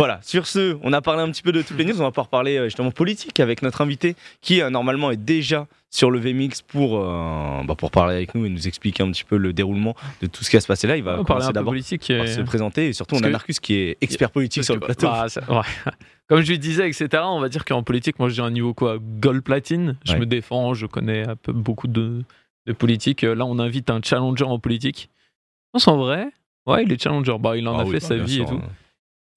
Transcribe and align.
Voilà, 0.00 0.18
sur 0.22 0.46
ce, 0.46 0.76
on 0.82 0.92
a 0.92 1.00
parlé 1.00 1.22
un 1.22 1.30
petit 1.30 1.42
peu 1.42 1.52
de 1.52 1.62
toutes 1.62 1.76
les 1.78 1.84
news, 1.84 1.94
on 2.00 2.04
va 2.04 2.10
pouvoir 2.10 2.28
parler 2.28 2.56
euh, 2.56 2.64
justement 2.64 2.90
politique 2.90 3.38
avec 3.38 3.62
notre 3.62 3.80
invité 3.82 4.16
qui 4.40 4.60
euh, 4.62 4.70
normalement 4.70 5.10
est 5.10 5.16
déjà 5.16 5.66
sur 5.90 6.10
le 6.10 6.18
VMix 6.18 6.62
pour, 6.62 6.98
euh, 6.98 7.62
bah, 7.66 7.74
pour 7.74 7.90
parler 7.90 8.14
avec 8.14 8.34
nous 8.34 8.46
et 8.46 8.48
nous 8.48 8.66
expliquer 8.66 9.02
un 9.02 9.10
petit 9.10 9.24
peu 9.24 9.36
le 9.36 9.52
déroulement 9.52 9.94
de 10.22 10.26
tout 10.26 10.42
ce 10.44 10.50
qui 10.50 10.56
va 10.56 10.60
se 10.60 10.66
passer 10.66 10.86
là. 10.86 10.96
Il 10.96 11.02
va 11.02 11.20
On 11.20 11.24
commencer 11.24 11.52
d'abord 11.52 11.74
par 11.74 11.78
et- 11.78 11.82
se 11.82 12.40
présenter 12.40 12.88
et 12.88 12.92
surtout 12.92 13.16
Parce 13.16 13.22
on 13.22 13.26
a 13.26 13.30
Marcus 13.30 13.60
qui 13.60 13.74
est 13.74 13.98
expert 14.00 14.30
politique 14.30 14.64
sur 14.64 14.74
le 14.74 14.80
plateau. 14.80 15.06
bah, 15.06 15.28
ça- 15.28 15.42
ouais. 15.52 15.60
Comme 16.28 16.42
je 16.42 16.50
lui 16.50 16.58
disais, 16.60 16.88
etc., 16.88 17.08
on 17.26 17.40
va 17.40 17.48
dire 17.48 17.64
qu'en 17.64 17.82
politique, 17.82 18.18
moi 18.20 18.28
j'ai 18.28 18.40
un 18.40 18.50
niveau 18.52 18.72
quoi 18.72 18.98
Gold 19.00 19.42
platine. 19.42 19.96
Je 20.04 20.12
Ouais. 20.12 20.18
me 20.20 20.26
défends, 20.26 20.74
je 20.74 20.86
connais 20.86 21.28
un 21.28 21.34
peu 21.36 21.52
beaucoup 21.52 21.88
de, 21.88 22.22
de 22.66 22.72
politique. 22.72 23.22
Là, 23.22 23.44
on 23.44 23.58
invite 23.58 23.90
un 23.90 24.00
challenger 24.02 24.44
en 24.44 24.58
politique. 24.60 25.10
Je 25.12 25.70
pense 25.72 25.88
en 25.88 25.96
vrai, 25.96 26.28
ouais, 26.66 26.84
il 26.84 26.92
est 26.92 27.02
challenger. 27.02 27.36
Bah, 27.40 27.56
il 27.56 27.66
en 27.66 27.76
Ah 27.76 27.82
a 27.82 27.84
oui, 27.84 27.90
fait 27.92 28.00
bah, 28.00 28.06
sa 28.06 28.16
vie 28.16 28.34
sûr, 28.34 28.44
et 28.44 28.46
tout. 28.46 28.54
hein. 28.64 28.68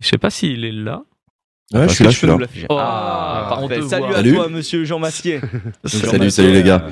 Je 0.04 0.10
sais 0.10 0.18
pas 0.18 0.30
s'il 0.30 0.66
est 0.66 0.72
là. 0.72 1.04
Ouais, 1.74 1.88
je 1.88 1.94
suis 1.96 2.04
là, 2.04 2.10
je 2.12 2.18
suis 2.18 2.28
là. 2.28 2.38
Oh, 2.70 2.78
Ah, 2.80 3.58
Salut 3.88 4.06
à 4.12 4.16
Salut. 4.18 4.34
toi, 4.36 4.48
monsieur 4.50 4.84
Jean 4.84 5.00
Massier. 5.00 5.40
Salut, 5.86 6.26
Massier, 6.26 6.30
salut 6.30 6.52
les 6.52 6.62
gars. 6.62 6.86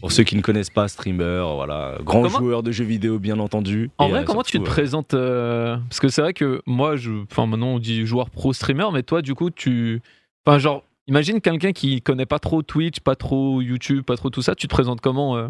pour 0.00 0.12
ceux 0.12 0.24
qui 0.24 0.36
ne 0.36 0.42
connaissent 0.42 0.68
pas, 0.68 0.88
streamer, 0.88 1.42
voilà, 1.54 1.96
grand 2.04 2.22
Comment- 2.22 2.38
joueur 2.38 2.62
de 2.62 2.70
jeux 2.72 2.84
vidéo, 2.84 3.18
bien 3.18 3.38
entendu. 3.38 3.88
En 3.98 4.08
vrai, 4.08 4.20
euh, 4.20 4.24
comment 4.24 4.42
tu 4.42 4.58
te 4.58 4.62
euh, 4.62 4.66
présentes 4.66 5.14
euh, 5.14 5.76
Parce 5.88 6.00
que 6.00 6.08
c'est 6.08 6.20
vrai 6.20 6.34
que 6.34 6.60
moi, 6.66 6.96
je, 6.96 7.12
enfin 7.30 7.46
maintenant 7.46 7.68
on 7.68 7.78
dit 7.78 8.04
joueur 8.04 8.28
pro 8.28 8.52
streamer, 8.52 8.86
mais 8.92 9.02
toi, 9.04 9.22
du 9.22 9.34
coup, 9.34 9.48
tu, 9.50 10.02
enfin 10.44 10.58
genre, 10.58 10.82
imagine 11.06 11.40
quelqu'un 11.40 11.72
qui 11.72 12.02
connaît 12.02 12.26
pas 12.26 12.40
trop 12.40 12.60
Twitch, 12.62 13.00
pas 13.00 13.14
trop 13.14 13.62
YouTube, 13.62 14.02
pas 14.04 14.16
trop 14.16 14.28
tout 14.28 14.42
ça. 14.42 14.54
Tu 14.54 14.66
te 14.66 14.72
présentes 14.72 15.00
comment 15.00 15.36
euh, 15.38 15.48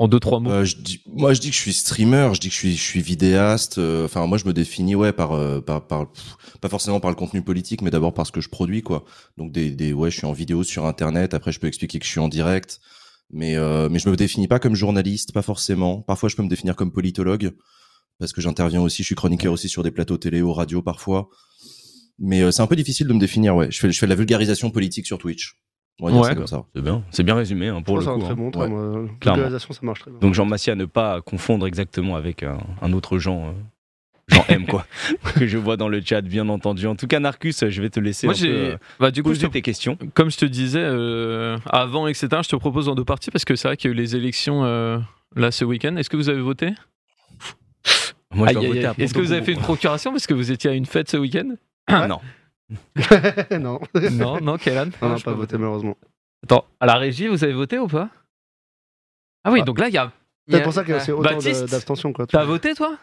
en 0.00 0.08
deux 0.08 0.18
trois 0.18 0.40
mots 0.40 0.50
Euh, 0.50 0.64
moi, 1.06 1.34
je 1.34 1.40
dis 1.40 1.50
que 1.50 1.54
je 1.56 1.60
suis 1.60 1.72
streamer, 1.74 2.30
je 2.34 2.40
dis 2.40 2.48
que 2.48 2.54
je 2.54 2.58
suis, 2.58 2.76
je 2.76 2.82
suis 2.82 3.02
vidéaste. 3.02 3.78
euh, 3.78 4.06
Enfin, 4.06 4.26
moi, 4.26 4.38
je 4.38 4.46
me 4.46 4.52
définis, 4.52 4.94
ouais, 4.94 5.12
par, 5.12 5.32
euh, 5.32 5.60
par, 5.60 5.86
par, 5.86 6.10
pff, 6.10 6.36
pas 6.60 6.68
forcément 6.68 7.00
par 7.00 7.10
le 7.10 7.16
contenu 7.16 7.42
politique, 7.42 7.82
mais 7.82 7.90
d'abord 7.90 8.14
par 8.14 8.26
ce 8.26 8.32
que 8.32 8.40
je 8.40 8.48
produis, 8.48 8.82
quoi. 8.82 9.04
Donc, 9.36 9.52
des, 9.52 9.70
des, 9.70 9.92
ouais, 9.92 10.10
je 10.10 10.16
suis 10.16 10.26
en 10.26 10.32
vidéo 10.32 10.62
sur 10.64 10.86
Internet. 10.86 11.34
Après, 11.34 11.52
je 11.52 11.60
peux 11.60 11.66
expliquer 11.66 11.98
que 11.98 12.06
je 12.06 12.10
suis 12.10 12.20
en 12.20 12.28
direct, 12.28 12.80
mais, 13.30 13.56
euh, 13.56 13.88
mais 13.90 13.98
je 13.98 14.08
me 14.08 14.16
définis 14.16 14.48
pas 14.48 14.58
comme 14.58 14.74
journaliste, 14.74 15.32
pas 15.32 15.42
forcément. 15.42 16.00
Parfois, 16.02 16.28
je 16.28 16.36
peux 16.36 16.42
me 16.42 16.48
définir 16.48 16.76
comme 16.76 16.92
politologue 16.92 17.52
parce 18.18 18.32
que 18.32 18.40
j'interviens 18.40 18.80
aussi, 18.82 19.02
je 19.02 19.06
suis 19.06 19.14
chroniqueur 19.14 19.52
aussi 19.52 19.68
sur 19.68 19.82
des 19.82 19.90
plateaux 19.90 20.18
télé 20.18 20.42
ou 20.42 20.52
radio 20.52 20.82
parfois. 20.82 21.28
Mais 22.18 22.52
c'est 22.52 22.60
un 22.62 22.66
peu 22.66 22.76
difficile 22.76 23.06
de 23.06 23.14
me 23.14 23.18
définir, 23.20 23.56
ouais. 23.56 23.70
Je 23.70 23.78
fais, 23.78 23.90
je 23.92 23.98
fais 23.98 24.06
de 24.06 24.10
la 24.10 24.16
vulgarisation 24.16 24.70
politique 24.70 25.06
sur 25.06 25.16
Twitch. 25.18 25.56
Ouais. 26.00 26.28
ça 26.28 26.34
comme 26.34 26.46
ça. 26.46 26.64
C'est 26.74 26.82
bien, 26.82 27.02
c'est 27.10 27.22
bien 27.22 27.34
résumé 27.34 27.68
hein, 27.68 27.82
pour 27.82 27.96
le 27.98 28.02
c'est 28.04 28.08
un 28.10 28.14
coup. 28.14 28.20
très 28.20 28.30
hein. 28.32 28.34
bon 28.36 28.50
terme. 28.50 28.72
euh, 28.74 29.06
Clairement. 29.20 29.36
vulgarisation, 29.42 29.74
ça 29.74 29.80
marche 29.82 30.00
très 30.00 30.10
bien. 30.10 30.20
Donc 30.20 30.34
Jean 30.34 30.44
Massier 30.46 30.72
à 30.72 30.76
ne 30.76 30.84
pas 30.86 31.20
confondre 31.20 31.66
exactement 31.66 32.16
avec 32.16 32.42
un, 32.42 32.58
un 32.82 32.92
autre 32.92 33.18
Jean, 33.18 33.48
euh, 33.48 33.52
Jean 34.28 34.44
M 34.48 34.66
quoi, 34.66 34.86
que 35.34 35.46
je 35.46 35.58
vois 35.58 35.76
dans 35.76 35.88
le 35.88 36.00
chat 36.04 36.20
bien 36.22 36.48
entendu. 36.48 36.86
En 36.86 36.94
tout 36.96 37.06
cas 37.06 37.18
Narcus, 37.20 37.64
je 37.68 37.82
vais 37.82 37.90
te 37.90 37.98
laisser 38.00 38.26
Moi, 38.26 38.36
un 38.36 38.40
peu 38.40 38.48
euh, 38.48 38.76
bah 38.98 39.10
du 39.10 39.22
coup, 39.22 39.30
je 39.30 39.34
poser 39.34 39.48
te- 39.48 39.52
tes 39.54 39.62
questions. 39.62 39.98
comme 40.14 40.30
je 40.30 40.38
te 40.38 40.44
disais 40.46 40.82
euh, 40.82 41.58
avant, 41.66 42.06
etc. 42.06 42.28
Je 42.42 42.48
te 42.48 42.56
propose 42.56 42.88
en 42.88 42.94
deux 42.94 43.04
parties 43.04 43.30
parce 43.30 43.44
que 43.44 43.56
c'est 43.56 43.68
vrai 43.68 43.76
qu'il 43.76 43.90
y 43.90 43.92
a 43.92 43.96
eu 43.96 43.98
les 43.98 44.14
élections 44.16 44.64
euh, 44.64 44.98
là 45.36 45.50
ce 45.50 45.64
week-end. 45.64 45.96
Est-ce 45.96 46.08
que 46.10 46.16
vous 46.16 46.28
avez 46.28 46.40
voté? 46.40 46.70
Moi 48.32 48.48
je 48.52 49.02
Est-ce 49.02 49.12
que 49.12 49.18
vous 49.20 49.32
avez 49.32 49.42
fait 49.42 49.52
une 49.52 49.58
procuration 49.60 50.12
parce 50.12 50.26
que 50.26 50.34
vous 50.34 50.52
étiez 50.52 50.70
à 50.70 50.74
une 50.74 50.86
fête 50.86 51.10
ce 51.10 51.16
week-end? 51.16 51.54
Non. 52.08 52.20
non, 53.60 53.80
Non, 54.12 54.40
non, 54.40 54.56
Kélan 54.58 54.88
on 55.02 55.08
n'a 55.10 55.18
pas 55.18 55.32
voté 55.32 55.58
malheureusement. 55.58 55.96
Attends, 56.44 56.64
à 56.80 56.86
la 56.86 56.96
régie, 56.96 57.28
vous 57.28 57.42
avez 57.44 57.52
voté 57.52 57.78
ou 57.78 57.86
pas? 57.86 58.08
Ah 59.44 59.50
oui, 59.52 59.60
Ah. 59.62 59.64
donc 59.64 59.78
là, 59.80 59.88
il 59.88 59.94
y 59.94 59.98
a. 59.98 60.12
il 60.46 60.52
y 60.52 60.56
C'est 60.56 60.60
a- 60.60 60.64
pour 60.64 60.72
ça 60.72 60.82
qu'il 60.84 60.90
y 60.92 60.94
a 60.94 60.98
aussi 61.00 61.12
autant 61.12 61.22
Baptiste, 61.30 61.62
de- 61.62 61.66
d'abstention. 61.70 62.12
quoi. 62.12 62.26
T'as 62.26 62.44
voté, 62.44 62.74
toi? 62.74 62.96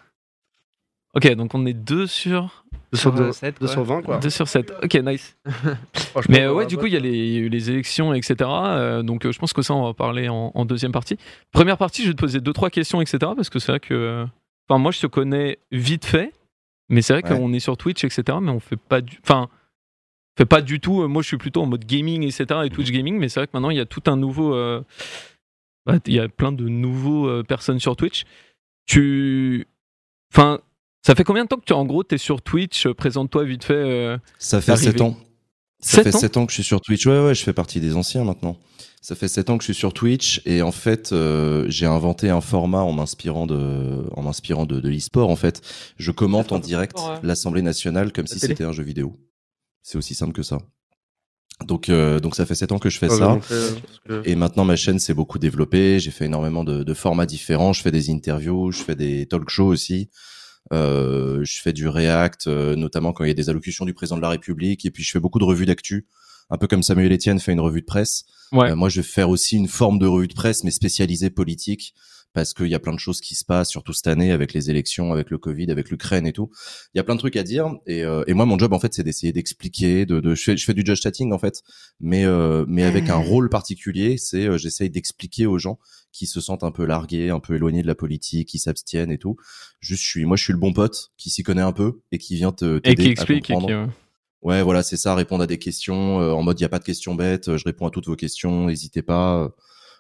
Ok, 1.16 1.32
donc 1.34 1.54
on 1.56 1.66
est 1.66 1.74
2 1.74 2.06
sur, 2.06 2.64
Deux 2.92 2.98
sur, 2.98 3.12
Sur, 3.12 3.22
euh, 3.22 3.26
deux- 3.28 3.32
sept, 3.32 3.56
deux 3.59 3.66
quoi. 3.66 3.74
sur 3.74 3.84
20, 3.84 4.02
quoi. 4.04 4.18
2 4.20 4.30
sur 4.30 4.48
7. 4.48 4.72
Ok, 4.84 4.94
nice. 4.96 5.36
Franchement, 6.12 6.22
Mais 6.30 6.44
euh, 6.44 6.54
ouais, 6.54 6.66
du 6.68 6.78
coup, 6.78 6.86
il 6.86 6.94
y, 6.94 6.98
a 6.98 7.00
les- 7.00 7.09
il 7.28 7.34
y 7.34 7.38
a 7.38 7.40
eu 7.40 7.50
les 7.50 7.70
élections, 7.72 8.14
etc. 8.14 8.36
euh, 8.42 9.02
donc 9.04 9.26
euh, 9.26 9.31
je 9.31 9.40
pense 9.40 9.52
que 9.54 9.62
ça, 9.62 9.74
on 9.74 9.84
va 9.84 9.94
parler 9.94 10.30
en, 10.30 10.52
en 10.54 10.66
deuxième 10.66 10.92
partie. 10.92 11.18
Première 11.52 11.78
partie, 11.78 12.03
je 12.03 12.09
vais 12.09 12.14
te 12.14 12.20
poser 12.20 12.40
2-3 12.40 12.70
questions, 12.70 13.02
etc. 13.02 13.18
Parce 13.36 13.50
que 13.50 13.59
c'est 13.59 13.72
vrai 13.72 13.80
que. 13.80 13.94
euh, 13.94 14.25
Enfin, 14.70 14.80
moi, 14.80 14.91
je 14.91 15.00
te 15.00 15.08
connais 15.08 15.59
vite 15.72 16.06
fait. 16.06 16.34
Mais 16.90 17.02
c'est 17.02 17.14
vrai 17.14 17.24
Ouais. 17.30 17.38
qu'on 17.38 17.52
est 17.53 17.59
sur 17.59 17.78
Twitch, 17.78 18.03
etc. 18.03 18.38
Mais 18.41 18.52
on 18.52 18.59
fait 18.59 18.78
pas 18.78 19.00
du. 19.02 19.18
Enfin. 19.24 19.50
Fait 20.38 20.46
pas 20.46 20.62
du 20.62 20.80
tout. 20.80 21.02
euh, 21.02 21.08
Moi, 21.08 21.22
je 21.24 21.28
suis 21.28 21.38
plutôt 21.38 21.62
en 21.62 21.66
mode 21.66 21.86
gaming, 21.86 22.24
etc. 22.24 22.46
Et 22.66 22.70
Twitch 22.70 22.92
gaming. 22.92 23.18
Mais 23.18 23.28
c'est 23.30 23.40
vrai 23.40 23.48
que 23.48 23.52
maintenant, 23.53 23.70
il 23.72 23.78
y 23.78 23.81
a 23.81 23.86
tout 23.86 24.03
un 24.08 24.16
nouveau. 24.16 24.53
euh, 24.53 24.81
bah, 25.86 25.98
Il 26.06 26.14
y 26.14 26.20
a 26.20 26.30
plein 26.30 26.52
de 26.52 26.68
nouveaux 26.68 27.28
euh, 27.28 27.44
personnes 27.44 27.80
sur 27.80 27.96
Twitch. 27.96 28.24
Tu. 28.86 29.68
Enfin. 30.34 30.59
Ça 31.06 31.16
fait 31.16 31.24
combien 31.24 31.44
de 31.46 31.47
temps 31.47 31.58
que 31.58 31.64
tu, 31.66 31.72
en 31.74 31.86
gros, 31.86 32.03
t'es 32.03 32.18
sur 32.18 32.42
Twitch 32.42 32.86
Présente-toi 32.90 33.46
vite 33.46 33.64
fait. 33.64 33.74
euh, 33.74 34.18
Ça 34.40 34.59
fait 34.59 34.74
Arrivé. 34.74 34.92
7 34.92 35.02
ans. 35.02 35.16
Ça 35.80 36.03
fait 36.03 36.14
ans? 36.14 36.20
7 36.20 36.38
ans 36.38 36.46
que 36.46 36.52
je 36.52 36.56
suis 36.56 36.64
sur 36.64 36.81
Twitch. 36.81 37.06
Ouais, 37.06 37.24
ouais, 37.24 37.34
je 37.36 37.44
fais 37.44 37.53
partie 37.53 37.80
des 37.80 37.96
anciens 37.96 38.26
maintenant. 38.26 38.58
Ça 39.02 39.16
fait 39.16 39.30
7 39.30 39.50
ans 39.50 39.58
que 39.58 39.64
je 39.64 39.72
suis 39.72 39.80
sur 39.80 39.94
Twitch 39.94 40.42
et 40.46 40.62
en 40.62 40.74
fait, 40.74 41.14
euh, 41.14 41.66
j'ai 41.70 41.86
inventé 41.86 42.30
un 42.30 42.42
format 42.42 42.81
en 42.81 42.92
m'inspirant 42.92 43.46
de, 43.47 44.03
en 44.18 44.22
m'inspirant 44.24 44.66
de, 44.66 44.81
de 44.81 44.90
l'e-sport. 44.90 45.30
En 45.30 45.36
fait, 45.38 45.62
je 45.97 46.12
commente 46.12 46.52
en 46.52 46.59
direct 46.59 46.97
ouais. 47.00 47.20
l'Assemblée 47.24 47.62
nationale 47.62 48.12
comme 48.12 48.28
si 48.28 48.40
c'était 48.40 48.66
un 48.66 48.74
jeu 48.74 48.84
vidéo. 48.84 49.16
C'est 49.90 49.98
aussi 49.98 50.16
simple 50.16 50.34
que 50.34 50.44
ça. 50.44 50.58
Donc, 51.66 51.88
euh, 51.88 52.20
donc 52.20 52.36
ça 52.36 52.46
fait 52.46 52.56
7 52.56 52.74
ans 52.74 52.78
que 52.78 52.90
je 52.90 52.98
fais 53.00 53.08
ça. 53.20 53.31
euh, 53.52 53.72
que- 54.06 54.28
Et 54.30 54.36
maintenant, 54.36 54.66
ma 54.66 54.75
chaîne 54.75 55.00
s'est 55.00 55.14
beaucoup 55.14 55.40
développée. 55.40 55.98
J'ai 56.02 56.12
fait 56.12 56.25
énormément 56.25 56.66
de, 56.66 56.84
de 56.84 56.94
formats 56.94 57.25
différents. 57.25 57.72
Je 57.72 57.81
fais 57.81 57.90
des 57.92 58.09
interviews, 58.09 58.74
je 58.74 58.84
fais 58.84 58.96
des 58.96 59.28
talk 59.28 59.50
shows 59.50 59.68
aussi. 59.68 60.09
Euh, 60.74 61.40
je 61.46 61.62
fais 61.62 61.72
du 61.72 61.88
React, 61.88 62.47
euh, 62.47 62.76
notamment 62.76 63.14
quand 63.14 63.24
il 63.24 63.30
y 63.30 63.31
a 63.31 63.34
des 63.34 63.50
allocutions 63.50 63.86
du 63.86 63.94
président 63.94 64.18
de 64.18 64.22
la 64.22 64.30
République. 64.30 64.86
Et 64.86 64.92
puis, 64.92 65.03
je 65.03 65.12
fais 65.12 65.22
beaucoup 65.22 65.40
de 65.40 65.46
revues 65.46 65.66
d'actu. 65.66 66.06
Un 66.50 66.58
peu 66.58 66.68
comme 66.68 66.84
Samuel 66.84 67.14
Etienne 67.14 67.40
fait 67.40 67.53
une 67.53 67.62
revue 67.62 67.80
de 67.81 67.86
presse. 67.86 68.26
Ouais. 68.52 68.72
Euh, 68.72 68.76
moi, 68.76 68.90
je 68.90 69.00
vais 69.00 69.08
faire 69.08 69.30
aussi 69.30 69.56
une 69.56 69.70
forme 69.70 70.00
de 70.00 70.06
revue 70.06 70.28
de 70.28 70.34
presse, 70.34 70.66
mais 70.66 70.72
spécialisée 70.72 71.30
politique. 71.30 71.94
Parce 72.38 72.53
qu'il 72.53 72.68
y 72.68 72.75
a 72.75 72.80
plein 72.80 72.94
de 72.94 73.00
choses 73.00 73.20
qui 73.20 73.34
se 73.34 73.44
passent, 73.44 73.70
surtout 73.70 73.94
cette 73.94 74.08
année, 74.08 74.31
avec 74.31 74.53
les 74.53 74.70
élections, 74.70 75.12
avec 75.12 75.31
le 75.31 75.38
Covid, 75.38 75.72
avec 75.72 75.90
l'Ukraine 75.90 76.28
et 76.28 76.34
tout. 76.34 76.52
Il 76.94 76.98
y 76.98 77.00
a 77.00 77.03
plein 77.03 77.16
de 77.16 77.20
trucs 77.20 77.36
à 77.36 77.44
dire. 77.44 77.72
Et, 77.88 78.03
euh, 78.03 78.24
et 78.28 78.34
moi, 78.34 78.46
mon 78.46 78.59
job, 78.59 78.74
en 78.74 78.80
fait, 78.80 78.94
c'est 78.94 79.03
d'essayer 79.03 79.34
d'expliquer. 79.34 80.06
De, 80.06 80.20
de, 80.20 80.36
je, 80.36 80.44
fais, 80.44 80.58
je 80.58 80.64
fais 80.64 80.74
du 80.74 80.84
judge 80.86 81.02
chatting, 81.02 81.34
en 81.34 81.40
fait 81.40 81.64
mais 82.00 82.26
euh, 82.26 82.66
mais 82.68 82.84
avec 82.84 83.09
un 83.09 83.18
rôle 83.18 83.50
particulier, 83.50 84.18
c'est 84.18 84.47
euh, 84.47 84.58
j'essaye 84.58 84.90
d'expliquer 84.90 85.46
aux 85.46 85.58
gens 85.58 85.80
qui 86.12 86.28
se 86.28 86.40
sentent 86.40 86.64
un 86.64 86.72
peu 86.72 86.86
largués, 86.86 87.30
un 87.30 87.40
peu 87.40 87.56
éloignés 87.56 87.81
de 87.81 87.88
la 87.88 87.96
politique, 87.96 88.50
qui 88.50 88.59
s'abstiennent 88.59 89.12
et 89.12 89.18
tout. 89.18 89.36
Juste, 89.80 90.03
je 90.03 90.08
suis, 90.08 90.26
moi, 90.26 90.38
je 90.38 90.44
suis 90.44 90.53
le 90.53 90.59
bon 90.59 90.74
pote 90.74 91.12
qui 91.18 91.30
s'y 91.30 91.44
connaît 91.44 91.62
un 91.62 91.72
peu 91.72 92.02
et 92.12 92.18
qui 92.18 92.36
vient 92.36 92.52
te 92.52 92.80
Et 92.84 92.96
qui 92.96 93.08
à 93.08 93.12
explique. 93.12 93.50
et 93.50 93.53
comprendre. 93.53 93.88
qui, 93.88 93.94
Ouais, 94.44 94.62
voilà, 94.62 94.84
c'est 94.84 94.97
ça, 94.97 95.16
répondre 95.16 95.44
à 95.44 95.47
des 95.47 95.58
questions 95.58 96.22
euh, 96.22 96.31
en 96.31 96.44
mode 96.44 96.59
il 96.59 96.64
y 96.64 96.66
a 96.66 96.70
pas 96.70 96.80
de 96.80 96.84
questions 96.84 97.16
bêtes, 97.16 97.58
je 97.58 97.64
réponds 97.66 97.88
à 97.88 97.90
toutes 97.90 98.06
vos 98.06 98.16
questions, 98.16 98.68
n'hésitez 98.68 99.02
pas. 99.02 99.52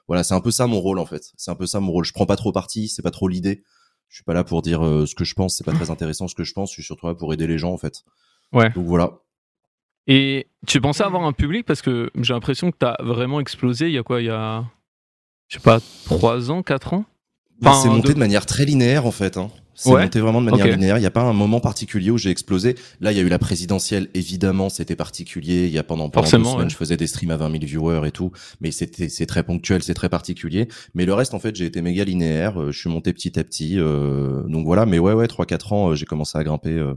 Voilà, 0.07 0.23
c'est 0.23 0.33
un 0.33 0.41
peu 0.41 0.51
ça 0.51 0.67
mon 0.67 0.79
rôle 0.79 0.99
en 0.99 1.05
fait. 1.05 1.31
C'est 1.37 1.51
un 1.51 1.55
peu 1.55 1.65
ça 1.67 1.79
mon 1.79 1.91
rôle. 1.91 2.05
Je 2.05 2.13
prends 2.13 2.25
pas 2.25 2.35
trop 2.37 2.51
parti, 2.51 2.87
c'est 2.87 3.01
pas 3.01 3.11
trop 3.11 3.27
l'idée. 3.27 3.63
Je 4.09 4.15
suis 4.15 4.23
pas 4.23 4.33
là 4.33 4.43
pour 4.45 4.61
dire 4.61 4.85
euh, 4.85 5.05
ce 5.05 5.15
que 5.15 5.25
je 5.25 5.33
pense, 5.33 5.57
c'est 5.57 5.65
pas 5.65 5.73
très 5.73 5.89
intéressant 5.89 6.27
ce 6.29 6.35
que 6.35 6.43
je 6.45 6.53
pense, 6.53 6.69
je 6.69 6.75
suis 6.75 6.83
surtout 6.83 7.07
là 7.07 7.13
pour 7.13 7.33
aider 7.33 7.45
les 7.47 7.57
gens 7.57 7.71
en 7.73 7.77
fait. 7.77 8.03
Ouais. 8.53 8.69
Donc 8.69 8.85
voilà. 8.85 9.19
Et 10.07 10.47
tu 10.65 10.79
pensais 10.79 11.03
avoir 11.03 11.23
un 11.25 11.33
public? 11.33 11.65
Parce 11.65 11.81
que 11.81 12.09
j'ai 12.15 12.33
l'impression 12.33 12.71
que 12.71 12.77
tu 12.79 12.85
as 12.85 12.95
vraiment 13.03 13.41
explosé 13.41 13.87
il 13.87 13.91
y 13.91 13.97
a 13.97 14.03
quoi? 14.03 14.21
Il 14.21 14.27
y 14.27 14.29
a, 14.29 14.63
je 15.49 15.57
sais 15.57 15.63
pas, 15.63 15.79
3 16.05 16.49
ans, 16.51 16.63
4 16.63 16.93
ans? 16.93 17.05
Bah, 17.59 17.71
Enfin, 17.71 17.81
c'est 17.81 17.89
monté 17.89 18.07
de- 18.09 18.13
de... 18.13 18.19
manière 18.19 18.45
très 18.45 18.63
linéaire 18.63 19.05
en 19.05 19.11
fait. 19.11 19.35
Hein. 19.35 19.49
C'est 19.79 19.91
Ouais. 19.91 20.01
monté 20.01 20.19
vraiment 20.19 20.41
de 20.41 20.49
manière 20.49 20.65
linéaire. 20.75 20.97
Il 20.97 21.01
n'y 21.01 21.05
a 21.05 21.11
pas 21.11 21.21
un 21.21 21.33
moment 21.33 21.59
particulier 21.59 22.09
où 22.09 22.17
j'ai 22.17 22.31
explosé. 22.31 22.73
Là, 22.99 23.11
il 23.11 23.17
y 23.17 23.21
a 23.21 23.23
eu 23.23 23.29
la 23.29 23.37
présidentielle, 23.37 24.09
évidemment, 24.15 24.69
c'était 24.69 24.95
particulier. 24.95 25.67
Il 25.67 25.71
y 25.71 25.77
a 25.77 25.83
pendant, 25.83 26.09
pendant 26.09 26.23
Forcément, 26.23 26.43
deux 26.45 26.49
semaines, 26.53 26.63
ouais. 26.65 26.69
je 26.71 26.75
faisais 26.75 26.97
des 26.97 27.05
streams 27.05 27.29
à 27.29 27.37
20 27.37 27.51
000 27.51 27.63
viewers 27.65 28.07
et 28.07 28.11
tout. 28.11 28.31
Mais 28.59 28.71
c'était 28.71 29.07
c'est 29.07 29.27
très 29.27 29.43
ponctuel, 29.43 29.83
c'est 29.83 29.93
très 29.93 30.09
particulier. 30.09 30.67
Mais 30.95 31.05
le 31.05 31.13
reste, 31.13 31.35
en 31.35 31.39
fait, 31.39 31.55
j'ai 31.55 31.65
été 31.65 31.83
méga 31.83 32.03
linéaire. 32.05 32.59
Euh, 32.59 32.71
Je 32.71 32.79
suis 32.79 32.89
monté 32.89 33.13
petit 33.13 33.37
à 33.39 33.43
petit. 33.43 33.75
euh, 33.77 34.41
Donc 34.47 34.65
voilà. 34.65 34.87
Mais 34.87 34.97
ouais, 34.97 35.13
ouais, 35.13 35.27
trois 35.27 35.45
quatre 35.45 35.71
ans, 35.73 35.91
euh, 35.91 35.95
j'ai 35.95 36.05
commencé 36.07 36.35
à 36.39 36.43
grimper. 36.43 36.71
euh, 36.71 36.95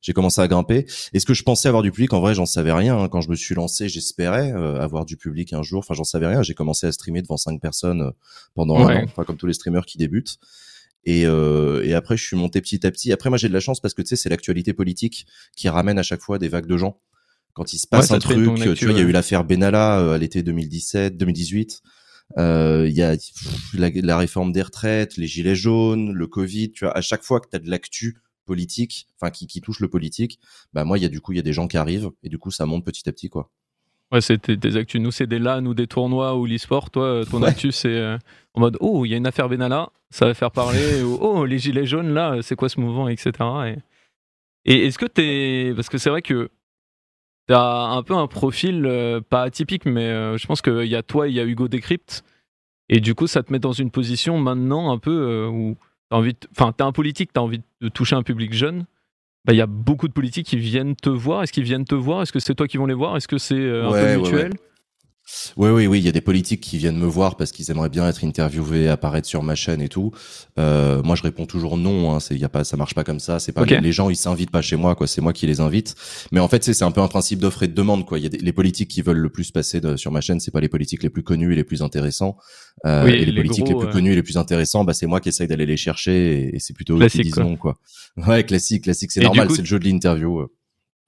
J'ai 0.00 0.12
commencé 0.14 0.40
à 0.40 0.48
grimper. 0.48 0.86
Est-ce 1.12 1.26
que 1.26 1.34
je 1.34 1.42
pensais 1.42 1.68
avoir 1.68 1.82
du 1.82 1.90
public 1.92 2.12
En 2.14 2.20
vrai, 2.20 2.32
j'en 2.34 2.46
savais 2.46 2.72
rien. 2.72 2.96
hein. 2.98 3.08
Quand 3.08 3.20
je 3.20 3.28
me 3.28 3.34
suis 3.36 3.54
lancé, 3.54 3.88
j'espérais 3.90 4.52
euh, 4.52 4.80
avoir 4.80 5.04
du 5.04 5.16
public 5.18 5.52
un 5.52 5.62
jour. 5.62 5.80
Enfin, 5.80 5.92
j'en 5.94 6.04
savais 6.04 6.26
rien. 6.28 6.42
J'ai 6.42 6.54
commencé 6.54 6.86
à 6.86 6.92
streamer 6.92 7.20
devant 7.20 7.36
cinq 7.36 7.60
personnes 7.60 8.12
pendant 8.54 8.82
Ouais. 8.86 8.94
un 8.94 9.00
an, 9.00 9.04
enfin, 9.04 9.24
comme 9.24 9.36
tous 9.36 9.46
les 9.46 9.52
streamers 9.54 9.84
qui 9.84 9.98
débutent. 9.98 10.38
Et, 11.04 11.26
euh, 11.26 11.82
et 11.84 11.94
après, 11.94 12.16
je 12.16 12.24
suis 12.24 12.36
monté 12.36 12.60
petit 12.60 12.86
à 12.86 12.90
petit. 12.90 13.12
Après, 13.12 13.30
moi, 13.30 13.38
j'ai 13.38 13.48
de 13.48 13.52
la 13.54 13.60
chance 13.60 13.80
parce 13.80 13.94
que 13.94 14.02
tu 14.02 14.08
sais, 14.08 14.16
c'est 14.16 14.28
l'actualité 14.28 14.72
politique 14.72 15.26
qui 15.56 15.68
ramène 15.68 15.98
à 15.98 16.02
chaque 16.02 16.20
fois 16.20 16.38
des 16.38 16.48
vagues 16.48 16.66
de 16.66 16.76
gens. 16.76 17.00
Quand 17.54 17.72
il 17.72 17.78
se 17.78 17.86
passe 17.86 18.10
Ouais, 18.10 18.16
un 18.16 18.18
truc, 18.18 18.36
tu 18.56 18.68
actu, 18.68 18.84
vois, 18.84 18.94
il 18.94 18.98
y 18.98 19.00
a 19.00 19.04
eu 19.08 19.10
l'affaire 19.12 19.44
Benalla 19.44 20.00
euh, 20.00 20.14
à 20.14 20.18
l'été 20.18 20.42
2017, 20.42 21.16
2018. 21.16 21.82
Euh, 22.36 22.86
Il 22.88 22.94
y 22.94 23.02
a 23.02 23.16
pff, 23.16 23.74
la, 23.74 23.90
la 23.90 24.18
réforme 24.18 24.52
des 24.52 24.62
retraites, 24.62 25.16
les 25.16 25.26
gilets 25.26 25.56
jaunes, 25.56 26.12
le 26.12 26.26
Covid. 26.26 26.72
Tu 26.72 26.84
vois, 26.84 26.96
à 26.96 27.00
chaque 27.00 27.22
fois 27.22 27.40
que 27.40 27.48
tu 27.48 27.56
as 27.56 27.58
de 27.58 27.70
l'actu 27.70 28.18
politique, 28.44 29.08
enfin 29.20 29.30
qui, 29.30 29.46
qui 29.46 29.60
touche 29.60 29.80
le 29.80 29.88
politique, 29.88 30.38
bah 30.72 30.84
moi, 30.84 30.98
il 30.98 31.02
y 31.02 31.04
a 31.04 31.08
du 31.08 31.20
coup, 31.20 31.32
il 31.32 31.36
y 31.36 31.40
a 31.40 31.42
des 31.42 31.52
gens 31.52 31.68
qui 31.68 31.76
arrivent 31.78 32.10
et 32.22 32.28
du 32.28 32.38
coup, 32.38 32.50
ça 32.50 32.66
monte 32.66 32.84
petit 32.84 33.08
à 33.08 33.12
petit, 33.12 33.28
quoi. 33.28 33.50
Ouais, 34.12 34.20
c'était 34.22 34.56
des 34.56 34.76
actus. 34.76 35.00
Nous, 35.00 35.10
c'est 35.10 35.26
des 35.26 35.38
LAN 35.38 35.64
ou 35.66 35.74
des 35.74 35.86
tournois 35.86 36.34
ou 36.36 36.46
l'e-sport. 36.46 36.90
Toi, 36.90 37.04
euh, 37.04 37.24
ton 37.24 37.42
Ouais. 37.42 37.48
actu, 37.48 37.72
c'est 37.72 37.88
euh, 37.94 38.16
en 38.54 38.60
mode 38.60 38.76
Oh, 38.80 39.04
il 39.04 39.10
y 39.10 39.14
a 39.14 39.16
une 39.18 39.26
affaire 39.26 39.48
Benalla, 39.48 39.90
ça 40.10 40.24
va 40.26 40.34
faire 40.34 40.50
parler. 40.50 41.02
ou 41.02 41.18
Oh, 41.20 41.44
les 41.44 41.58
gilets 41.58 41.84
jaunes, 41.86 42.14
là, 42.14 42.38
c'est 42.40 42.56
quoi 42.56 42.68
ce 42.70 42.80
mouvement, 42.80 43.08
etc. 43.08 43.32
Et, 43.66 43.76
Et 44.64 44.86
est-ce 44.86 44.98
que 44.98 45.06
t'es. 45.06 45.72
Parce 45.76 45.88
que 45.90 45.98
c'est 45.98 46.08
vrai 46.10 46.22
que 46.22 46.48
t'as 47.46 47.88
un 47.88 48.02
peu 48.02 48.14
un 48.14 48.26
profil 48.26 48.84
euh, 48.86 49.20
pas 49.20 49.42
atypique, 49.42 49.84
mais 49.84 50.04
euh, 50.06 50.36
je 50.38 50.46
pense 50.46 50.62
qu'il 50.62 50.84
y 50.86 50.96
a 50.96 51.02
toi, 51.02 51.28
il 51.28 51.34
y 51.34 51.40
a 51.40 51.44
Hugo 51.44 51.68
Décrypte. 51.68 52.24
Et 52.88 53.00
du 53.00 53.14
coup, 53.14 53.26
ça 53.26 53.42
te 53.42 53.52
met 53.52 53.58
dans 53.58 53.72
une 53.72 53.90
position 53.90 54.38
maintenant 54.38 54.90
un 54.90 54.98
peu 54.98 55.46
où 55.52 55.76
t'as 56.08 56.16
envie. 56.16 56.32
de- 56.32 56.38
Enfin, 56.52 56.72
t'es 56.72 56.82
un 56.84 56.92
politique, 56.92 57.32
t'as 57.34 57.42
envie 57.42 57.60
de 57.82 57.88
toucher 57.90 58.16
un 58.16 58.22
public 58.22 58.54
jeune. 58.54 58.86
Bah, 59.48 59.54
il 59.54 59.56
y 59.56 59.62
a 59.62 59.66
beaucoup 59.66 60.08
de 60.08 60.12
politiques 60.12 60.46
qui 60.46 60.58
viennent 60.58 60.94
te 60.94 61.08
voir. 61.08 61.42
Est-ce 61.42 61.54
qu'ils 61.54 61.64
viennent 61.64 61.86
te 61.86 61.94
voir? 61.94 62.20
Est-ce 62.20 62.32
que 62.32 62.38
c'est 62.38 62.54
toi 62.54 62.68
qui 62.68 62.76
vont 62.76 62.84
les 62.84 62.92
voir? 62.92 63.16
Est-ce 63.16 63.26
que 63.26 63.38
c'est 63.38 63.54
euh, 63.54 63.86
un 63.86 63.92
Ouais, 63.92 64.00
peu 64.00 64.06
ouais, 64.06 64.16
mutuel? 64.18 64.52
Oui, 65.56 65.70
oui, 65.70 65.86
oui, 65.86 65.98
il 65.98 66.04
y 66.04 66.08
a 66.08 66.12
des 66.12 66.20
politiques 66.20 66.60
qui 66.60 66.78
viennent 66.78 66.96
me 66.98 67.06
voir 67.06 67.36
parce 67.36 67.52
qu'ils 67.52 67.70
aimeraient 67.70 67.88
bien 67.88 68.08
être 68.08 68.24
interviewés, 68.24 68.88
apparaître 68.88 69.26
sur 69.28 69.42
ma 69.42 69.54
chaîne 69.54 69.82
et 69.82 69.88
tout. 69.88 70.10
Euh, 70.58 71.02
moi, 71.02 71.16
je 71.16 71.22
réponds 71.22 71.46
toujours 71.46 71.76
non. 71.76 72.14
Hein, 72.14 72.20
c'est, 72.20 72.36
y 72.36 72.44
a 72.44 72.48
pas, 72.48 72.64
ça 72.64 72.76
marche 72.76 72.94
pas 72.94 73.04
comme 73.04 73.20
ça. 73.20 73.38
C'est 73.38 73.52
pas 73.52 73.64
les, 73.64 73.92
gens, 73.92 74.08
ils 74.10 74.16
s'invitent 74.16 74.50
pas 74.50 74.62
chez 74.62 74.76
moi, 74.76 74.94
quoi. 74.94 75.06
C'est 75.06 75.20
moi 75.20 75.32
qui 75.32 75.46
les 75.46 75.60
invite. 75.60 75.94
Mais 76.32 76.40
en 76.40 76.48
fait, 76.48 76.64
c'est, 76.64 76.72
c'est 76.72 76.84
un 76.84 76.90
peu 76.90 77.00
un 77.00 77.08
principe 77.08 77.40
d'offre 77.40 77.62
et 77.62 77.68
de 77.68 77.74
demande, 77.74 78.06
quoi. 78.06 78.18
Il 78.18 78.22
y 78.22 78.26
a 78.26 78.30
des, 78.30 78.38
les 78.38 78.52
politiques 78.52 78.88
qui 78.88 79.02
veulent 79.02 79.18
le 79.18 79.28
plus 79.30 79.50
passer 79.50 79.80
de- 79.80 79.96
sur 79.96 80.10
ma 80.12 80.20
chaîne, 80.20 80.40
c'est 80.40 80.50
pas 80.50 80.60
les 80.60 80.68
politiques 80.68 81.02
les 81.02 81.10
plus 81.10 81.22
connus 81.22 81.52
et 81.52 81.56
les 81.56 81.64
plus 81.64 81.82
intéressants. 81.82 82.36
Euh, 82.86 83.04
Oui, 83.04 83.12
et 83.12 83.24
les, 83.24 83.32
les 83.32 83.42
politiques 83.42 83.64
gros, 83.64 83.72
les 83.74 83.78
plus 83.80 83.86
ouais. 83.86 83.92
connus 83.92 84.12
et 84.12 84.16
les 84.16 84.22
plus 84.22 84.36
intéressants, 84.38 84.84
bah, 84.84 84.94
c'est 84.94 85.06
moi 85.06 85.20
qui 85.20 85.28
essaye 85.28 85.46
d'aller 85.48 85.66
les 85.66 85.76
chercher 85.76 86.40
et, 86.48 86.56
et 86.56 86.58
c'est 86.58 86.72
plutôt 86.74 86.96
eux 87.00 87.06
qui 87.08 87.20
disent 87.20 87.34
quoi. 87.34 87.44
non, 87.44 87.56
quoi. 87.56 87.78
Ouais, 88.16 88.44
classique, 88.44 88.84
classique. 88.84 89.10
C'est 89.12 89.20
normal. 89.20 89.48
coup, 89.48 89.54
c'est 89.54 89.62
le 89.62 89.66
jeu 89.66 89.78
de 89.78 89.84
l'interview. 89.84 90.46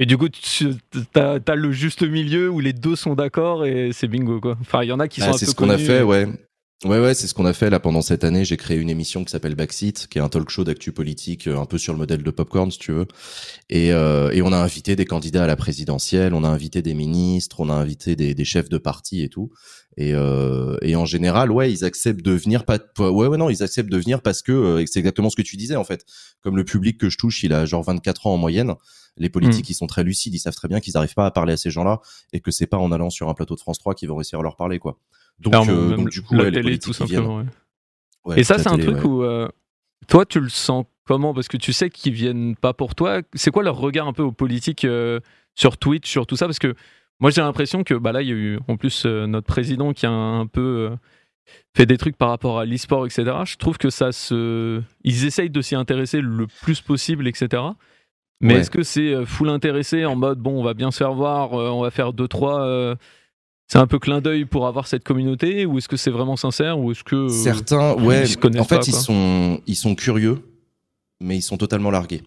Et 0.02 0.06
du 0.06 0.16
coup, 0.16 0.30
tu 0.30 0.70
as, 1.14 1.54
le 1.54 1.72
juste 1.72 2.02
milieu 2.02 2.48
où 2.48 2.58
les 2.58 2.72
deux 2.72 2.96
sont 2.96 3.14
d'accord 3.14 3.66
et 3.66 3.90
c'est 3.92 4.08
bingo 4.08 4.40
quoi. 4.40 4.56
Enfin, 4.62 4.82
il 4.82 4.88
y 4.88 4.92
en 4.92 4.98
a 4.98 5.08
qui 5.08 5.20
sont 5.20 5.26
Ah, 5.28 5.34
un 5.34 5.36
c'est 5.36 5.44
peu 5.44 5.50
ce 5.50 5.54
qu'on 5.54 5.68
a 5.68 5.76
fait, 5.76 6.02
ouais. 6.02 6.26
Ouais, 6.86 6.98
ouais, 6.98 7.12
c'est 7.12 7.26
ce 7.26 7.34
qu'on 7.34 7.44
a 7.44 7.52
fait 7.52 7.68
là 7.68 7.78
pendant 7.78 8.00
cette 8.00 8.24
année. 8.24 8.42
J'ai 8.42 8.56
créé 8.56 8.78
une 8.78 8.88
émission 8.88 9.22
qui 9.22 9.30
s'appelle 9.30 9.54
Backseat, 9.54 10.06
qui 10.06 10.16
est 10.16 10.22
un 10.22 10.30
talk 10.30 10.48
show 10.48 10.64
d'actu 10.64 10.92
politique, 10.92 11.46
euh, 11.46 11.58
un 11.58 11.66
peu 11.66 11.76
sur 11.76 11.92
le 11.92 11.98
modèle 11.98 12.22
de 12.22 12.30
Popcorn, 12.30 12.70
si 12.70 12.78
tu 12.78 12.92
veux. 12.92 13.06
Et, 13.68 13.92
euh, 13.92 14.30
et 14.30 14.40
on 14.40 14.50
a 14.50 14.56
invité 14.56 14.96
des 14.96 15.04
candidats 15.04 15.44
à 15.44 15.46
la 15.46 15.56
présidentielle, 15.56 16.32
on 16.32 16.42
a 16.42 16.48
invité 16.48 16.80
des 16.80 16.94
ministres, 16.94 17.60
on 17.60 17.68
a 17.68 17.74
invité 17.74 18.16
des, 18.16 18.32
des 18.32 18.44
chefs 18.46 18.70
de 18.70 18.78
parti 18.78 19.22
et 19.22 19.28
tout. 19.28 19.50
Et, 19.98 20.14
euh, 20.14 20.78
et 20.80 20.96
en 20.96 21.04
général, 21.04 21.50
ouais, 21.50 21.70
ils 21.70 21.84
acceptent 21.84 22.24
de 22.24 22.32
venir. 22.32 22.64
Pas, 22.64 22.78
ouais, 22.98 23.26
ouais, 23.26 23.36
non, 23.36 23.50
ils 23.50 23.62
acceptent 23.62 23.90
de 23.90 23.98
venir 23.98 24.22
parce 24.22 24.40
que 24.40 24.52
euh, 24.52 24.84
c'est 24.86 25.00
exactement 25.00 25.28
ce 25.28 25.36
que 25.36 25.42
tu 25.42 25.58
disais 25.58 25.76
en 25.76 25.84
fait. 25.84 26.06
Comme 26.40 26.56
le 26.56 26.64
public 26.64 26.96
que 26.96 27.10
je 27.10 27.18
touche, 27.18 27.42
il 27.42 27.52
a 27.52 27.66
genre 27.66 27.82
24 27.82 28.26
ans 28.26 28.32
en 28.32 28.38
moyenne. 28.38 28.74
Les 29.18 29.28
politiques, 29.28 29.68
ils 29.68 29.74
sont 29.74 29.86
très 29.86 30.02
lucides, 30.02 30.34
ils 30.34 30.38
savent 30.38 30.54
très 30.54 30.68
bien 30.68 30.80
qu'ils 30.80 30.94
n'arrivent 30.94 31.12
pas 31.12 31.26
à 31.26 31.30
parler 31.30 31.52
à 31.52 31.56
ces 31.58 31.70
gens-là 31.70 32.00
et 32.32 32.40
que 32.40 32.50
c'est 32.50 32.66
pas 32.66 32.78
en 32.78 32.90
allant 32.90 33.10
sur 33.10 33.28
un 33.28 33.34
plateau 33.34 33.54
de 33.54 33.60
France 33.60 33.78
3 33.78 33.94
qu'ils 33.94 34.08
vont 34.08 34.16
réussir 34.16 34.38
à 34.38 34.42
leur 34.42 34.56
parler, 34.56 34.78
quoi. 34.78 34.98
Donc, 35.40 35.68
euh, 35.68 35.96
donc 35.96 36.10
du 36.10 36.22
coup, 36.22 36.34
la 36.34 36.44
ouais, 36.44 36.52
télé, 36.52 36.78
tout 36.78 36.92
simplement. 36.92 37.38
ouais. 37.38 37.44
Ouais, 38.24 38.40
Et 38.40 38.44
ça, 38.44 38.58
c'est 38.58 38.68
un 38.68 38.76
télé, 38.76 38.92
truc 38.92 39.04
où 39.04 39.22
euh, 39.22 39.48
toi, 40.08 40.26
tu 40.26 40.40
le 40.40 40.48
sens 40.48 40.84
comment? 41.06 41.34
Parce 41.34 41.48
que 41.48 41.56
tu 41.56 41.72
sais 41.72 41.90
qu'ils 41.90 42.12
viennent 42.12 42.54
pas 42.56 42.72
pour 42.72 42.94
toi. 42.94 43.22
C'est 43.34 43.50
quoi 43.50 43.62
leur 43.62 43.76
regard 43.76 44.06
un 44.06 44.12
peu 44.12 44.22
aux 44.22 44.32
politiques 44.32 44.84
euh, 44.84 45.20
sur 45.54 45.76
Twitch, 45.78 46.08
sur 46.08 46.26
tout 46.26 46.36
ça? 46.36 46.46
Parce 46.46 46.58
que 46.58 46.74
moi, 47.18 47.30
j'ai 47.30 47.40
l'impression 47.40 47.82
que 47.84 47.94
bah 47.94 48.12
là, 48.12 48.22
il 48.22 48.28
y 48.28 48.32
a 48.32 48.34
eu 48.34 48.58
en 48.68 48.76
plus 48.76 49.04
euh, 49.06 49.26
notre 49.26 49.46
président 49.46 49.92
qui 49.92 50.06
a 50.06 50.10
un 50.10 50.46
peu 50.46 50.60
euh, 50.60 50.96
fait 51.76 51.86
des 51.86 51.98
trucs 51.98 52.16
par 52.16 52.28
rapport 52.28 52.58
à 52.58 52.64
l'e-sport, 52.64 53.06
etc. 53.06 53.24
Je 53.44 53.56
trouve 53.56 53.78
que 53.78 53.90
ça 53.90 54.12
se. 54.12 54.82
Ils 55.02 55.26
essayent 55.26 55.50
de 55.50 55.60
s'y 55.62 55.74
intéresser 55.74 56.20
le 56.20 56.46
plus 56.62 56.80
possible, 56.80 57.26
etc. 57.26 57.62
Mais 58.42 58.54
est-ce 58.54 58.70
que 58.70 58.82
c'est 58.82 59.26
full 59.26 59.50
intéressé 59.50 60.06
en 60.06 60.16
mode 60.16 60.38
bon, 60.38 60.58
on 60.58 60.62
va 60.62 60.72
bien 60.72 60.90
se 60.90 60.96
faire 60.96 61.12
voir, 61.12 61.52
on 61.52 61.82
va 61.82 61.90
faire 61.90 62.14
deux 62.14 62.26
trois. 62.26 62.96
C'est 63.70 63.78
un 63.78 63.86
peu 63.86 64.00
clin 64.00 64.20
d'œil 64.20 64.46
pour 64.46 64.66
avoir 64.66 64.88
cette 64.88 65.04
communauté 65.04 65.64
ou 65.64 65.78
est-ce 65.78 65.86
que 65.86 65.96
c'est 65.96 66.10
vraiment 66.10 66.36
sincère 66.36 66.80
ou 66.80 66.90
est-ce 66.90 67.04
que 67.04 67.14
euh, 67.14 67.28
Certains, 67.28 67.94
ouais, 67.94 68.26
se 68.26 68.36
en 68.58 68.64
fait, 68.64 68.78
pas, 68.78 68.82
ils 68.84 68.92
sont, 68.92 69.60
ils 69.68 69.76
sont 69.76 69.94
curieux, 69.94 70.40
mais 71.20 71.36
ils 71.36 71.42
sont 71.42 71.56
totalement 71.56 71.92
largués. 71.92 72.22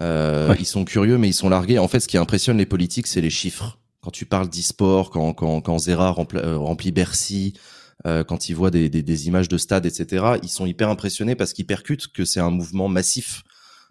Euh, 0.00 0.50
Ouais. 0.50 0.56
Ils 0.60 0.66
sont 0.66 0.84
curieux, 0.84 1.18
mais 1.18 1.28
ils 1.28 1.34
sont 1.34 1.48
largués. 1.48 1.80
En 1.80 1.88
fait, 1.88 1.98
ce 1.98 2.06
qui 2.06 2.18
impressionne 2.18 2.56
les 2.56 2.66
politiques, 2.66 3.08
c'est 3.08 3.20
les 3.20 3.30
chiffres. 3.30 3.78
Quand 4.00 4.12
tu 4.12 4.26
parles 4.26 4.48
d'e-sport, 4.48 5.10
quand, 5.10 5.32
quand, 5.34 5.60
quand 5.60 5.78
Zera 5.78 6.14
euh, 6.36 6.56
remplit 6.56 6.92
Bercy, 6.92 7.54
euh, 8.06 8.22
quand 8.22 8.48
ils 8.48 8.54
voient 8.54 8.70
des, 8.70 8.88
des, 8.88 9.02
des 9.02 9.26
images 9.26 9.48
de 9.48 9.58
stades, 9.58 9.86
etc., 9.86 10.34
ils 10.44 10.48
sont 10.48 10.66
hyper 10.66 10.88
impressionnés 10.88 11.34
parce 11.34 11.52
qu'ils 11.52 11.66
percutent 11.66 12.06
que 12.12 12.24
c'est 12.24 12.40
un 12.40 12.50
mouvement 12.50 12.86
massif 12.86 13.42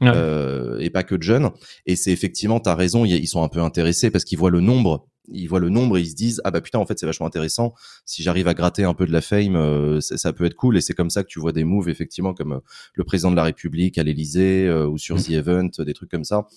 Ouais. 0.01 0.11
euh, 0.15 0.79
et 0.79 0.89
pas 0.89 1.03
que 1.03 1.13
de 1.13 1.23
jeunes. 1.23 1.49
Et 1.85 1.97
c'est 1.97 2.11
effectivement, 2.13 2.61
t'as 2.61 2.73
raison, 2.73 3.03
ils 3.03 3.15
ils 3.15 3.27
sont 3.27 3.43
un 3.43 3.49
peu 3.49 3.59
intéressés 3.59 4.09
parce 4.09 4.23
qu'ils 4.23 4.37
voient 4.37 4.49
le 4.49 4.61
nombre. 4.61 5.08
Ils 5.31 5.47
voient 5.47 5.59
le 5.59 5.69
nombre 5.69 5.97
et 5.97 6.01
ils 6.01 6.09
se 6.09 6.15
disent 6.15 6.41
ah 6.43 6.51
bah 6.51 6.61
putain 6.61 6.79
en 6.79 6.85
fait 6.85 6.97
c'est 6.99 7.05
vachement 7.05 7.27
intéressant. 7.27 7.73
Si 8.05 8.23
j'arrive 8.23 8.47
à 8.47 8.53
gratter 8.53 8.83
un 8.83 8.93
peu 8.93 9.05
de 9.05 9.11
la 9.11 9.21
fame, 9.21 9.55
euh, 9.55 10.01
ça, 10.01 10.17
ça 10.17 10.33
peut 10.33 10.45
être 10.45 10.55
cool. 10.55 10.77
Et 10.77 10.81
c'est 10.81 10.93
comme 10.93 11.09
ça 11.09 11.23
que 11.23 11.27
tu 11.27 11.39
vois 11.39 11.51
des 11.51 11.63
moves 11.63 11.89
effectivement 11.89 12.33
comme 12.33 12.53
euh, 12.53 12.59
le 12.93 13.03
président 13.03 13.31
de 13.31 13.35
la 13.35 13.43
République 13.43 13.97
à 13.97 14.03
l'Élysée 14.03 14.67
euh, 14.67 14.87
ou 14.87 14.97
sur 14.97 15.19
Mm. 15.19 15.23
The 15.23 15.29
Event, 15.31 15.69
des 15.79 15.93
trucs 15.93 16.11
comme 16.11 16.23
ça. 16.23 16.47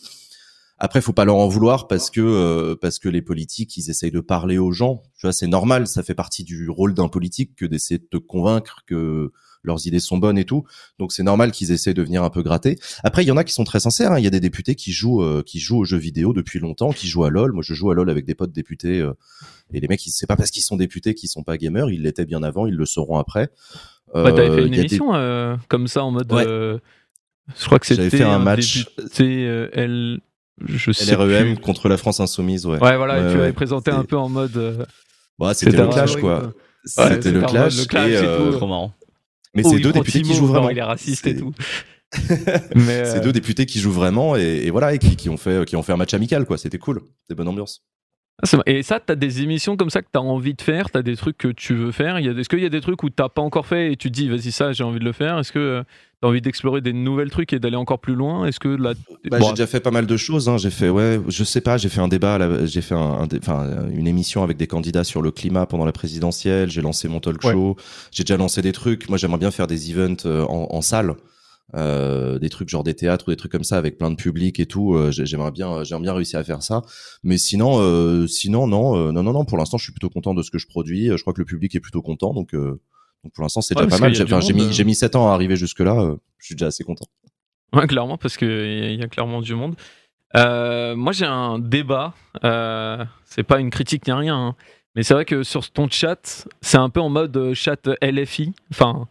Après, 0.78 1.00
faut 1.00 1.12
pas 1.12 1.24
leur 1.24 1.36
en 1.36 1.46
vouloir 1.46 1.86
parce 1.86 2.10
que 2.10 2.74
parce 2.80 2.98
que 2.98 3.08
les 3.08 3.22
politiques, 3.22 3.76
ils 3.76 3.88
essayent 3.88 4.10
de 4.10 4.20
parler 4.20 4.58
aux 4.58 4.72
gens. 4.72 5.02
Tu 5.16 5.26
vois, 5.26 5.32
c'est 5.32 5.46
normal, 5.46 5.86
ça 5.86 6.02
fait 6.02 6.14
partie 6.14 6.42
du 6.42 6.68
rôle 6.70 6.94
d'un 6.94 7.08
politique 7.08 7.54
que 7.54 7.66
d'essayer 7.66 7.98
de 7.98 8.08
te 8.10 8.16
convaincre 8.16 8.80
que 8.86 9.30
leurs 9.64 9.86
idées 9.86 10.00
sont 10.00 10.18
bonnes 10.18 10.38
et 10.38 10.44
tout. 10.44 10.64
Donc 10.98 11.12
c'est 11.12 11.22
normal 11.22 11.50
qu'ils 11.52 11.70
essayent 11.72 11.94
de 11.94 12.02
venir 12.02 12.22
un 12.22 12.30
peu 12.30 12.42
gratter. 12.42 12.78
Après, 13.04 13.22
il 13.24 13.26
y 13.28 13.30
en 13.30 13.36
a 13.36 13.44
qui 13.44 13.52
sont 13.52 13.64
très 13.64 13.80
sincères. 13.80 14.12
hein. 14.12 14.18
Il 14.18 14.24
y 14.24 14.26
a 14.26 14.30
des 14.30 14.40
députés 14.40 14.74
qui 14.74 14.92
jouent 14.92 15.22
euh, 15.22 15.42
qui 15.44 15.60
jouent 15.60 15.78
aux 15.78 15.84
jeux 15.84 15.98
vidéo 15.98 16.32
depuis 16.32 16.58
longtemps, 16.58 16.90
qui 16.92 17.06
jouent 17.08 17.24
à 17.24 17.30
LoL. 17.30 17.52
Moi, 17.52 17.62
je 17.64 17.74
joue 17.74 17.90
à 17.90 17.94
LoL 17.94 18.10
avec 18.10 18.24
des 18.24 18.34
potes 18.34 18.52
députés. 18.52 19.00
euh, 19.00 19.12
et 19.72 19.80
les 19.80 19.88
mecs, 19.88 20.04
ils- 20.06 20.10
c'est 20.10 20.26
pas 20.26 20.36
parce 20.36 20.50
qu'ils 20.50 20.62
sont 20.62 20.76
députés 20.76 21.14
qu'ils 21.14 21.28
sont 21.28 21.42
pas 21.42 21.56
gamers. 21.56 21.90
Ils 21.90 22.02
l'étaient 22.02 22.24
bien 22.26 22.42
avant. 22.42 22.66
Ils 22.66 22.74
le 22.76 22.86
seront 22.86 23.18
après. 23.18 23.48
T'avais 24.12 24.42
Euh, 24.42 24.54
fait 24.56 24.62
une 24.66 24.68
il 24.68 24.76
y 24.76 24.80
a 24.80 24.82
des- 24.82 24.88
émission 24.94 25.14
euh, 25.14 25.56
comme 25.68 25.86
ça 25.86 26.04
en 26.04 26.10
mode. 26.10 26.30
Ouais. 26.32 26.44
euh, 26.46 26.78
je 27.58 27.64
crois 27.66 27.78
que 27.78 27.86
J'avais 27.86 28.04
c'était 28.04 28.18
fait 28.18 28.24
un 28.24 28.38
match. 28.38 28.84
député, 28.96 29.46
euh, 29.46 29.68
L. 29.72 30.20
Je 30.66 30.92
sais 30.92 31.10
LREM 31.16 31.54
plus. 31.54 31.62
contre 31.62 31.88
la 31.88 31.96
France 31.96 32.20
insoumise. 32.20 32.66
Ouais. 32.66 32.78
Ouais, 32.78 32.96
voilà, 32.96 33.14
Ouais, 33.22 33.32
tu 33.32 33.36
ouais. 33.38 33.42
avais 33.44 33.52
présenté 33.52 33.90
un 33.90 34.04
peu 34.04 34.16
en 34.18 34.28
mode. 34.28 34.56
euh, 34.56 34.84
Ouais, 35.38 35.54
c'était 35.54 35.76
le 35.76 35.84
un 35.84 35.88
clash 35.88 36.16
quoi. 36.16 36.52
C'était 36.84 37.32
le 37.32 37.40
mode 37.40 37.50
clash. 37.50 37.78
le 37.78 37.84
clash 37.86 38.08
et, 38.10 38.12
et 38.12 38.16
euh, 38.18 38.50
tout. 38.50 38.56
Trop 38.58 38.66
marrant. 38.66 38.92
Mais 39.54 39.62
oh, 39.64 39.70
c'est 39.70 39.80
deux 39.80 39.92
députés 39.92 40.22
qui 40.22 40.34
jouent 40.34 40.46
vraiment. 40.46 40.70
il 40.70 40.78
est 40.78 40.82
raciste 40.82 41.26
et 41.26 41.36
tout. 41.36 41.52
Mais, 42.74 43.06
C'est 43.06 43.18
euh, 43.18 43.20
deux 43.20 43.32
députés 43.32 43.64
qui 43.64 43.80
jouent 43.80 43.92
vraiment 43.92 44.36
et, 44.36 44.64
et 44.64 44.70
voilà 44.70 44.92
et 44.92 44.98
qui, 44.98 45.16
qui 45.16 45.30
ont 45.30 45.38
fait 45.38 45.64
qui 45.64 45.76
ont 45.76 45.82
fait 45.82 45.92
un 45.92 45.96
match 45.96 46.12
amical 46.12 46.44
quoi. 46.44 46.58
C'était 46.58 46.78
cool. 46.78 47.00
C'était 47.22 47.34
bonne 47.34 47.48
ambiance. 47.48 47.82
ah, 48.42 48.58
Et 48.66 48.82
ça, 48.82 49.00
t'as 49.00 49.14
des 49.14 49.40
émissions 49.42 49.76
comme 49.78 49.88
ça 49.90 50.02
que 50.02 50.08
t'as 50.12 50.20
envie 50.20 50.52
de 50.54 50.60
faire, 50.60 50.90
t'as 50.90 51.00
des 51.02 51.16
trucs 51.16 51.38
que 51.38 51.48
tu 51.48 51.74
veux 51.74 51.90
faire? 51.92 52.18
Est-ce 52.18 52.48
qu'il 52.50 52.60
y 52.60 52.66
a 52.66 52.70
des 52.70 52.80
trucs 52.82 53.02
où 53.02 53.08
t'as 53.08 53.30
pas 53.30 53.40
encore 53.42 53.66
fait 53.66 53.92
et 53.92 53.96
tu 53.96 54.08
te 54.10 54.14
dis, 54.14 54.28
vas-y, 54.28 54.52
ça, 54.52 54.72
j'ai 54.72 54.84
envie 54.84 54.98
de 54.98 55.04
le 55.04 55.12
faire? 55.12 55.38
Est-ce 55.38 55.52
que 55.52 55.58
euh, 55.58 55.82
t'as 56.22 56.28
envie 56.28 56.40
d'explorer 56.40 56.80
des 56.80 56.92
nouvelles 56.92 57.30
trucs 57.30 57.52
et 57.52 57.58
d'aller 57.58 57.76
encore 57.76 57.98
plus 58.00 58.14
loin? 58.14 58.46
Est-ce 58.46 58.60
que 58.60 58.68
là. 58.68 58.94
Bah, 59.28 59.38
Bon, 59.40 59.46
j'ai 59.48 59.52
déjà 59.54 59.66
fait 59.66 59.80
pas 59.80 59.90
mal 59.90 60.06
de 60.06 60.16
choses. 60.16 60.48
Hein. 60.48 60.56
J'ai 60.56 60.70
fait, 60.70 60.88
ouais, 60.88 61.20
je 61.28 61.44
sais 61.44 61.60
pas, 61.60 61.76
j'ai 61.76 61.88
fait 61.88 62.00
un 62.00 62.08
débat, 62.08 62.64
j'ai 62.64 62.80
fait 62.80 62.94
un, 62.94 63.26
un 63.28 63.88
une 63.90 64.06
émission 64.06 64.42
avec 64.42 64.56
des 64.56 64.66
candidats 64.68 65.04
sur 65.04 65.20
le 65.20 65.30
climat 65.32 65.66
pendant 65.66 65.84
la 65.84 65.92
présidentielle. 65.92 66.70
J'ai 66.70 66.80
lancé 66.80 67.08
mon 67.08 67.20
talk 67.20 67.42
Ouais. 67.44 67.52
show. 67.52 67.76
J'ai 68.12 68.22
déjà 68.22 68.36
lancé 68.36 68.62
des 68.62 68.72
trucs. 68.72 69.08
Moi, 69.08 69.18
j'aimerais 69.18 69.38
bien 69.38 69.50
faire 69.50 69.66
des 69.66 69.90
events 69.90 70.24
euh, 70.26 70.44
en, 70.44 70.68
en 70.70 70.80
salle, 70.80 71.14
euh, 71.74 72.38
des 72.38 72.50
trucs 72.50 72.68
genre 72.68 72.84
des 72.84 72.94
théâtres 72.94 73.24
ou 73.28 73.30
des 73.32 73.36
trucs 73.36 73.50
comme 73.52 73.64
ça 73.64 73.76
avec 73.76 73.98
plein 73.98 74.10
de 74.10 74.16
public 74.16 74.60
et 74.60 74.66
tout. 74.66 74.94
Euh, 74.94 75.10
j'ai- 75.10 75.26
j'aimerais 75.26 75.50
bien, 75.50 75.82
j'aimerais 75.84 76.02
bien 76.04 76.14
réussir 76.14 76.38
à 76.38 76.44
faire 76.44 76.62
ça. 76.62 76.82
Mais 77.24 77.36
sinon, 77.38 77.78
euh, 77.80 78.26
sinon, 78.28 78.66
non, 78.68 78.96
euh, 78.96 79.10
non, 79.12 79.22
non, 79.24 79.32
non. 79.32 79.44
Pour 79.44 79.58
l'instant, 79.58 79.76
je 79.78 79.82
suis 79.84 79.92
plutôt 79.92 80.10
content 80.10 80.34
de 80.34 80.42
ce 80.42 80.50
que 80.52 80.58
je 80.58 80.68
produis. 80.68 81.08
Je 81.08 81.20
crois 81.20 81.32
que 81.32 81.40
le 81.40 81.46
public 81.46 81.74
est 81.74 81.80
plutôt 81.80 82.02
content, 82.02 82.32
donc. 82.32 82.54
Euh, 83.24 83.28
donc 83.28 83.32
pour 83.34 83.42
l'instant, 83.42 83.60
c'est 83.60 83.76
Ouais, 83.76 83.84
déjà 83.84 83.96
pas 83.96 84.00
mal. 84.02 84.10
a 84.10 84.14
J'ai 84.14 84.22
enfin, 84.24 84.52
mis, 84.52 84.62
euh. 84.62 84.70
j'ai 84.72 84.84
mis 84.84 84.94
7 84.94 85.16
ans 85.16 85.28
à 85.30 85.34
arriver 85.34 85.56
jusque-là. 85.56 85.94
euh, 86.00 86.16
je 86.38 86.46
suis 86.46 86.54
déjà 86.54 86.66
assez 86.66 86.84
content. 86.84 87.06
Ouais, 87.74 87.86
clairement, 87.86 88.18
parce 88.18 88.36
qu'il 88.36 88.48
y, 88.48 88.52
a- 88.84 88.92
y 88.92 89.02
a 89.02 89.08
clairement 89.08 89.40
du 89.40 89.54
monde. 89.54 89.74
Euh, 90.36 90.94
moi, 90.96 91.12
j'ai 91.12 91.26
un 91.26 91.58
débat. 91.58 92.14
euh, 92.44 93.04
c'est 93.24 93.42
pas 93.42 93.60
une 93.60 93.70
critique 93.70 94.06
ni 94.06 94.12
rien. 94.12 94.36
hein, 94.36 94.56
mais 94.94 95.02
c'est 95.02 95.14
vrai 95.14 95.24
que 95.24 95.42
sur 95.42 95.70
ton 95.70 95.88
chat, 95.88 96.46
c'est 96.60 96.76
un 96.78 96.90
peu 96.90 97.00
en 97.00 97.08
mode 97.08 97.34
euh, 97.36 97.54
chat 97.54 97.88
LFI. 98.02 98.52
Enfin, 98.70 99.08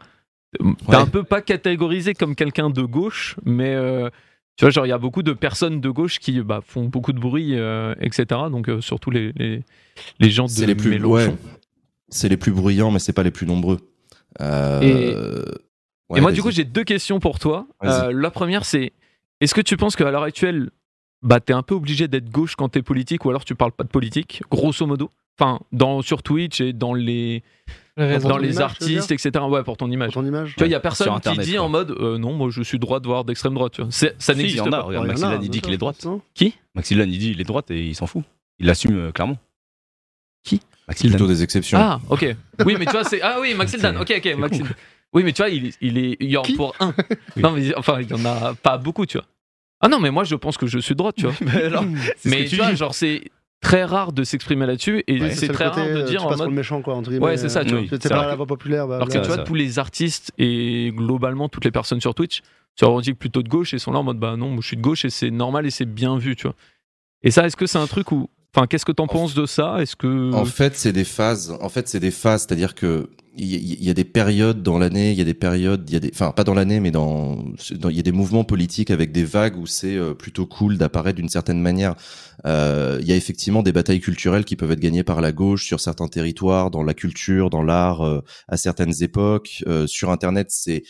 t'es 0.60 0.64
Ouais. 0.90 0.96
un 0.96 1.08
peu 1.08 1.24
pas 1.24 1.42
catégorisé 1.42 2.14
comme 2.14 2.36
quelqu'un 2.36 2.70
de 2.70 2.82
gauche, 2.84 3.36
mais 3.46 3.74
euh, 3.74 4.10
tu 4.58 4.66
vois, 4.66 4.70
genre, 4.72 4.86
il 4.86 4.90
y 4.90 4.94
a 4.94 4.98
beaucoup 5.00 5.24
de 5.24 5.34
personnes 5.34 5.80
de 5.82 5.90
gauche 5.90 6.20
qui 6.20 6.40
bah, 6.42 6.60
font 6.64 6.86
beaucoup 6.86 7.14
de 7.14 7.20
bruit, 7.20 7.56
euh, 7.58 7.96
etc. 8.02 8.26
Donc, 8.52 8.68
euh, 8.70 8.82
surtout 8.82 9.10
les, 9.10 9.32
les, 9.38 9.64
les 10.20 10.30
gens 10.30 10.46
de 10.46 10.66
les 10.66 10.76
plus, 10.76 10.90
Mélenchon. 10.92 11.32
ouais, 11.32 11.36
c'est 12.10 12.30
les 12.30 12.38
plus 12.38 12.52
bruyants, 12.52 12.92
mais 12.92 13.00
c'est 13.00 13.14
pas 13.14 13.24
les 13.24 13.32
plus 13.32 13.48
nombreux. 13.48 13.80
Euh, 14.40 14.82
Et- 14.82 15.16
ouais, 16.14 16.20
Et 16.20 16.22
moi, 16.22 16.32
du 16.32 16.42
coup, 16.42 16.52
j'ai 16.52 16.64
deux 16.64 16.84
questions 16.84 17.20
pour 17.20 17.40
toi. 17.40 17.68
Euh, 17.84 18.12
la 18.14 18.32
première, 18.32 18.64
c'est 18.66 18.94
est-ce 19.42 19.54
que 19.54 19.62
tu 19.62 19.76
penses 19.78 19.96
qu'à 19.96 20.10
l'heure 20.12 20.24
actuelle, 20.24 20.70
bah, 21.22 21.40
t'es 21.40 21.54
un 21.54 21.64
peu 21.64 21.76
obligé 21.76 22.08
d'être 22.08 22.30
gauche 22.30 22.56
quand 22.56 22.70
t'es 22.70 22.82
politique 22.82 23.26
ou 23.26 23.30
alors 23.30 23.46
tu 23.46 23.56
parles 23.56 23.72
pas 23.74 23.84
de 23.84 23.90
politique, 23.90 24.42
grosso 24.50 24.86
modo? 24.86 25.10
Enfin, 25.40 25.60
dans, 25.72 26.02
sur 26.02 26.24
Twitch 26.24 26.62
et 26.62 26.74
dans 26.74 26.94
les, 26.94 27.42
dans 27.98 28.38
les 28.38 28.52
image, 28.54 28.62
artistes, 28.62 29.12
etc. 29.12 29.32
Ouais, 29.50 29.64
pour 29.64 29.78
ton 29.78 29.90
image. 29.90 30.14
Pour 30.14 30.22
ton 30.22 30.28
image 30.28 30.50
Tu 30.54 30.60
vois, 30.60 30.68
il 30.68 30.72
y 30.72 30.76
a 30.76 30.78
Sur 30.78 30.82
personne 30.82 31.08
qui 31.08 31.14
Internet, 31.16 31.46
dit 31.46 31.54
quoi. 31.54 31.62
en 31.64 31.70
mode 31.70 31.92
euh, 31.92 32.18
non, 32.18 32.34
moi 32.34 32.50
je 32.52 32.62
suis 32.62 32.78
droite, 32.80 33.06
voire 33.06 33.24
d'extrême 33.24 33.54
droite. 33.54 33.74
Tu 33.74 33.82
vois. 33.82 33.92
Ça 33.92 34.10
Si, 34.20 34.32
y 34.32 34.36
n'existe 34.36 34.60
a. 34.68 34.70
pas. 34.70 34.82
Regarde, 34.82 35.08
Ouais, 35.08 35.24
a, 35.24 35.40
il 35.42 35.50
dit 35.50 35.62
qu'il 35.62 35.74
est 35.74 35.78
droite. 35.78 36.04
non 36.06 36.22
Maxime 36.76 37.00
Lann, 37.00 37.10
il 37.10 37.18
dit 37.18 37.32
il 37.32 37.42
est 37.42 37.46
droite 37.46 37.72
et 37.72 37.86
il 37.88 37.96
s'en 37.96 38.08
fout. 38.08 38.24
Il 38.60 38.68
l'assume 38.68 38.98
euh, 38.98 39.12
clairement. 39.12 39.38
Qui? 40.44 40.62
Maxime 40.92 41.10
plutôt 41.12 41.28
des 41.28 41.44
exceptions. 41.44 41.78
Ah, 41.80 42.00
ok. 42.10 42.36
Oui, 42.66 42.76
mais 42.78 42.86
tu 42.86 42.92
vois, 42.92 43.04
c'est. 43.04 43.22
Ah 43.22 43.38
oui, 43.42 43.54
Maxime 43.54 43.80
Dan. 43.80 43.98
Ok, 43.98 44.14
ok, 44.16 44.36
Maxime. 44.38 44.68
Oui, 45.14 45.24
mais 45.24 45.34
tu 45.34 45.42
vois, 45.42 45.50
il, 45.50 45.74
il 45.82 45.98
est. 45.98 46.18
Il 46.20 46.30
y 46.30 46.38
en 46.38 46.42
Qui 46.42 46.54
pour 46.56 46.76
un. 46.80 46.94
Oui. 47.36 47.42
Non, 47.42 47.52
mais 47.52 47.76
enfin, 47.76 48.00
il 48.02 48.10
y 48.10 48.14
en 48.14 48.24
a 48.26 48.54
pas 48.56 48.78
beaucoup, 48.78 49.06
tu 49.06 49.18
vois. 49.18 49.26
Ah 49.82 49.88
non, 49.88 50.00
mais 50.00 50.12
moi 50.12 50.24
je 50.24 50.36
pense 50.36 50.58
que 50.58 50.68
je 50.68 50.78
suis 50.80 50.94
de 50.94 50.98
droite, 51.00 51.16
tu 51.18 51.26
vois. 51.26 51.34
Mais 51.42 51.64
alors, 51.64 51.84
c'est 52.18 52.30
ce 52.30 52.30
mais 52.30 52.44
tu 52.44 52.50
tu 52.52 52.56
vois, 52.58 52.74
genre 52.76 52.94
c'est 52.94 53.24
très 53.62 53.84
rare 53.84 54.12
de 54.12 54.24
s'exprimer 54.24 54.66
là-dessus 54.66 55.04
et 55.08 55.22
Ouais. 55.22 55.32
c'est 55.32 55.48
très 55.50 55.66
côté, 55.70 55.82
rare 55.82 55.90
de 55.90 56.02
euh, 56.02 56.04
dire 56.04 56.22
tu 56.22 56.28
en 56.28 56.38
mode. 56.38 56.50
le 56.50 56.54
méchant, 56.56 56.82
quoi, 56.82 56.96
entre 56.96 57.10
guillemets. 57.10 57.26
Ouais, 57.26 57.38
c'est 57.38 57.50
ça, 57.50 57.64
tu 57.66 57.74
euh, 57.74 57.82
vois. 57.82 57.98
C'est 58.02 58.10
pas 58.10 58.28
la 58.28 58.36
voix 58.36 58.46
populaire. 58.46 58.88
bah, 58.88 58.96
Alors 58.98 59.08
que 59.08 59.14
bah, 59.14 59.22
tu 59.22 59.28
vois, 59.28 59.38
tous 59.40 59.54
les 59.56 59.80
artistes 59.80 60.32
et 60.38 60.92
globalement 60.96 61.50
toutes 61.50 61.66
les 61.66 61.72
personnes 61.72 62.02
sur 62.02 62.14
Twitch 62.16 62.42
se 62.80 62.86
revendiquent 62.86 63.20
plutôt 63.20 63.44
de 63.44 63.50
gauche 63.50 63.74
et 63.74 63.80
sont 63.80 63.92
là 63.92 64.00
en 64.00 64.04
mode 64.04 64.18
bah 64.18 64.36
non, 64.38 64.50
moi 64.50 64.60
je 64.62 64.68
suis 64.68 64.78
de 64.78 64.82
gauche 64.82 65.04
et 65.06 65.10
c'est 65.10 65.30
normal 65.32 65.66
et 65.66 65.72
c'est 65.72 65.86
bien 65.86 66.18
vu, 66.18 66.36
tu 66.36 66.44
vois. 66.44 66.56
Et 67.24 67.30
ça, 67.32 67.46
est-ce 67.46 67.56
que 67.58 67.66
c'est 67.66 67.78
un 67.80 67.88
truc 67.88 68.12
où. 68.12 68.30
Enfin, 68.54 68.68
qu'est-ce 68.68 68.86
que 68.86 68.92
t'en 68.92 69.08
penses 69.08 69.34
de 69.34 69.46
ça? 69.46 69.78
Est-ce 69.82 69.96
que. 69.96 70.34
En 70.34 70.46
fait, 70.46 70.76
c'est 70.76 70.92
des 70.92 71.06
phases. 71.06 71.56
En 71.62 71.70
fait, 71.70 71.88
c'est 71.88 72.02
des 72.02 72.12
phases, 72.12 72.42
c'est-à-dire 72.48 72.76
que 72.76 73.10
il 73.38 73.82
y, 73.82 73.90
a 73.90 73.94
des 73.94 74.04
périodes 74.04 74.62
dans 74.62 74.78
l'année, 74.78 75.12
il 75.14 75.18
y 75.18 75.22
a 75.22 75.24
des 75.24 75.34
périodes, 75.34 75.90
il 75.90 75.94
y 75.94 75.96
a 75.96 76.00
des, 76.02 76.12
enfin 76.14 76.32
pas 76.32 76.44
dans 76.44 76.54
l'année, 76.54 76.82
mais 76.82 76.92
dans, 76.92 77.38
dans- 77.76 77.88
il 77.90 77.96
y 77.96 78.00
a 78.00 78.04
des 78.04 78.12
mouvements 78.12 78.44
politiques 78.44 78.92
avec 78.92 79.14
des 79.14 79.24
vagues 79.24 79.58
où 79.58 79.66
c'est 79.66 79.96
euh, 79.96 80.14
plutôt 80.14 80.46
cool 80.46 80.78
d'apparaître 80.78 81.16
d'une 81.16 81.30
certaine 81.30 81.62
manière. 81.62 81.96
Euh, 82.46 82.98
Il 83.00 83.08
y 83.08 83.14
a 83.14 83.16
effectivement 83.16 83.64
des 83.64 83.72
batailles 83.72 84.02
culturelles 84.02 84.44
qui 84.44 84.58
peuvent 84.58 84.72
être 84.74 84.82
gagnées 84.82 85.04
par 85.06 85.22
la 85.22 85.32
gauche 85.32 85.66
sur 85.66 85.80
certains 85.80 86.10
territoires, 86.10 86.72
dans 86.72 86.84
la 86.84 86.94
culture, 86.94 87.50
dans 87.50 87.64
l'art, 87.64 88.02
euh, 88.02 88.20
à 88.50 88.58
certaines 88.58 89.02
époques. 89.02 89.64
Euh, 89.66 89.88
sur 89.88 90.10
Internet, 90.12 90.48
c'est 90.50 90.84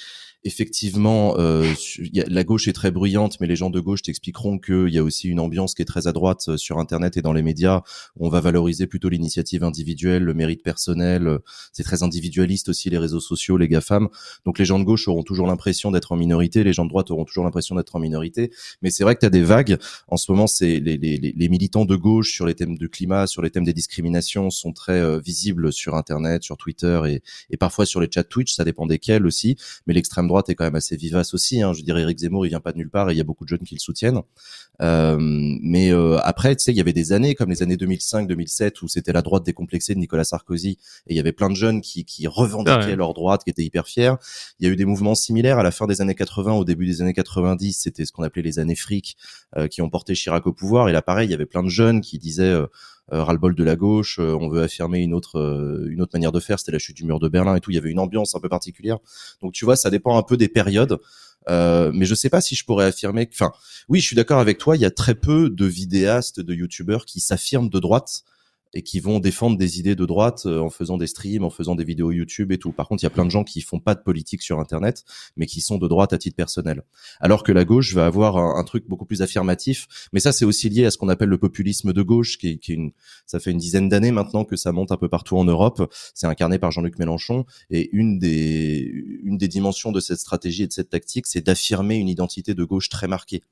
effectivement, 0.44 1.36
euh, 1.38 1.72
la 2.14 2.44
gauche 2.44 2.68
est 2.68 2.74
très 2.74 2.92
bruyante, 2.92 3.40
mais 3.40 3.48
les 3.48 3.56
gens 3.56 3.70
de 3.70 3.80
gauche 3.80 4.02
t'expliqueront 4.02 4.58
qu'il 4.58 4.90
y 4.90 4.98
a 4.98 5.04
aussi 5.04 5.28
une 5.28 5.40
ambiance 5.40 5.76
qui 5.76 5.82
est 5.82 5.86
très 5.86 6.08
à 6.08 6.12
droite 6.12 6.46
euh, 6.48 6.58
sur 6.58 6.80
Internet 6.80 7.18
et 7.18 7.22
dans 7.22 7.34
les 7.34 7.44
médias. 7.44 7.82
On 8.20 8.30
va 8.30 8.42
valoriser 8.42 8.88
plutôt 8.88 9.10
l'initiative 9.10 9.64
individuelle, 9.64 10.24
le 10.24 10.34
mérite 10.34 10.64
personnel. 10.64 11.28
euh, 11.28 11.40
C'est 11.74 11.84
très 11.84 12.02
individualiste 12.04 12.70
aussi 12.70 12.90
les 12.90 12.98
réseaux 12.98 13.20
sociaux, 13.20 13.58
les 13.58 13.68
GAFAM. 13.68 14.10
Donc 14.46 14.58
les 14.58 14.66
gens 14.66 14.80
de 14.80 14.84
gauche 14.84 15.08
auront 15.08 15.24
toujours 15.24 15.48
l'impression 15.48 15.92
d'être 15.92 16.12
en 16.12 16.16
minorité, 16.18 16.64
les 16.64 16.74
gens 16.74 16.86
de 16.86 16.90
droite 16.90 17.12
auront 17.12 17.26
toujours 17.26 17.44
l'impression 17.44 17.76
d'être 17.76 17.96
en 17.96 18.00
minorité. 18.00 18.52
Mais 18.82 18.90
c'est 18.90 19.04
vrai 19.04 19.16
que 19.16 19.20
tu 19.20 19.26
as 19.28 19.30
des 19.30 19.44
vagues. 19.44 19.78
En 20.08 20.18
ce 20.18 20.32
moment, 20.32 20.48
c'est 20.48 20.80
les 20.80 21.50
militants 21.50 21.86
de 21.86 21.96
gauche 21.96 22.34
sur 22.34 22.46
les 22.46 22.56
thèmes 22.56 22.78
du 22.78 22.90
climat, 22.90 23.28
sur 23.28 23.42
les 23.42 23.52
thèmes 23.52 23.64
des 23.64 23.74
discriminations 23.74 24.50
sont 24.50 24.74
très 24.74 25.00
euh, 25.00 25.20
visibles 25.20 25.72
sur 25.72 25.96
Internet, 25.96 26.44
sur 26.44 26.58
Twitter 26.58 27.02
et, 27.08 27.22
et 27.50 27.58
parfois 27.58 27.86
sur 27.86 28.00
les 28.02 28.10
chats 28.12 28.24
Twitch. 28.24 28.54
Ça 28.54 28.64
dépend 28.64 28.86
desquels 28.86 29.26
aussi. 29.26 29.56
Mais 29.86 29.94
l'extrême 29.94 30.28
droite 30.32 30.50
est 30.50 30.56
quand 30.56 30.64
même 30.64 30.76
assez 30.76 30.96
vivace 30.96 31.34
aussi. 31.34 31.62
Hein. 31.62 31.74
Je 31.74 31.84
dirais 31.84 32.02
Eric 32.02 32.18
Zemmour, 32.20 32.46
il 32.46 32.50
vient 32.50 32.60
pas 32.60 32.72
de 32.72 32.78
nulle 32.78 32.90
part 32.90 33.10
et 33.10 33.14
il 33.14 33.18
y 33.18 33.22
a 33.22 33.24
beaucoup 33.24 33.44
de 33.44 33.50
jeunes 33.50 33.66
qui 33.66 33.76
le 33.76 33.80
soutiennent. 33.80 34.22
Euh, 34.82 35.18
mais 35.20 35.92
euh, 35.92 36.18
après, 36.24 36.56
tu 36.56 36.64
sais, 36.64 36.72
il 36.72 36.78
y 36.78 36.82
avait 36.82 36.94
des 36.94 37.14
années 37.14 37.36
comme 37.36 37.50
les 37.50 37.62
années 37.62 37.76
2005-2007 37.76 38.82
où 38.82 38.88
c'était 38.88 39.14
la 39.14 39.22
droite 39.22 39.44
décomplexée 39.44 39.94
de 39.94 40.00
Nicolas 40.00 40.24
Sarkozy 40.24 40.78
et 41.08 41.14
il 41.14 41.16
y 41.16 41.20
avait 41.20 41.34
plein 41.34 41.50
de 41.50 41.56
jeunes 41.56 41.82
qui, 41.82 42.06
qui 42.06 42.28
revendiquaient 42.28 42.72
Ouais. 42.72 42.96
leur 42.96 43.14
droite, 43.14 43.44
qui 43.44 43.50
étaient 43.50 43.64
hyper 43.64 43.86
fiers. 43.88 44.14
Il 44.60 44.66
y 44.66 44.70
a 44.70 44.74
eu 44.74 44.76
des 44.76 44.86
mouvements 44.86 45.16
similaires 45.16 45.60
à 45.60 45.64
la 45.64 45.72
fin 45.72 45.88
des 45.88 46.02
années 46.02 46.16
80, 46.16 46.54
au 46.54 46.66
début 46.66 46.86
des 46.88 47.02
années 47.02 47.14
90, 47.14 47.74
c'était 47.74 48.06
ce 48.06 48.12
qu'on 48.12 48.24
appelait 48.24 48.42
les 48.42 48.60
années 48.60 48.76
fric, 48.76 49.18
euh, 49.58 49.68
qui 49.68 49.82
ont 49.82 49.90
porté 49.90 50.14
Chirac 50.14 50.48
au 50.48 50.54
pouvoir. 50.54 50.90
Et 50.90 50.92
là, 50.92 51.02
pareil, 51.02 51.28
il 51.28 51.32
y 51.32 51.36
avait 51.36 51.46
plein 51.46 51.64
de 51.64 51.70
jeunes 51.70 52.02
qui 52.02 52.18
disaient 52.18 52.56
ras-le-bol 53.20 53.56
de 53.56 53.64
la 53.64 53.76
gauche, 53.76 54.20
euh, 54.20 54.38
on 54.40 54.50
veut 54.50 54.62
affirmer 54.62 55.00
une 55.00 55.14
autre, 55.14 55.38
euh, 55.38 55.88
une 55.90 56.02
autre 56.02 56.12
manière 56.14 56.32
de 56.32 56.40
faire. 56.40 56.60
C'était 56.60 56.72
la 56.72 56.80
chute 56.80 56.96
du 56.96 57.04
mur 57.04 57.20
de 57.20 57.28
Berlin 57.28 57.56
et 57.56 57.60
tout. 57.60 57.72
Il 57.72 57.76
y 57.76 57.78
avait 57.78 57.92
une 57.92 58.00
ambiance 58.00 58.36
un 58.36 58.40
peu 58.40 58.50
particulière. 58.50 59.00
Donc 59.42 59.54
tu 59.54 59.66
vois, 59.66 59.76
ça 59.76 59.90
dépend 59.90 60.18
un 60.18 60.24
peu 60.24 60.38
des 60.38 60.48
périodes. 60.48 60.98
Euh, 61.50 61.92
mais 61.94 62.06
je 62.06 62.16
sais 62.16 62.30
pas 62.30 62.40
si 62.40 62.56
je 62.56 62.64
pourrais 62.64 62.86
affirmer. 62.86 63.28
Enfin, 63.32 63.52
oui, 63.90 64.00
je 64.00 64.06
suis 64.06 64.16
d'accord 64.16 64.40
avec 64.40 64.58
toi. 64.58 64.76
Il 64.76 64.82
y 64.82 64.86
a 64.86 64.92
très 64.92 65.16
peu 65.16 65.50
de 65.50 65.66
vidéastes, 65.66 66.40
de 66.40 66.54
youtubeurs 66.54 67.06
qui 67.06 67.20
s'affirment 67.20 67.70
de 67.70 67.80
droite 67.80 68.24
et 68.74 68.84
qui 68.84 69.00
vont 69.00 69.20
défendre 69.20 69.58
des 69.58 69.80
idées 69.80 69.96
de 69.96 70.06
droite 70.06 70.44
euh, 70.46 70.60
en 70.60 70.70
faisant 70.70 70.98
des 70.98 71.08
streams, 71.08 71.44
en 71.44 71.50
faisant 71.50 71.76
des 71.76 71.84
vidéos 71.84 72.12
YouTube 72.12 72.52
et 72.52 72.58
tout. 72.58 72.72
Par 72.72 72.88
contre, 72.88 73.04
il 73.04 73.06
y 73.06 73.08
a 73.08 73.12
plein 73.12 73.26
de 73.26 73.32
gens 73.32 73.44
qui 73.44 73.62
font 73.62 73.80
pas 73.80 73.96
de 73.96 74.02
politique 74.02 74.42
sur 74.42 74.60
Internet, 74.60 75.04
mais 75.36 75.46
qui 75.46 75.62
sont 75.62 75.78
de 75.78 75.88
droite 75.88 76.14
à 76.14 76.18
titre 76.18 76.36
personnel. 76.36 76.84
Alors 77.20 77.44
que 77.44 77.52
la 77.52 77.66
gauche 77.66 77.94
va 77.94 78.06
avoir 78.06 78.38
un, 78.38 78.64
truc 78.64 78.88
beaucoup 78.88 79.06
plus 79.06 79.22
affirmatif. 79.22 79.88
Mais 80.14 80.20
ça, 80.20 80.32
c'est 80.32 80.46
aussi 80.46 80.70
lié 80.70 80.86
à 80.86 80.92
ce 80.92 80.98
qu'on 80.98 81.10
appelle 81.10 81.30
le 81.30 81.38
populisme 81.38 81.94
de 81.94 82.02
gauche, 82.02 82.38
qui 82.38 82.60
qui 82.60 82.72
est 82.72 82.76
une, 82.76 82.92
ça 83.26 83.40
fait 83.40 83.52
une 83.52 83.58
dizaine 83.58 83.90
d'années 83.90 84.12
maintenant 84.12 84.46
que 84.46 84.56
ça 84.56 84.72
monte 84.72 84.92
un 84.92 84.98
peu 84.98 85.10
partout 85.10 85.38
en 85.38 85.44
Europe. 85.44 85.92
C'est 86.14 86.28
incarné 86.28 86.60
par 86.60 86.72
Jean-Luc 86.72 87.00
Mélenchon. 87.00 87.46
Et 87.70 87.90
une 87.92 88.20
des, 88.20 88.90
une 89.24 89.38
des 89.38 89.48
dimensions 89.48 89.92
de 89.92 90.00
cette 90.00 90.20
stratégie 90.20 90.64
et 90.64 90.68
de 90.68 90.74
cette 90.74 90.90
tactique, 90.90 91.28
c'est 91.28 91.42
d'affirmer 91.42 91.96
une 91.96 92.08
identité 92.08 92.54
de 92.54 92.64
gauche 92.64 92.90
très 92.90 93.08
marquée. 93.08 93.44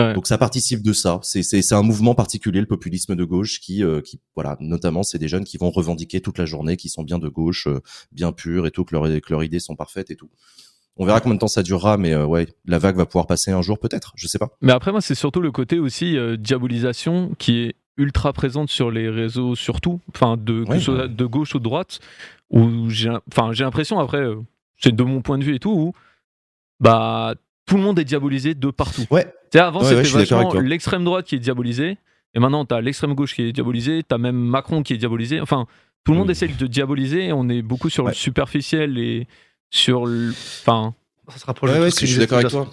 Vrai. 0.00 0.14
Donc 0.14 0.26
ça 0.26 0.38
participe 0.38 0.82
de 0.82 0.92
ça. 0.92 1.18
C'est 1.22 1.42
c'est 1.42 1.62
c'est 1.62 1.74
un 1.74 1.82
mouvement 1.82 2.14
particulier, 2.14 2.60
le 2.60 2.66
populisme 2.66 3.14
de 3.16 3.24
gauche, 3.24 3.60
qui 3.60 3.82
euh, 3.84 4.00
qui 4.00 4.20
voilà, 4.34 4.56
notamment 4.60 5.02
c'est 5.02 5.18
des 5.18 5.28
jeunes 5.28 5.44
qui 5.44 5.58
vont 5.58 5.70
revendiquer 5.70 6.20
toute 6.20 6.38
la 6.38 6.46
journée, 6.46 6.76
qui 6.76 6.88
sont 6.88 7.02
bien 7.02 7.18
de 7.18 7.28
gauche, 7.28 7.66
euh, 7.66 7.80
bien 8.12 8.32
purs 8.32 8.66
et 8.66 8.70
tout, 8.70 8.84
que, 8.84 8.94
leur- 8.94 9.04
que 9.04 9.30
leurs 9.32 9.44
idées 9.44 9.60
sont 9.60 9.76
parfaites 9.76 10.10
et 10.10 10.16
tout. 10.16 10.30
On 10.96 11.06
verra 11.06 11.20
combien 11.20 11.34
de 11.36 11.40
temps 11.40 11.48
ça 11.48 11.62
durera, 11.62 11.96
mais 11.96 12.12
euh, 12.12 12.26
ouais, 12.26 12.46
la 12.66 12.78
vague 12.78 12.96
va 12.96 13.06
pouvoir 13.06 13.26
passer 13.26 13.50
un 13.50 13.62
jour 13.62 13.78
peut-être, 13.78 14.12
je 14.16 14.26
sais 14.28 14.38
pas. 14.38 14.50
Mais 14.60 14.72
après, 14.72 14.92
moi, 14.92 15.00
c'est 15.00 15.14
surtout 15.14 15.40
le 15.40 15.50
côté 15.50 15.78
aussi 15.78 16.16
diabolisation 16.38 17.34
qui 17.38 17.60
est 17.60 17.74
ultra 17.96 18.32
présente 18.34 18.68
sur 18.70 18.90
les 18.90 19.08
réseaux, 19.08 19.54
surtout, 19.54 20.00
enfin, 20.14 20.36
de, 20.36 20.64
Ouais, 20.68 21.08
de 21.08 21.24
gauche 21.26 21.54
ou 21.54 21.58
de 21.58 21.64
droite, 21.64 21.98
où 22.50 22.90
j'ai 22.90 23.08
l'impression, 23.38 23.98
après, 23.98 24.22
c'est 24.78 24.94
de 24.94 25.02
mon 25.02 25.22
point 25.22 25.38
de 25.38 25.44
vue 25.44 25.54
et 25.54 25.58
tout, 25.58 25.70
où 25.72 25.92
bah, 26.80 27.34
tout 27.66 27.76
le 27.76 27.82
monde 27.82 27.98
est 27.98 28.04
diabolisé 28.04 28.54
de 28.54 28.70
partout. 28.70 29.04
Ouais. 29.10 29.32
Tu 29.52 29.58
avant, 29.58 29.80
Ouais, 29.80 29.94
ouais, 29.94 30.04
c'était 30.04 30.18
vachement 30.24 30.50
toi. 30.50 30.62
l'extrême 30.62 31.04
droite 31.04 31.26
qui 31.26 31.34
est 31.34 31.38
diabolisée, 31.38 31.98
et 32.34 32.40
maintenant, 32.40 32.64
t'as 32.64 32.80
l'extrême 32.80 33.14
gauche 33.14 33.34
qui 33.34 33.42
est 33.42 33.52
diabolisée, 33.52 34.02
t'as 34.06 34.18
même 34.18 34.36
Macron 34.36 34.82
qui 34.82 34.94
est 34.94 34.96
diabolisé. 34.98 35.40
Enfin, 35.40 35.66
tout 36.04 36.12
le 36.12 36.18
monde 36.18 36.28
Oui. 36.28 36.32
essaie 36.32 36.48
de 36.48 36.66
diaboliser, 36.66 37.26
et 37.26 37.32
on 37.32 37.48
est 37.48 37.62
beaucoup 37.62 37.90
sur 37.90 38.04
le 38.04 38.08
Ouais. 38.08 38.14
superficiel 38.14 38.96
et 38.98 39.28
sur 39.70 40.06
le. 40.06 40.30
Enfin, 40.30 40.94
Ça 41.28 41.38
se 41.38 41.44
rapproche 41.46 41.70
Ouais, 41.70 41.76
de 41.78 41.82
ouais, 41.82 41.90
si, 41.90 42.06
je 42.06 42.12
suis 42.12 42.18
d'accord 42.20 42.38
avec 42.38 42.50
toi. 42.50 42.68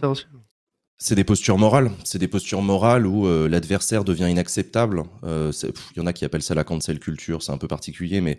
C'est 1.01 1.15
des 1.15 1.23
postures 1.23 1.57
morales. 1.57 1.91
C'est 2.03 2.17
des 2.19 2.27
postures 2.27 2.61
morales 2.61 3.05
où 3.07 3.25
euh, 3.25 3.47
l'adversaire 3.47 4.03
devient 4.03 4.27
inacceptable. 4.29 5.03
Euh, 5.23 5.51
Il 5.95 5.99
y 5.99 6.01
en 6.01 6.05
a 6.07 6.11
qui 6.13 6.25
appellent 6.25 6.41
ça 6.43 6.55
la 6.55 6.65
cancel 6.65 6.99
culture, 6.99 7.41
c'est 7.41 7.51
un 7.53 7.57
peu 7.57 7.67
particulier, 7.69 8.19
mais 8.19 8.37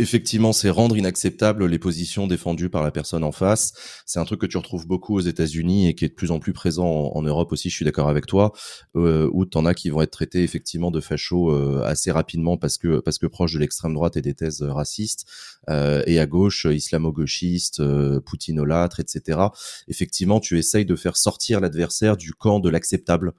effectivement, 0.00 0.52
c'est 0.52 0.70
rendre 0.70 0.96
inacceptable 0.96 1.66
les 1.66 1.78
positions 1.78 2.26
défendues 2.26 2.70
par 2.70 2.82
la 2.82 2.90
personne 2.90 3.24
en 3.24 3.32
face. 3.32 3.72
C'est 4.06 4.18
un 4.18 4.24
truc 4.24 4.40
que 4.40 4.46
tu 4.46 4.56
retrouves 4.56 4.86
beaucoup 4.86 5.16
aux 5.16 5.20
États-Unis 5.20 5.88
et 5.88 5.94
qui 5.94 6.04
est 6.04 6.08
de 6.08 6.14
plus 6.14 6.30
en 6.30 6.38
plus 6.38 6.52
présent 6.52 6.86
en, 6.86 7.22
Europe 7.22 7.52
aussi. 7.52 7.70
Je 7.70 7.74
suis 7.74 7.84
d'accord 7.84 8.08
avec 8.08 8.26
toi, 8.26 8.52
euh, 8.96 9.28
où 9.32 9.44
t'en 9.44 9.66
as 9.66 9.74
qui 9.74 9.90
vont 9.90 10.02
être 10.02 10.10
traités 10.10 10.42
effectivement 10.42 10.90
de 10.90 11.00
fachos 11.00 11.50
euh, 11.50 11.82
assez 11.84 12.10
rapidement 12.10 12.56
parce 12.56 12.78
que 12.78 13.00
parce 13.00 13.18
que 13.18 13.26
proches 13.26 13.52
de 13.52 13.58
l'extrême 13.58 13.94
droite 13.94 14.16
et 14.16 14.22
des 14.22 14.34
thèses 14.34 14.62
racistes, 14.62 15.26
euh, 15.68 16.02
et 16.06 16.18
à 16.18 16.26
gauche 16.26 16.66
islamo-gauchiste, 16.66 17.80
euh, 17.80 18.20
poutinolâtre, 18.20 19.00
etc. 19.00 19.38
Effectivement, 19.88 20.40
tu 20.40 20.58
essayes 20.58 20.86
de 20.86 20.96
faire 20.96 21.16
sortir 21.16 21.60
l'adversaire 21.60 22.16
du 22.16 22.32
camp 22.32 22.60
de 22.60 22.70
l'acceptable. 22.70 23.32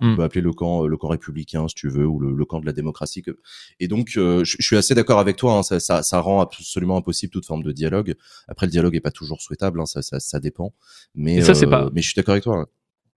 On 0.00 0.08
Mm. 0.12 0.16
peut 0.16 0.22
appeler 0.24 0.42
le 0.42 0.52
camp 0.52 0.86
le 0.86 0.96
camp 0.98 1.08
républicain 1.08 1.66
si 1.68 1.74
tu 1.74 1.88
veux 1.88 2.06
ou 2.06 2.18
le, 2.20 2.30
le 2.32 2.44
camp 2.44 2.60
de 2.60 2.66
la 2.66 2.72
démocratie. 2.72 3.22
Que... 3.22 3.38
Et 3.80 3.88
donc, 3.88 4.12
euh, 4.18 4.44
je, 4.44 4.56
je 4.58 4.66
suis 4.66 4.76
assez 4.76 4.94
d'accord 4.94 5.18
avec 5.18 5.36
toi. 5.36 5.54
hein, 5.58 5.62
ça, 5.62 5.80
ça, 5.80 6.02
ça 6.02 6.20
rend 6.20 6.40
absolument 6.40 6.98
impossible 6.98 7.32
toute 7.32 7.46
forme 7.46 7.62
de 7.62 7.72
dialogue. 7.72 8.14
Après, 8.46 8.66
le 8.66 8.70
dialogue 8.72 8.94
est 8.94 9.00
pas 9.00 9.10
toujours 9.10 9.40
souhaitable. 9.40 9.80
hein, 9.80 9.86
ça, 9.86 10.02
ça, 10.02 10.20
ça 10.20 10.38
dépend. 10.38 10.74
Mais 11.14 11.36
Et 11.36 11.40
ça, 11.40 11.54
c'est 11.54 11.66
euh, 11.66 11.70
pas- 11.70 11.90
Mais 11.94 12.02
je 12.02 12.08
suis 12.08 12.14
d'accord 12.16 12.32
avec 12.32 12.44
toi. 12.44 12.58
hein. 12.58 12.66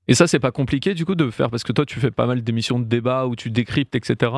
Et 0.07 0.15
ça, 0.15 0.25
c'est 0.25 0.39
pas 0.39 0.51
compliqué 0.51 0.93
du 0.93 1.05
coup 1.05 1.15
de 1.15 1.29
faire 1.29 1.49
parce 1.51 1.63
que 1.63 1.71
toi, 1.73 1.85
tu 1.85 1.99
fais 1.99 2.11
pas 2.11 2.25
mal 2.25 2.41
d'émissions 2.43 2.79
de 2.79 2.85
débat 2.85 3.27
où 3.27 3.35
tu 3.35 3.51
décryptes, 3.51 3.93
etc. 3.95 4.31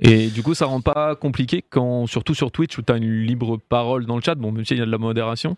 Et 0.00 0.28
du 0.28 0.42
coup, 0.42 0.54
ça 0.54 0.66
rend 0.66 0.80
pas 0.80 1.14
compliqué 1.14 1.62
quand, 1.68 2.06
surtout 2.06 2.34
sur 2.34 2.50
Twitch 2.50 2.78
où 2.78 2.82
tu 2.82 2.92
as 2.92 2.96
une 2.96 3.22
libre 3.22 3.58
parole 3.58 4.06
dans 4.06 4.16
le 4.16 4.22
chat, 4.22 4.34
bon, 4.34 4.50
même 4.50 4.64
s'il 4.64 4.78
y 4.78 4.80
a 4.82 4.86
de 4.86 4.90
la 4.90 4.98
modération. 4.98 5.56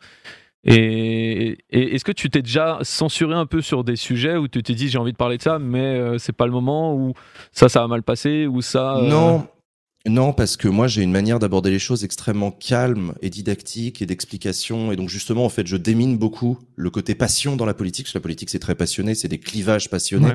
Et, 0.64 1.58
et 1.70 1.94
est-ce 1.94 2.04
que 2.04 2.12
tu 2.12 2.28
t'es 2.28 2.42
déjà 2.42 2.78
censuré 2.82 3.34
un 3.34 3.46
peu 3.46 3.62
sur 3.62 3.84
des 3.84 3.96
sujets 3.96 4.36
où 4.36 4.48
tu 4.48 4.62
t'es 4.62 4.74
dit 4.74 4.88
j'ai 4.88 4.98
envie 4.98 5.12
de 5.12 5.16
parler 5.16 5.36
de 5.38 5.42
ça, 5.42 5.58
mais 5.58 5.78
euh, 5.84 6.18
c'est 6.18 6.32
pas 6.32 6.46
le 6.46 6.52
moment, 6.52 6.94
ou 6.94 7.12
ça, 7.52 7.68
ça 7.68 7.82
a 7.84 7.86
mal 7.86 8.02
passé, 8.02 8.46
ou 8.46 8.62
ça. 8.62 8.96
euh, 8.96 9.08
Non, 9.08 9.46
non, 10.08 10.32
parce 10.32 10.56
que 10.56 10.66
moi 10.68 10.86
j'ai 10.88 11.02
une 11.02 11.12
manière 11.12 11.38
d'aborder 11.38 11.70
les 11.70 11.78
choses 11.78 12.04
extrêmement 12.04 12.50
calme 12.50 13.14
et 13.22 13.30
didactique 13.30 14.02
et 14.02 14.06
d'explication. 14.06 14.90
Et 14.92 14.96
donc 14.96 15.08
justement, 15.08 15.44
en 15.44 15.48
fait, 15.48 15.66
je 15.66 15.76
démine 15.76 16.16
beaucoup 16.18 16.58
le 16.74 16.90
côté 16.90 17.14
passion 17.14 17.56
dans 17.56 17.66
la 17.66 17.74
politique. 17.74 18.06
Parce 18.06 18.12
que 18.12 18.18
la 18.18 18.22
politique, 18.22 18.50
c'est 18.50 18.58
très 18.58 18.74
passionné, 18.74 19.14
c'est 19.14 19.28
des 19.28 19.40
clivages 19.40 19.88
passionnés. 19.90 20.26
Ouais. 20.26 20.34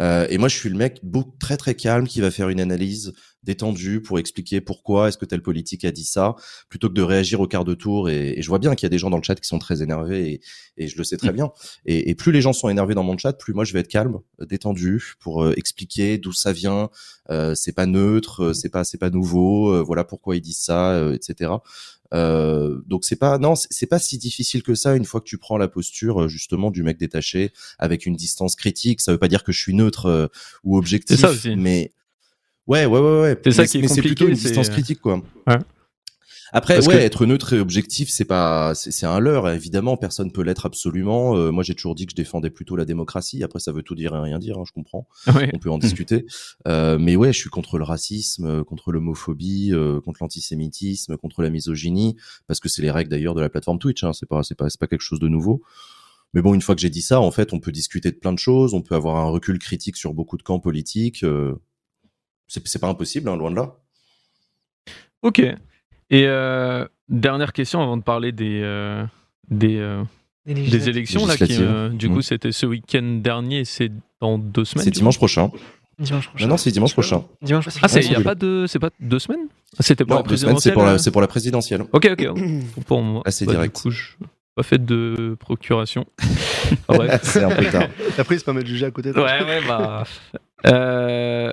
Euh, 0.00 0.26
et 0.30 0.38
moi, 0.38 0.48
je 0.48 0.56
suis 0.56 0.68
le 0.68 0.76
mec 0.76 1.00
beaucoup, 1.02 1.36
très 1.38 1.56
très 1.56 1.74
calme 1.74 2.06
qui 2.06 2.20
va 2.20 2.30
faire 2.30 2.48
une 2.48 2.60
analyse 2.60 3.12
détendue 3.42 4.00
pour 4.00 4.18
expliquer 4.18 4.60
pourquoi 4.60 5.08
est-ce 5.08 5.18
que 5.18 5.24
tel 5.24 5.42
politique 5.42 5.84
a 5.84 5.90
dit 5.90 6.04
ça, 6.04 6.36
plutôt 6.68 6.88
que 6.88 6.94
de 6.94 7.02
réagir 7.02 7.40
au 7.40 7.46
quart 7.46 7.64
de 7.64 7.74
tour. 7.74 8.08
Et, 8.08 8.38
et 8.38 8.42
je 8.42 8.48
vois 8.48 8.58
bien 8.58 8.74
qu'il 8.74 8.84
y 8.86 8.88
a 8.88 8.90
des 8.90 8.98
gens 8.98 9.10
dans 9.10 9.16
le 9.16 9.22
chat 9.22 9.34
qui 9.34 9.48
sont 9.48 9.58
très 9.58 9.82
énervés, 9.82 10.32
et, 10.32 10.40
et 10.84 10.88
je 10.88 10.96
le 10.96 11.04
sais 11.04 11.16
très 11.16 11.32
bien. 11.32 11.50
Et, 11.86 12.10
et 12.10 12.14
plus 12.14 12.32
les 12.32 12.40
gens 12.40 12.52
sont 12.52 12.68
énervés 12.68 12.94
dans 12.94 13.02
mon 13.04 13.18
chat, 13.18 13.32
plus 13.32 13.52
moi 13.54 13.64
je 13.64 13.72
vais 13.72 13.80
être 13.80 13.88
calme, 13.88 14.20
détendu, 14.40 15.14
pour 15.20 15.42
euh, 15.44 15.54
expliquer 15.56 16.18
d'où 16.18 16.32
ça 16.32 16.52
vient. 16.52 16.90
Euh, 17.30 17.54
c'est 17.54 17.72
pas 17.72 17.86
neutre, 17.86 18.42
euh, 18.46 18.52
c'est 18.52 18.68
pas 18.68 18.84
c'est 18.84 18.98
pas 18.98 19.10
nouveau. 19.10 19.72
euh, 19.74 19.82
voilà 19.82 20.04
pourquoi 20.04 20.36
ils 20.36 20.40
disent 20.40 20.58
ça, 20.60 20.92
euh, 20.92 21.14
etc. 21.14 21.52
Euh, 22.12 22.82
donc 22.86 23.04
c'est 23.06 23.16
pas 23.16 23.38
non 23.38 23.54
c'est 23.54 23.86
pas 23.86 23.98
si 23.98 24.18
difficile 24.18 24.62
que 24.62 24.74
ça 24.74 24.94
une 24.96 25.06
fois 25.06 25.20
que 25.20 25.24
tu 25.26 25.38
prends 25.38 25.56
la 25.56 25.66
posture 25.66 26.24
euh, 26.24 26.28
justement 26.28 26.70
du 26.70 26.82
mec 26.82 26.98
détaché 26.98 27.52
avec 27.78 28.04
une 28.04 28.16
distance 28.16 28.54
critique 28.54 29.00
ça 29.00 29.12
veut 29.12 29.18
pas 29.18 29.28
dire 29.28 29.42
que 29.44 29.50
je 29.50 29.58
suis 29.58 29.72
neutre 29.72 30.06
euh, 30.06 30.26
ou 30.62 30.76
objectif 30.76 31.20
ça 31.20 31.30
aussi. 31.30 31.56
mais 31.56 31.94
ouais 32.66 32.86
ouais 32.86 33.00
ouais 33.00 33.20
ouais 33.22 33.40
C'est 33.44 33.50
ça 33.52 33.62
Mais- 33.62 33.68
qui 33.68 33.78
est 33.78 33.80
mais 33.82 33.88
c'est 33.88 34.02
plutôt 34.02 34.28
une 34.28 34.34
distance 34.34 34.68
critique 34.68 35.00
quoi 35.00 35.22
Ouais. 35.46 35.58
Après, 36.54 36.74
Parce 36.74 36.86
ouais, 36.86 36.96
que- 36.96 37.00
être 37.00 37.24
neutre 37.24 37.54
et 37.54 37.60
objectif, 37.60 38.10
c'est 38.10 38.26
pas, 38.26 38.74
c'est 38.74 38.90
c'est 38.90 39.06
un 39.06 39.20
leurre. 39.20 39.48
Évidemment, 39.48 39.96
personne 39.96 40.30
peut 40.32 40.42
l'être 40.42 40.66
absolument. 40.66 41.34
Euh, 41.34 41.50
moi, 41.50 41.62
j'ai 41.64 41.74
toujours 41.74 41.94
dit 41.94 42.04
que 42.04 42.10
je 42.12 42.14
défendais 42.16 42.50
plutôt 42.50 42.76
la 42.76 42.84
démocratie. 42.84 43.42
Après, 43.42 43.58
ça 43.58 43.72
veut 43.72 43.82
tout 43.82 43.94
dire 43.94 44.14
et 44.14 44.18
rien 44.20 44.38
dire. 44.38 44.58
hein, 44.58 44.64
je 44.66 44.72
comprends. 44.72 45.08
Ouais. 45.34 45.50
On 45.54 45.58
peut 45.58 45.70
en 45.70 45.78
discuter. 45.78 46.26
Euh, 46.68 46.98
mais 46.98 47.16
ouais, 47.16 47.32
je 47.32 47.38
suis 47.38 47.48
contre 47.48 47.78
le 47.78 47.84
racisme, 47.84 48.44
euh, 48.44 48.64
contre 48.64 48.92
l'homophobie, 48.92 49.70
euh, 49.72 50.02
contre 50.02 50.18
l'antisémitisme, 50.22 51.16
contre 51.16 51.40
la 51.42 51.48
misogynie, 51.48 52.16
parce 52.46 52.60
que 52.60 52.68
c'est 52.68 52.82
les 52.82 52.90
règles 52.90 53.08
d'ailleurs 53.08 53.34
de 53.34 53.40
la 53.40 53.48
plateforme 53.48 53.78
Twitch. 53.78 54.04
Hein, 54.04 54.12
c'est 54.12 54.28
pas, 54.28 54.42
c'est 54.42 54.54
pas, 54.54 54.68
c'est 54.68 54.78
pas 54.78 54.88
quelque 54.88 55.00
chose 55.00 55.20
de 55.20 55.28
nouveau. 55.28 55.62
Mais 56.34 56.42
bon, 56.42 56.52
une 56.52 56.60
fois 56.60 56.74
que 56.74 56.82
j'ai 56.82 56.90
dit 56.90 57.00
ça, 57.00 57.18
en 57.22 57.30
fait, 57.30 57.54
on 57.54 57.60
peut 57.60 57.72
discuter 57.72 58.10
de 58.10 58.16
plein 58.16 58.34
de 58.34 58.38
choses. 58.38 58.74
On 58.74 58.82
peut 58.82 58.94
avoir 58.94 59.16
un 59.16 59.30
recul 59.30 59.58
critique 59.58 59.96
sur 59.96 60.12
beaucoup 60.12 60.36
de 60.36 60.42
camps 60.42 60.60
politiques. 60.60 61.24
C'est 62.52 62.66
c'est 62.68 62.78
pas 62.78 62.88
impossible, 62.88 63.28
hein, 63.30 63.36
loin 63.36 63.50
de 63.50 63.56
là. 63.56 63.72
Ok. 65.22 65.38
Et 65.38 65.54
euh, 66.26 66.86
dernière 67.08 67.52
question 67.52 67.80
avant 67.82 67.96
de 67.96 68.02
parler 68.02 68.32
des, 68.32 68.60
euh, 68.62 69.04
des, 69.48 69.78
euh, 69.78 70.02
des 70.46 70.88
élections. 70.88 71.24
Là, 71.26 71.36
qui, 71.36 71.56
euh, 71.60 71.88
du 71.88 72.10
coup, 72.10 72.20
c'était 72.20 72.52
ce 72.52 72.66
week-end 72.66 73.20
dernier. 73.22 73.64
C'est 73.64 73.90
dans 74.20 74.36
deux 74.38 74.64
semaines. 74.66 74.84
C'est 74.84 74.90
dimanche 74.90 75.16
prochain. 75.16 75.50
Dimanche 75.98 76.28
prochain. 76.28 76.44
Non, 76.44 76.50
non, 76.50 76.56
c'est 76.58 76.70
dimanche 76.70 76.92
prochain. 76.92 77.24
Dimanche 77.40 77.66
Ah, 77.80 77.88
c'est 77.88 78.00
Ouais, 78.00 78.04
il 78.06 78.12
y 78.12 78.14
a 78.14 78.18
c'est- 78.18 78.24
pas 78.24 78.34
de, 78.34 78.66
c'est 78.68 78.78
pas 78.78 78.90
deux 79.00 79.18
semaines? 79.18 79.46
Ah, 79.78 79.82
C'était 79.82 80.04
pour 80.04 80.16
Non, 80.16 80.22
la 80.22 80.28
deux 80.28 80.36
semaines, 80.36 80.58
c'est 80.58 80.72
présidentielle. 80.72 80.74
pour 80.74 80.82
la, 80.84 80.92
euh 80.92 80.98
c'est 80.98 81.10
pour 81.10 81.20
la 81.22 81.28
présidentielle. 81.28 81.82
Ok, 81.92 82.08
ok. 82.12 82.84
Pour 82.86 83.00
moi. 83.02 83.22
Ah, 83.24 83.30
c'est 83.30 83.46
Bah, 83.46 83.52
direct. 83.52 83.76
Du 83.76 83.82
coup, 83.82 83.90
je 83.90 84.12
pas 84.54 84.62
fait 84.62 84.84
de 84.84 85.34
procuration. 85.40 86.04
Ah, 86.88 87.18
c'est 87.22 87.42
un 87.44 87.50
peu 87.54 87.64
tard. 87.66 87.88
Après, 88.18 88.34
il 88.34 88.38
se 88.38 88.44
permet 88.44 88.62
de 88.62 88.66
juger 88.66 88.86
à 88.86 88.90
côté. 88.90 89.10
de 89.10 89.14
toi. 89.14 89.24
Ouais, 89.24 89.44
ouais, 89.44 89.60
bah. 89.66 90.04
Euh, 90.66 91.52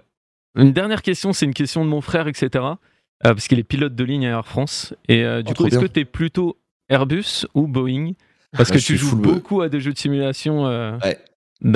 une 0.56 0.72
dernière 0.74 1.02
question, 1.02 1.34
c'est 1.34 1.46
une 1.46 1.54
question 1.54 1.84
de 1.86 1.90
mon 1.90 2.02
frère, 2.02 2.28
etc. 2.28 2.48
euh, 2.56 2.74
parce 3.22 3.48
qu'il 3.48 3.60
est 3.60 3.64
pilote 3.64 3.96
de 3.96 4.04
ligne 4.04 4.26
à 4.28 4.30
Air 4.32 4.46
France. 4.46 4.94
Et 5.08 5.24
euh, 5.24 5.42
du 5.42 5.52
Oh, 5.52 5.56
coup, 5.56 5.68
est-ce 5.68 5.80
que 5.80 5.86
tu 5.86 6.00
es 6.02 6.06
plutôt 6.06 6.58
Airbus 6.90 7.46
ou 7.54 7.68
Boeing? 7.68 8.14
Parce 8.54 8.72
Ah, 8.72 8.76
que 8.76 8.80
tu 8.80 8.98
joues 8.98 9.16
beaucoup 9.18 9.62
à 9.62 9.70
des 9.70 9.80
jeux 9.80 9.94
de 9.94 9.98
simulation 10.00 10.66
euh, 10.68 10.98
Ouais. 11.04 11.20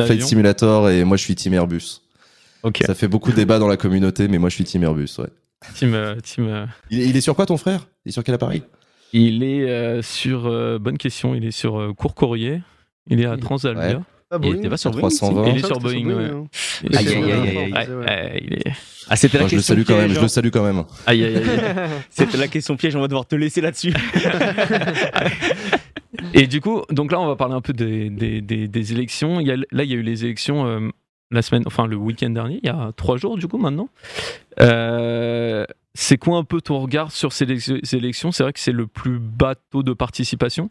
Flight. 0.06 0.22
Simulator 0.24 0.89
et 0.89 1.03
moi 1.03 1.18
je 1.18 1.24
suis 1.24 1.36
Team 1.36 1.53
Airbus. 1.53 2.00
Ça 2.86 2.96
fait 2.96 3.10
beaucoup 3.10 3.32
de 3.32 3.36
débats 3.36 3.60
dans 3.60 3.68
la 3.68 3.75
communauté, 3.77 4.27
mais 4.30 4.38
moi 4.38 4.50
je 4.50 4.56
suis 4.56 4.63
Team 4.63 4.82
Airbus. 4.84 5.10
Ouais. 5.20 5.27
team, 5.75 5.94
euh, 5.94 6.15
team, 6.22 6.68
Il, 6.89 7.01
est- 7.01 7.10
il 7.10 7.18
est 7.18 7.22
sur 7.22 7.36
quoi 7.36 7.46
ton 7.46 7.58
frère? 7.58 7.86
Il 8.06 8.10
est 8.10 8.12
sur 8.13 8.24
quel 8.24 8.34
appareil? 8.36 8.63
Il 9.12 9.44
est 9.44 10.01
sur. 10.01 10.44
bonne 10.80 10.98
question, 10.98 11.36
il 11.36 11.46
est 11.46 11.51
sur 11.51 11.94
Court 11.98 12.15
Courrier. 12.15 12.62
Il 13.08 13.20
est 13.20 13.25
à 13.25 13.36
Ouais. 13.98 14.03
Ah, 14.34 14.38
Il 14.42 14.50
Boeing 14.50 14.58
était 14.60 14.70
pas 14.70 14.78
sur 14.78 14.90
À 14.90 14.94
Boeing, 14.94 15.10
320. 15.10 15.48
Il 15.50 15.58
est 15.58 15.66
sur 15.66 15.80
Boeing, 15.80 16.06
ouais. 16.06 16.24
hein. 16.25 16.46
Il 16.84 16.94
est 16.94 16.98
Aïe, 16.98 17.08
sur- 17.08 17.24
aïe, 17.24 17.32
aïe, 17.32 17.40
aïe, 17.40 17.58
aïe. 17.58 17.72
Ouais, 17.72 17.88
Ouais. 17.96 18.06
ouais, 18.06 18.42
il 18.46 18.54
est- 18.54 18.72
Ah, 19.10 19.16
c'était 19.16 19.38
la 19.38 19.44
Moi, 19.44 19.50
Je 19.50 19.56
le 19.56 19.60
question 19.60 19.75
salue 19.75 19.86
quand 19.86 19.98
même. 19.98 20.10
Je 20.10 20.20
le 20.20 20.25
hein. 20.25 20.28
salue 20.28 20.50
quand 20.50 20.63
même. 20.63 20.84
Aïe, 21.06 21.24
aïe, 21.25 21.36
aïe. 21.38 21.44
C'était 22.10 22.38
la 22.38 22.48
question 22.48 22.75
piège, 22.78 22.96
on 22.96 23.02
va 23.02 23.08
devoir 23.08 23.25
te 23.28 23.36
laisser 23.36 23.62
là-dessus. 23.62 23.94
Et 26.34 26.48
du 26.48 26.62
coup, 26.62 26.82
donc 26.90 27.12
là, 27.12 27.20
on 27.20 27.28
va 27.28 27.36
parler 27.36 27.54
un 27.54 27.62
peu 27.62 27.74
des, 27.74 28.10
des, 28.10 28.42
des, 28.42 28.68
des 28.68 28.94
élections. 28.94 29.40
Il 29.40 29.48
y 29.48 29.52
a, 29.52 29.56
là, 29.56 29.84
il 29.84 29.90
y 29.90 29.94
a 29.94 29.98
eu 29.98 30.02
les 30.02 30.25
élections 30.25 30.66
euh, 30.66 30.90
la 31.32 31.42
semaine, 31.42 31.63
enfin 31.66 31.88
le 31.88 31.96
week-end 31.96 32.30
dernier, 32.30 32.60
il 32.63 32.68
y 32.68 32.72
a 32.72 32.92
trois 32.96 33.18
jours 33.18 33.38
du 33.38 33.48
coup 33.48 33.58
maintenant. 33.58 33.90
Euh, 34.62 35.66
c'est 35.96 36.18
quoi 36.18 36.38
un 36.38 36.44
peu 36.44 36.62
ton 36.62 36.80
regard 36.80 37.12
sur 37.12 37.34
ces, 37.34 37.60
ces 37.60 37.96
élections? 37.96 38.32
C'est 38.32 38.44
vrai 38.44 38.54
que 38.54 38.60
c'est 38.60 38.72
le 38.72 38.88
plus 38.88 39.20
bas 39.20 39.56
taux 39.72 39.84
de 39.84 39.94
participation. 39.94 40.70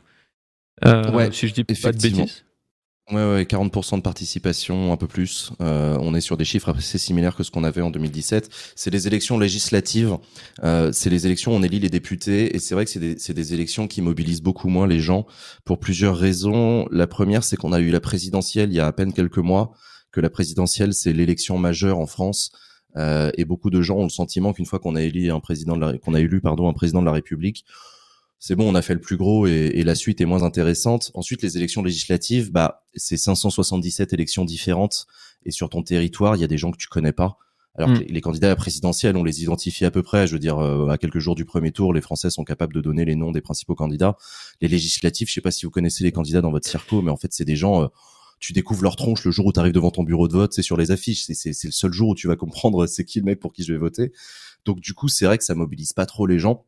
Euh, 0.85 1.11
Ouais, 1.12 1.31
si 1.33 1.49
je 1.49 1.54
dis 1.54 1.64
pas 1.64 1.75
de 1.75 1.78
effectivement. 1.78 2.23
bêtises. 2.23 2.45
Ouais, 3.11 3.16
ouais, 3.16 3.42
40% 3.44 3.97
de 3.97 4.00
participation, 4.00 4.92
un 4.92 4.97
peu 4.97 5.09
plus. 5.09 5.50
Euh, 5.61 5.99
on 6.00 6.14
est 6.14 6.21
sur 6.21 6.37
des 6.37 6.44
chiffres 6.44 6.68
assez 6.71 6.99
similaires 6.99 7.35
que 7.35 7.42
ce 7.42 7.50
qu'on 7.50 7.64
avait 7.64 7.82
en 7.82 7.90
2017. 7.90 8.49
C'est 8.76 8.90
les 8.90 9.06
élections 9.09 9.38
législatives. 9.38 10.16
Euh, 10.62 10.92
c'est 10.92 11.11
les 11.11 11.26
élections, 11.26 11.52
on 11.52 11.62
élit 11.64 11.80
les 11.80 11.90
députés. 11.90 12.54
Et 12.54 12.61
c'est 12.61 12.75
vrai 12.75 12.85
que 12.85 12.90
c'est 12.90 13.00
des, 13.00 13.35
des 13.35 13.54
élections 13.54 13.88
qui 13.88 14.02
mobilisent 14.02 14.40
beaucoup 14.40 14.68
moins 14.68 14.87
les 14.87 15.00
gens 15.00 15.26
pour 15.64 15.80
plusieurs 15.80 16.16
raisons. 16.16 16.87
La 16.92 17.09
première, 17.09 17.42
c'est 17.42 17.56
qu'on 17.56 17.73
a 17.73 17.80
eu 17.80 17.90
la 17.90 18.00
présidentielle 18.00 18.71
il 18.71 18.76
y 18.76 18.80
a 18.80 18.87
à 18.87 18.92
peine 18.92 19.12
quelques 19.12 19.38
mois, 19.38 19.73
que 20.12 20.21
la 20.21 20.30
présidentielle, 20.30 20.94
c'est 20.94 21.12
l'élection 21.12 21.59
majeure 21.59 21.99
en 21.99 22.06
France. 22.06 22.52
Euh, 22.97 23.30
et 23.37 23.44
beaucoup 23.44 23.71
de 23.71 23.82
gens 23.82 23.97
ont 23.97 24.04
le 24.04 24.11
sentiment 24.11 24.52
qu'une 24.52 24.66
fois 24.66 24.78
qu'on 24.78 24.97
a 24.97 25.02
élu 25.02 25.30
un 25.30 25.40
président 25.40 25.78
qu'on 25.99 26.14
a 26.14 26.21
élu 26.21 26.40
pardon 26.40 26.68
un 26.68 26.75
président 26.75 27.00
de 27.00 27.06
la 27.06 27.12
République, 27.12 27.64
c'est 28.44 28.57
bon, 28.57 28.68
on 28.68 28.74
a 28.74 28.83
fait 28.83 28.94
le 28.94 29.00
plus 29.00 29.16
gros 29.16 29.46
et, 29.46 29.70
et 29.74 29.85
la 29.85 29.94
suite 29.94 30.20
est 30.20 30.24
moins 30.24 30.42
intéressante. 30.42 31.12
Ensuite, 31.14 31.42
les 31.42 31.57
élections 31.57 31.81
législatives, 31.83 32.50
bah, 32.50 32.83
c'est 32.94 33.16
577 33.16 34.12
élections 34.12 34.44
différentes 34.44 35.07
et 35.44 35.52
sur 35.52 35.70
ton 35.70 35.83
territoire, 35.85 36.35
il 36.35 36.40
y 36.40 36.44
a 36.44 36.48
des 36.48 36.59
gens 36.59 36.72
que 36.72 36.76
tu 36.76 36.88
connais 36.88 37.12
pas. 37.12 37.37
Alors 37.76 37.90
Mm. 37.90 37.94
que 37.94 37.98
les, 38.00 38.07
les 38.14 38.20
candidats 38.20 38.48
à 38.48 38.50
la 38.50 38.57
présidentielle, 38.57 39.16
on 39.16 39.22
les 39.22 39.42
identifie 39.44 39.85
à 39.85 39.92
peu 39.92 40.02
près. 40.02 40.26
Je 40.26 40.33
veux 40.33 40.38
dire, 40.40 40.59
euh, 40.59 40.88
à 40.88 40.98
quelques 40.98 41.20
jours 41.20 41.37
du 41.37 41.44
premier 41.44 41.70
tour, 41.70 41.94
les 41.94 42.00
Français 42.00 42.31
sont 42.31 42.42
capables 42.44 42.74
de 42.74 42.81
donner 42.81 43.05
les 43.05 43.14
noms 43.14 43.31
des 43.31 43.40
principaux 43.40 43.74
candidats. 43.76 44.16
Les 44.61 44.66
législatives, 44.68 45.28
je 45.28 45.35
sais 45.35 45.40
pas 45.40 45.52
si 45.52 45.64
vous 45.64 45.70
connaissez 45.70 46.02
les 46.02 46.11
candidats 46.12 46.40
dans 46.40 46.50
votre 46.50 46.68
circo, 46.68 47.00
mais 47.00 47.11
en 47.12 47.16
fait, 47.16 47.33
c'est 47.33 47.44
des 47.44 47.57
gens. 47.57 47.85
euh, 47.85 47.87
tu 48.40 48.52
découvres 48.52 48.83
leur 48.83 48.96
tronche 48.96 49.24
le 49.24 49.31
jour 49.31 49.46
où 49.46 49.52
tu 49.52 49.61
arrives 49.61 49.72
devant 49.72 49.92
ton 49.92 50.02
bureau 50.02 50.26
de 50.26 50.33
vote, 50.33 50.52
c'est 50.52 50.62
sur 50.62 50.76
les 50.76 50.90
affiches. 50.90 51.22
C'est- 51.26 51.35
C'est 51.35 51.52
c'est 51.52 51.68
le 51.68 51.72
seul 51.72 51.92
jour 51.92 52.09
où 52.09 52.14
tu 52.16 52.26
vas 52.26 52.35
comprendre 52.35 52.87
c'est 52.88 53.05
qui 53.05 53.20
le 53.20 53.24
mec 53.24 53.38
pour 53.38 53.52
qui 53.52 53.62
je 53.62 53.72
vais 53.72 53.78
voter. 53.78 54.12
Donc 54.64 54.81
du 54.81 54.94
coup, 54.94 55.07
c'est 55.07 55.26
vrai 55.26 55.38
que 55.38 55.44
ça 55.44 55.55
mobilise 55.55 55.92
pas 55.92 56.07
trop 56.07 56.26
les 56.26 56.40
gens. 56.40 56.64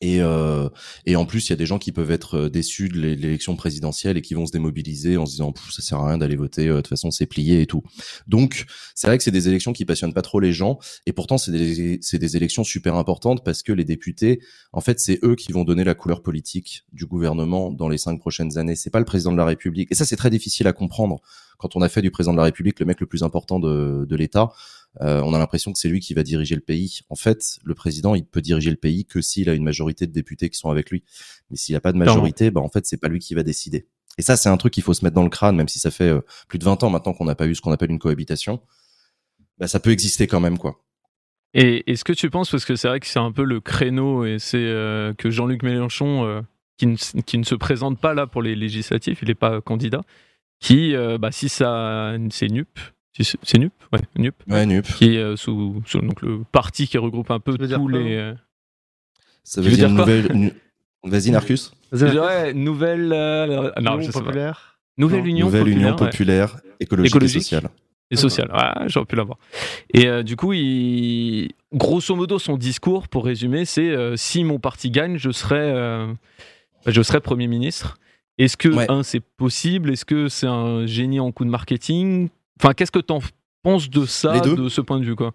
Et, 0.00 0.20
euh, 0.20 0.68
et 1.06 1.16
en 1.16 1.26
plus, 1.26 1.48
il 1.48 1.50
y 1.50 1.52
a 1.52 1.56
des 1.56 1.66
gens 1.66 1.80
qui 1.80 1.90
peuvent 1.90 2.12
être 2.12 2.36
euh, 2.36 2.48
déçus 2.50 2.88
de 2.88 3.00
l'é- 3.00 3.16
l'élection 3.16 3.56
présidentielle 3.56 4.16
et 4.16 4.22
qui 4.22 4.34
vont 4.34 4.46
se 4.46 4.52
démobiliser 4.52 5.16
en 5.16 5.26
se 5.26 5.32
disant 5.32 5.52
ça 5.70 5.82
sert 5.82 5.98
à 5.98 6.08
rien 6.08 6.18
d'aller 6.18 6.36
voter, 6.36 6.68
euh, 6.68 6.76
de 6.76 6.80
toute 6.82 6.88
façon 6.88 7.10
c'est 7.10 7.26
plié 7.26 7.62
et 7.62 7.66
tout. 7.66 7.82
Donc 8.28 8.66
c'est 8.94 9.08
vrai 9.08 9.18
que 9.18 9.24
c'est 9.24 9.32
des 9.32 9.48
élections 9.48 9.72
qui 9.72 9.84
passionnent 9.84 10.14
pas 10.14 10.22
trop 10.22 10.38
les 10.38 10.52
gens 10.52 10.78
et 11.06 11.12
pourtant 11.12 11.36
c'est 11.36 11.50
des, 11.50 11.98
des 11.98 12.36
élections 12.36 12.62
super 12.62 12.94
importantes 12.94 13.44
parce 13.44 13.64
que 13.64 13.72
les 13.72 13.84
députés, 13.84 14.40
en 14.72 14.80
fait, 14.80 15.00
c'est 15.00 15.18
eux 15.24 15.34
qui 15.34 15.50
vont 15.50 15.64
donner 15.64 15.82
la 15.82 15.94
couleur 15.94 16.22
politique 16.22 16.84
du 16.92 17.04
gouvernement 17.04 17.72
dans 17.72 17.88
les 17.88 17.98
cinq 17.98 18.20
prochaines 18.20 18.56
années. 18.56 18.76
C'est 18.76 18.90
pas 18.90 19.00
le 19.00 19.04
président 19.04 19.32
de 19.32 19.36
la 19.36 19.46
République. 19.46 19.90
Et 19.90 19.96
ça, 19.96 20.04
c'est 20.04 20.16
très 20.16 20.30
difficile 20.30 20.68
à 20.68 20.72
comprendre 20.72 21.20
quand 21.58 21.76
on 21.76 21.82
a 21.82 21.88
fait 21.88 22.02
du 22.02 22.10
président 22.10 22.32
de 22.32 22.38
la 22.38 22.44
République 22.44 22.80
le 22.80 22.86
mec 22.86 23.00
le 23.00 23.06
plus 23.06 23.22
important 23.22 23.58
de, 23.60 24.06
de 24.08 24.16
l'État. 24.16 24.50
Euh, 25.02 25.20
on 25.22 25.34
a 25.34 25.38
l'impression 25.38 25.72
que 25.72 25.78
c'est 25.78 25.88
lui 25.88 26.00
qui 26.00 26.14
va 26.14 26.22
diriger 26.22 26.54
le 26.54 26.60
pays. 26.62 27.00
En 27.10 27.14
fait, 27.14 27.58
le 27.62 27.74
président, 27.74 28.14
il 28.14 28.24
peut 28.24 28.40
diriger 28.40 28.70
le 28.70 28.76
pays 28.76 29.04
que 29.04 29.20
s'il 29.20 29.48
a 29.50 29.54
une 29.54 29.62
majorité 29.64 30.06
de 30.06 30.12
députés 30.12 30.48
qui 30.48 30.56
sont 30.58 30.70
avec 30.70 30.90
lui. 30.90 31.04
Mais 31.50 31.56
s'il 31.56 31.74
n'a 31.74 31.80
pas 31.80 31.92
de 31.92 31.98
majorité, 31.98 32.50
bah 32.50 32.60
en 32.62 32.68
fait, 32.70 32.86
c'est 32.86 32.96
pas 32.96 33.08
lui 33.08 33.18
qui 33.20 33.34
va 33.34 33.42
décider. 33.42 33.86
Et 34.16 34.22
ça, 34.22 34.36
c'est 34.36 34.48
un 34.48 34.56
truc 34.56 34.72
qu'il 34.72 34.82
faut 34.82 34.94
se 34.94 35.04
mettre 35.04 35.14
dans 35.14 35.22
le 35.22 35.28
crâne, 35.30 35.54
même 35.56 35.68
si 35.68 35.78
ça 35.78 35.90
fait 35.90 36.08
euh, 36.08 36.20
plus 36.48 36.58
de 36.58 36.64
20 36.64 36.82
ans 36.84 36.90
maintenant 36.90 37.12
qu'on 37.12 37.26
n'a 37.26 37.34
pas 37.36 37.46
eu 37.46 37.54
ce 37.54 37.60
qu'on 37.60 37.70
appelle 37.70 37.90
une 37.90 37.98
cohabitation. 38.00 38.60
Bah, 39.58 39.68
ça 39.68 39.78
peut 39.78 39.90
exister 39.90 40.26
quand 40.26 40.40
même, 40.40 40.58
quoi. 40.58 40.80
Et 41.54 41.90
est-ce 41.90 42.04
que 42.04 42.12
tu 42.12 42.28
penses, 42.30 42.50
parce 42.50 42.64
que 42.64 42.76
c'est 42.76 42.88
vrai 42.88 43.00
que 43.00 43.06
c'est 43.06 43.18
un 43.18 43.32
peu 43.32 43.44
le 43.44 43.60
créneau, 43.60 44.24
et 44.24 44.38
c'est 44.38 44.56
euh, 44.58 45.14
que 45.14 45.30
Jean-Luc 45.30 45.62
Mélenchon, 45.62 46.44
qui, 46.76 46.86
ne, 46.86 46.94
s- 46.94 47.14
qui 47.26 47.38
ne 47.38 47.44
se 47.44 47.54
présente 47.54 47.98
pas 48.00 48.14
là 48.14 48.26
pour 48.26 48.42
les 48.42 48.54
législatives, 48.54 49.18
il 49.22 49.28
n'est 49.28 49.34
pas 49.34 49.60
candidat, 49.60 50.02
qui, 50.60 50.94
euh, 50.94 51.18
bah, 51.18 51.30
si 51.32 51.48
ça, 51.48 52.14
c'est 52.30 52.48
NUP, 52.48 52.68
si 53.12 53.24
c'est 53.42 53.58
NUP, 53.58 53.72
ouais, 53.92 54.00
NUP, 54.18 54.34
Ouais, 54.48 54.66
nup. 54.66 54.84
qui 54.86 55.14
est 55.14 55.18
euh, 55.18 55.36
sous, 55.36 55.82
sous- 55.86 56.00
donc 56.00 56.22
le 56.22 56.40
parti 56.50 56.86
qui 56.88 56.98
regroupe 56.98 57.30
un 57.30 57.40
peu 57.40 57.56
tous 57.56 57.88
les. 57.88 58.16
euh, 58.16 58.34
Ça 59.44 59.60
veut 59.60 59.68
dire 59.70 59.78
dire 59.78 59.88
une 59.88 59.96
quoi? 59.96 60.06
nouvelle. 60.06 60.52
Vas-y, 61.04 61.30
Narcus. 61.30 61.72
Ouais, 61.92 62.52
nouvelle. 62.54 63.12
euh, 63.12 63.70
non, 63.80 63.92
Union 63.94 64.00
je 64.00 64.06
sais 64.06 64.12
pas. 64.12 64.24
populaire. 64.24 64.78
Nouvelle 64.98 65.20
Non. 65.20 65.26
Union 65.26 65.46
Nouvelle 65.46 65.60
populaire, 65.62 65.80
Union 65.88 65.96
ouais. 65.96 66.10
populaire, 66.10 66.56
écologique, 66.80 67.12
Écologique. 67.14 67.36
et 67.36 67.40
sociale. 67.40 67.70
Et 68.10 68.16
social. 68.16 68.48
Ah, 68.52 68.84
j'aurais 68.88 69.06
pu 69.06 69.14
l'avoir. 69.16 69.38
Et 69.94 70.06
euh, 70.08 70.22
du 70.22 70.34
coup, 70.34 70.52
il... 70.54 71.50
grosso 71.72 72.16
modo, 72.16 72.38
son 72.38 72.56
discours, 72.56 73.06
pour 73.06 73.24
résumer, 73.26 73.64
c'est 73.64 73.90
euh, 73.90 74.16
si 74.16 74.42
mon 74.44 74.58
parti 74.58 74.90
gagne, 74.90 75.18
je 75.18 75.30
serai, 75.30 75.56
euh, 75.60 76.06
bah, 76.84 76.90
je 76.90 77.02
serai 77.02 77.20
Premier 77.20 77.46
ministre. 77.46 77.96
Est-ce 78.38 78.56
que, 78.56 78.68
Ouais. 78.68 78.90
un, 78.90 79.02
c'est 79.02 79.20
possible? 79.20 79.90
Est-ce 79.90 80.04
que 80.04 80.28
c'est 80.28 80.46
un 80.46 80.86
génie 80.86 81.20
en 81.20 81.32
coup 81.32 81.44
de 81.44 81.50
marketing? 81.50 82.28
Enfin, 82.60 82.72
qu'est-ce 82.74 82.92
que 82.92 82.98
t'en 83.00 83.18
penses 83.62 83.90
de 83.90 84.04
ça, 84.06 84.38
de 84.40 84.68
ce 84.68 84.80
point 84.80 84.98
de 85.00 85.04
vue 85.04 85.16
quoi? 85.16 85.32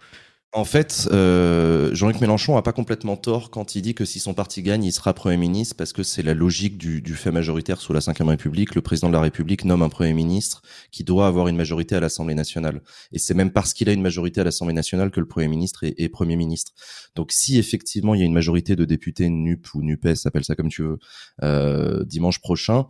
En 0.56 0.66
fait, 0.66 1.10
euh, 1.12 1.96
Jean-Luc 1.96 2.22
Mélenchon 2.22 2.58
a 2.58 2.62
pas 2.62 2.74
complètement 2.74 3.18
tort 3.18 3.50
quand 3.50 3.74
il 3.74 3.82
dit 3.82 3.96
que 3.96 4.06
si 4.06 4.20
son 4.20 4.36
parti 4.36 4.62
gagne, 4.62 4.84
il 4.84 4.92
sera 4.92 5.16
Premier 5.16 5.36
ministre, 5.36 5.76
parce 5.76 5.94
que 5.94 6.04
c'est 6.04 6.22
la 6.22 6.36
logique 6.36 6.78
du, 6.78 7.16
fait 7.16 7.32
majoritaire 7.32 7.82
sous 7.82 7.92
la 7.92 8.02
Ve 8.02 8.28
République. 8.28 8.76
Le 8.76 8.82
président 8.82 9.08
de 9.08 9.14
la 9.14 9.22
République 9.22 9.66
nomme 9.66 9.82
un 9.82 9.90
Premier 9.90 10.14
ministre 10.14 10.62
qui 10.92 11.04
doit 11.04 11.26
avoir 11.26 11.48
une 11.48 11.56
majorité 11.56 11.96
à 11.96 12.00
l'Assemblée 12.00 12.36
nationale. 12.36 12.84
Et 13.12 13.18
c'est 13.18 13.34
même 13.34 13.52
parce 13.52 13.74
qu'il 13.74 13.90
a 13.90 13.94
une 13.94 14.04
majorité 14.04 14.42
à 14.42 14.44
l'Assemblée 14.44 14.76
nationale 14.76 15.10
que 15.10 15.20
le 15.20 15.26
Premier 15.26 15.48
ministre 15.48 15.86
est, 15.86 15.96
est 15.98 16.08
Premier 16.08 16.36
ministre. 16.36 16.74
Donc 17.16 17.32
si 17.32 17.58
effectivement 17.58 18.14
il 18.14 18.20
y 18.20 18.24
a 18.24 18.28
une 18.28 18.34
majorité 18.34 18.76
de 18.76 18.86
députés 18.86 19.30
NUP 19.30 19.74
ou 19.74 19.82
NUPES, 19.82 20.26
appelle 20.26 20.44
ça 20.44 20.54
comme 20.54 20.70
tu 20.70 20.84
veux, 20.84 21.00
euh, 21.42 22.04
dimanche 22.06 22.40
prochain, 22.40 22.86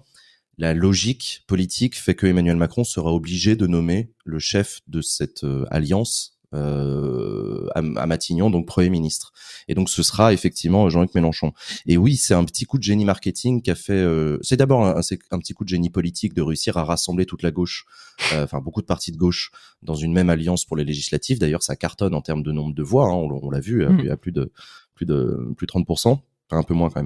la 0.57 0.73
logique 0.73 1.45
politique 1.47 1.95
fait 1.95 2.13
que 2.13 2.27
Emmanuel 2.27 2.57
Macron 2.57 2.83
sera 2.83 3.13
obligé 3.13 3.55
de 3.55 3.67
nommer 3.67 4.11
le 4.25 4.39
chef 4.39 4.81
de 4.87 4.99
cette 4.99 5.45
euh, 5.45 5.65
alliance 5.71 6.33
euh, 6.53 7.67
à, 7.75 7.79
à 7.79 8.05
Matignon, 8.05 8.49
donc 8.49 8.65
Premier 8.67 8.89
ministre. 8.89 9.33
Et 9.67 9.75
donc 9.75 9.89
ce 9.89 10.03
sera 10.03 10.33
effectivement 10.33 10.89
Jean-Luc 10.89 11.15
Mélenchon. 11.15 11.53
Et 11.85 11.97
oui, 11.97 12.15
c'est 12.15 12.33
un 12.33 12.43
petit 12.45 12.65
coup 12.65 12.77
de 12.77 12.83
génie 12.83 13.05
marketing 13.05 13.61
qu'a 13.61 13.75
fait. 13.75 13.93
euh, 13.93 14.37
c'est 14.41 14.57
d'abord 14.57 14.85
un, 14.85 15.01
petit 15.39 15.53
coup 15.53 15.63
de 15.63 15.69
génie 15.69 15.89
politique 15.89 16.33
de 16.33 16.41
réussir 16.41 16.77
à 16.77 16.83
rassembler 16.83 17.25
toute 17.25 17.43
la 17.43 17.51
gauche, 17.51 17.85
euh, 18.33 18.43
enfin 18.43 18.59
beaucoup 18.59 18.81
de 18.81 18.85
partis 18.85 19.11
de 19.11 19.17
gauche 19.17 19.51
dans 19.81 19.95
une 19.95 20.13
même 20.13 20.29
alliance 20.29 20.65
pour 20.65 20.77
les 20.77 20.83
législatives. 20.83 21.39
D'ailleurs, 21.39 21.63
ça 21.63 21.75
cartonne 21.75 22.13
en 22.13 22.21
termes 22.21 22.43
de 22.43 22.51
nombre 22.51 22.73
de 22.73 22.83
voix. 22.83 23.05
hein, 23.07 23.13
on, 23.13 23.39
on 23.43 23.49
l'a 23.49 23.59
vu, 23.59 23.85
il 23.99 24.05
y 24.05 24.09
a 24.09 24.17
plus 24.17 24.31
de 24.31 24.51
plus 24.95 25.05
de 25.05 25.53
plus 25.57 25.65
de 25.65 25.71
30 25.71 25.89
enfin 25.89 26.21
un 26.51 26.63
peu 26.63 26.73
moins 26.73 26.89
quand 26.89 27.01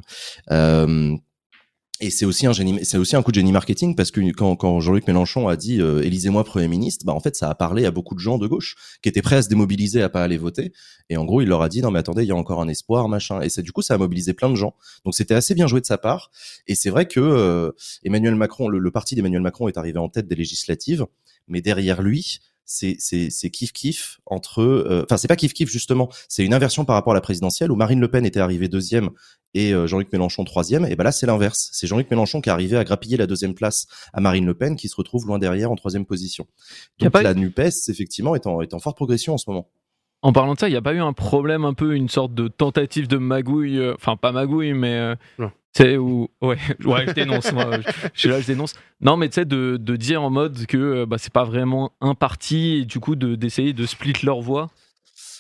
même. 0.50 1.20
Et 2.00 2.12
c'est 2.12 2.26
aussi 2.26 2.46
un 2.46 2.54
génie, 2.54 2.86
c'est 2.86 3.00
aussi 3.00 3.16
un 3.16 3.24
coup 3.24 3.32
de 3.32 3.36
génie 3.36 3.52
marketing 3.52 3.96
parce 3.96 4.12
que 4.12 4.22
quand, 4.32 4.56
quand 4.56 4.80
Jean-Luc 4.80 5.08
Mélenchon 5.08 5.48
a 5.48 5.56
dit 5.56 5.82
euh, 5.82 6.04
élisez-moi 6.04 6.44
premier 6.44 6.68
ministre, 6.68 7.06
bah 7.08 7.14
en 7.14 7.20
fait 7.20 7.36
ça 7.36 7.50
a 7.50 7.56
parlé 7.56 7.86
à 7.86 7.92
beaucoup 7.92 8.14
de 8.14 8.20
gens 8.20 8.38
de 8.38 8.46
gauche 8.46 8.76
qui 9.02 9.10
étaient 9.10 9.24
prêts 9.24 9.38
à 9.38 9.42
se 9.42 9.50
démobiliser 9.50 10.04
à 10.04 10.10
pas 10.10 10.24
aller 10.24 10.38
voter. 10.38 10.74
Et 11.10 11.18
en 11.18 11.26
gros 11.26 11.42
il 11.42 11.48
leur 11.48 11.64
a 11.64 11.70
dit 11.70 11.82
non 11.82 11.90
mais 11.90 11.98
attendez 11.98 12.22
il 12.24 12.28
y 12.28 12.32
a 12.32 12.36
encore 12.36 12.62
un 12.62 12.68
espoir 12.68 13.10
machin. 13.10 13.42
Et 13.42 13.50
c'est 13.50 13.64
du 13.64 13.72
coup 13.72 13.82
ça 13.82 13.96
a 13.96 13.98
mobilisé 13.98 14.34
plein 14.34 14.50
de 14.50 14.56
gens. 14.56 14.76
Donc 15.06 15.16
c'était 15.16 15.34
assez 15.34 15.56
bien 15.56 15.66
joué 15.66 15.82
de 15.82 15.88
sa 15.88 15.98
part. 15.98 16.30
Et 16.68 16.76
c'est 16.76 16.92
vrai 16.92 17.08
que 17.08 17.20
euh, 17.20 17.72
Emmanuel 18.04 18.36
Macron, 18.36 18.68
le, 18.68 18.78
le 18.78 18.92
parti 18.92 19.16
d'Emmanuel 19.16 19.42
Macron 19.42 19.68
est 19.68 19.78
arrivé 19.78 19.98
en 19.98 20.10
tête 20.10 20.28
des 20.28 20.36
législatives, 20.36 21.08
mais 21.48 21.62
derrière 21.62 22.04
lui 22.04 22.42
c'est 22.68 22.98
c'est 23.00 23.50
kiff 23.50 23.72
kiff 23.72 24.20
entre 24.26 24.62
euh, 24.62 25.04
enfin 25.06 25.16
c'est 25.16 25.30
pas 25.30 25.38
kiff 25.38 25.54
kiff 25.54 25.70
justement 25.70 26.10
c'est 26.28 26.44
une 26.44 26.54
inversion 26.54 26.84
par 26.84 26.96
rapport 26.96 27.14
à 27.14 27.16
la 27.16 27.22
présidentielle 27.22 27.72
où 27.72 27.76
Marine 27.76 28.02
Le 28.02 28.10
Pen 28.10 28.26
était 28.26 28.42
arrivée 28.42 28.68
deuxième 28.68 29.10
et 29.54 29.74
euh, 29.74 29.88
Jean-Luc 29.88 30.12
Mélenchon 30.12 30.44
troisième. 30.44 30.86
Et 30.86 30.96
ben 30.96 31.06
là 31.06 31.14
c'est 31.14 31.26
l'inverse. 31.26 31.70
C'est 31.72 31.88
Jean-Luc 31.88 32.12
Mélenchon 32.12 32.42
qui 32.42 32.50
est 32.50 32.52
arrivé 32.52 32.78
à 32.78 32.84
grappiller 32.84 33.16
la 33.16 33.26
deuxième 33.26 33.56
place 33.56 33.88
à 34.14 34.20
Marine 34.20 34.46
Le 34.46 34.54
Pen 34.54 34.76
qui 34.76 34.90
se 34.90 34.96
retrouve 34.98 35.26
loin 35.26 35.40
derrière 35.40 35.72
en 35.72 35.76
troisième 35.76 36.06
position. 36.06 36.46
Donc 37.00 37.12
pas 37.12 37.24
la 37.24 37.34
Nupes 37.34 37.60
effectivement 37.88 38.36
est 38.36 38.46
en 38.46 38.62
est 38.62 38.74
en 38.74 38.80
forte 38.80 38.98
progression 38.98 39.34
en 39.34 39.38
ce 39.38 39.50
moment. 39.50 39.70
En 40.24 40.34
parlant 40.34 40.56
de 40.56 40.60
ça, 40.60 40.68
il 40.68 40.72
n'y 40.72 40.78
a 40.78 40.82
pas 40.82 40.94
eu 40.94 41.00
un 41.00 41.14
problème, 41.14 41.64
un 41.64 41.74
peu 41.76 41.96
une 41.96 42.10
sorte 42.10 42.34
de 42.34 42.48
tentative 42.48 43.08
de 43.08 43.18
magouille, 43.18 43.78
euh, 43.78 43.94
enfin 43.96 44.18
pas 44.18 44.32
magouille, 44.32 44.74
mais 44.74 44.96
euh, 44.96 45.16
C'est 45.78 45.96
où 45.98 46.28
ouais, 46.42 46.58
ouais, 46.86 47.06
je 47.08 47.12
dénonce, 47.14 47.52
moi, 47.54 47.70
je, 47.82 47.92
je 48.14 48.20
suis 48.20 48.30
là, 48.30 48.42
je 48.42 48.48
dénonce. 48.48 48.74
Non, 49.00 49.16
mais 49.16 49.30
tu 49.30 49.36
sais 49.36 49.46
de, 49.46 49.78
de 49.80 49.96
dire 49.96 50.24
en 50.24 50.32
mode 50.32 50.66
que 50.66 50.78
euh, 50.78 51.06
bah, 51.06 51.18
c'est 51.20 51.32
pas 51.32 51.44
vraiment 51.44 51.92
un 52.02 52.16
parti 52.16 52.80
et 52.82 52.86
du 52.86 53.00
coup 53.00 53.16
de 53.16 53.36
d'essayer 53.36 53.74
de 53.74 53.86
split 53.86 54.14
leur 54.24 54.42
voix 54.42 54.70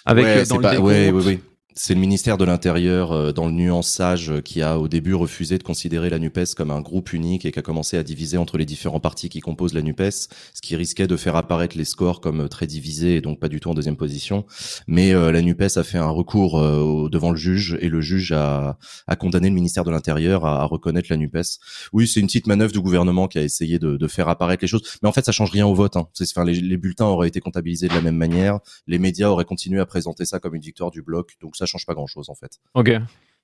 avec 0.06 0.26
Ouais, 0.26 0.38
euh, 0.41 0.45
dans 0.45 0.60
pas- 0.62 0.73
le 0.76 0.80
ouais, 0.80 1.06
décompte. 1.08 1.26
ouais, 1.26 1.32
ouais. 1.34 1.39
C'est 1.80 1.94
le 1.94 2.00
ministère 2.00 2.38
de 2.38 2.44
l'Intérieur, 2.44 3.12
euh, 3.12 3.32
dans 3.32 3.46
le 3.46 3.52
nuançage, 3.52 4.32
euh, 4.32 4.42
qui 4.42 4.63
a 4.63 4.80
au 4.80 4.88
début 4.88 5.13
refusé 5.13 5.60
de 5.60 5.63
considérer 5.63 6.10
la 6.10 6.18
NUPES 6.18 6.56
comme 6.58 6.72
un 6.72 6.82
groupe 6.82 7.13
unique 7.13 7.46
et 7.46 7.52
qui 7.52 7.60
a 7.60 7.62
commencé 7.62 7.98
à 7.98 8.04
diviser 8.04 8.40
entre 8.40 8.58
les 8.58 8.66
différents 8.66 9.00
partis 9.00 9.30
qui 9.30 9.42
composent 9.42 9.76
la 9.76 9.84
NUPES, 9.84 10.10
ce 10.10 10.62
qui 10.63 10.76
risquait 10.76 11.06
de 11.06 11.16
faire 11.16 11.36
apparaître 11.36 11.78
les 11.78 11.86
scores 11.86 12.20
comme 12.20 12.42
euh, 12.42 12.48
très 12.48 12.66
divisés 12.66 13.18
et 13.18 13.22
donc 13.22 13.40
pas 13.40 13.48
du 13.48 13.60
tout 13.60 13.70
en 13.70 13.76
deuxième 13.76 13.96
position. 13.96 14.44
Mais 14.88 15.13
euh, 15.13 15.32
la 15.32 15.44
NUPES 15.44 15.78
a 15.78 15.84
fait 15.84 16.00
un 16.00 16.10
recours 16.10 16.60
euh, 16.60 17.10
devant 17.12 17.30
le 17.30 17.38
juge 17.38 17.78
et 17.80 17.90
le 17.90 18.02
juge 18.02 18.32
a, 18.32 18.80
a 19.06 19.16
condamné 19.16 19.50
le 19.50 19.54
ministère 19.54 19.84
de 19.84 19.92
l'Intérieur 19.92 20.48
à, 20.48 20.63
à 20.63 20.66
reconnaître 20.66 21.10
la 21.12 21.18
NUPES. 21.18 21.60
Oui, 21.94 22.08
c'est 22.08 22.22
une 22.22 22.26
petite 22.26 22.48
manœuvre 22.48 22.72
du 22.72 22.82
gouvernement 22.82 23.28
qui 23.28 23.38
a 23.38 23.44
essayé 23.44 23.78
de, 23.78 23.98
de 23.98 24.08
faire 24.08 24.30
apparaître 24.30 24.63
les 24.63 24.68
choses, 24.68 24.98
mais 25.04 25.10
en 25.10 25.12
fait 25.12 25.26
ça 25.26 25.32
change 25.32 25.52
rien 25.52 25.68
au 25.68 25.76
vote. 25.76 25.96
Hein. 25.96 26.08
Enfin, 26.20 26.44
les, 26.44 26.56
les 26.56 26.78
bulletins 26.78 27.06
auraient 27.06 27.28
été 27.28 27.40
comptabilisés 27.40 27.88
de 27.88 27.94
la 27.94 28.02
même 28.02 28.18
manière, 28.18 28.62
les 28.88 28.98
médias 28.98 29.30
auraient 29.30 29.46
continué 29.46 29.80
à 29.80 29.86
présenter 29.86 30.26
ça 30.26 30.40
comme 30.40 30.56
une 30.56 30.62
victoire 30.63 30.90
du 30.90 31.04
bloc, 31.04 31.36
donc 31.40 31.56
ça 31.56 31.66
change 31.67 31.86
pas 31.86 31.93
grand-chose 31.93 32.30
en 32.30 32.36
fait. 32.36 32.60
Ok. 32.73 32.91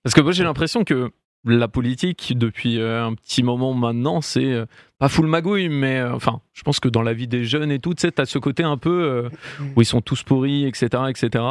Parce 0.03 0.13
que 0.15 0.21
moi 0.21 0.31
j'ai 0.31 0.43
l'impression 0.43 0.83
que 0.83 1.11
la 1.45 1.67
politique 1.67 2.33
depuis 2.37 2.79
euh, 2.79 3.05
un 3.05 3.13
petit 3.15 3.43
moment 3.43 3.73
maintenant, 3.73 4.21
c'est 4.21 4.45
euh, 4.53 4.65
pas 4.97 5.09
full 5.09 5.27
magouille, 5.27 5.67
mais 5.69 5.99
euh, 5.99 6.13
enfin, 6.13 6.39
je 6.53 6.61
pense 6.63 6.79
que 6.79 6.87
dans 6.87 7.01
la 7.01 7.13
vie 7.13 7.27
des 7.27 7.43
jeunes 7.43 7.69
et 7.71 7.79
tout, 7.79 7.93
tu 7.93 8.01
sais, 8.01 8.11
t'as 8.13 8.25
ce 8.25 8.39
côté 8.39 8.63
un 8.63 8.77
peu 8.77 9.03
euh, 9.03 9.29
où 9.75 9.81
ils 9.81 9.85
sont 9.85 9.99
tous 10.01 10.23
pourris, 10.23 10.65
etc., 10.65 11.03
etc. 11.09 11.43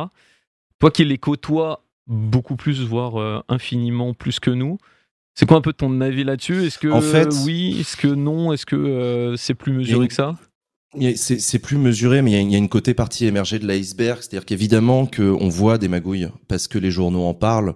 Toi 0.78 0.90
qui 0.90 1.04
les 1.04 1.18
côtoies 1.18 1.84
beaucoup 2.06 2.56
plus, 2.56 2.82
voire 2.82 3.20
euh, 3.20 3.40
infiniment 3.48 4.14
plus 4.14 4.40
que 4.40 4.50
nous, 4.50 4.78
c'est 5.34 5.46
quoi 5.46 5.58
un 5.58 5.62
peu 5.62 5.72
ton 5.74 6.00
avis 6.00 6.24
là-dessus? 6.24 6.64
Est-ce 6.64 6.78
que 6.78 6.88
En 6.88 7.00
fait- 7.02 7.28
oui, 7.44 7.76
est-ce 7.80 7.96
que 7.96 8.08
non, 8.08 8.52
est-ce 8.52 8.66
que 8.66 9.34
c'est 9.36 9.54
plus 9.54 9.72
mesuré 9.72 10.02
une- 10.04 10.08
que 10.08 10.14
ça? 10.14 10.34
C'est 11.16 11.58
plus 11.58 11.78
mesuré, 11.78 12.22
mais 12.22 12.32
il 12.32 12.34
y, 12.34 12.36
a, 12.36 12.40
il 12.40 12.52
y 12.52 12.54
a 12.54 12.58
une 12.58 12.68
côté 12.68 12.94
partie 12.94 13.26
émergée 13.26 13.58
de 13.58 13.66
l'iceberg, 13.66 14.18
c'est-à-dire 14.20 14.44
qu'évidemment 14.44 15.06
qu'on 15.06 15.48
voit 15.48 15.78
des 15.78 15.88
magouilles 15.88 16.28
parce 16.48 16.68
que 16.68 16.78
les 16.78 16.90
journaux 16.90 17.24
en 17.24 17.34
parlent, 17.34 17.74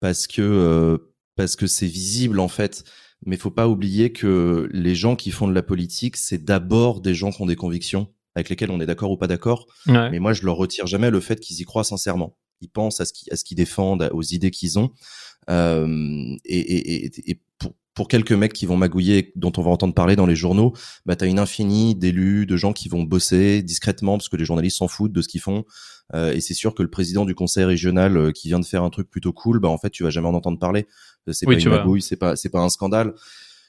parce 0.00 0.26
que 0.26 0.42
euh, 0.42 0.98
parce 1.36 1.54
que 1.54 1.66
c'est 1.66 1.86
visible 1.86 2.40
en 2.40 2.48
fait. 2.48 2.84
Mais 3.24 3.36
faut 3.36 3.50
pas 3.50 3.68
oublier 3.68 4.12
que 4.12 4.68
les 4.72 4.94
gens 4.94 5.16
qui 5.16 5.30
font 5.30 5.48
de 5.48 5.54
la 5.54 5.62
politique, 5.62 6.16
c'est 6.16 6.44
d'abord 6.44 7.00
des 7.00 7.14
gens 7.14 7.30
qui 7.30 7.40
ont 7.40 7.46
des 7.46 7.56
convictions 7.56 8.08
avec 8.34 8.50
lesquelles 8.50 8.70
on 8.70 8.80
est 8.80 8.86
d'accord 8.86 9.10
ou 9.10 9.16
pas 9.16 9.26
d'accord. 9.26 9.66
Ouais. 9.86 10.10
Mais 10.10 10.18
moi, 10.18 10.34
je 10.34 10.44
leur 10.44 10.56
retire 10.56 10.86
jamais 10.86 11.10
le 11.10 11.20
fait 11.20 11.40
qu'ils 11.40 11.58
y 11.60 11.64
croient 11.64 11.84
sincèrement. 11.84 12.36
Ils 12.60 12.68
pensent 12.68 13.00
à 13.00 13.06
ce 13.06 13.12
qu'ils, 13.44 13.56
défendent, 13.56 14.08
aux 14.12 14.22
idées 14.22 14.50
qu'ils 14.50 14.78
ont. 14.78 14.90
Euh, 15.48 16.36
et, 16.44 16.58
et, 16.58 17.06
et, 17.06 17.30
et 17.30 17.40
pour, 17.96 18.08
quelques 18.08 18.32
mecs 18.32 18.52
qui 18.52 18.66
vont 18.66 18.76
magouiller, 18.76 19.32
dont 19.34 19.52
on 19.56 19.62
va 19.62 19.70
entendre 19.70 19.94
parler 19.94 20.14
dans 20.14 20.26
les 20.26 20.36
journaux, 20.36 20.74
bah, 21.06 21.16
t'as 21.16 21.26
une 21.26 21.38
infinie 21.38 21.94
d'élus, 21.94 22.46
de 22.46 22.56
gens 22.56 22.72
qui 22.72 22.88
vont 22.88 23.02
bosser 23.02 23.62
discrètement 23.62 24.18
parce 24.18 24.28
que 24.28 24.36
les 24.36 24.44
journalistes 24.44 24.78
s'en 24.78 24.88
foutent 24.88 25.12
de 25.12 25.22
ce 25.22 25.28
qu'ils 25.28 25.40
font. 25.40 25.64
Euh, 26.14 26.32
et 26.32 26.40
c'est 26.40 26.54
sûr 26.54 26.74
que 26.74 26.82
le 26.82 26.90
président 26.90 27.24
du 27.24 27.34
conseil 27.34 27.64
régional 27.64 28.16
euh, 28.16 28.32
qui 28.32 28.48
vient 28.48 28.60
de 28.60 28.64
faire 28.64 28.84
un 28.84 28.90
truc 28.90 29.10
plutôt 29.10 29.32
cool, 29.32 29.58
bah, 29.58 29.68
en 29.68 29.78
fait, 29.78 29.90
tu 29.90 30.04
vas 30.04 30.10
jamais 30.10 30.28
en 30.28 30.34
entendre 30.34 30.58
parler. 30.58 30.86
Euh, 31.28 31.32
C'est 31.32 31.46
Oui, 31.48 31.56
pas 31.56 31.60
tu 31.60 31.68
une 31.68 31.74
magouille, 31.74 32.02
c'est 32.02 32.16
pas, 32.16 32.36
c'est 32.36 32.50
pas 32.50 32.60
un 32.60 32.68
scandale. 32.68 33.14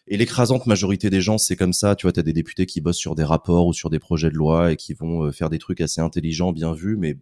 Et 0.09 0.15
l'écrasante 0.17 0.65
majorité 0.67 1.09
des 1.09 1.19
gens, 1.21 1.37
c'est 1.37 1.55
comme 1.55 1.73
ça. 1.73 1.95
Tu 1.95 2.05
vois, 2.05 2.13
t'as 2.13 2.21
des 2.21 2.33
députés 2.33 2.65
qui 2.65 2.79
bossent 2.81 2.97
sur 2.97 3.13
des 3.15 3.23
rapports 3.25 3.67
ou 3.67 3.73
sur 3.73 3.89
des 3.89 3.99
projets 3.99 4.29
de 4.29 4.35
loi 4.35 4.71
et 4.71 4.75
qui 4.77 4.93
vont 4.93 5.23
euh, 5.25 5.31
faire 5.31 5.49
des 5.49 5.59
trucs 5.59 5.81
assez 5.81 5.99
intelligents, 6.01 6.51
bien 6.53 6.73
vus, 6.73 6.95
mais 6.97 7.15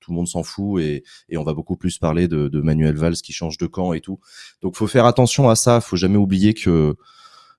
tout 0.00 0.10
le 0.10 0.16
monde 0.16 0.28
s'en 0.28 0.42
fout 0.42 0.80
et, 0.82 1.02
et 1.30 1.36
on 1.38 1.42
va 1.44 1.54
beaucoup 1.54 1.76
plus 1.76 1.98
parler 1.98 2.28
de, 2.28 2.48
de 2.48 2.60
Manuel 2.60 2.96
Valls 2.96 3.14
qui 3.16 3.32
change 3.32 3.56
de 3.58 3.66
camp 3.66 3.92
et 3.94 4.00
tout. 4.00 4.20
Donc, 4.62 4.76
faut 4.76 4.86
faire 4.86 5.06
attention 5.06 5.48
à 5.48 5.56
ça. 5.56 5.80
Faut 5.80 5.96
jamais 5.96 6.18
oublier 6.18 6.52
que 6.54 6.94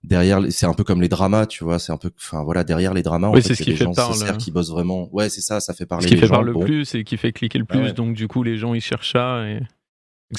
derrière, 0.03 0.39
les- 0.39 0.51
c'est 0.51 0.65
un 0.67 0.73
peu 0.73 0.83
comme 0.83 1.01
les 1.01 1.09
dramas, 1.09 1.47
tu 1.47 1.63
vois. 1.63 1.79
C'est 1.79 1.91
un 1.91 1.97
peu, 1.97 2.11
enfin 2.17 2.43
voilà, 2.43 2.63
derrière 2.63 2.93
les 2.93 3.01
dramas, 3.03 3.31
Oui, 3.31 3.41
c'est 3.41 3.55
ce 3.55 3.63
qui 3.63 3.75
fait 3.75 3.83
gens 3.85 3.93
parle, 3.93 4.37
qui 4.37 4.51
bossent 4.51 4.69
vraiment. 4.71 5.09
Ouais, 5.11 5.29
c'est 5.29 5.41
ça. 5.41 5.59
Ça 5.59 5.73
fait 5.73 5.85
parler 5.87 6.03
Ce 6.03 6.07
qui 6.07 6.13
les 6.13 6.21
fait 6.21 6.27
gens. 6.27 6.35
parler 6.35 6.47
le 6.47 6.53
Bon. 6.53 6.63
plus 6.63 6.93
et 6.95 7.03
qui 7.03 7.17
fait 7.17 7.31
cliquer 7.33 7.57
le 7.59 7.65
Ah 7.67 7.73
plus, 7.73 7.81
ouais. 7.87 7.93
donc 7.93 8.13
du 8.15 8.27
coup 8.27 8.43
les 8.43 8.57
gens 8.57 8.73
ils 8.75 8.79
cherchent 8.81 9.13
ça 9.13 9.43
et 9.49 9.59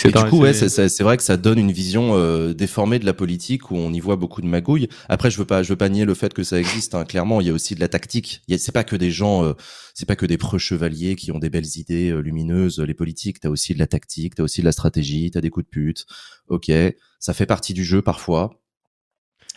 Et 0.04 0.08
du 0.24 0.30
coup, 0.30 0.40
ouais, 0.40 0.52
c'est- 0.52 1.02
vrai 1.02 1.16
que 1.16 1.22
ça 1.22 1.38
donne 1.38 1.58
une 1.58 1.72
vision 1.72 2.14
euh, 2.14 2.52
déformée 2.52 2.98
de 2.98 3.06
la 3.06 3.14
politique 3.14 3.70
où 3.70 3.76
on 3.76 3.90
y 3.92 4.00
voit 4.00 4.16
beaucoup 4.16 4.42
de 4.42 4.46
magouilles. 4.46 4.88
Après, 5.08 5.30
je 5.30 5.38
veux 5.38 5.46
pas, 5.46 5.62
je 5.62 5.70
veux 5.70 5.76
pas 5.76 5.88
nier 5.88 6.04
le 6.04 6.12
fait 6.12 6.34
que 6.34 6.44
ça 6.44 6.58
existe. 6.60 6.94
Hein. 6.94 7.06
Clairement, 7.06 7.40
il 7.40 7.46
y 7.46 7.50
a 7.50 7.54
aussi 7.54 7.74
de 7.74 7.80
la 7.80 7.88
tactique. 7.88 8.42
C'est 8.58 8.72
pas 8.72 8.84
que 8.84 8.96
des 8.96 9.10
gens, 9.10 9.44
euh, 9.44 9.54
c'est 9.94 10.04
pas 10.06 10.14
que 10.16 10.26
des 10.26 10.36
preux 10.36 10.58
chevaliers 10.58 11.16
qui 11.16 11.32
ont 11.32 11.38
des 11.38 11.48
belles 11.48 11.76
idées 11.76 12.10
euh, 12.10 12.20
lumineuses. 12.20 12.80
Les 12.80 12.92
politiques, 12.92 13.40
t'as 13.40 13.48
aussi 13.48 13.72
de 13.72 13.78
la 13.78 13.86
tactique, 13.86 14.34
t'as 14.34 14.42
aussi 14.42 14.60
de 14.60 14.66
la 14.66 14.72
stratégie, 14.72 15.30
t'as 15.30 15.40
des 15.40 15.48
coups 15.50 15.64
de 15.64 15.70
pute. 15.70 16.04
Ok, 16.48 16.70
ça 17.18 17.32
fait 17.32 17.46
partie 17.46 17.72
du 17.72 17.82
jeu 17.84 18.02
parfois, 18.02 18.60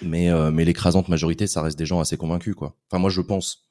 mais 0.01 0.29
euh, 0.29 0.49
mais 0.49 0.63
l'écrasante 0.63 1.09
majorité, 1.09 1.45
ça 1.45 1.61
reste 1.61 1.77
des 1.77 1.85
gens 1.85 1.99
assez 1.99 2.15
convaincus, 2.15 2.55
quoi. 2.55 2.77
Enfin, 2.89 2.99
moi, 2.99 3.09
je 3.09 3.19
pense. 3.21 3.65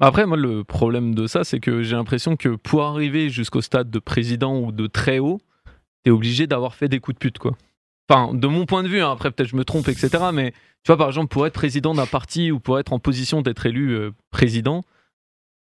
Après, 0.00 0.24
moi, 0.24 0.38
le 0.38 0.64
problème 0.64 1.14
de 1.14 1.26
ça, 1.26 1.44
c'est 1.44 1.60
que 1.60 1.82
j'ai 1.82 1.94
l'impression 1.94 2.36
que 2.36 2.48
pour 2.56 2.82
arriver 2.84 3.28
jusqu'au 3.28 3.60
stade 3.60 3.90
de 3.90 3.98
président 3.98 4.58
ou 4.58 4.72
de 4.72 4.86
très 4.86 5.18
haut, 5.18 5.40
t'es 6.02 6.10
obligé 6.10 6.46
d'avoir 6.46 6.74
fait 6.74 6.88
des 6.88 7.00
coups 7.00 7.16
de 7.16 7.18
pute, 7.18 7.38
quoi. 7.38 7.52
Enfin, 8.08 8.34
de 8.34 8.46
mon 8.48 8.66
point 8.66 8.82
de 8.82 8.88
vue, 8.88 9.00
hein, 9.00 9.12
après 9.12 9.30
peut-être 9.30 9.50
je 9.50 9.56
me 9.56 9.64
trompe, 9.64 9.88
etc. 9.88 10.10
Mais 10.32 10.50
tu 10.50 10.88
vois, 10.88 10.96
par 10.96 11.08
exemple, 11.08 11.28
pour 11.28 11.46
être 11.46 11.52
président 11.52 11.94
d'un 11.94 12.06
parti 12.06 12.50
ou 12.50 12.58
pour 12.58 12.78
être 12.78 12.92
en 12.92 12.98
position 12.98 13.42
d'être 13.42 13.66
élu 13.66 13.92
euh, 13.92 14.10
président, 14.30 14.82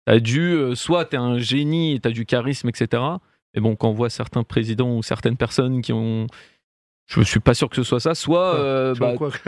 t'as 0.05 0.19
dû, 0.19 0.51
euh, 0.51 0.75
soit 0.75 1.05
t'es 1.05 1.17
un 1.17 1.39
génie 1.39 1.99
t'as 2.01 2.11
du 2.11 2.25
charisme, 2.25 2.69
etc. 2.69 3.01
Mais 3.55 3.61
bon, 3.61 3.75
quand 3.75 3.89
on 3.89 3.93
voit 3.93 4.11
certains 4.11 4.43
présidents 4.43 4.95
ou 4.95 5.01
certaines 5.01 5.37
personnes 5.37 5.81
qui 5.81 5.93
ont... 5.93 6.27
Je 7.07 7.21
suis 7.21 7.39
pas 7.39 7.53
sûr 7.53 7.69
que 7.69 7.75
ce 7.75 7.83
soit 7.83 7.99
ça, 7.99 8.15
soit... 8.15 8.55
euh, 8.55 8.95
bah, 8.99 9.13
quoi 9.15 9.29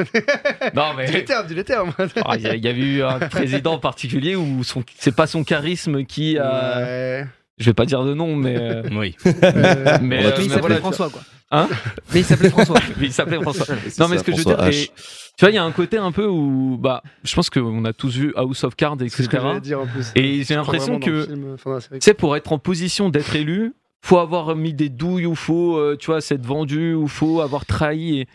non, 0.75 0.91
Dis 0.91 0.97
mais... 0.97 1.11
les 1.11 1.25
termes, 1.25 1.47
dis 1.47 1.55
les 1.55 1.63
termes. 1.63 1.91
Ah, 2.23 2.35
Il 2.37 2.41
y, 2.55 2.59
y 2.59 2.67
a 2.67 2.71
eu 2.71 3.01
un 3.01 3.19
président 3.19 3.73
en 3.73 3.79
particulier 3.79 4.35
où 4.35 4.63
son, 4.63 4.83
c'est 4.97 5.15
pas 5.15 5.25
son 5.27 5.43
charisme 5.43 6.05
qui 6.05 6.37
a. 6.37 6.77
Ouais. 6.79 7.25
Je 7.57 7.65
vais 7.65 7.73
pas 7.73 7.85
dire 7.85 8.03
de 8.03 8.13
nom, 8.13 8.35
mais. 8.35 8.55
euh, 8.55 8.83
Oui. 8.91 9.15
Euh, 9.25 9.97
mais, 10.03 10.23
euh, 10.25 10.31
tous 10.35 10.41
mais 10.41 10.45
il 10.45 10.49
s'appelait 10.49 10.59
voilà, 10.59 10.75
François, 10.77 11.09
quoi. 11.09 11.21
Hein 11.49 11.67
Mais 12.13 12.19
il 12.19 12.25
s'appelait 12.25 12.49
François. 12.51 12.79
il 13.01 13.11
s'appelait 13.11 13.41
François. 13.41 13.65
C'est 13.87 13.99
Non, 13.99 14.07
mais 14.09 14.17
ça, 14.17 14.23
ce 14.23 14.23
que 14.25 14.31
je 14.33 14.37
veux 14.37 14.43
dire, 14.43 14.67
et- 14.67 14.71
Tu 14.71 14.91
vois, 15.39 15.49
il 15.49 15.55
y 15.55 15.57
a 15.57 15.63
un 15.63 15.71
côté 15.71 15.97
un 15.97 16.11
peu 16.11 16.27
où. 16.27 16.77
Bah, 16.79 17.01
je 17.23 17.33
pense 17.33 17.49
qu'on 17.49 17.85
a 17.85 17.93
tous 17.93 18.15
vu 18.17 18.33
House 18.35 18.63
of 18.65 18.75
Cards, 18.75 18.97
C'est 18.99 19.09
ce 19.09 19.17
que 19.17 19.23
etc. 19.23 19.43
j'allais 19.47 19.61
dire 19.61 19.79
en 19.81 19.87
plus. 19.87 20.11
Et 20.15 20.43
j'ai 20.43 20.53
l'impression 20.55 20.99
que- 20.99 21.25
film, 21.25 21.55
enfin, 21.55 21.79
pour 22.17 22.35
être 22.37 22.51
en 22.51 22.59
position 22.59 23.09
d'être 23.09 23.35
élu, 23.35 23.73
faut 24.03 24.17
avoir 24.19 24.55
mis 24.55 24.73
des 24.73 24.89
douilles 24.89 25.25
ou 25.25 25.35
faut, 25.35 25.75
euh, 25.77 25.97
tu 25.99 26.07
vois, 26.07 26.21
s'être 26.21 26.45
vendu 26.45 26.93
ou 26.93 27.07
faut 27.07 27.41
avoir 27.41 27.65
trahi. 27.65 28.25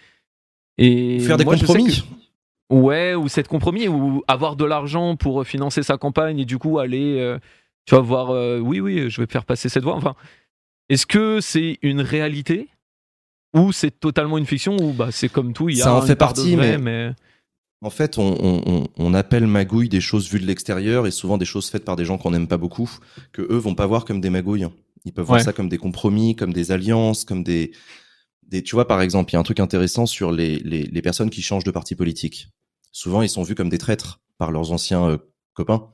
Et, 0.78 1.16
et 1.16 1.20
Faire 1.20 1.36
des 1.36 1.44
moi, 1.44 1.56
compromis. 1.56 1.86
que- 1.98 2.74
Ouais, 2.74 3.14
ou 3.14 3.28
cette 3.28 3.48
compromis, 3.48 3.86
ou 3.88 4.22
avoir 4.28 4.56
de 4.56 4.64
l'argent 4.64 5.14
pour 5.16 5.44
financer 5.46 5.82
sa 5.82 5.98
campagne 5.98 6.38
et 6.38 6.44
du 6.46 6.58
coup 6.58 6.78
aller, 6.78 7.18
euh, 7.20 7.38
tu 7.84 7.94
vas 7.94 8.00
voir, 8.00 8.30
euh, 8.30 8.58
oui, 8.60 8.80
oui, 8.80 9.10
je 9.10 9.20
vais 9.20 9.26
faire 9.26 9.44
passer 9.44 9.68
cette 9.68 9.82
voie. 9.82 9.94
Enfin, 9.94 10.14
est-ce 10.88 11.04
que 11.06 11.40
c'est 11.42 11.78
une 11.82 12.00
réalité 12.00 12.68
ou 13.54 13.72
c'est 13.72 13.90
totalement 14.00 14.38
une 14.38 14.46
fiction 14.46 14.76
ou 14.80 14.92
bah 14.94 15.08
c'est 15.10 15.28
comme 15.28 15.52
tout, 15.52 15.68
il 15.68 15.76
y 15.76 15.80
a 15.82 15.84
Ça 15.84 15.94
en 15.94 16.00
fait 16.00 16.16
partie, 16.16 16.56
vrai, 16.56 16.78
mais- 16.78 17.08
mais 17.08 17.14
En 17.82 17.90
fait, 17.90 18.16
on- 18.16 18.84
on 18.96 19.12
appelle 19.14 19.46
magouille 19.46 19.88
des 19.90 20.00
choses 20.00 20.30
vues 20.30 20.38
de 20.40 20.46
l'extérieur 20.46 21.06
et 21.06 21.10
souvent 21.10 21.36
des 21.36 21.44
choses 21.44 21.68
faites 21.68 21.84
par 21.84 21.96
des 21.96 22.04
gens 22.06 22.16
qu'on 22.16 22.30
n'aime 22.30 22.46
pas 22.48 22.56
beaucoup, 22.56 22.88
que 23.32 23.42
eux 23.42 23.56
vont 23.58 23.74
pas 23.74 23.86
voir 23.86 24.04
comme 24.06 24.20
des 24.20 24.30
magouilles. 24.30 24.68
Ils 25.04 25.12
peuvent 25.12 25.26
voir 25.26 25.40
ça 25.40 25.52
comme 25.52 25.68
des 25.68 25.78
compromis, 25.78 26.36
comme 26.36 26.52
des 26.52 26.70
alliances, 26.72 27.24
comme 27.24 27.42
des, 27.44 27.72
des. 28.48 28.62
Tu 28.62 28.74
vois, 28.74 28.86
par 28.86 29.02
exemple, 29.02 29.30
il 29.32 29.34
y 29.34 29.36
a 29.36 29.40
un 29.40 29.44
truc 29.44 29.60
intéressant 29.60 30.06
sur 30.06 30.32
les, 30.32 30.58
les, 30.60 30.84
les 30.84 31.02
personnes 31.02 31.30
qui 31.30 31.42
changent 31.42 31.64
de 31.64 31.70
parti 31.70 31.94
politique. 31.94 32.48
Souvent, 32.92 33.22
ils 33.22 33.28
sont 33.28 33.42
vus 33.42 33.54
comme 33.54 33.68
des 33.68 33.78
traîtres 33.78 34.20
par 34.38 34.52
leurs 34.52 34.72
anciens 34.72 35.08
euh, 35.08 35.18
copains. 35.54 35.88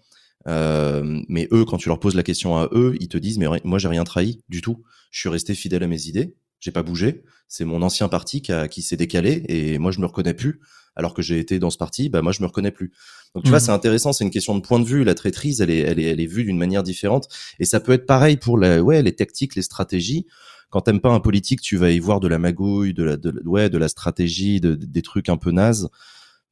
Euh, 0.46 1.20
mais 1.28 1.48
eux, 1.52 1.64
quand 1.64 1.78
tu 1.78 1.88
leur 1.88 2.00
poses 2.00 2.14
la 2.14 2.22
question 2.22 2.56
à 2.56 2.68
eux, 2.72 2.96
ils 3.00 3.08
te 3.08 3.18
disent 3.18 3.38
mais 3.38 3.46
moi 3.64 3.78
j'ai 3.78 3.88
rien 3.88 4.04
trahi 4.04 4.40
du 4.48 4.62
tout. 4.62 4.82
Je 5.10 5.20
suis 5.20 5.28
resté 5.28 5.54
fidèle 5.54 5.82
à 5.82 5.86
mes 5.86 6.06
idées 6.06 6.36
j'ai 6.60 6.72
pas 6.72 6.82
bougé. 6.82 7.22
C'est 7.46 7.64
mon 7.64 7.82
ancien 7.82 8.08
parti 8.08 8.42
qui, 8.42 8.50
a- 8.50 8.66
qui 8.66 8.82
s'est 8.82 8.96
décalé 8.96 9.44
et 9.48 9.78
moi 9.78 9.92
je 9.92 10.00
me 10.00 10.06
reconnais 10.06 10.34
plus. 10.34 10.58
Alors 10.96 11.14
que 11.14 11.22
j'ai 11.22 11.38
été 11.38 11.60
dans 11.60 11.70
ce 11.70 11.78
parti, 11.78 12.08
bah 12.08 12.20
moi 12.20 12.32
je 12.32 12.42
me 12.42 12.46
reconnais 12.48 12.72
plus. 12.72 12.92
Donc 13.34 13.44
tu 13.44 13.50
vois, 13.50 13.60
c'est 13.60 13.70
intéressant. 13.72 14.12
C'est 14.12 14.24
une 14.24 14.30
question 14.30 14.54
de 14.56 14.60
point 14.60 14.80
de 14.80 14.84
vue. 14.84 15.04
La 15.04 15.14
traîtrise, 15.14 15.60
elle 15.60 15.70
est, 15.70 15.80
elle 15.80 15.98
est, 16.00 16.04
elle 16.04 16.20
est 16.20 16.26
vue 16.26 16.44
d'une 16.44 16.58
manière 16.58 16.82
différente. 16.82 17.28
Et 17.60 17.64
ça 17.64 17.78
peut 17.80 17.92
être 17.92 18.06
pareil 18.06 18.36
pour 18.36 18.58
la, 18.58 18.82
ouais, 18.82 19.02
les 19.02 19.14
tactiques, 19.14 19.54
les 19.54 19.62
stratégies. 19.62 20.26
Quand 20.70 20.80
t'aimes 20.82 21.00
pas 21.00 21.10
un 21.10 21.20
politique, 21.20 21.60
tu 21.60 21.76
vas 21.76 21.90
y 21.90 21.98
voir 21.98 22.20
de 22.20 22.28
la 22.28 22.38
magouille, 22.38 22.94
de 22.94 23.02
la, 23.04 23.16
de, 23.16 23.32
ouais, 23.46 23.70
de 23.70 23.78
la 23.78 23.88
stratégie, 23.88 24.60
de- 24.60 24.74
des 24.74 25.02
trucs 25.02 25.28
un 25.28 25.36
peu 25.36 25.50
nazes. 25.50 25.88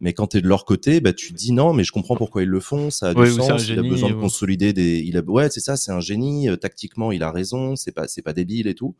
Mais 0.00 0.12
quand 0.12 0.26
t'es 0.28 0.42
de 0.42 0.48
leur 0.48 0.66
côté, 0.66 1.00
bah 1.00 1.14
tu 1.14 1.32
te 1.32 1.38
dis 1.38 1.52
non, 1.52 1.72
mais 1.72 1.82
je 1.82 1.90
comprends 1.92 2.16
pourquoi 2.16 2.42
ils 2.42 2.48
le 2.48 2.60
font. 2.60 2.90
Ça 2.90 3.08
a 3.10 3.14
Ouais, 3.14 3.26
du 3.28 3.34
sens. 3.34 3.46
il 3.48 3.72
a 3.72 3.76
génie, 3.76 3.88
besoin 3.88 4.10
de 4.10 4.14
consolider 4.14 4.72
des. 4.74 4.98
Il 5.00 5.16
a, 5.16 5.22
ouais, 5.22 5.48
c'est 5.50 5.60
ça. 5.60 5.76
C'est 5.78 5.90
un 5.92 6.00
génie. 6.00 6.48
Euh, 6.50 6.56
Tactiquement, 6.56 7.12
il 7.12 7.22
a 7.22 7.30
raison. 7.30 7.76
C'est 7.76 7.92
pas, 7.92 8.06
c'est 8.06 8.20
pas 8.22 8.34
débile 8.34 8.66
et 8.66 8.74
tout. 8.74 8.94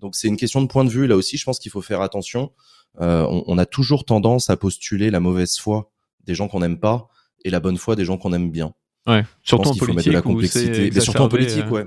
Donc 0.00 0.14
c'est 0.14 0.28
une 0.28 0.36
question 0.36 0.60
de 0.60 0.66
point 0.66 0.84
de 0.84 0.90
vue. 0.90 1.06
Là 1.06 1.16
aussi, 1.16 1.38
je 1.38 1.44
pense 1.44 1.58
qu'il 1.58 1.72
faut 1.72 1.80
faire 1.80 2.02
attention. 2.02 2.52
Euh, 3.00 3.24
on, 3.30 3.44
on 3.46 3.56
a 3.58 3.64
toujours 3.66 4.04
tendance 4.04 4.50
à 4.50 4.56
postuler 4.58 5.10
la 5.10 5.20
mauvaise 5.20 5.56
foi 5.56 5.90
des 6.26 6.34
gens 6.34 6.48
qu'on 6.48 6.60
n'aime 6.60 6.78
pas 6.78 7.08
et 7.44 7.50
la 7.50 7.60
bonne 7.60 7.76
foi 7.76 7.96
des 7.96 8.04
gens 8.04 8.18
qu'on 8.18 8.32
aime 8.32 8.50
bien. 8.50 8.72
Ouais. 9.06 9.22
Je 9.42 9.48
Surtout 9.48 9.62
pense 9.64 9.68
en 9.68 9.72
qu'il 9.72 9.80
faut 9.80 9.86
politique. 9.86 9.96
mettre 9.96 10.08
de 10.08 10.12
la 10.14 10.22
complexité, 10.22 10.90
mais 10.92 11.00
surtout 11.00 11.22
en 11.22 11.28
politique, 11.28 11.64
euh, 11.66 11.70
ouais. 11.70 11.86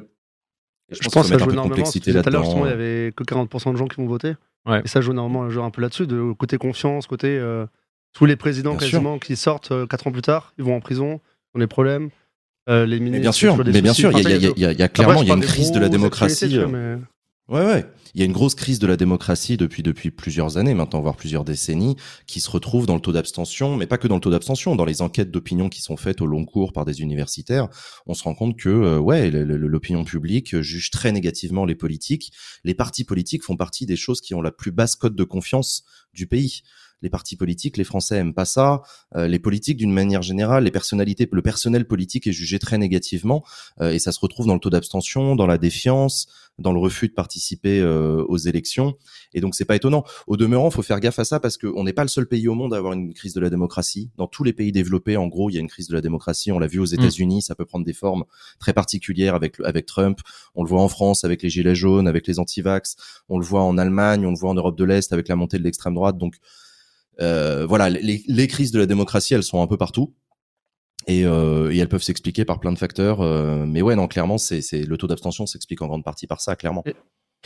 Et 0.91 0.95
Je 0.95 0.99
qu'il 0.99 1.11
pense 1.11 1.27
faut 1.27 1.33
que 1.33 1.37
ça 1.39 1.43
joue 1.43 1.43
un 1.43 1.47
peu 1.47 1.51
de 1.51 1.53
énormément. 1.53 2.21
Tout 2.21 2.27
à 2.29 2.29
l'heure, 2.31 2.45
il 2.45 2.69
y 2.69 2.73
avait 2.73 3.13
que 3.15 3.23
40% 3.23 3.71
de 3.73 3.77
gens 3.77 3.87
qui 3.87 3.97
vont 3.97 4.07
voter. 4.07 4.33
Ouais. 4.65 4.81
Et 4.83 4.87
ça 4.87 5.01
joue 5.01 5.11
énormément 5.11 5.49
joue 5.49 5.61
un 5.61 5.69
peu 5.69 5.81
là-dessus, 5.81 6.07
de 6.07 6.31
côté 6.33 6.57
confiance, 6.57 7.07
côté 7.07 7.27
euh, 7.37 7.65
tous 8.13 8.25
les 8.25 8.35
présidents 8.35 8.71
Bien 8.71 8.79
sûr. 8.87 8.91
quasiment 8.99 9.19
qui 9.19 9.35
sortent 9.35 9.71
euh, 9.71 9.85
quatre 9.85 10.07
ans 10.07 10.11
plus 10.11 10.21
tard, 10.21 10.53
ils 10.57 10.63
vont 10.63 10.75
en 10.75 10.79
prison, 10.79 11.19
ils 11.53 11.57
ont 11.57 11.59
des 11.59 11.67
problèmes. 11.67 12.09
Euh, 12.69 12.85
les 12.85 12.99
ministres, 12.99 13.17
Mais 13.17 13.21
bien 13.21 13.31
sûr, 13.31 13.57
mais 13.57 13.81
bien 13.81 13.93
soucis. 13.93 14.01
sûr, 14.01 14.11
il 14.11 14.19
y 14.59 14.65
a, 14.83 14.87
clairement, 14.89 15.13
Après, 15.13 15.25
il 15.25 15.27
y 15.27 15.31
a 15.31 15.35
je 15.35 15.39
une 15.39 15.45
crise 15.45 15.71
de 15.71 15.79
la 15.79 15.89
démocratie. 15.89 16.59
Ouais, 17.49 17.65
ouais. 17.65 17.85
Il 18.13 18.19
y 18.19 18.21
a 18.21 18.25
une 18.25 18.31
grosse 18.31 18.53
crise 18.53 18.77
de 18.77 18.85
la 18.85 18.95
démocratie 18.95 19.57
depuis 19.57 19.81
depuis 19.81 20.11
plusieurs 20.11 20.57
années 20.57 20.75
maintenant, 20.75 21.01
voire 21.01 21.15
plusieurs 21.15 21.43
décennies, 21.43 21.95
qui 22.27 22.41
se 22.41 22.49
retrouve 22.49 22.85
dans 22.85 22.93
le 22.93 23.01
taux 23.01 23.11
d'abstention, 23.11 23.75
mais 23.75 23.87
pas 23.87 23.97
que 23.97 24.07
dans 24.07 24.15
le 24.15 24.21
taux 24.21 24.29
d'abstention, 24.29 24.75
dans 24.75 24.85
les 24.85 25.01
enquêtes 25.01 25.31
d'opinion 25.31 25.67
qui 25.67 25.81
sont 25.81 25.97
faites 25.97 26.21
au 26.21 26.27
long 26.27 26.45
cours 26.45 26.73
par 26.73 26.85
des 26.85 27.01
universitaires, 27.01 27.67
on 28.05 28.13
se 28.13 28.23
rend 28.23 28.35
compte 28.35 28.55
que 28.55 28.69
euh, 28.69 28.99
ouais, 28.99 29.31
l'opinion 29.31 30.03
publique 30.03 30.61
juge 30.61 30.91
très 30.91 31.11
négativement 31.11 31.65
les 31.65 31.73
politiques. 31.73 32.31
Les 32.63 32.75
partis 32.75 33.03
politiques 33.03 33.43
font 33.43 33.57
partie 33.57 33.87
des 33.87 33.95
choses 33.95 34.21
qui 34.21 34.35
ont 34.35 34.41
la 34.41 34.51
plus 34.51 34.71
basse 34.71 34.95
cote 34.95 35.15
de 35.15 35.23
confiance 35.23 35.83
du 36.13 36.27
pays. 36.27 36.61
Les 37.01 37.09
partis 37.09 37.35
politiques, 37.35 37.77
les 37.77 37.83
Français 37.83 38.17
aiment 38.17 38.33
pas 38.33 38.45
ça. 38.45 38.81
Euh, 39.15 39.27
les 39.27 39.39
politiques, 39.39 39.77
d'une 39.77 39.93
manière 39.93 40.21
générale, 40.21 40.65
les 40.65 40.71
personnalités, 40.71 41.27
le 41.31 41.41
personnel 41.41 41.85
politique 41.87 42.27
est 42.27 42.31
jugé 42.31 42.59
très 42.59 42.77
négativement, 42.77 43.43
euh, 43.81 43.91
et 43.91 43.99
ça 43.99 44.11
se 44.11 44.19
retrouve 44.19 44.47
dans 44.47 44.53
le 44.53 44.59
taux 44.59 44.69
d'abstention, 44.69 45.35
dans 45.35 45.47
la 45.47 45.57
défiance, 45.57 46.27
dans 46.59 46.73
le 46.73 46.79
refus 46.79 47.07
de 47.07 47.13
participer 47.13 47.79
euh, 47.79 48.23
aux 48.27 48.37
élections. 48.37 48.95
Et 49.33 49.41
donc 49.41 49.55
c'est 49.55 49.65
pas 49.65 49.75
étonnant. 49.75 50.03
Au 50.27 50.37
demeurant, 50.37 50.69
faut 50.69 50.81
faire 50.81 50.99
gaffe 50.99 51.19
à 51.19 51.23
ça 51.23 51.39
parce 51.39 51.57
qu'on 51.57 51.83
n'est 51.83 51.93
pas 51.93 52.03
le 52.03 52.09
seul 52.09 52.27
pays 52.27 52.47
au 52.47 52.55
monde 52.55 52.73
à 52.73 52.77
avoir 52.77 52.93
une 52.93 53.13
crise 53.13 53.33
de 53.33 53.39
la 53.39 53.49
démocratie. 53.49 54.09
Dans 54.17 54.27
tous 54.27 54.43
les 54.43 54.53
pays 54.53 54.71
développés, 54.71 55.17
en 55.17 55.27
gros, 55.27 55.49
il 55.49 55.53
y 55.53 55.57
a 55.57 55.61
une 55.61 55.69
crise 55.69 55.87
de 55.87 55.93
la 55.93 56.01
démocratie. 56.01 56.51
On 56.51 56.59
l'a 56.59 56.67
vu 56.67 56.79
aux 56.79 56.85
États-Unis, 56.85 57.41
ça 57.41 57.55
peut 57.55 57.65
prendre 57.65 57.85
des 57.85 57.93
formes 57.93 58.25
très 58.59 58.73
particulières 58.73 59.35
avec 59.35 59.59
avec 59.63 59.85
Trump. 59.85 60.19
On 60.55 60.63
le 60.63 60.69
voit 60.69 60.81
en 60.81 60.89
France 60.89 61.23
avec 61.23 61.41
les 61.41 61.49
gilets 61.49 61.75
jaunes, 61.75 62.07
avec 62.07 62.27
les 62.27 62.39
anti-vax. 62.39 62.95
On 63.29 63.39
le 63.39 63.45
voit 63.45 63.63
en 63.63 63.77
Allemagne, 63.77 64.25
on 64.25 64.31
le 64.31 64.37
voit 64.37 64.49
en 64.49 64.55
Europe 64.55 64.77
de 64.77 64.83
l'Est 64.83 65.13
avec 65.13 65.27
la 65.27 65.35
montée 65.35 65.57
de 65.57 65.63
l'extrême 65.63 65.93
droite. 65.93 66.17
Donc 66.17 66.35
voilà, 67.19 67.89
les, 67.89 68.23
les 68.27 68.47
crises 68.47 68.71
de 68.71 68.79
la 68.79 68.85
démocratie, 68.85 69.33
elles 69.33 69.43
sont 69.43 69.61
un 69.61 69.67
peu 69.67 69.77
partout. 69.77 70.13
Et, 71.07 71.25
euh, 71.25 71.71
et 71.71 71.77
elles 71.77 71.87
peuvent 71.89 72.03
s'expliquer 72.03 72.45
par 72.45 72.59
plein 72.59 72.71
de 72.71 72.77
facteurs. 72.77 73.21
euh, 73.21 73.65
mais 73.65 73.81
ouais, 73.81 73.95
non, 73.95 74.07
clairement, 74.07 74.37
c'est, 74.37 74.61
le 74.85 74.97
taux 74.97 75.07
d'abstention 75.07 75.45
s'explique 75.45 75.81
en 75.81 75.87
grande 75.87 76.03
partie 76.03 76.27
par 76.27 76.39
ça, 76.41 76.55
clairement. 76.55 76.83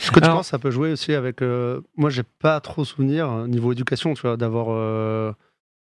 Ce 0.00 0.10
que 0.10 0.18
tu 0.18 0.24
Alors- 0.24 0.38
penses, 0.38 0.48
ça 0.48 0.58
peut 0.58 0.70
jouer 0.72 0.92
aussi 0.92 1.14
avec. 1.14 1.40
euh, 1.40 1.80
moi, 1.96 2.10
j'ai 2.10 2.24
pas 2.40 2.60
trop 2.60 2.84
souvenir 2.84 3.30
euh, 3.30 3.46
niveau 3.46 3.72
éducation, 3.72 4.12
tu 4.14 4.22
vois, 4.22 4.36
d'avoir 4.36 4.66
euh, 4.70 5.32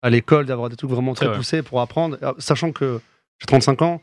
à 0.03 0.09
l'école, 0.11 0.47
d'avoir 0.47 0.69
des 0.71 0.77
trucs 0.77 0.91
vraiment 0.91 1.15
très 1.15 1.33
poussés 1.35 1.63
pour 1.63 1.81
apprendre, 1.81 2.17
Euh, 2.23 2.33
sachant 2.39 2.71
que 2.73 3.01
j'ai 3.41 3.47
35 3.47 3.83
ans, 3.83 4.01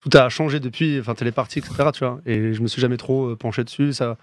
tout 0.00 0.16
a 0.16 0.28
changé 0.28 0.60
depuis, 0.60 0.98
enfin, 1.00 1.14
télépartie, 1.14 1.58
etc. 1.58 1.90
Tu 1.92 2.04
vois, 2.04 2.20
et 2.24 2.54
je 2.54 2.62
me 2.62 2.68
suis 2.68 2.80
jamais 2.80 2.96
trop 2.96 3.30
euh, 3.30 3.36
penché 3.36 3.64
dessus. 3.64 3.92
Ça, 3.92 4.16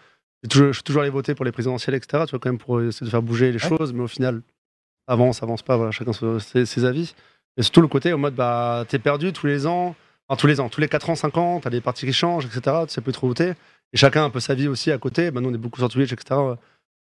je 0.49 0.71
suis 0.71 0.83
toujours 0.83 1.01
allé 1.01 1.11
voter 1.11 1.35
pour 1.35 1.43
les 1.45 1.51
présidentielles, 1.51 1.95
etc. 1.95 2.23
Tu 2.25 2.31
vois, 2.31 2.39
quand 2.39 2.49
même 2.49 2.57
pour 2.57 2.81
essayer 2.81 3.05
de 3.05 3.11
faire 3.11 3.21
bouger 3.21 3.51
les 3.51 3.61
Ouais. 3.61 3.77
choses, 3.77 3.91
mais 3.93 4.01
au 4.01 4.07
final, 4.07 4.41
avance, 5.09 5.43
avance 5.43 5.61
pas. 5.61 5.75
Voilà, 5.75 5.91
chacun 5.91 6.13
se- 6.13 6.39
ses, 6.39 6.65
ses 6.65 6.85
avis. 6.85 7.13
Et 7.57 7.63
surtout 7.63 7.81
le 7.81 7.87
côté 7.87 8.13
au 8.13 8.17
mode, 8.17 8.35
bah, 8.35 8.85
t'es 8.87 8.99
perdu 8.99 9.33
tous 9.33 9.47
les 9.47 9.67
ans. 9.67 9.95
Enfin, 10.29 10.39
tous 10.39 10.47
les 10.47 10.59
ans, 10.61 10.69
tous 10.69 10.79
les 10.79 10.87
4 10.87 11.09
ans, 11.09 11.15
5 11.15 11.37
ans, 11.37 11.59
t'as 11.59 11.69
des 11.69 11.81
partis 11.81 12.05
qui 12.05 12.13
changent, 12.13 12.45
etc. 12.45 12.77
Tu 12.87 12.93
sais 12.93 13.01
plus 13.01 13.11
trop 13.11 13.27
voter. 13.27 13.49
Et 13.91 13.97
chacun 13.97 14.21
a 14.21 14.25
un 14.25 14.29
peu 14.29 14.39
sa 14.39 14.53
vie 14.53 14.67
aussi 14.67 14.91
à 14.91 14.97
côté. 14.97 15.31
Maintenant, 15.31 15.49
on 15.49 15.53
est 15.53 15.57
beaucoup 15.57 15.79
sur 15.79 15.89
Twitch, 15.89 16.13
etc. 16.13 16.39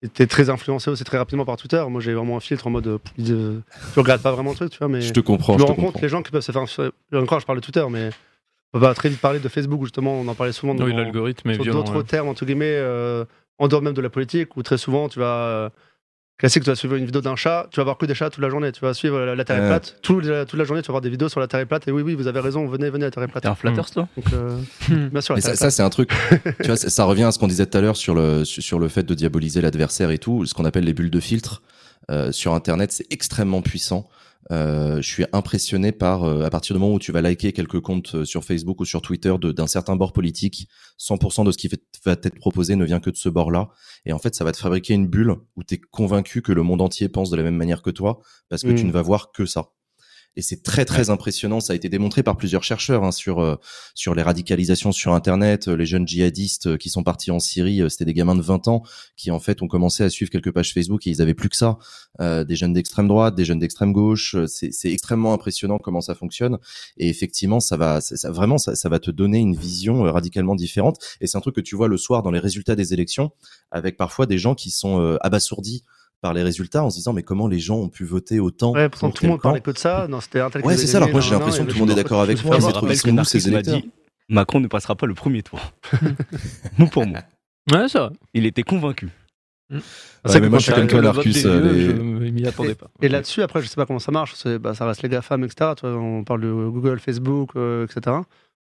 Et 0.02 0.09
t'es 0.09 0.26
très 0.26 0.50
influencé 0.50 0.90
aussi 0.90 1.04
très 1.04 1.16
rapidement 1.16 1.44
par 1.46 1.57
Twitter. 1.57 1.83
Moi, 1.88 2.00
j'ai 2.00 2.12
vraiment 2.12 2.37
un 2.37 2.40
filtre 2.40 2.66
en 2.66 2.70
mode. 2.70 2.87
euh, 2.88 2.98
euh, 3.20 3.61
je 3.94 4.00
regarde 4.00 4.20
pas 4.20 4.33
vraiment 4.33 4.50
le 4.50 4.57
truc, 4.57 4.70
tu 4.70 4.78
vois, 4.78 4.88
mais. 4.88 5.00
Je 5.00 5.12
te 5.12 5.20
comprends, 5.20 5.54
je 5.54 5.59
je 5.61 5.62
me 5.62 5.66
te 5.68 5.70
rends 5.72 5.76
compte 5.76 5.85
comprends. 5.92 6.00
les 6.02 6.09
gens 6.09 6.22
qui 6.22 6.30
peuvent 6.33 6.42
se 6.42 6.52
faire. 6.52 6.61
influencer- 6.62 6.90
Encore, 7.14 7.40
je 7.40 7.46
parle 7.46 7.61
de 7.61 7.64
Twitter, 7.64 7.87
mais. 7.90 8.11
On 8.74 8.80
va 8.80 8.92
très 8.92 9.09
vite 9.09 9.20
parler 9.20 9.38
de 9.38 9.48
Facebook, 9.48 9.80
où 9.80 9.85
justement, 9.85 10.14
on 10.20 10.26
en 10.26 10.35
parlait 10.35 10.52
souvent 10.52 10.72
Oui, 10.74 10.90
dans- 10.92 10.98
l'algorithme 10.98 11.48
est 11.50 11.54
sur 11.54 11.62
violent. 11.62 11.78
d'autres 11.78 11.96
ouais. 11.98 12.02
termes, 12.02 12.26
entre 12.28 12.44
guillemets, 12.44 12.74
euh, 12.76 13.24
en 13.59 13.68
dehors 13.68 13.80
même 13.83 13.94
de 13.94 14.00
la 14.02 14.11
politique, 14.11 14.57
où 14.57 14.62
très 14.64 14.76
souvent, 14.78 15.09
tu 15.09 15.20
vas. 15.20 15.70
Classique, 16.38 16.64
tu 16.64 16.70
vas 16.70 16.76
suivre 16.76 16.94
une 16.96 17.04
vidéo 17.06 17.20
d'un 17.20 17.36
chat, 17.36 17.68
tu 17.70 17.78
vas 17.80 17.84
voir 17.84 17.96
que 17.96 18.06
des 18.06 18.14
chats 18.14 18.30
toute 18.30 18.42
la 18.42 18.50
journée. 18.50 18.72
Tu 18.72 18.80
vas 18.80 18.92
suivre 18.94 19.18
la, 19.20 19.34
la 19.34 19.44
Terre 19.44 19.62
est 19.62 19.68
plate. 19.68 19.96
Tout- 20.02 20.20
toute 20.20 20.54
la 20.58 20.64
journée, 20.64 20.82
tu 20.82 20.88
vas 20.88 20.92
voir 20.92 21.00
des 21.00 21.10
vidéos 21.10 21.28
sur 21.28 21.40
la 21.40 21.46
Terre 21.46 21.60
est 21.60 21.66
plate. 21.66 21.86
Et 21.88 21.90
oui, 21.92 22.02
oui, 22.02 22.14
vous 22.14 22.26
avez 22.26 22.40
raison, 22.40 22.66
venez, 22.66 22.90
venez, 22.90 23.04
la 23.04 23.10
Terre 23.10 23.22
est 23.22 23.28
plate. 23.28 23.42
T'es 23.44 23.48
un 23.48 23.54
flatteur, 23.54 23.90
toi 23.90 24.08
Donc, 24.16 24.26
euh, 24.32 24.58
bien 25.10 25.20
sûr, 25.20 25.34
la 25.36 25.40
Terre 25.40 25.50
ça, 25.50 25.52
est 25.52 25.56
ça, 25.56 25.70
c'est 25.70 25.82
un 25.82 25.90
truc. 25.90 26.10
tu 26.60 26.66
vois, 26.66 26.76
ça, 26.76 26.90
ça 26.90 27.04
revient 27.04 27.24
à 27.24 27.32
ce 27.32 27.38
qu'on 27.38 27.48
disait 27.48 27.66
tout 27.66 27.78
à 27.78 27.80
l'heure 27.80 27.96
sur 27.96 28.14
le 28.14 28.44
sur 28.44 28.62
sur 28.62 28.78
le 28.78 28.88
fait 28.88 29.04
de 29.04 29.14
diaboliser 29.14 29.60
l'adversaire 29.60 30.10
et 30.10 30.18
tout, 30.18 30.44
ce 30.46 30.54
qu'on 30.54 30.64
appelle 30.64 30.84
les 30.84 30.94
bulles 30.94 31.10
de 31.10 31.20
filtre 31.20 31.62
euh, 32.10 32.32
sur 32.32 32.54
Internet, 32.54 32.92
c'est 32.92 33.06
extrêmement 33.12 33.62
puissant. 33.62 34.08
Euh, 34.52 34.96
je 35.00 35.09
suis 35.09 35.24
impressionné 35.33 35.90
par 35.92 36.24
euh, 36.24 36.42
à 36.44 36.50
partir 36.50 36.74
du 36.76 36.80
moment 36.80 36.94
où 36.94 36.98
tu 36.98 37.12
vas 37.12 37.22
liker 37.22 37.52
quelques 37.52 37.80
comptes 37.80 38.14
euh, 38.14 38.24
sur 38.24 38.44
Facebook 38.44 38.80
ou 38.80 38.85
sur 38.85 39.00
Twitter 39.00 39.35
de- 39.40 39.52
d'un 39.52 39.66
certain 39.66 39.96
bord 39.96 40.12
politique, 40.12 40.68
100% 40.98 41.44
de 41.44 41.50
ce 41.52 41.57
qui 41.59 41.68
fait- 41.68 41.83
va 42.04 42.14
t'être 42.16 42.38
proposé 42.38 42.76
ne 42.76 42.85
vient 42.85 43.00
que 43.00 43.11
de 43.11 43.16
ce 43.16 43.28
bord-là. 43.30 43.70
Et 44.04 44.12
en 44.12 44.18
fait, 44.18 44.35
ça 44.35 44.44
va 44.44 44.52
te 44.52 44.59
fabriquer 44.59 44.92
une 44.94 45.07
bulle 45.09 45.35
où 45.57 45.64
tu 45.64 45.74
es 45.74 45.78
convaincu 45.78 46.42
que 46.42 46.52
le 46.52 46.62
monde 46.62 46.83
entier 46.83 47.09
pense 47.09 47.30
de 47.30 47.37
la 47.37 47.42
même 47.42 47.57
manière 47.57 47.80
que 47.83 47.90
toi, 47.90 48.20
parce 48.50 48.62
que 48.62 48.72
tu 48.72 48.85
Mm. 48.85 48.88
ne 48.88 48.92
vas 48.92 49.02
voir 49.02 49.33
que 49.33 49.46
ça. 49.46 49.70
Et 50.36 50.42
c'est 50.42 50.62
très 50.62 50.84
très 50.84 51.10
impressionnant. 51.10 51.60
Ça 51.60 51.74
a 51.74 51.76
été 51.76 51.88
démontré 51.88 52.22
par 52.22 52.36
plusieurs 52.36 52.64
chercheurs 52.64 53.04
hein, 53.04 53.12
sur 53.12 53.40
euh, 53.40 53.56
sur 53.94 54.14
les 54.14 54.22
radicalisations 54.22 54.90
sur 54.92 55.12
Internet, 55.14 55.68
euh, 55.68 55.76
les 55.76 55.86
jeunes 55.86 56.06
djihadistes 56.08 56.66
euh, 56.66 56.76
qui 56.76 56.90
sont 56.90 57.04
partis 57.04 57.30
en 57.30 57.38
Syrie. 57.38 57.80
euh, 57.82 57.88
C'était 57.88 58.04
des 58.04 58.14
gamins 58.14 58.34
de 58.34 58.42
20 58.42 58.66
ans 58.68 58.82
qui 59.16 59.30
en 59.30 59.38
fait 59.38 59.62
ont 59.62 59.68
commencé 59.68 60.02
à 60.02 60.10
suivre 60.10 60.30
quelques 60.32 60.50
pages 60.50 60.72
Facebook 60.72 61.06
et 61.06 61.10
ils 61.10 61.22
avaient 61.22 61.34
plus 61.34 61.48
que 61.48 61.56
ça. 61.56 61.78
Euh, 62.20 62.44
des 62.44 62.56
jeunes 62.56 62.72
d'extrême 62.72 63.06
droite, 63.06 63.34
des 63.36 63.44
jeunes 63.44 63.60
d'extrême 63.60 63.92
gauche. 63.92 64.36
C'est 64.46 64.92
extrêmement 64.92 65.32
impressionnant 65.34 65.78
comment 65.78 66.00
ça 66.00 66.14
fonctionne. 66.14 66.58
Et 66.96 67.08
effectivement, 67.08 67.60
ça 67.60 67.76
va 67.76 68.00
ça, 68.00 68.30
vraiment 68.32 68.58
ça, 68.58 68.74
ça 68.74 68.88
va 68.88 68.98
te 68.98 69.10
donner 69.12 69.38
une 69.38 69.54
vision 69.54 70.02
radicalement 70.02 70.56
différente. 70.56 70.98
Et 71.20 71.26
c'est 71.28 71.38
un 71.38 71.40
truc 71.40 71.54
que 71.54 71.60
tu 71.60 71.76
vois 71.76 71.88
le 71.88 71.96
soir 71.96 72.22
dans 72.22 72.30
les 72.30 72.40
résultats 72.40 72.74
des 72.76 72.92
élections, 72.92 73.30
avec 73.70 73.96
parfois 73.96 74.26
des 74.26 74.38
gens 74.38 74.54
qui 74.54 74.70
sont 74.70 75.00
euh, 75.00 75.16
abasourdis 75.20 75.84
par 76.24 76.32
les 76.32 76.42
résultats 76.42 76.82
en 76.82 76.88
se 76.88 76.96
disant 76.96 77.12
mais 77.12 77.22
comment 77.22 77.48
les 77.48 77.58
gens 77.58 77.76
ont 77.76 77.90
pu 77.90 78.02
voter 78.04 78.40
autant 78.40 78.72
Ouais, 78.72 78.88
pourtant 78.88 79.08
contre 79.08 79.18
tout 79.20 79.24
le 79.26 79.30
monde 79.32 79.42
parlait 79.42 79.60
que 79.60 79.70
de 79.72 79.76
ça. 79.76 80.06
Non, 80.08 80.22
c'était 80.22 80.40
un 80.40 80.48
tel 80.48 80.62
qui 80.62 80.68
Ouais, 80.68 80.76
c'est 80.78 80.87
ça. 80.87 80.96
Alors 80.96 81.10
moi, 81.10 81.20
j'ai 81.20 81.32
l'impression 81.32 81.64
que 81.66 81.68
tout 81.70 81.74
le 81.74 81.80
monde 81.80 81.90
est 81.90 81.94
d'accord 82.02 82.22
avec 82.22 82.42
moi, 82.42 82.56
me 82.56 82.56
mais 82.56 82.62
suis 82.64 82.72
trop- 82.72 82.80
rappelle 82.87 82.96
ils 82.96 83.02
que 83.02 83.08
sont 83.08 83.08
où, 83.08 83.10
ces 83.10 83.12
Narcisse 83.12 83.46
m'a 83.46 83.52
électeurs 83.52 83.76
dit 83.80 83.90
Macron 84.30 84.60
ne 84.60 84.66
passera 84.68 84.96
pas 84.96 85.04
le 85.04 85.12
premier 85.12 85.42
tour. 85.42 85.60
Mot 86.78 86.87
pour 86.87 87.06
mot. 87.06 87.16
Ouais, 87.70 87.88
ça. 87.88 88.10
Il 88.32 88.46
était 88.46 88.62
convaincu. 88.62 89.10
Ouais, 89.70 89.80
C'est 90.26 90.40
mais 90.40 90.48
moi, 90.48 90.58
je 90.60 90.64
suis 90.64 90.72
comme 90.72 90.87
toi, 90.87 91.00
des 91.22 91.46
euh. 91.46 92.30
Et 93.02 93.08
là-dessus, 93.08 93.42
après, 93.42 93.60
je 93.60 93.66
sais 93.66 93.76
pas 93.76 93.84
comment 93.84 93.98
ça 93.98 94.12
marche. 94.12 94.32
c'est- 94.34 94.58
Bah, 94.58 94.74
ça 94.74 94.87
reste 94.87 95.02
les 95.02 95.10
GAFAM, 95.10 95.44
etc. 95.44 95.72
Tu 95.76 95.87
vois, 95.87 95.96
on 95.98 96.24
parle 96.24 96.40
de 96.40 96.50
Google, 96.50 97.00
Facebook, 97.00 97.50
euh, 97.56 97.84
etc. 97.87 98.16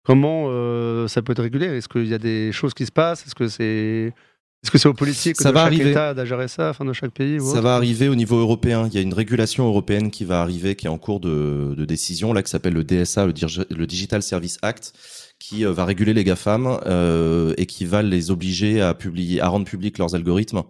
Comment 0.06 0.46
euh, 0.50 1.08
ça 1.08 1.24
peut 1.24 1.32
être 1.32 1.42
régulé? 1.42 1.66
Est-ce 1.66 1.90
qu'il 1.90 2.06
y 2.08 2.14
a 2.14 2.20
des 2.20 2.52
choses 2.52 2.76
qui 2.76 2.86
se 2.86 2.92
passent? 2.92 3.26
Est-ce 3.26 3.36
que 3.36 3.48
c'est 3.48 4.14
est-ce 4.64 4.72
que 4.72 4.78
c'est 4.78 4.90
aux 4.90 4.94
politiques 4.94 5.38
Ça 5.38 5.50
de 5.50 5.54
va 5.54 5.62
chaque 5.62 5.68
arriver. 5.74 5.92
État 5.92 6.14
de 6.14 6.26
gérer 6.26 6.48
ça, 6.48 6.70
enfin 6.70 6.84
de 6.86 6.94
chaque 6.94 7.12
pays 7.12 7.40
ou 7.40 7.46
Ça 7.46 7.54
autre 7.54 7.62
va 7.62 7.76
arriver 7.76 8.10
au 8.10 8.16
niveau 8.16 8.38
européen. 8.38 8.88
Il 8.88 8.94
y 8.94 8.98
a 8.98 9.02
une 9.02 9.14
régulation 9.14 9.66
européenne 9.66 10.12
qui 10.12 10.26
va 10.26 10.42
arriver, 10.42 10.76
qui 10.76 10.86
est 10.88 10.90
en 10.90 10.98
cours 10.98 11.20
de, 11.20 11.74
de 11.78 11.86
décision, 11.86 12.34
là, 12.34 12.44
qui 12.44 12.50
s'appelle 12.52 12.74
le 12.74 12.84
DSA, 12.84 13.26
le, 13.26 13.34
Dirge- 13.34 13.66
le 13.70 13.88
Digital 13.88 14.22
Service 14.22 14.58
Act, 14.62 14.94
qui 15.40 15.66
euh, 15.66 15.72
va 15.72 15.86
réguler 15.86 16.14
les 16.14 16.24
GAFAM 16.26 16.80
euh, 16.86 17.54
et 17.58 17.66
qui 17.66 17.86
va 17.86 18.02
les 18.02 18.32
obliger 18.32 18.82
à 18.82 18.94
publier, 18.94 19.40
à 19.40 19.48
rendre 19.48 19.66
public 19.66 19.98
leurs 19.98 20.14
algorithmes. 20.16 20.64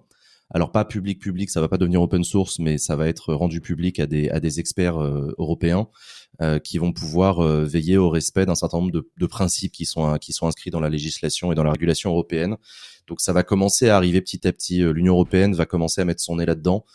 Alors 0.52 0.72
pas 0.72 0.84
public 0.84 1.20
public, 1.20 1.50
ça 1.52 1.62
va 1.62 1.68
pas 1.68 1.78
devenir 1.78 2.02
open 2.02 2.24
source, 2.24 2.58
mais 2.58 2.80
ça 2.80 2.96
va 2.96 3.08
être 3.08 3.34
rendu 3.36 3.62
public 3.62 4.00
à 4.00 4.08
des 4.08 4.30
à 4.30 4.40
des 4.40 4.60
experts 4.60 4.98
euh, 5.00 5.36
européens 5.38 5.88
euh, 6.42 6.58
qui 6.58 6.80
vont 6.80 6.92
pouvoir 6.92 7.40
euh, 7.44 7.66
veiller 7.66 7.98
au 7.98 8.10
respect 8.10 8.48
d'un 8.48 8.56
certain 8.56 8.78
nombre 8.80 8.92
de, 8.92 9.08
de 9.16 9.26
principes 9.28 9.72
qui 9.72 9.86
sont 9.86 10.18
qui 10.18 10.34
sont 10.34 10.48
inscrits 10.48 10.72
dans 10.72 10.80
la 10.80 10.90
législation 10.90 11.52
et 11.52 11.56
dans 11.56 11.64
la 11.64 11.72
régulation 11.72 12.10
européenne. 12.10 12.58
Donc 13.10 13.20
ça 13.22 13.34
va 13.34 13.44
commencer 13.44 13.90
à 13.90 13.98
arriver 13.98 14.22
petit 14.22 14.48
à 14.48 14.54
petit. 14.54 14.82
Euh, 14.84 14.94
L'Union 14.94 15.14
européenne 15.14 15.54
va 15.54 15.66
commencer 15.66 16.00
à 16.02 16.06
mettre 16.06 16.22
son 16.22 16.38
nez 16.38 16.46
là-dedans. 16.46 16.86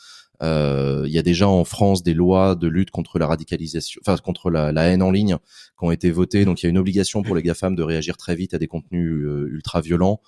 Euh, 0.42 1.04
Il 1.06 1.12
y 1.12 1.18
a 1.18 1.22
déjà 1.22 1.48
en 1.48 1.64
France 1.64 2.02
des 2.02 2.14
lois 2.14 2.54
de 2.54 2.66
lutte 2.66 2.90
contre 2.90 3.18
la 3.18 3.26
radicalisation, 3.26 4.00
enfin 4.04 4.16
contre 4.16 4.50
la, 4.50 4.72
la 4.72 4.84
haine 4.84 5.02
en 5.02 5.10
ligne, 5.10 5.36
qui 5.78 5.84
ont 5.84 5.90
été 5.90 6.10
votées. 6.10 6.44
Donc 6.44 6.62
il 6.62 6.66
y 6.66 6.68
a 6.68 6.70
une 6.70 6.78
obligation 6.78 7.22
pour 7.22 7.34
les 7.36 7.42
GAFAM 7.42 7.74
de 7.76 7.82
réagir 7.82 8.16
très 8.16 8.34
vite 8.34 8.54
à 8.54 8.58
des 8.58 8.66
contenus 8.66 9.12
euh, 9.24 9.48
ultra 9.50 9.80
violents. 9.80 10.20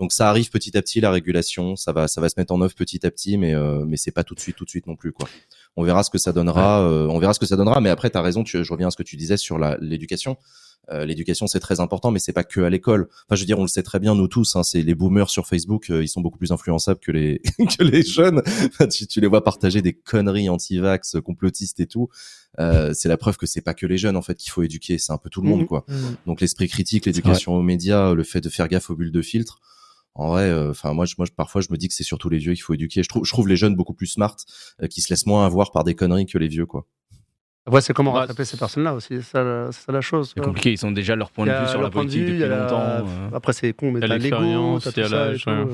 Donc 0.00 0.12
ça 0.12 0.28
arrive 0.28 0.50
petit 0.50 0.76
à 0.76 0.82
petit 0.82 1.00
la 1.00 1.12
régulation, 1.12 1.76
ça 1.76 1.92
va 1.92 2.08
ça 2.08 2.20
va 2.20 2.28
se 2.28 2.34
mettre 2.36 2.52
en 2.52 2.60
œuvre 2.60 2.74
petit 2.74 3.06
à 3.06 3.12
petit, 3.12 3.38
mais 3.38 3.54
euh, 3.54 3.84
mais 3.86 3.96
c'est 3.96 4.10
pas 4.10 4.24
tout 4.24 4.34
de 4.34 4.40
suite 4.40 4.56
tout 4.56 4.64
de 4.64 4.70
suite 4.70 4.88
non 4.88 4.96
plus 4.96 5.12
quoi. 5.12 5.28
On 5.76 5.84
verra 5.84 6.02
ce 6.02 6.10
que 6.10 6.18
ça 6.18 6.32
donnera, 6.32 6.82
on 6.82 7.18
verra 7.20 7.32
ce 7.32 7.38
que 7.38 7.46
ça 7.46 7.56
donnera. 7.56 7.80
Mais 7.80 7.90
après 7.90 8.10
t'as 8.10 8.22
raison, 8.22 8.42
tu, 8.42 8.64
je 8.64 8.72
reviens 8.72 8.88
à 8.88 8.90
ce 8.90 8.96
que 8.96 9.04
tu 9.04 9.16
disais 9.16 9.36
sur 9.36 9.58
l'éducation. 9.80 10.36
Euh, 10.90 11.04
l'éducation 11.06 11.46
c'est 11.46 11.60
très 11.60 11.80
important, 11.80 12.10
mais 12.10 12.18
c'est 12.18 12.32
pas 12.32 12.44
que 12.44 12.60
à 12.60 12.70
l'école. 12.70 13.08
Enfin, 13.26 13.36
je 13.36 13.40
veux 13.40 13.46
dire, 13.46 13.58
on 13.58 13.62
le 13.62 13.68
sait 13.68 13.82
très 13.82 13.98
bien 14.00 14.14
nous 14.14 14.28
tous. 14.28 14.56
Hein, 14.56 14.62
c'est 14.62 14.82
les 14.82 14.94
boomers 14.94 15.30
sur 15.30 15.46
Facebook, 15.46 15.90
euh, 15.90 16.02
ils 16.02 16.08
sont 16.08 16.20
beaucoup 16.20 16.38
plus 16.38 16.52
influençables 16.52 17.00
que 17.00 17.12
les 17.12 17.40
que 17.78 17.82
les 17.82 18.02
jeunes. 18.02 18.42
tu, 18.90 19.06
tu 19.06 19.20
les 19.20 19.26
vois 19.26 19.42
partager 19.42 19.82
des 19.82 19.94
conneries 19.94 20.48
anti-vax, 20.48 21.16
complotistes 21.24 21.80
et 21.80 21.86
tout. 21.86 22.08
Euh, 22.60 22.92
c'est 22.94 23.08
la 23.08 23.16
preuve 23.16 23.36
que 23.36 23.46
c'est 23.46 23.62
pas 23.62 23.74
que 23.74 23.86
les 23.86 23.98
jeunes 23.98 24.16
en 24.16 24.22
fait 24.22 24.36
qu'il 24.36 24.50
faut 24.52 24.62
éduquer, 24.62 24.98
c'est 24.98 25.12
un 25.12 25.18
peu 25.18 25.30
tout 25.30 25.40
le 25.42 25.48
monde 25.48 25.60
Mhm. 25.62 25.66
quoi. 25.66 25.84
Mhm. 25.88 26.16
Donc 26.26 26.40
l'esprit 26.40 26.68
critique, 26.68 27.06
l'éducation 27.06 27.54
aux 27.54 27.62
médias, 27.62 28.12
le 28.14 28.22
fait 28.22 28.40
de 28.40 28.48
faire 28.48 28.68
gaffe 28.68 28.90
aux 28.90 28.96
bulles 28.96 29.12
de 29.12 29.22
filtre. 29.22 29.60
En 30.16 30.28
vrai, 30.28 30.44
euh, 30.44 30.70
enfin 30.70 30.92
moi, 30.92 31.06
je, 31.06 31.14
moi, 31.18 31.26
parfois, 31.36 31.60
je 31.60 31.68
me 31.70 31.76
dis 31.76 31.88
que 31.88 31.94
c'est 31.94 32.04
surtout 32.04 32.28
les 32.28 32.38
vieux 32.38 32.52
qu'il 32.52 32.62
faut 32.62 32.74
éduquer. 32.74 33.02
Je 33.02 33.08
trouve, 33.08 33.24
je 33.24 33.32
trouve 33.32 33.48
les 33.48 33.56
jeunes 33.56 33.74
beaucoup 33.74 33.94
plus 33.94 34.06
smart, 34.06 34.36
euh, 34.80 34.86
qui 34.86 35.00
se 35.00 35.12
laissent 35.12 35.26
moins 35.26 35.44
avoir 35.44 35.72
par 35.72 35.82
des 35.82 35.94
conneries 35.96 36.26
que 36.26 36.38
les 36.38 36.46
vieux, 36.46 36.66
quoi. 36.66 36.86
Après, 37.66 37.80
c'est 37.80 37.92
comment 37.94 38.12
Ouais. 38.12 38.20
rattraper 38.20 38.44
ces 38.44 38.56
personnes-là 38.58 38.92
aussi, 38.94 39.14
c'est 39.16 39.22
ça, 39.22 39.72
ça 39.72 39.90
la 39.92 40.00
chose. 40.02 40.32
C'est 40.36 40.42
compliqué, 40.44 40.72
ils 40.72 40.84
ont 40.84 40.90
déjà 40.92 41.16
leur 41.16 41.30
point 41.30 41.46
de 41.46 41.50
vue 41.50 41.66
sur 41.68 41.80
leur 41.80 41.84
la 41.84 41.90
point 41.90 42.04
de 42.04 42.08
politique 42.10 42.26
depuis 42.38 42.48
longtemps. 42.48 42.80
euh. 42.80 43.02
Après, 43.34 43.52
c'est 43.54 43.72
con, 43.72 43.90
mais 43.90 44.00
t'as 44.00 44.06
l'ego, 44.08 44.18
l'expérience, 44.22 44.84
t'as 44.84 44.92
tout 44.92 45.08
ça 45.08 45.28
ouais. 45.50 45.66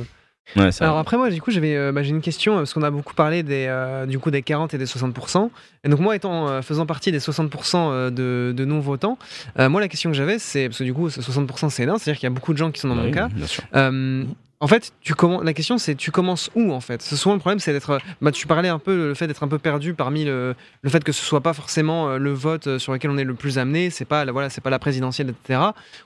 Ouais, 0.57 0.71
Alors 0.81 0.99
après 0.99 1.17
moi 1.17 1.31
du 1.31 1.41
coup 1.41 1.53
j'avais 1.53 1.77
euh, 1.77 1.93
bah, 1.93 2.03
j'ai 2.03 2.11
une 2.11 2.21
question 2.23 2.57
parce 2.57 2.75
qu'on 2.75 2.83
a 2.83 2.91
beaucoup 2.91 3.15
parlé 3.15 3.45
des 3.45 3.67
euh, 3.69 4.05
du 4.07 4.19
coup 4.19 4.33
des 4.33 4.43
40 4.43 4.75
et 4.75 4.79
des 4.79 4.85
60% 4.87 5.49
et 5.85 5.89
donc 5.89 6.01
moi 6.01 6.17
étant 6.17 6.49
euh, 6.49 6.61
faisant 6.61 6.87
partie 6.87 7.13
des 7.13 7.21
60 7.21 7.55
euh, 7.77 8.11
de, 8.11 8.53
de 8.53 8.65
non 8.65 8.81
votants 8.81 9.17
euh, 9.61 9.69
moi 9.69 9.81
la 9.81 9.87
question 9.87 10.11
que 10.11 10.17
j'avais 10.17 10.41
c'est 10.41 10.69
parce 10.69 10.79
que 10.79 10.85
du 10.85 10.93
coup 10.93 11.09
ce 11.09 11.23
60 11.23 11.71
c'est 11.71 11.85
énorme 11.85 11.99
c'est 12.01 12.11
à 12.11 12.15
dire 12.15 12.19
qu'il 12.19 12.27
y 12.27 12.33
a 12.33 12.35
beaucoup 12.35 12.53
de 12.53 12.59
gens 12.59 12.73
qui 12.73 12.81
sont 12.81 12.89
dans 12.89 12.97
mon 12.97 13.05
Oui, 13.05 13.11
cas 13.13 13.29
bien 13.29 13.47
sûr. 13.47 13.63
Euh, 13.77 14.25
en 14.63 14.67
fait, 14.67 14.93
tu 15.01 15.15
la 15.43 15.53
question 15.55 15.79
c'est 15.79 15.95
tu 15.95 16.11
commences 16.11 16.51
où 16.55 16.73
en 16.73 16.81
fait? 16.81 17.01
C'est 17.01 17.17
souvent 17.17 17.35
le 17.35 17.41
problème, 17.41 17.59
c'est 17.61 17.73
d'être. 17.73 17.99
Bah, 18.21 18.31
tu 18.31 18.47
parlais 18.47 18.69
un 18.69 18.79
peu 18.79 18.95
le 19.09 19.15
fait 19.15 19.27
d'être 19.27 19.43
un 19.43 19.49
peu 19.49 19.59
perdu 19.59 19.95
parmi 19.95 20.25
le, 20.25 20.55
le 20.83 20.91
fait 20.91 21.03
que 21.03 21.13
ce 21.13 21.25
soit 21.25 21.41
pas 21.41 21.55
forcément 21.55 22.11
euh, 22.11 22.19
le 22.19 22.33
vote 22.33 22.67
euh, 22.67 22.79
sur 22.79 22.93
lequel 22.93 23.11
on 23.11 23.17
est 23.17 23.25
le 23.25 23.35
plus 23.35 23.59
amené. 23.59 23.89
C'est 23.89 24.05
pas 24.05 24.25
la- 24.25 24.33
voilà, 24.33 24.51
c'est 24.51 24.61
pas 24.61 24.69
la 24.71 24.79
présidentielle, 24.79 25.31
etc. 25.31 25.61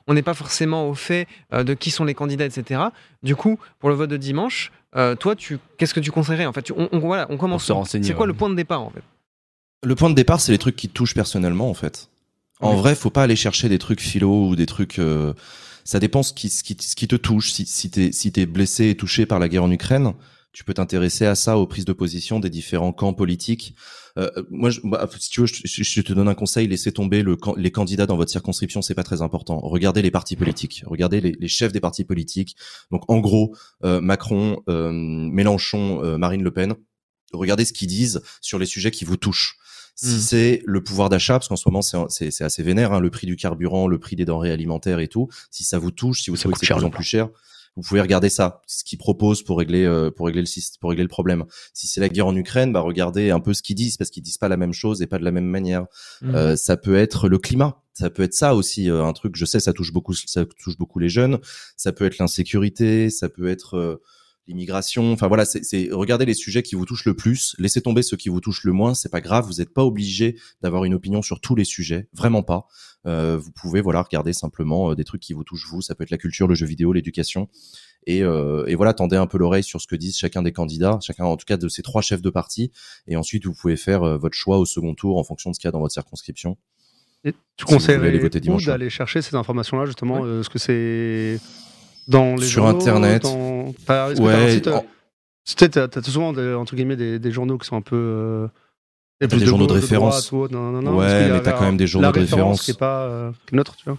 On 0.06 0.14
n'est 0.14 0.22
pas 0.22 0.34
forcément 0.34 0.88
au 0.88 0.94
fait 0.94 1.26
euh, 1.52 1.64
de 1.64 1.74
qui 1.74 1.90
sont 1.90 2.04
les 2.04 2.14
candidats, 2.14 2.46
etc. 2.46 2.80
Du 3.24 3.34
coup, 3.34 3.58
pour 3.80 3.88
le 3.88 3.96
vote 3.96 4.10
de 4.10 4.16
dimanche, 4.16 4.70
euh, 4.96 5.16
toi, 5.16 5.34
tu 5.34 5.58
qu'est-ce 5.76 5.92
que 5.94 6.00
tu 6.00 6.12
conseillerais 6.12 6.46
en 6.46 6.52
fait? 6.52 6.62
Tu- 6.62 6.72
on, 6.76 6.88
on- 6.92 7.00
voilà, 7.00 7.26
on 7.30 7.36
commence. 7.36 7.64
C'est 7.84 8.12
quoi 8.12 8.20
ouais. 8.22 8.26
le 8.28 8.34
point 8.34 8.50
de 8.50 8.54
départ 8.54 8.82
en 8.82 8.90
fait? 8.90 9.02
Le 9.84 9.94
point 9.96 10.08
de 10.10 10.14
départ, 10.14 10.40
c'est 10.40 10.52
les 10.52 10.58
trucs 10.58 10.76
qui 10.76 10.88
touchent 10.88 11.14
personnellement, 11.14 11.68
en 11.68 11.74
fait. 11.74 12.08
En 12.60 12.70
Oui. 12.74 12.78
vrai, 12.78 12.94
faut 12.94 13.10
pas 13.10 13.24
aller 13.24 13.36
chercher 13.36 13.68
des 13.68 13.78
trucs 13.78 14.00
philo 14.00 14.46
ou 14.48 14.56
des 14.56 14.66
trucs. 14.66 14.98
euh, 15.00 15.34
Ça 15.84 16.00
dépend 16.00 16.22
ce 16.22 16.32
qui, 16.32 16.48
ce 16.48 16.62
qui, 16.62 16.76
ce 16.80 16.96
qui 16.96 17.08
te 17.08 17.16
touche. 17.16 17.52
Si, 17.52 17.66
si 17.66 17.90
t'es 17.90 18.12
si 18.12 18.32
t'es 18.32 18.46
blessé 18.46 18.88
et 18.90 18.96
touché 18.96 19.26
par 19.26 19.38
la 19.38 19.48
guerre 19.48 19.64
en 19.64 19.70
Ukraine, 19.70 20.14
tu 20.54 20.64
peux 20.64 20.72
t'intéresser 20.72 21.26
à 21.26 21.34
ça, 21.34 21.58
aux 21.58 21.66
prises 21.66 21.84
de 21.84 21.92
position 21.92 22.40
des 22.40 22.48
différents 22.48 22.92
camps 22.92 23.12
politiques. 23.12 23.74
Euh, 24.16 24.30
moi, 24.50 24.70
bah, 24.84 25.08
si 25.18 25.28
tu 25.28 25.40
veux, 25.40 25.46
je, 25.46 26.00
te 26.00 26.12
donne 26.12 26.28
un 26.28 26.34
conseil 26.34 26.68
laissez 26.68 26.92
tomber 26.92 27.22
le, 27.22 27.36
les 27.56 27.72
candidats 27.72 28.06
dans 28.06 28.16
votre 28.16 28.30
circonscription, 28.30 28.80
c'est 28.80 28.94
pas 28.94 29.02
très 29.02 29.20
important. 29.20 29.58
Regardez 29.58 30.00
les 30.00 30.12
partis 30.12 30.36
politiques, 30.36 30.84
regardez 30.86 31.20
les, 31.20 31.32
les 31.32 31.48
chefs 31.48 31.72
des 31.72 31.80
partis 31.80 32.04
politiques. 32.04 32.56
Donc, 32.92 33.02
en 33.10 33.18
gros, 33.18 33.56
euh, 33.84 34.00
Macron, 34.00 34.62
euh, 34.68 34.92
Mélenchon, 34.92 36.04
euh, 36.04 36.16
Marine 36.16 36.44
Le 36.44 36.52
Pen. 36.52 36.74
Regardez 37.32 37.64
ce 37.64 37.72
qu'ils 37.72 37.88
disent 37.88 38.22
sur 38.40 38.60
les 38.60 38.66
sujets 38.66 38.92
qui 38.92 39.04
vous 39.04 39.16
touchent. 39.16 39.56
Si 39.94 40.16
Mm. 40.16 40.18
c'est 40.18 40.62
le 40.66 40.82
pouvoir 40.82 41.08
d'achat, 41.08 41.34
parce 41.34 41.48
qu'en 41.48 41.56
ce 41.56 41.68
moment 41.68 41.82
c'est 41.82 42.42
assez 42.42 42.62
vénère, 42.62 42.92
hein, 42.92 43.00
le 43.00 43.10
prix 43.10 43.26
du 43.26 43.36
carburant, 43.36 43.86
le 43.86 43.98
prix 43.98 44.16
des 44.16 44.24
denrées 44.24 44.50
alimentaires 44.50 44.98
et 45.00 45.08
tout. 45.08 45.28
Si 45.50 45.64
ça 45.64 45.78
vous 45.78 45.90
touche, 45.90 46.22
si 46.22 46.30
vous 46.30 46.36
trouvez 46.36 46.54
que 46.54 46.60
c'est 46.60 46.72
de 46.72 46.78
plus 46.78 46.84
en 46.84 46.90
plus 46.90 47.04
cher, 47.04 47.28
vous 47.76 47.82
pouvez 47.82 48.00
regarder 48.00 48.28
ça, 48.28 48.62
ce 48.66 48.84
qu'ils 48.84 48.98
proposent 48.98 49.42
pour 49.42 49.58
régler 49.58 49.84
euh, 49.84 50.10
pour 50.10 50.26
régler 50.26 50.42
le 50.42 50.78
pour 50.80 50.90
régler 50.90 51.02
le 51.02 51.08
problème. 51.08 51.44
Si 51.72 51.86
c'est 51.86 52.00
la 52.00 52.08
guerre 52.08 52.26
en 52.28 52.36
Ukraine, 52.36 52.72
bah 52.72 52.80
regardez 52.80 53.30
un 53.30 53.40
peu 53.40 53.52
ce 53.52 53.62
qu'ils 53.62 53.76
disent 53.76 53.96
parce 53.96 54.10
qu'ils 54.10 54.22
disent 54.22 54.38
pas 54.38 54.48
la 54.48 54.56
même 54.56 54.72
chose 54.72 55.02
et 55.02 55.06
pas 55.06 55.18
de 55.18 55.24
la 55.24 55.32
même 55.32 55.46
manière. 55.46 55.86
Mhm. 56.22 56.34
Euh, 56.34 56.56
ça 56.56 56.76
peut 56.76 56.96
être 56.96 57.28
le 57.28 57.38
climat, 57.38 57.82
ça 57.92 58.10
peut 58.10 58.22
être 58.22 58.34
ça 58.34 58.54
aussi 58.54 58.90
euh, 58.90 59.04
un 59.04 59.12
truc. 59.12 59.34
Je 59.36 59.44
sais, 59.44 59.58
ça 59.58 59.72
touche 59.72 59.92
beaucoup, 59.92 60.14
ça 60.14 60.44
touche 60.44 60.76
beaucoup 60.78 60.98
les 61.00 61.08
jeunes. 61.08 61.38
Ça 61.76 61.92
peut 61.92 62.04
être 62.04 62.18
l'insécurité, 62.18 63.10
ça 63.10 63.28
peut 63.28 63.48
être 63.48 63.76
euh, 63.76 64.00
l'immigration. 64.46 65.12
Enfin 65.12 65.28
voilà, 65.28 65.44
c'est 65.44 65.88
regardez 65.92 66.26
les 66.26 66.34
sujets 66.34 66.62
qui 66.62 66.74
vous 66.74 66.84
touchent 66.84 67.06
le 67.06 67.14
plus. 67.14 67.54
Laissez 67.58 67.80
tomber 67.80 68.02
ceux 68.02 68.16
qui 68.16 68.28
vous 68.28 68.40
touchent 68.40 68.64
le 68.64 68.72
moins. 68.72 68.94
C'est 68.94 69.10
pas 69.10 69.20
grave. 69.20 69.46
Vous 69.46 69.54
n'êtes 69.54 69.72
pas 69.72 69.84
obligé 69.84 70.38
d'avoir 70.62 70.84
une 70.84 70.94
opinion 70.94 71.22
sur 71.22 71.40
tous 71.40 71.54
les 71.54 71.64
sujets, 71.64 72.08
vraiment 72.12 72.42
pas. 72.42 72.66
Euh, 73.06 73.38
vous 73.38 73.52
pouvez 73.52 73.80
voilà 73.80 74.02
regarder 74.02 74.32
simplement 74.32 74.90
euh, 74.90 74.94
des 74.94 75.04
trucs 75.04 75.20
qui 75.20 75.34
vous 75.34 75.44
touchent 75.44 75.66
vous. 75.68 75.82
Ça 75.82 75.94
peut 75.94 76.04
être 76.04 76.10
la 76.10 76.18
culture, 76.18 76.48
le 76.48 76.54
jeu 76.54 76.66
vidéo, 76.66 76.92
l'éducation. 76.92 77.48
Et, 78.06 78.22
euh, 78.22 78.64
et 78.66 78.74
voilà, 78.74 78.92
tendez 78.92 79.16
un 79.16 79.26
peu 79.26 79.38
l'oreille 79.38 79.62
sur 79.62 79.80
ce 79.80 79.86
que 79.86 79.96
disent 79.96 80.16
chacun 80.16 80.42
des 80.42 80.52
candidats, 80.52 80.98
chacun 81.02 81.24
en 81.24 81.36
tout 81.36 81.46
cas 81.46 81.56
de 81.56 81.68
ces 81.68 81.82
trois 81.82 82.02
chefs 82.02 82.22
de 82.22 82.30
parti. 82.30 82.70
Et 83.06 83.16
ensuite, 83.16 83.46
vous 83.46 83.54
pouvez 83.54 83.76
faire 83.76 84.02
euh, 84.02 84.18
votre 84.18 84.36
choix 84.36 84.58
au 84.58 84.66
second 84.66 84.94
tour 84.94 85.18
en 85.18 85.24
fonction 85.24 85.50
de 85.50 85.54
ce 85.54 85.60
qu'il 85.60 85.68
y 85.68 85.70
a 85.70 85.72
dans 85.72 85.80
votre 85.80 85.94
circonscription. 85.94 86.56
Et 87.24 87.32
tu 87.56 87.64
Si 87.66 87.74
conseillerais 87.74 88.18
d'aller 88.66 88.90
chercher 88.90 89.22
ces 89.22 89.34
informations-là 89.34 89.86
justement 89.86 90.24
euh, 90.24 90.40
Est-ce 90.40 90.50
que 90.50 90.58
c'est 90.58 91.40
dans 92.08 92.34
les 92.36 92.46
Sur 92.46 92.62
journaux, 92.64 92.80
Internet. 92.80 93.22
dans... 93.22 93.68
Enfin, 93.82 94.12
t'as 94.14 94.76
en- 94.76 96.02
souvent 96.02 96.32
des, 96.32 96.54
entre 96.54 96.74
guillemets 96.76 96.96
des, 96.96 97.18
des 97.18 97.30
journaux 97.32 97.58
qui 97.58 97.66
sont 97.66 97.76
un 97.76 97.82
peu 97.82 97.96
euh, 97.96 98.48
des 99.26 99.44
journaux 99.46 99.66
de 99.66 99.72
référence. 99.72 100.28
droite 100.28 100.32
ou 100.32 100.36
autre, 100.44 100.54
non, 100.54 100.70
non, 100.70 100.82
non, 100.82 100.96
Ouais, 100.98 101.30
mais 101.30 101.42
t'as 101.42 101.52
quand 101.52 101.64
même 101.64 101.76
des 101.76 101.86
journaux 101.86 102.10
de 102.12 102.18
référence. 102.20 102.62
qui 102.62 102.70
est 102.72 102.78
pas 102.78 103.04
euh, 103.04 103.30
neutre, 103.52 103.76
tu 103.76 103.84
vois. 103.84 103.98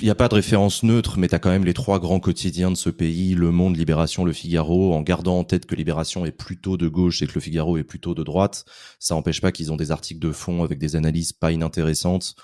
Il 0.00 0.04
n'y 0.04 0.10
a 0.10 0.16
pas 0.16 0.26
de 0.28 0.34
référence 0.34 0.82
neutre, 0.82 1.18
mais 1.18 1.28
tu 1.28 1.36
as 1.36 1.38
quand 1.38 1.50
même 1.50 1.64
les 1.64 1.74
trois 1.74 2.00
grands 2.00 2.18
quotidiens 2.18 2.70
de 2.72 2.76
ce 2.76 2.90
pays, 2.90 3.34
Le 3.34 3.52
Monde, 3.52 3.76
Libération, 3.76 4.24
Le 4.24 4.32
Figaro, 4.32 4.92
en 4.92 5.02
gardant 5.02 5.38
en 5.38 5.44
tête 5.44 5.66
que 5.66 5.76
Libération 5.76 6.26
est 6.26 6.32
plutôt 6.32 6.76
de 6.76 6.88
gauche 6.88 7.22
et 7.22 7.28
que 7.28 7.34
Le 7.34 7.40
Figaro 7.40 7.76
est 7.76 7.84
plutôt 7.84 8.12
de 8.14 8.24
droite. 8.24 8.64
Ça 8.98 9.14
n'empêche 9.14 9.40
pas 9.40 9.52
qu'ils 9.52 9.70
ont 9.70 9.76
des 9.76 9.92
articles 9.92 10.18
de 10.18 10.32
fond 10.32 10.64
avec 10.64 10.78
des 10.80 10.96
analyses 10.96 11.32
pas 11.32 11.52
inintéressantes. 11.52 12.34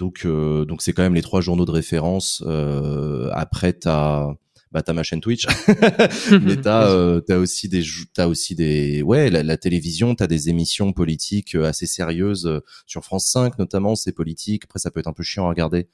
Donc, 0.00 0.22
euh, 0.24 0.64
donc 0.64 0.80
c'est 0.82 0.92
quand 0.94 1.02
même 1.02 1.14
les 1.14 1.20
trois 1.22 1.40
journaux 1.42 1.66
de 1.66 1.70
référence. 1.70 2.42
Euh, 2.46 3.28
après, 3.32 3.74
t'as 3.74 4.32
bah 4.72 4.82
t'as 4.82 4.92
ma 4.94 5.02
chaîne 5.02 5.20
Twitch, 5.20 5.46
mais 6.42 6.56
t'as 6.56 6.88
euh, 6.90 7.20
t'as 7.20 7.36
aussi 7.38 7.68
des 7.68 7.82
t'as 8.14 8.26
aussi 8.28 8.54
des 8.54 9.02
ouais 9.02 9.28
la, 9.28 9.42
la 9.42 9.56
télévision, 9.58 10.14
t'as 10.14 10.26
des 10.26 10.48
émissions 10.48 10.92
politiques 10.92 11.54
assez 11.54 11.86
sérieuses 11.86 12.60
sur 12.86 13.04
France 13.04 13.26
5 13.30 13.58
notamment, 13.58 13.94
c'est 13.94 14.12
politique. 14.12 14.62
Après, 14.64 14.78
ça 14.78 14.90
peut 14.90 15.00
être 15.00 15.06
un 15.08 15.12
peu 15.12 15.22
chiant 15.22 15.44
à 15.46 15.48
regarder. 15.50 15.88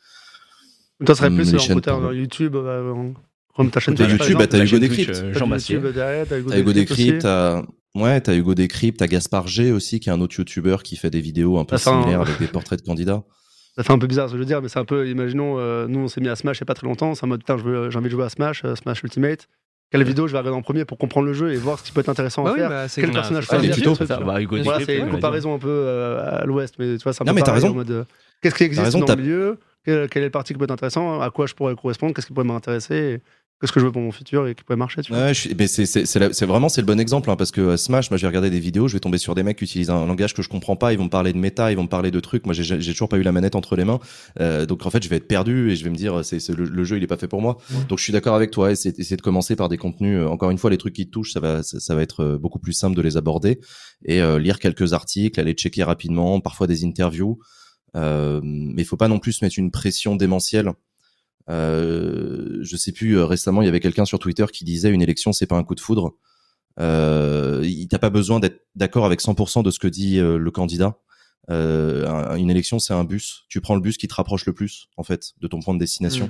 Toi, 1.04 1.14
ça 1.14 1.14
serait 1.16 1.26
Hum, 1.28 1.36
plus 1.36 1.52
côté 1.74 1.90
pour- 1.90 2.12
YouTube, 2.12 2.54
en- 2.56 3.14
comme 3.56 3.70
ta 3.70 3.80
chaîne 3.80 3.94
Twitch, 3.96 4.10
YouTube, 4.10 4.38
bah, 4.38 4.46
t'as 4.46 4.64
Hugo 4.64 4.78
Décrypte. 4.78 5.10
Euh, 5.16 5.32
T'as 6.48 6.58
Hugo 6.58 6.72
Décrypte 6.72 7.22
t'as 7.22 7.62
ouais, 7.94 8.20
t'as 8.20 8.34
Hugo 8.36 8.54
Décrypte, 8.54 8.98
t'as 8.98 9.06
Gaspard 9.08 9.48
G 9.48 9.72
aussi, 9.72 9.98
qui 10.00 10.10
est 10.10 10.12
un 10.12 10.20
autre 10.20 10.36
youtubeur 10.38 10.82
qui 10.82 10.96
fait 10.96 11.10
des 11.10 11.20
vidéos 11.22 11.58
un 11.58 11.64
peu 11.64 11.74
Ah, 11.74 11.78
ça, 11.78 11.90
similaires 11.92 12.20
hein. 12.20 12.24
avec 12.26 12.38
des 12.38 12.46
portraits 12.46 12.78
de 12.78 12.84
candidats. 12.86 13.24
Ça 13.76 13.84
fait 13.84 13.92
un 13.92 13.98
peu 13.98 14.06
bizarre 14.06 14.28
ce 14.28 14.32
que 14.32 14.38
je 14.38 14.42
veux 14.42 14.46
dire, 14.46 14.62
mais 14.62 14.68
c'est 14.68 14.78
un 14.78 14.84
peu, 14.86 15.06
imaginons, 15.08 15.58
euh, 15.58 15.86
nous 15.86 16.00
on 16.00 16.08
s'est 16.08 16.20
mis 16.20 16.28
à 16.28 16.36
Smash 16.36 16.58
il 16.58 16.60
y 16.60 16.62
a 16.62 16.66
pas 16.66 16.74
très 16.74 16.86
longtemps, 16.86 17.14
c'est 17.14 17.24
en 17.24 17.28
mode, 17.28 17.40
putain, 17.40 17.56
j'ai 17.58 17.98
envie 17.98 18.06
de 18.06 18.10
jouer 18.10 18.24
à 18.24 18.28
Smash, 18.30 18.64
euh, 18.64 18.74
Smash 18.74 19.02
Ultimate. 19.02 19.48
Quelle 19.92 20.02
vidéo 20.02 20.26
je 20.26 20.32
vais 20.32 20.38
regarder 20.38 20.56
en 20.58 20.62
premier 20.62 20.84
pour 20.84 20.98
comprendre 20.98 21.26
le 21.28 21.32
jeu 21.32 21.52
et 21.52 21.56
voir 21.58 21.78
ce 21.78 21.84
qui 21.84 21.92
peut 21.92 22.00
être 22.00 22.08
intéressant 22.08 22.42
Bah 22.42 22.50
à 22.50 22.52
oui, 22.54 22.58
faire. 22.58 22.68
bah, 22.70 22.88
c'est 22.88 23.00
Quel 23.02 23.12
personnage 23.12 23.46
Ah, 23.50 23.58
les 23.58 23.70
tutos, 23.70 23.94
Ça, 23.94 24.04
tu 24.16 24.24
vois. 24.24 24.34
bah, 24.34 24.40
Hugo 24.42 24.56
Voilà, 24.62 24.78
Décrypte, 24.78 24.86
c'est 25.00 25.06
une 25.06 25.12
comparaison 25.14 25.54
un 25.54 25.58
peu 25.58 25.68
euh, 25.68 26.40
à 26.40 26.44
l'ouest, 26.44 26.74
mais 26.78 26.96
tu 26.96 27.02
vois, 27.04 27.12
c'est 27.12 27.22
un 27.22 27.26
Non, 27.26 27.30
peu 27.32 27.36
mais 27.36 27.40
t'as 27.42 27.46
pareil 27.52 27.62
raison. 27.62 27.72
en 27.72 27.76
mode, 27.76 27.90
euh, 27.90 28.04
qu'est-ce 28.42 28.54
qui 28.56 28.64
existe 28.64 28.84
raison, 28.84 28.98
dans 29.00 29.14
le 29.14 29.22
milieu? 29.22 29.58
Quel, 29.84 30.08
quel 30.08 30.22
est 30.22 30.26
le 30.26 30.30
parti 30.32 30.54
qui 30.54 30.58
peut 30.58 30.64
être 30.64 30.70
intéressant? 30.72 31.20
À 31.20 31.30
quoi 31.30 31.46
je 31.46 31.54
pourrais 31.54 31.76
correspondre? 31.76 32.14
Qu'est-ce 32.14 32.26
qui 32.26 32.32
pourrait 32.32 32.46
m'intéresser? 32.46 33.20
Qu'est-ce 33.60 33.72
que 33.72 33.80
je 33.80 33.86
veux 33.86 33.92
pour 33.92 34.02
mon 34.02 34.12
futur 34.12 34.46
et 34.46 34.54
qui 34.54 34.62
pourrait 34.64 34.76
marcher 34.76 35.00
tu 35.02 35.12
vois. 35.14 35.22
Ouais, 35.24 35.34
je 35.34 35.40
suis- 35.40 35.54
mais 35.58 35.66
c'est 35.66 35.86
c'est 35.86 36.04
c'est 36.04 36.18
la- 36.18 36.30
c'est 36.34 36.44
vraiment 36.44 36.68
c'est 36.68 36.82
le 36.82 36.86
bon 36.86 37.00
exemple 37.00 37.30
hein, 37.30 37.36
parce 37.36 37.50
que 37.50 37.62
euh, 37.62 37.76
Smash, 37.78 38.10
moi 38.10 38.18
je 38.18 38.22
vais 38.22 38.26
regarder 38.28 38.50
des 38.50 38.60
vidéos, 38.60 38.86
je 38.86 38.92
vais 38.92 39.00
tomber 39.00 39.16
sur 39.16 39.34
des 39.34 39.42
mecs 39.42 39.56
qui 39.56 39.64
utilisent 39.64 39.88
un 39.88 40.04
langage 40.04 40.34
que 40.34 40.42
je 40.42 40.50
comprends 40.50 40.76
pas, 40.76 40.92
ils 40.92 40.98
vont 40.98 41.04
me 41.04 41.08
parler 41.08 41.32
de 41.32 41.38
méta, 41.38 41.72
ils 41.72 41.74
vont 41.74 41.84
me 41.84 41.88
parler 41.88 42.10
de 42.10 42.20
trucs. 42.20 42.44
Moi 42.44 42.52
j'ai 42.54 42.64
j'ai 42.80 42.92
toujours 42.92 43.08
pas 43.08 43.16
eu 43.16 43.22
la 43.22 43.32
manette 43.32 43.54
entre 43.54 43.74
les 43.74 43.84
mains, 43.84 43.98
euh, 44.40 44.66
donc 44.66 44.84
en 44.84 44.90
fait 44.90 45.02
je 45.02 45.08
vais 45.08 45.16
être 45.16 45.26
perdu 45.26 45.70
et 45.70 45.76
je 45.76 45.84
vais 45.84 45.90
me 45.90 45.96
dire 45.96 46.22
c'est 46.22 46.38
c'est 46.38 46.54
le, 46.54 46.64
le 46.66 46.84
jeu 46.84 46.98
il 46.98 47.02
est 47.02 47.06
pas 47.06 47.16
fait 47.16 47.28
pour 47.28 47.40
moi. 47.40 47.56
Donc 47.88 47.98
je 47.98 48.04
suis 48.04 48.12
d'accord 48.12 48.34
avec 48.34 48.50
toi, 48.50 48.70
essayer, 48.70 48.94
essayer 48.98 49.16
de 49.16 49.22
commencer 49.22 49.56
par 49.56 49.70
des 49.70 49.78
contenus. 49.78 50.18
euh, 50.18 50.26
encore 50.28 50.50
une 50.50 50.58
fois 50.58 50.68
les 50.68 50.76
trucs 50.78 50.94
qui 50.94 51.06
te 51.06 51.10
touchent, 51.12 51.32
ça 51.32 51.40
va 51.40 51.62
ça, 51.62 51.80
ça 51.80 51.94
va 51.94 52.02
être 52.02 52.20
euh, 52.22 52.38
beaucoup 52.38 52.58
plus 52.58 52.74
simple 52.74 52.94
de 52.94 53.00
les 53.00 53.16
aborder 53.16 53.58
et 54.04 54.20
euh, 54.20 54.38
lire 54.38 54.58
quelques 54.58 54.92
articles, 54.92 55.40
aller 55.40 55.54
checker 55.54 55.82
rapidement, 55.82 56.40
parfois 56.40 56.66
des 56.66 56.84
interviews. 56.84 57.38
Euh, 57.94 58.40
mais 58.44 58.82
il 58.82 58.84
faut 58.84 58.98
pas 58.98 59.08
non 59.08 59.18
plus 59.18 59.32
se 59.32 59.44
mettre 59.44 59.58
une 59.58 59.70
pression 59.70 60.14
démentielle. 60.16 60.72
Euh, 61.48 62.58
je 62.62 62.76
sais 62.76 62.92
plus. 62.92 63.16
euh, 63.18 63.24
récemment, 63.24 63.62
il 63.62 63.66
y 63.66 63.68
avait 63.68 63.80
quelqu'un 63.80 64.04
sur 64.04 64.18
Twitter 64.18 64.46
qui 64.52 64.64
disait 64.64 64.90
une 64.90 65.02
élection, 65.02 65.32
c'est 65.32 65.46
pas 65.46 65.56
un 65.56 65.64
coup 65.64 65.74
de 65.74 65.80
foudre. 65.80 66.14
Euh, 66.78 67.62
il 67.64 67.88
t'as 67.88 67.98
pas 67.98 68.10
besoin 68.10 68.38
d'être 68.40 68.66
d'accord 68.74 69.06
avec 69.06 69.20
100% 69.20 69.62
de 69.62 69.70
ce 69.70 69.78
que 69.78 69.88
dit 69.88 70.18
euh, 70.18 70.36
le 70.38 70.50
candidat. 70.50 70.98
Euh, 71.48 72.06
un- 72.08 72.36
une 72.36 72.50
élection, 72.50 72.78
c'est 72.78 72.92
un 72.92 73.04
bus. 73.04 73.44
Tu 73.48 73.60
prends 73.60 73.74
le 73.76 73.80
bus 73.80 73.96
qui 73.96 74.08
te 74.08 74.14
rapproche 74.14 74.44
le 74.46 74.52
plus, 74.52 74.88
en 74.96 75.02
fait, 75.04 75.32
de 75.40 75.46
ton 75.48 75.60
point 75.60 75.74
de 75.74 75.78
destination. 75.78 76.28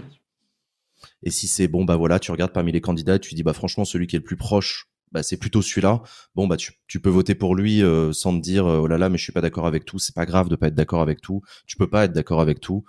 Et 1.22 1.30
si 1.30 1.48
c'est 1.48 1.68
bon, 1.68 1.84
bah 1.84 1.96
voilà, 1.96 2.18
tu 2.18 2.30
regardes 2.30 2.52
parmi 2.52 2.72
les 2.72 2.80
candidats, 2.80 3.18
tu 3.18 3.34
dis 3.34 3.42
bah 3.42 3.52
franchement 3.52 3.84
celui 3.84 4.06
qui 4.06 4.16
est 4.16 4.18
le 4.18 4.24
plus 4.24 4.36
proche, 4.36 4.88
bah 5.12 5.22
c'est 5.22 5.36
plutôt 5.36 5.62
celui-là. 5.62 6.02
Bon 6.34 6.46
bah 6.46 6.56
tu, 6.56 6.72
tu 6.86 7.00
peux 7.00 7.10
voter 7.10 7.34
pour 7.34 7.54
lui 7.54 7.82
sans 8.12 8.36
te 8.36 8.42
dire 8.42 8.66
oh 8.66 8.86
là 8.86 8.98
là 8.98 9.08
mais 9.08 9.18
je 9.18 9.22
suis 9.24 9.32
pas 9.32 9.40
d'accord 9.40 9.66
avec 9.66 9.84
tout. 9.84 9.98
C'est 9.98 10.14
pas 10.14 10.26
grave 10.26 10.48
de 10.48 10.56
pas 10.56 10.68
être 10.68 10.74
d'accord 10.74 11.02
avec 11.02 11.20
tout. 11.20 11.42
Tu 11.66 11.76
peux 11.76 11.88
pas 11.88 12.04
être 12.04 12.12
d'accord 12.12 12.40
avec 12.40 12.60
tout. 12.60 12.84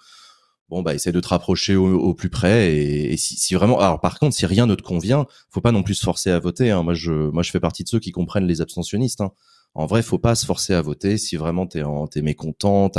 Bon 0.70 0.82
bah 0.82 0.94
essaie 0.94 1.12
de 1.12 1.20
te 1.20 1.28
rapprocher 1.28 1.76
au, 1.76 2.14
plus 2.14 2.30
près 2.30 2.76
et, 2.76 3.18
si, 3.18 3.54
vraiment 3.54 3.80
alors 3.80 4.02
par 4.02 4.20
contre 4.20 4.36
si 4.36 4.46
rien 4.46 4.66
ne 4.66 4.76
te 4.76 4.82
convient 4.82 5.26
faut 5.50 5.62
pas 5.62 5.72
non 5.72 5.84
plus 5.84 5.96
se 5.96 6.04
forcer 6.04 6.30
à 6.32 6.40
voter 6.40 6.72
hein. 6.72 6.84
moi 6.84 6.94
je 6.94 7.12
moi 7.12 7.44
je 7.44 7.52
fais 7.52 7.60
partie 7.60 7.84
de 7.84 7.90
ceux 7.90 8.00
qui 8.00 8.12
comprennent 8.12 8.48
les 8.48 8.62
abstentionnistes 8.62 9.22
hein. 9.22 9.32
en 9.76 9.86
vrai 9.86 10.02
faut 10.02 10.20
pas 10.20 10.36
se 10.36 10.46
forcer 10.46 10.74
à 10.74 10.82
voter 10.82 11.18
si 11.18 11.38
vraiment 11.38 11.68
t'es 11.68 11.84
en 11.84 12.08
t'es 12.08 12.22
mécontent 12.22 12.92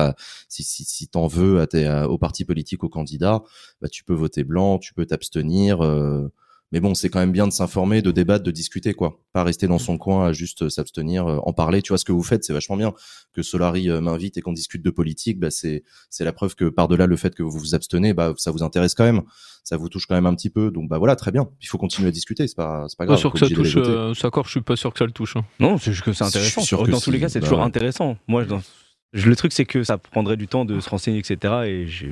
si 0.48 0.62
si, 0.62 0.84
si 0.84 1.08
t'en 1.08 1.26
veux 1.26 1.60
à 1.60 1.66
tes, 1.66 1.88
au 2.08 2.16
parti 2.16 2.44
politique 2.44 2.84
au 2.84 2.88
candidat 2.88 3.42
bah 3.82 3.88
tu 3.88 4.02
peux 4.04 4.14
voter 4.14 4.44
blanc 4.44 4.78
tu 4.78 4.94
peux 4.94 5.04
t'abstenir 5.04 5.84
euh, 5.84 6.32
mais 6.72 6.80
bon 6.80 6.94
c'est 6.94 7.08
quand 7.08 7.18
même 7.20 7.32
bien 7.32 7.46
de 7.46 7.52
s'informer 7.52 8.02
de 8.02 8.10
débattre 8.10 8.44
de 8.44 8.50
discuter 8.50 8.92
quoi 8.94 9.20
pas 9.32 9.42
rester 9.44 9.66
dans 9.66 9.78
son 9.78 9.96
coin 9.98 10.26
à 10.26 10.32
juste 10.32 10.62
euh, 10.62 10.68
s'abstenir 10.68 11.26
euh, 11.26 11.38
en 11.44 11.52
parler 11.52 11.82
tu 11.82 11.88
vois 11.88 11.98
ce 11.98 12.04
que 12.04 12.12
vous 12.12 12.22
faites 12.22 12.44
c'est 12.44 12.52
vachement 12.52 12.76
bien 12.76 12.92
que 13.32 13.42
Solari 13.42 13.88
euh, 13.90 14.00
m'invite 14.00 14.36
et 14.36 14.40
qu'on 14.40 14.52
discute 14.52 14.82
de 14.82 14.90
politique 14.90 15.38
bah 15.38 15.50
c'est 15.50 15.84
c'est 16.10 16.24
la 16.24 16.32
preuve 16.32 16.54
que 16.54 16.66
par-delà 16.68 17.06
le 17.06 17.16
fait 17.16 17.34
que 17.34 17.42
vous 17.42 17.58
vous 17.58 17.74
abstenez, 17.74 18.12
bah, 18.14 18.34
ça 18.36 18.50
vous 18.50 18.62
intéresse 18.62 18.94
quand 18.94 19.04
même, 19.04 19.22
ça 19.64 19.76
vous 19.76 19.88
touche 19.88 20.06
quand 20.06 20.14
même 20.14 20.26
un 20.26 20.34
petit 20.34 20.50
peu. 20.50 20.70
Donc 20.70 20.88
bah 20.88 20.98
voilà, 20.98 21.14
très 21.16 21.30
bien. 21.30 21.48
Il 21.60 21.66
faut 21.68 21.78
continuer 21.78 22.08
à 22.08 22.10
discuter, 22.10 22.46
c'est 22.48 22.56
pas, 22.56 22.86
c'est 22.88 22.96
pas 22.96 23.04
Pas 23.04 23.06
grave. 23.06 23.18
sûr 23.18 23.30
faut 23.30 23.38
que 23.38 23.46
ça 23.46 23.54
touche. 23.54 23.76
euh, 23.76 24.14
ça, 24.14 24.28
encore, 24.28 24.46
je 24.46 24.50
suis 24.52 24.60
pas 24.62 24.76
sûr 24.76 24.92
que 24.92 24.98
ça 24.98 25.04
le 25.06 25.12
touche. 25.12 25.36
hein. 25.36 25.44
Non, 25.60 25.76
c'est 25.78 25.92
juste 25.92 26.04
que 26.04 26.12
c'est 26.12 26.24
Je 26.24 26.30
suis 26.30 26.38
intéressant. 26.38 26.60
sûr 26.62 26.82
que 26.82 26.90
dans 26.90 27.00
tous 27.00 27.10
les 27.10 27.20
cas, 27.20 27.28
c'est 27.28 27.40
Bah 27.40 27.46
toujours 27.46 27.62
intéressant. 27.62 28.16
Moi, 28.26 28.44
dans- 28.44 28.58
je- 28.58 28.64
le 29.12 29.36
truc, 29.36 29.52
c'est 29.52 29.64
que 29.64 29.82
ça 29.82 29.98
prendrait 29.98 30.36
du 30.36 30.48
temps 30.48 30.64
de 30.64 30.80
se 30.80 30.88
renseigner, 30.90 31.18
etc. 31.18 31.54
Et 31.66 31.86
j'ai 31.86 32.10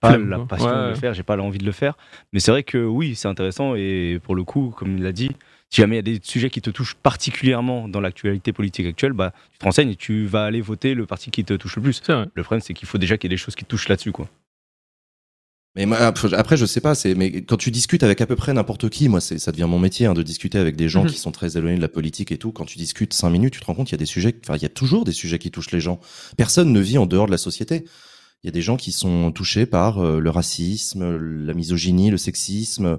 pas 0.00 0.10
Flemme, 0.10 0.30
la 0.30 0.38
passion 0.40 0.66
Ouais, 0.68 0.84
de 0.84 0.88
le 0.90 0.94
faire, 0.94 1.14
j'ai 1.14 1.22
pas 1.22 1.36
l'envie 1.36 1.58
de 1.58 1.66
le 1.66 1.72
faire. 1.72 1.96
Mais 2.32 2.40
c'est 2.40 2.50
vrai 2.50 2.62
que 2.62 2.78
oui, 2.78 3.14
c'est 3.14 3.28
intéressant. 3.28 3.74
Et 3.74 4.18
pour 4.22 4.34
le 4.34 4.44
coup, 4.44 4.72
comme 4.76 4.96
il 4.96 5.02
l'a 5.02 5.12
dit, 5.12 5.30
si 5.70 5.82
jamais 5.82 5.96
il 5.96 5.98
y 5.98 5.98
a 5.98 6.18
des 6.18 6.20
sujets 6.22 6.48
qui 6.48 6.62
te 6.62 6.70
touchent 6.70 6.94
particulièrement 6.94 7.88
dans 7.88 8.00
l'actualité 8.00 8.52
politique 8.52 8.86
actuelle, 8.86 9.12
bah, 9.12 9.32
tu 9.52 9.58
te 9.58 9.64
renseignes 9.64 9.90
et 9.90 9.96
tu 9.96 10.24
vas 10.24 10.44
aller 10.44 10.62
voter 10.62 10.94
le 10.94 11.04
parti 11.04 11.30
qui 11.30 11.44
te 11.44 11.52
touche 11.54 11.76
le 11.76 11.82
plus. 11.82 12.02
Le 12.08 12.42
problème, 12.42 12.62
c'est 12.62 12.72
qu'il 12.74 12.88
faut 12.88 12.98
déjà 12.98 13.18
qu'il 13.18 13.30
y 13.30 13.34
ait 13.34 13.36
des 13.36 13.42
choses 13.42 13.54
qui 13.54 13.64
te 13.64 13.68
touchent 13.68 13.88
là-dessus. 13.88 14.12
quoi. 14.12 14.28
Mais 15.78 15.86
moi, 15.86 15.98
après, 15.98 16.56
je 16.56 16.66
sais 16.66 16.80
pas, 16.80 16.96
c'est, 16.96 17.14
mais 17.14 17.42
quand 17.42 17.56
tu 17.56 17.70
discutes 17.70 18.02
avec 18.02 18.20
à 18.20 18.26
peu 18.26 18.34
près 18.34 18.52
n'importe 18.52 18.88
qui, 18.88 19.08
moi, 19.08 19.20
c'est, 19.20 19.38
ça 19.38 19.52
devient 19.52 19.68
mon 19.68 19.78
métier, 19.78 20.06
hein, 20.06 20.12
de 20.12 20.24
discuter 20.24 20.58
avec 20.58 20.74
des 20.74 20.88
gens 20.88 21.04
Mhm. 21.04 21.10
qui 21.10 21.18
sont 21.18 21.30
très 21.30 21.56
éloignés 21.56 21.76
de 21.76 21.80
la 21.80 21.88
politique 21.88 22.32
et 22.32 22.36
tout. 22.36 22.50
Quand 22.50 22.64
tu 22.64 22.78
discutes 22.78 23.14
cinq 23.14 23.30
minutes, 23.30 23.54
tu 23.54 23.60
te 23.60 23.64
rends 23.64 23.74
compte 23.74 23.86
qu'il 23.86 23.94
y 23.94 24.00
a 24.00 24.04
des 24.04 24.04
sujets, 24.04 24.34
enfin, 24.44 24.56
il 24.56 24.62
y 24.62 24.66
a 24.66 24.70
toujours 24.70 25.04
des 25.04 25.12
sujets 25.12 25.38
qui 25.38 25.52
touchent 25.52 25.70
les 25.70 25.80
gens. 25.80 26.00
Personne 26.36 26.72
ne 26.72 26.80
vit 26.80 26.98
en 26.98 27.06
dehors 27.06 27.26
de 27.26 27.30
la 27.30 27.38
société. 27.38 27.84
Il 28.42 28.46
y 28.46 28.48
a 28.48 28.50
des 28.50 28.60
gens 28.60 28.76
qui 28.76 28.90
sont 28.90 29.30
touchés 29.30 29.66
par 29.66 29.98
euh, 30.04 30.18
le 30.18 30.30
racisme, 30.30 31.16
la 31.16 31.54
misogynie, 31.54 32.10
le 32.10 32.18
sexisme. 32.18 32.98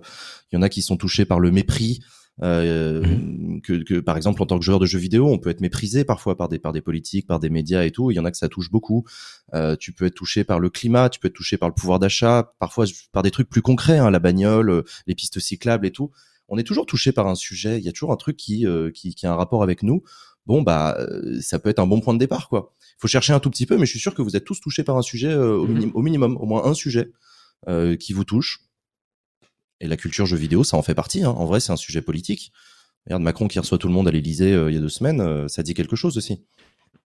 Il 0.51 0.55
y 0.55 0.57
en 0.57 0.61
a 0.61 0.69
qui 0.69 0.81
sont 0.81 0.95
touchés 0.95 1.25
par 1.25 1.41
le 1.41 1.51
mépris. 1.51 1.99
Euh, 2.41 3.03
que, 3.63 3.83
que 3.83 3.99
par 3.99 4.15
exemple 4.15 4.41
en 4.41 4.45
tant 4.45 4.57
que 4.57 4.63
joueur 4.63 4.79
de 4.79 4.85
jeux 4.85 4.99
vidéo, 4.99 5.27
on 5.27 5.37
peut 5.37 5.49
être 5.49 5.59
méprisé 5.59 6.05
parfois 6.05 6.37
par 6.37 6.47
des 6.47 6.57
par 6.59 6.71
des 6.71 6.81
politiques, 6.81 7.27
par 7.27 7.39
des 7.39 7.49
médias 7.49 7.83
et 7.83 7.91
tout. 7.91 8.11
Il 8.11 8.15
y 8.15 8.19
en 8.19 8.25
a 8.25 8.31
que 8.31 8.37
ça 8.37 8.47
touche 8.47 8.71
beaucoup. 8.71 9.03
Euh, 9.53 9.75
tu 9.75 9.91
peux 9.91 10.05
être 10.05 10.15
touché 10.15 10.43
par 10.43 10.59
le 10.59 10.69
climat, 10.69 11.09
tu 11.09 11.19
peux 11.19 11.27
être 11.27 11.33
touché 11.33 11.57
par 11.57 11.67
le 11.67 11.75
pouvoir 11.75 11.99
d'achat, 11.99 12.53
parfois 12.59 12.85
par 13.11 13.23
des 13.23 13.31
trucs 13.31 13.49
plus 13.49 13.61
concrets, 13.61 13.97
hein, 13.97 14.09
la 14.09 14.19
bagnole, 14.19 14.69
euh, 14.69 14.83
les 15.07 15.15
pistes 15.15 15.39
cyclables 15.39 15.85
et 15.85 15.91
tout. 15.91 16.11
On 16.47 16.57
est 16.57 16.63
toujours 16.63 16.85
touché 16.85 17.11
par 17.11 17.27
un 17.27 17.35
sujet. 17.35 17.77
Il 17.77 17.83
y 17.83 17.89
a 17.89 17.91
toujours 17.91 18.11
un 18.13 18.17
truc 18.17 18.37
qui 18.37 18.65
euh, 18.65 18.89
qui, 18.91 19.13
qui 19.13 19.25
a 19.27 19.33
un 19.33 19.35
rapport 19.35 19.61
avec 19.61 19.83
nous. 19.83 20.03
Bon 20.45 20.61
bah 20.61 20.97
ça 21.41 21.59
peut 21.59 21.69
être 21.69 21.79
un 21.79 21.87
bon 21.87 21.99
point 21.99 22.13
de 22.13 22.19
départ 22.19 22.47
quoi. 22.49 22.73
Il 22.81 23.01
faut 23.01 23.07
chercher 23.07 23.33
un 23.33 23.39
tout 23.39 23.49
petit 23.51 23.65
peu, 23.65 23.77
mais 23.77 23.85
je 23.85 23.91
suis 23.91 23.99
sûr 23.99 24.15
que 24.15 24.21
vous 24.21 24.35
êtes 24.35 24.45
tous 24.45 24.59
touchés 24.61 24.83
par 24.83 24.97
un 24.97 25.01
sujet 25.01 25.35
au, 25.35 25.67
Mhm. 25.67 25.91
au 25.93 26.01
minimum, 26.01 26.37
au 26.37 26.45
moins 26.45 26.65
un 26.65 26.73
sujet 26.73 27.11
qui 27.99 28.13
vous 28.13 28.23
touche. 28.23 28.61
Et 29.81 29.87
la 29.87 29.97
culture 29.97 30.25
jeux 30.25 30.37
vidéo, 30.37 30.63
ça 30.63 30.77
en 30.77 30.81
fait 30.81 30.95
partie. 30.95 31.23
Hein. 31.23 31.29
En 31.29 31.45
vrai, 31.45 31.59
c'est 31.59 31.71
un 31.71 31.77
sujet 31.77 32.01
politique. 32.01 32.51
Regarde 33.05 33.21
Macron 33.23 33.47
qui 33.47 33.59
reçoit 33.59 33.77
tout 33.77 33.87
le 33.87 33.93
monde 33.93 34.07
à 34.07 34.11
l'Élysée 34.11 34.53
euh, 34.53 34.69
il 34.69 34.75
y 34.75 34.77
a 34.77 34.81
deux 34.81 34.89
semaines, 34.89 35.21
euh, 35.21 35.47
ça 35.47 35.63
dit 35.63 35.73
quelque 35.73 35.95
chose 35.95 36.17
aussi. 36.17 36.43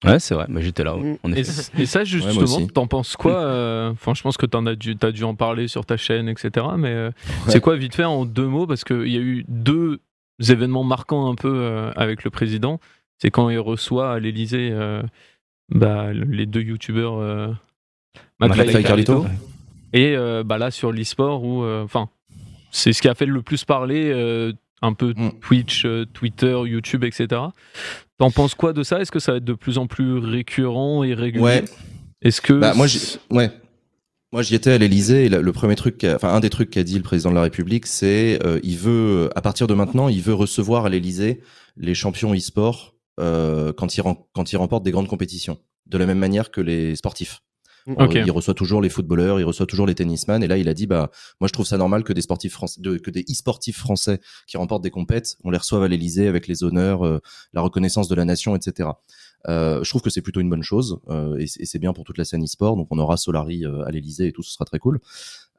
Ouais, 0.06 0.20
c'est 0.20 0.34
vrai. 0.34 0.46
Mais 0.48 0.62
j'étais 0.62 0.84
là. 0.84 0.96
ouais, 0.96 1.14
Mm. 1.14 1.18
en 1.24 1.34
Et, 1.34 1.44
ça, 1.44 2.04
justement, 2.06 2.68
t'en 2.68 2.88
penses 2.88 3.18
quoi 3.18 3.42
euh, 3.42 3.90
Enfin, 3.92 4.14
je 4.14 4.22
pense 4.22 4.38
que 4.38 4.46
t'en 4.46 4.66
as 4.66 4.76
dû, 4.76 4.96
t'as 4.96 5.12
dû 5.12 5.24
en 5.24 5.36
parler 5.36 5.68
sur 5.68 5.86
ta 5.86 5.98
chaîne, 5.98 6.30
etc. 6.30 6.68
Mais 6.78 6.90
euh, 6.90 7.08
Ouais. 7.46 7.52
c'est 7.52 7.60
quoi, 7.60 7.76
vite 7.76 7.96
fait, 7.96 8.06
en 8.06 8.26
deux 8.26 8.48
mots 8.48 8.66
Parce 8.68 8.84
qu'il 8.84 9.08
y 9.10 9.18
a 9.18 9.22
eu 9.22 9.44
deux 9.50 10.00
événements 10.48 10.86
marquants 10.86 11.30
un 11.30 11.36
peu 11.36 11.52
euh, 11.54 11.92
avec 11.96 12.24
le 12.24 12.30
président. 12.30 12.80
C'est 13.18 13.32
quand 13.32 13.50
il 13.50 13.60
reçoit 13.60 14.14
à 14.14 14.20
l'Elysée 14.20 14.74
bah, 15.70 16.14
les 16.14 16.46
deux 16.46 16.62
youtubeurs 16.62 17.18
euh, 17.18 17.50
McFly 18.40 18.78
et 18.78 18.84
Carlito. 18.84 19.26
Et 19.94 20.16
euh, 20.16 20.44
bah, 20.44 20.58
là, 20.58 20.72
sur 20.72 20.92
l'e-sport, 20.92 21.44
où, 21.44 21.64
euh, 21.64 21.84
enfin, 21.84 22.10
c'est 22.72 22.94
ce 22.94 23.02
qui 23.02 23.08
a 23.08 23.16
fait 23.16 23.26
le 23.26 23.42
plus 23.42 23.66
parler, 23.66 24.12
euh, 24.14 24.54
un 24.82 24.94
peu 24.94 25.14
Mm. 25.16 25.32
Twitch, 25.42 25.86
euh, 25.86 26.06
Twitter, 26.14 26.58
YouTube, 26.66 27.04
etc. 27.04 27.28
T'en 28.18 28.32
penses 28.32 28.56
quoi 28.56 28.74
de 28.74 28.84
ça? 28.84 29.00
Est-ce 29.02 29.12
que 29.12 29.20
ça 29.20 29.34
va 29.34 29.38
être 29.38 29.46
de 29.46 29.54
plus 29.54 29.78
en 29.78 29.88
plus 29.88 30.18
récurrent 30.18 31.04
et 31.04 31.14
régulier? 31.14 31.44
Ouais. 31.44 31.66
Est-ce 32.22 32.42
que 32.42 32.54
Bah, 32.54 32.74
moi, 32.76 32.88
ouais. 33.32 33.50
Moi, 34.32 34.44
j'y 34.44 34.54
étais 34.56 34.72
à 34.72 34.78
l'Elysée 34.78 35.26
et 35.26 35.30
le 35.30 35.52
premier 35.52 35.76
truc, 35.76 35.98
qu'a- 35.98 36.16
enfin 36.16 36.30
un 36.34 36.40
des 36.40 36.52
trucs 36.52 36.70
qu'a 36.70 36.84
dit 36.84 36.98
le 36.98 37.02
président 37.04 37.32
de 37.32 37.36
la 37.36 37.42
République, 37.42 37.88
c'est 37.88 38.40
euh, 38.46 38.60
il 38.62 38.78
veut, 38.78 39.30
à 39.36 39.42
partir 39.42 39.66
de 39.68 39.74
maintenant, 39.74 40.08
il 40.08 40.22
veut 40.22 40.36
recevoir 40.36 40.86
à 40.86 40.90
l'Elysée 40.90 41.42
les 41.78 41.96
champions 41.96 42.34
e-sport 42.36 42.94
euh, 43.20 43.74
quand 43.74 43.98
ils 43.98 44.04
quand 44.34 44.52
ils 44.54 44.58
remportent 44.58 44.84
des 44.84 44.92
grandes 44.92 45.08
compétitions, 45.08 45.58
de 45.88 45.98
la 45.98 46.06
même 46.06 46.20
manière 46.20 46.52
que 46.52 46.62
les 46.62 46.96
sportifs. 46.96 47.40
Ok. 47.98 48.14
Il 48.26 48.32
reçoit 48.32 48.54
toujours 48.54 48.82
les 48.82 48.90
footballeurs, 48.90 49.40
il 49.40 49.44
reçoit 49.44 49.66
toujours 49.66 49.88
les 49.88 49.96
tennisman. 49.96 50.44
Et 50.44 50.48
là, 50.48 50.58
il 50.58 50.68
a 50.70 50.74
dit, 50.74 50.88
bah, 50.88 51.10
moi, 51.40 51.48
je 51.48 51.54
trouve 51.54 51.66
ça 51.66 51.78
normal 51.78 52.04
que 52.04 52.14
des 52.14 52.22
sportifs 52.22 52.54
français, 52.54 52.80
de- 52.82 52.98
que 52.98 53.10
des 53.12 53.22
e-sportifs 53.30 53.78
français 53.78 54.20
qui 54.48 54.58
remportent 54.58 54.84
des 54.84 54.92
compètes, 54.92 55.38
on 55.44 55.50
les 55.52 55.58
reçoive 55.58 55.84
à 55.84 55.88
l'Elysée 55.88 56.28
avec 56.28 56.48
les 56.48 56.64
honneurs, 56.64 57.06
euh, 57.06 57.20
la 57.54 57.62
reconnaissance 57.62 58.08
de 58.08 58.16
la 58.16 58.26
nation, 58.26 58.56
etc. 58.56 58.90
Euh, 59.48 59.84
je 59.84 59.90
trouve 59.90 60.02
que 60.02 60.10
c'est 60.10 60.22
plutôt 60.22 60.42
une 60.42 60.50
bonne 60.50 60.64
chose 60.64 61.00
euh, 61.10 61.38
et 61.38 61.48
c'est 61.48 61.62
et 61.62 61.66
c'est 61.66 61.80
bien 61.80 61.94
pour 61.94 62.04
toute 62.04 62.18
la 62.18 62.26
scène 62.26 62.44
e-sport. 62.44 62.76
Donc, 62.76 62.88
on 62.92 63.00
aura 63.00 63.16
Solari 63.18 63.66
euh, 63.66 63.86
à 63.86 63.92
l'Elysée 63.92 64.28
et 64.28 64.32
tout, 64.34 64.44
ce 64.44 64.52
sera 64.52 64.66
très 64.66 64.80
cool. 64.80 65.00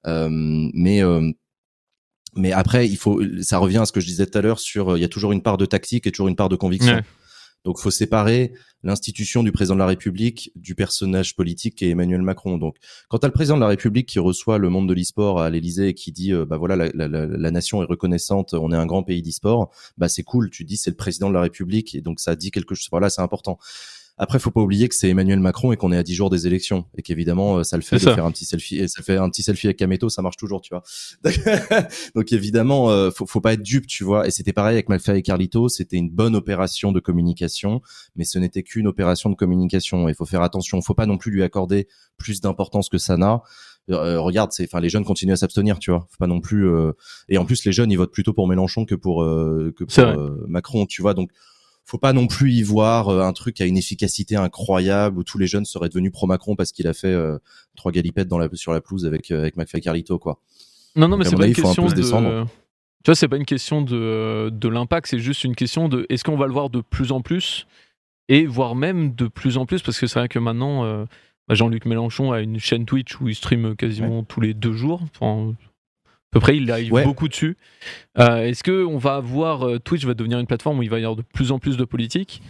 Euh, 0.07 0.28
mais 0.31 1.03
euh, 1.03 1.31
mais 2.37 2.53
après, 2.53 2.89
il 2.89 2.97
faut, 2.97 3.20
ça 3.43 3.59
revient 3.59 3.78
à 3.78 3.87
ce 3.87 3.93
que 3.93 4.01
je 4.01 4.07
disais 4.07 4.24
tout 4.26 4.39
à 4.39 4.41
l'heure 4.41 4.61
sur, 4.61 4.91
euh, 4.93 4.99
il 4.99 5.01
y 5.01 5.05
a 5.05 5.09
toujours 5.09 5.33
une 5.33 5.43
part 5.43 5.57
de 5.57 5.66
tactique 5.66 6.07
et 6.07 6.12
toujours 6.12 6.28
une 6.28 6.37
part 6.37 6.49
de 6.49 6.55
conviction. 6.57 6.95
Ouais. 6.95 7.03
Donc, 7.65 7.79
faut 7.79 7.91
séparer 7.91 8.53
l'institution 8.83 9.43
du 9.43 9.53
président 9.53 9.75
de 9.75 9.81
la 9.81 9.87
République 9.87 10.51
du 10.57 10.75
personnage 10.75 11.37
politique 11.37 11.75
qui 11.75 11.85
est 11.85 11.91
Emmanuel 11.91 12.23
Macron. 12.23 12.57
Donc, 12.57 12.77
quand 13.09 13.19
t'as 13.19 13.27
le 13.29 13.33
président 13.35 13.57
de 13.57 13.61
la 13.61 13.67
République 13.69 14.09
qui 14.09 14.19
reçoit 14.19 14.57
le 14.59 14.71
monde 14.71 14.89
de 14.89 14.95
l'e-sport 14.95 15.41
à 15.43 15.51
l'Élysée 15.51 15.89
et 15.89 15.95
qui 15.95 16.13
dit, 16.13 16.33
euh, 16.33 16.47
bah 16.47 16.57
voilà, 16.57 16.77
la, 16.77 16.89
la- 16.95 17.09
la- 17.09 17.27
la 17.27 17.51
nation 17.51 17.83
est 17.83 17.87
reconnaissante, 17.87 18.55
on 18.55 18.73
est 18.73 18.77
un 18.77 18.87
grand 18.87 19.03
pays 19.03 19.21
d'e-sport, 19.23 19.71
bah 19.99 20.09
c'est 20.09 20.23
cool. 20.23 20.49
Tu 20.51 20.65
dis 20.65 20.79
c'est 20.79 20.91
le 20.91 20.97
président 20.97 21.29
de 21.29 21.35
la 21.35 21.43
République 21.43 21.95
et 21.95 22.01
donc 22.01 22.21
ça 22.21 22.35
dit 22.37 22.51
quelque 22.51 22.75
chose. 22.75 22.89
Voilà, 22.91 23.11
c'est 23.11 23.21
important. 23.23 23.59
Après, 24.19 24.39
faut 24.39 24.51
pas 24.51 24.61
oublier 24.61 24.89
que 24.89 24.95
c'est 24.95 25.09
Emmanuel 25.09 25.41
Macron 25.41 25.73
et 25.73 25.77
qu'on 25.77 25.93
est 25.93 25.97
à 25.97 26.03
10 26.03 26.15
jours 26.15 26.29
des 26.31 26.47
élections 26.47 26.85
et 26.97 27.03
qu'évidemment, 27.03 27.59
euh, 27.59 27.63
ça 27.63 27.77
le 27.77 27.83
fait 27.83 27.97
de 27.97 28.03
ça. 28.03 28.15
faire 28.15 28.27
un 28.27 28.31
petit 28.31 28.45
selfie. 28.45 28.77
Et 28.79 28.87
ça 28.89 29.03
fait 29.03 29.17
un 29.17 29.31
petit 29.31 29.43
selfie 29.43 29.67
avec 29.69 29.79
Kameto, 29.79 30.09
ça 30.11 30.21
marche 30.21 30.37
toujours, 30.37 30.61
tu 30.61 30.75
vois. 30.75 30.83
Donc 32.15 32.33
évidemment, 32.33 32.91
euh, 32.91 33.11
faut, 33.11 33.27
faut 33.27 33.41
pas 33.41 33.55
être 33.55 33.63
dupe, 33.63 33.87
tu 33.87 34.05
vois. 34.05 34.27
Et 34.27 34.31
c'était 34.31 34.53
pareil 34.53 34.75
avec 34.75 34.89
McFly 34.89 35.19
et 35.19 35.23
Carlito, 35.23 35.69
c'était 35.69 35.97
une 35.97 36.11
bonne 36.11 36.37
opération 36.37 36.93
de 36.93 37.01
communication, 37.01 37.81
mais 38.17 38.25
ce 38.25 38.39
n'était 38.39 38.63
qu'une 38.63 38.87
opération 38.87 39.31
de 39.31 39.35
communication. 39.35 40.09
Il 40.09 40.15
faut 40.15 40.27
faire 40.27 40.43
attention, 40.43 40.81
faut 40.83 40.95
pas 40.95 41.07
non 41.07 41.17
plus 41.19 41.31
lui 41.31 41.43
accorder 41.43 41.89
plus 42.19 42.41
d'importance 42.41 42.89
que 42.89 42.99
ça 42.99 43.17
n'a. 43.17 43.41
Euh, 43.91 44.21
regarde, 44.21 44.53
c'est, 44.53 44.65
enfin, 44.65 44.81
les 44.81 44.89
jeunes 44.89 45.05
continuent 45.05 45.33
à 45.33 45.37
s'abstenir, 45.37 45.79
tu 45.79 45.91
vois. 45.91 46.07
Faut 46.11 46.19
pas 46.19 46.27
non 46.27 46.41
plus. 46.41 46.69
euh, 46.69 46.93
Et 47.29 47.39
en 47.39 47.45
plus, 47.45 47.65
les 47.65 47.73
jeunes, 47.73 47.91
ils 47.91 47.97
votent 47.97 48.13
plutôt 48.13 48.33
pour 48.35 48.47
Mélenchon 48.47 48.85
que 48.85 48.95
pour 48.95 49.23
euh, 49.23 49.73
que 49.77 49.85
pour 49.85 49.99
euh, 50.05 50.45
Macron, 50.49 50.87
tu 50.87 51.03
vois. 51.03 51.15
Donc 51.15 51.31
faut 51.91 51.99
pas 51.99 52.12
non 52.12 52.28
plus 52.28 52.53
y 52.53 52.62
voir 52.62 53.09
euh, 53.09 53.22
un 53.22 53.32
truc 53.32 53.61
à 53.61 53.66
une 53.66 53.76
efficacité 53.76 54.36
incroyable 54.36 55.18
où 55.18 55.24
tous 55.24 55.38
les 55.38 55.49
jeunes 55.49 55.64
seraient 55.64 55.88
devenus 55.88 56.12
pro 56.12 56.28
Macron 56.28 56.55
parce 56.55 56.70
qu'il 56.70 56.86
a 56.86 56.95
fait 56.95 57.09
euh, 57.09 57.38
trois 57.76 57.91
galipettes 57.91 58.28
dans 58.28 58.38
la 58.38 58.49
sur 58.55 58.72
la 58.72 58.80
pelouse 58.80 59.07
avec 59.07 59.32
euh, 59.32 59.41
avec 59.41 59.57
McFly 59.57 59.80
Carlito 59.80 60.18
quoi. 60.18 60.38
Non, 60.95 61.09
non, 61.09 61.16
mais 61.16 61.24
c'est 61.24 61.36
pas 61.36 61.47
une 61.47 61.51
un 61.51 61.55
question 61.55 61.86
de. 61.86 62.45
Tu 63.03 63.07
vois, 63.07 63.14
c'est 63.14 63.28
pas 63.28 63.38
une 63.38 63.47
question 63.47 63.80
de, 63.80 64.51
de 64.53 64.68
l'impact, 64.68 65.07
c'est 65.09 65.18
juste 65.18 65.45
une 65.45 65.57
question 65.57 65.88
de 65.88 66.05
est-ce 66.11 66.22
qu'on 66.22 66.36
va 66.36 66.47
le 66.47 66.53
voir 66.53 66.68
de 66.68 66.82
plus 66.82 67.12
en 67.12 67.22
plus 67.22 67.66
et 68.28 68.45
voire 68.45 68.74
même 68.74 69.14
de 69.14 69.26
plus 69.26 69.57
en 69.57 69.66
plus? 69.66 69.82
Parce 69.82 69.99
que 69.99 70.07
c'est 70.07 70.18
vrai 70.18 70.28
que 70.28 70.38
maintenant 70.38 70.84
euh, 70.84 71.07
bah, 71.49 71.55
Jean-Luc 71.55 71.86
Mélenchon 71.86 72.30
a 72.30 72.41
une 72.41 72.61
chaîne 72.61 72.84
Twitch 72.84 73.20
où 73.20 73.28
il 73.28 73.34
stream 73.34 73.74
quasiment 73.74 74.22
tous 74.22 74.41
les 74.41 74.55
deux 74.55 74.74
jours. 74.74 75.03
Enfin, 75.18 75.55
peu 76.31 76.41
près, 76.41 76.57
il 76.57 76.70
arrive 76.70 76.93
Ouais. 76.93 77.05
beaucoup 77.05 77.28
dessus. 77.28 77.57
Euh, 78.18 78.45
est-ce 78.47 78.62
que 78.62 78.85
on 78.85 78.99
va 78.99 79.14
avoir 79.16 79.66
euh, 79.66 79.78
Twitch 79.78 80.05
va 80.05 80.14
devenir 80.14 80.39
une 80.39 80.47
plateforme 80.47 80.78
où 80.78 80.83
il 80.83 80.91
va 80.91 80.99
y 80.99 81.03
avoir 81.05 81.16
de 81.16 81.22
plus 81.22 81.51
en 81.53 81.59
plus 81.59 81.76
de 81.76 81.85
politique? 81.85 82.41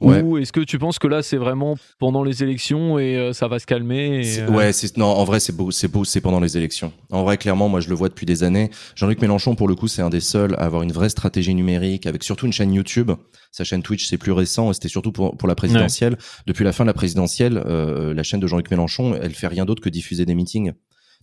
Ouais. 0.00 0.22
Ou 0.22 0.38
est-ce 0.38 0.50
que 0.50 0.60
tu 0.60 0.78
penses 0.78 0.98
que 0.98 1.06
là 1.06 1.22
c'est 1.22 1.36
vraiment 1.36 1.76
pendant 1.98 2.24
les 2.24 2.42
élections 2.42 2.98
et 2.98 3.16
euh, 3.16 3.34
ça 3.34 3.48
va 3.48 3.58
se 3.58 3.66
calmer 3.66 4.22
et, 4.26 4.40
euh, 4.40 4.48
Ouais, 4.48 4.70
non, 4.96 5.04
en 5.04 5.24
vrai 5.24 5.40
c'est 5.40 5.54
beau, 5.54 5.70
c'est 5.70 5.88
beau, 5.88 6.04
c'est 6.04 6.22
pendant 6.22 6.40
les 6.40 6.56
élections. 6.56 6.90
En 7.10 7.22
vrai, 7.22 7.36
clairement, 7.36 7.68
moi 7.68 7.80
je 7.80 7.90
le 7.90 7.94
vois 7.94 8.08
depuis 8.08 8.24
des 8.24 8.42
années. 8.42 8.70
Jean-Luc 8.96 9.20
Mélenchon, 9.20 9.54
pour 9.56 9.68
le 9.68 9.74
coup, 9.74 9.88
c'est 9.88 10.00
un 10.00 10.08
des 10.08 10.20
seuls 10.20 10.54
à 10.54 10.64
avoir 10.64 10.82
une 10.82 10.92
vraie 10.92 11.10
stratégie 11.10 11.54
numérique, 11.54 12.06
avec 12.06 12.22
surtout 12.24 12.46
une 12.46 12.52
chaîne 12.54 12.72
YouTube. 12.72 13.10
Sa 13.52 13.64
chaîne 13.64 13.82
Twitch, 13.82 14.06
c'est 14.06 14.16
plus 14.16 14.32
récent, 14.32 14.70
et 14.70 14.74
c'était 14.74 14.88
surtout 14.88 15.12
pour, 15.12 15.36
pour 15.36 15.48
la 15.48 15.54
présidentielle. 15.54 16.16
Depuis 16.46 16.64
la 16.64 16.72
fin 16.72 16.84
de 16.84 16.88
la 16.88 16.94
présidentielle, 16.94 17.62
euh, 17.66 18.14
la 18.14 18.22
chaîne 18.22 18.40
de 18.40 18.46
Jean-Luc 18.46 18.70
Mélenchon, 18.70 19.18
elle 19.20 19.34
fait 19.34 19.48
rien 19.48 19.66
d'autre 19.66 19.82
que 19.82 19.90
diffuser 19.90 20.24
des 20.24 20.34
meetings. 20.34 20.72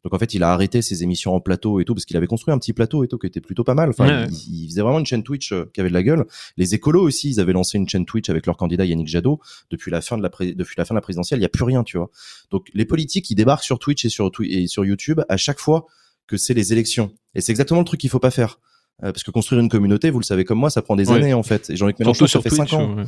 Donc 0.04 0.14
en 0.14 0.20
fait, 0.20 0.34
il 0.34 0.44
a 0.44 0.52
arrêté 0.54 0.82
ses 0.82 1.04
émissions 1.04 1.34
en 1.36 1.40
plateau 1.42 1.80
et 1.80 1.86
tout 1.86 1.94
parce 1.94 2.06
qu'il 2.06 2.16
avait 2.18 2.28
construit 2.28 2.54
un 2.54 2.58
petit 2.60 2.72
plateau 2.72 3.04
et 3.04 3.08
tout 3.08 3.18
qui 3.18 3.28
était 3.28 3.42
plutôt 3.42 3.64
pas 3.64 3.74
mal. 3.74 3.90
Enfin, 3.90 4.08
Ouais. 4.24 4.28
il, 4.48 4.64
il 4.64 4.70
faisait 4.70 4.82
vraiment 4.82 5.00
une 5.00 5.06
chaîne 5.06 5.24
Twitch 5.24 5.52
euh, 5.52 5.70
qui 5.74 5.80
avait 5.82 5.90
de 5.90 5.94
la 5.94 6.04
gueule. 6.04 6.26
Les 6.56 6.76
écolos 6.76 7.02
aussi, 7.02 7.30
ils 7.32 7.40
avaient 7.40 7.52
lancé 7.54 7.78
une 7.78 7.90
chaîne 7.90 8.06
Twitch 8.06 8.30
avec 8.30 8.46
leur 8.46 8.56
candidat 8.58 8.86
Yannick 8.86 9.08
Jadot. 9.08 9.40
Depuis 9.70 9.92
la 9.92 10.02
fin 10.02 10.18
de 10.18 10.24
la 10.24 10.30
pré- 10.30 10.54
depuis 10.54 10.76
la 10.78 10.86
fin 10.86 10.94
de 10.94 10.98
la 10.98 11.02
présidentielle, 11.02 11.40
il 11.40 11.44
y 11.44 11.46
a 11.46 11.50
plus 11.50 11.64
rien, 11.64 11.84
tu 11.84 11.98
vois. 11.98 12.10
Donc 12.52 12.68
les 12.74 12.86
politiques, 12.86 13.30
ils 13.32 13.36
débarquent 13.36 13.64
sur 13.64 13.80
Twitch 13.80 14.06
et 14.06 14.10
sur 14.10 14.32
et 14.44 14.68
sur 14.68 14.86
YouTube 14.86 15.22
à 15.30 15.38
chaque 15.38 15.60
fois 15.60 15.86
que 16.28 16.38
c'est 16.38 16.54
les 16.54 16.72
élections. 16.74 17.12
Et 17.36 17.42
c'est 17.42 17.52
exactement 17.52 17.80
le 17.82 17.86
truc 17.86 18.00
qu'il 18.00 18.10
faut 18.10 18.20
pas 18.20 18.32
faire. 18.32 18.60
Euh, 19.04 19.12
parce 19.12 19.24
que 19.24 19.32
construire 19.32 19.62
une 19.62 19.70
communauté, 19.70 20.10
vous 20.10 20.20
le 20.20 20.26
savez 20.26 20.44
comme 20.46 20.58
moi, 20.60 20.70
ça 20.70 20.82
prend 20.82 20.96
des 20.96 21.10
Ouais. 21.10 21.18
années 21.18 21.34
en 21.34 21.44
fait. 21.44 21.70
Et 21.70 21.76
Jean-Luc 21.76 22.00
Mélenchon, 22.00 22.26
ça 22.28 22.42
fait 22.42 22.50
Twitch. 22.50 22.70
5 22.72 22.74
ans. 22.74 22.96
ouais. 22.98 23.04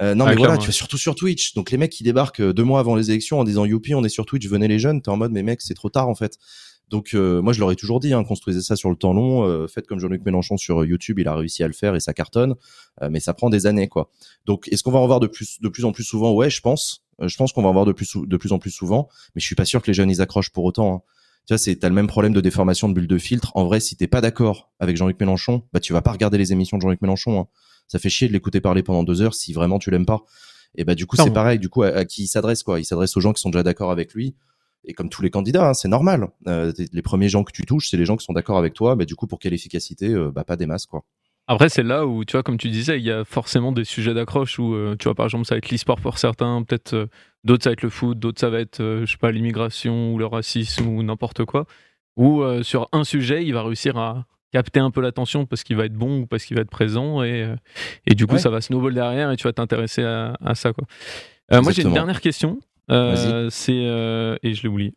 Euh, 0.00 0.14
non, 0.14 0.26
Ah, 0.26 0.30
mais 0.30 0.36
voilà, 0.36 0.56
tu 0.58 0.66
vas 0.66 0.72
surtout 0.72 0.98
sur 0.98 1.14
Twitch. 1.14 1.54
Donc 1.54 1.70
les 1.70 1.76
mecs 1.78 1.90
qui 1.90 2.04
débarquent 2.04 2.40
euh, 2.40 2.52
deux 2.52 2.64
mois 2.64 2.78
avant 2.80 2.94
les 2.94 3.10
élections 3.10 3.40
en 3.40 3.44
disant 3.44 3.64
youpi, 3.64 3.94
on 3.94 4.04
est 4.04 4.08
sur 4.08 4.26
Twitch, 4.26 4.46
venez 4.46 4.68
les 4.68 4.78
jeunes. 4.78 5.02
T'es 5.02 5.08
en 5.10 5.16
mode, 5.16 5.32
mais 5.32 5.42
mec, 5.42 5.60
c'est 5.60 5.74
trop 5.74 5.90
tard 5.90 6.08
en 6.08 6.14
fait. 6.14 6.38
Donc 6.88 7.10
euh, 7.14 7.42
moi, 7.42 7.52
je 7.52 7.58
leur 7.60 7.70
ai 7.72 7.76
toujours 7.76 8.00
dit, 8.00 8.12
hein, 8.14 8.24
construisez 8.24 8.62
ça 8.62 8.76
sur 8.76 8.90
le 8.90 8.96
temps 8.96 9.12
long. 9.12 9.44
euh, 9.44 9.66
faites 9.66 9.86
comme 9.86 9.98
Jean-Luc 9.98 10.24
Mélenchon 10.24 10.56
sur 10.56 10.80
euh, 10.82 10.86
YouTube, 10.86 11.18
il 11.18 11.28
a 11.28 11.34
réussi 11.34 11.62
à 11.62 11.66
le 11.66 11.72
faire 11.74 11.94
et 11.94 12.00
ça 12.00 12.14
cartonne. 12.14 12.54
Euh, 13.02 13.08
mais 13.10 13.20
ça 13.20 13.34
prend 13.34 13.50
des 13.50 13.66
années, 13.66 13.88
quoi. 13.88 14.10
Donc 14.46 14.68
est-ce 14.68 14.82
qu'on 14.82 14.92
va 14.92 14.98
en 15.00 15.06
voir 15.06 15.20
de 15.20 15.26
plus, 15.26 15.60
de 15.60 15.68
plus 15.68 15.84
en 15.84 15.92
plus 15.92 16.04
souvent? 16.04 16.32
Ouais, 16.32 16.48
je 16.48 16.60
pense. 16.60 17.04
Je 17.20 17.36
pense 17.36 17.52
qu'on 17.52 17.62
va 17.62 17.68
en 17.68 17.72
voir 17.72 17.84
de 17.84 17.92
plus, 17.92 18.16
de 18.24 18.36
plus 18.36 18.52
en 18.52 18.58
plus 18.60 18.70
souvent. 18.70 19.08
Mais 19.34 19.40
je 19.40 19.46
suis 19.46 19.56
pas 19.56 19.64
sûr 19.64 19.82
que 19.82 19.88
les 19.88 19.94
jeunes 19.94 20.10
ils 20.10 20.22
accrochent 20.22 20.50
pour 20.50 20.64
autant. 20.64 20.94
hein. 20.94 21.02
Tu 21.46 21.54
vois, 21.54 21.58
c'est 21.58 21.74
t'as 21.76 21.88
le 21.88 21.94
même 21.94 22.06
problème 22.06 22.32
de 22.32 22.40
déformation 22.40 22.88
de 22.88 22.94
bulle 22.94 23.08
de 23.08 23.18
filtre. 23.18 23.50
En 23.54 23.64
vrai, 23.64 23.80
si 23.80 23.96
t'es 23.96 24.06
pas 24.06 24.20
d'accord 24.20 24.70
avec 24.78 24.96
Jean-Luc 24.96 25.18
Mélenchon, 25.18 25.64
bah 25.72 25.80
tu 25.80 25.92
vas 25.92 26.02
pas 26.02 26.12
regarder 26.12 26.38
les 26.38 26.52
émissions 26.52 26.76
de 26.76 26.82
Jean-Luc 26.82 27.02
Mélenchon. 27.02 27.40
hein. 27.40 27.46
Ça 27.88 27.98
fait 27.98 28.08
chier 28.08 28.28
de 28.28 28.32
l'écouter 28.32 28.60
parler 28.60 28.82
pendant 28.82 29.02
deux 29.02 29.20
heures 29.22 29.34
si 29.34 29.52
vraiment 29.52 29.78
tu 29.78 29.90
l'aimes 29.90 30.06
pas. 30.06 30.20
Et 30.76 30.84
bah 30.84 30.94
du 30.94 31.06
coup 31.06 31.16
c'est 31.16 31.32
pareil. 31.32 31.58
Du 31.58 31.68
coup 31.68 31.82
à, 31.82 31.88
à 31.88 32.04
qui 32.04 32.22
il 32.24 32.26
s'adresse 32.28 32.62
quoi 32.62 32.78
Il 32.78 32.84
s'adresse 32.84 33.16
aux 33.16 33.20
gens 33.20 33.32
qui 33.32 33.40
sont 33.40 33.50
déjà 33.50 33.62
d'accord 33.62 33.90
avec 33.90 34.14
lui. 34.14 34.34
Et 34.84 34.94
comme 34.94 35.08
tous 35.08 35.22
les 35.22 35.30
candidats, 35.30 35.68
hein, 35.70 35.74
c'est 35.74 35.88
normal. 35.88 36.28
Euh, 36.46 36.72
les 36.92 37.02
premiers 37.02 37.28
gens 37.28 37.42
que 37.42 37.52
tu 37.52 37.64
touches, 37.66 37.88
c'est 37.90 37.96
les 37.96 38.04
gens 38.04 38.16
qui 38.16 38.24
sont 38.24 38.32
d'accord 38.32 38.58
avec 38.58 38.74
toi. 38.74 38.94
Mais 38.94 39.06
du 39.06 39.16
coup 39.16 39.26
pour 39.26 39.38
quelle 39.38 39.54
efficacité 39.54 40.08
Euh, 40.08 40.30
Bah 40.30 40.44
pas 40.44 40.56
des 40.56 40.66
masses 40.66 40.86
quoi. 40.86 41.02
Après, 41.50 41.70
c'est 41.70 41.82
là 41.82 42.06
où, 42.06 42.26
tu 42.26 42.32
vois, 42.32 42.42
comme 42.42 42.58
tu 42.58 42.68
disais, 42.68 42.98
il 42.98 43.04
y 43.06 43.10
a 43.10 43.24
forcément 43.24 43.72
des 43.72 43.84
sujets 43.84 44.12
d'accroche 44.12 44.58
où, 44.58 44.74
euh, 44.74 44.96
tu 44.98 45.04
vois, 45.04 45.14
par 45.14 45.24
exemple, 45.24 45.46
ça 45.46 45.54
va 45.54 45.56
être 45.56 45.70
l'e-sport 45.70 45.98
pour 45.98 46.18
certains, 46.18 46.62
peut-être 46.62 46.92
euh, 46.92 47.06
d'autres, 47.42 47.64
ça 47.64 47.70
va 47.70 47.72
être 47.72 47.82
le 47.82 47.88
foot, 47.88 48.18
d'autres, 48.18 48.38
ça 48.38 48.50
va 48.50 48.60
être, 48.60 48.80
euh, 48.80 49.06
je 49.06 49.12
sais 49.12 49.16
pas, 49.16 49.32
l'immigration 49.32 50.12
ou 50.12 50.18
le 50.18 50.26
racisme 50.26 50.86
ou 50.86 51.02
n'importe 51.02 51.46
quoi. 51.46 51.64
Ou 52.18 52.42
euh, 52.42 52.62
sur 52.62 52.86
un 52.92 53.02
sujet, 53.02 53.46
il 53.46 53.54
va 53.54 53.62
réussir 53.62 53.96
à 53.96 54.26
capter 54.52 54.80
un 54.80 54.90
peu 54.90 55.00
l'attention 55.00 55.44
parce 55.46 55.62
qu'il 55.64 55.76
va 55.76 55.84
être 55.84 55.94
bon 55.94 56.20
ou 56.20 56.26
parce 56.26 56.44
qu'il 56.44 56.56
va 56.56 56.62
être 56.62 56.70
présent 56.70 57.22
et, 57.22 57.42
euh, 57.42 57.56
et 58.06 58.14
du 58.14 58.26
coup, 58.26 58.34
Ouais. 58.34 58.38
ça 58.40 58.50
va 58.50 58.60
snowball 58.60 58.94
derrière 58.94 59.30
et 59.30 59.36
tu 59.36 59.44
vas 59.44 59.52
t'intéresser 59.52 60.02
à, 60.04 60.34
à 60.44 60.54
ça, 60.54 60.72
quoi. 60.72 60.84
Euh, 61.52 61.60
moi, 61.62 61.72
j'ai 61.72 61.82
une 61.82 61.92
dernière 61.92 62.20
question. 62.20 62.58
Euh, 62.90 63.48
c'est. 63.50 63.72
euh, 63.84 64.36
et 64.42 64.54
je 64.54 64.62
l'ai 64.62 64.68
oublié. 64.68 64.94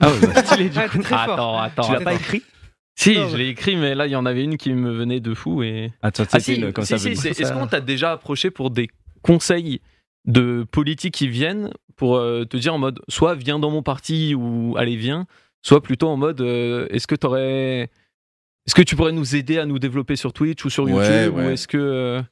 Ah 0.00 0.10
ouais, 0.10 0.18
bah, 0.34 0.42
stylé, 0.44 0.68
du 0.70 0.78
Ah, 0.78 0.88
très 0.88 1.02
fort. 1.02 1.20
Attends, 1.20 1.58
attends. 1.58 1.82
Tu 1.84 1.92
l'as 1.92 2.00
pas 2.00 2.14
écrit? 2.14 2.42
Si, 2.96 3.16
Non, 3.16 3.28
je 3.28 3.36
l'ai 3.36 3.48
écrit, 3.48 3.76
mais 3.76 3.94
là, 3.94 4.06
il 4.06 4.10
y 4.10 4.16
en 4.16 4.26
avait 4.26 4.42
une 4.44 4.56
qui 4.56 4.72
me 4.72 4.90
venait 4.90 5.20
de 5.20 5.32
fou 5.34 5.62
et. 5.62 5.92
Attends, 6.02 6.24
Ah 6.32 6.40
c'est 6.40 6.54
si, 6.54 6.60
une- 6.60 6.72
comme 6.72 6.84
si, 6.84 6.98
ça. 6.98 6.98
si, 6.98 7.28
est-ce 7.28 7.52
qu'on 7.52 7.66
t'a 7.66 7.80
déjà 7.80 8.12
approché 8.12 8.50
pour 8.50 8.70
des 8.70 8.88
conseils 9.22 9.80
de 10.26 10.66
politique 10.70 11.14
qui 11.14 11.28
viennent 11.28 11.70
pour 11.96 12.16
euh, 12.16 12.44
te 12.44 12.56
dire 12.56 12.74
en 12.74 12.78
mode 12.78 13.00
soit 13.08 13.34
viens 13.34 13.58
dans 13.58 13.70
mon 13.70 13.82
parti 13.82 14.34
ou 14.34 14.74
allez 14.76 14.96
viens, 14.96 15.26
soit 15.62 15.82
plutôt 15.82 16.08
en 16.08 16.16
mode 16.16 16.40
euh, 16.40 16.86
est-ce 16.90 17.06
que 17.06 17.14
t'aurais 17.14 17.88
est-ce 18.70 18.74
que 18.76 18.82
tu 18.82 18.94
pourrais 18.94 19.10
nous 19.10 19.34
aider 19.34 19.58
à 19.58 19.66
nous 19.66 19.80
développer 19.80 20.14
sur 20.14 20.32
Twitch 20.32 20.64
ou 20.64 20.70
sur 20.70 20.88
YouTube 20.88 21.34
Ouais, 21.34 21.44
ou 21.46 21.50
est-ce 21.50 21.66
que 21.66 21.76
euh, 21.76 22.22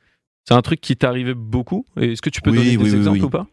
c'est 0.47 0.55
un 0.55 0.63
truc 0.63 0.81
qui 0.81 0.97
t'arrivait 0.97 1.35
beaucoup 1.35 1.85
et 2.01 2.13
est-ce 2.13 2.23
que 2.23 2.31
tu 2.31 2.41
peux 2.41 2.51
Oui, 2.51 2.59
donner 2.59 2.77
oui, 2.77 2.85
des 2.85 2.91
oui, 2.93 2.97
exemples 2.97 3.25
ou 3.25 3.29
pas? 3.29 3.49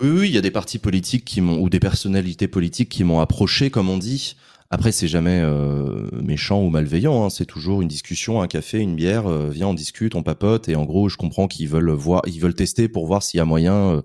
Oui, 0.00 0.08
oui, 0.08 0.28
il 0.30 0.34
y 0.34 0.38
a 0.38 0.40
des 0.40 0.50
partis 0.50 0.78
politiques 0.78 1.26
qui 1.26 1.42
m'ont 1.42 1.60
ou 1.60 1.68
des 1.68 1.80
personnalités 1.80 2.48
politiques 2.48 2.88
qui 2.88 3.04
m'ont 3.04 3.20
approché, 3.20 3.68
comme 3.68 3.90
on 3.90 3.98
dit. 3.98 4.36
Après, 4.70 4.90
c'est 4.90 5.06
jamais 5.06 5.38
euh, 5.44 6.08
méchant 6.14 6.62
ou 6.62 6.70
malveillant. 6.70 7.26
hein. 7.26 7.28
C'est 7.28 7.44
toujours 7.44 7.82
une 7.82 7.88
discussion, 7.88 8.40
un 8.40 8.48
café, 8.48 8.78
une 8.78 8.96
bière. 8.96 9.26
euh, 9.26 9.50
viens, 9.50 9.68
on 9.68 9.74
discute, 9.74 10.14
on 10.14 10.22
papote. 10.22 10.70
Et 10.70 10.76
en 10.76 10.84
gros, 10.86 11.10
je 11.10 11.18
comprends 11.18 11.46
qu'ils 11.46 11.68
veulent 11.68 11.90
voir, 11.90 12.22
ils 12.26 12.40
veulent 12.40 12.54
tester 12.54 12.88
pour 12.88 13.06
voir 13.06 13.22
s'il 13.22 13.36
y 13.36 13.40
a 13.42 13.44
moyen 13.44 14.02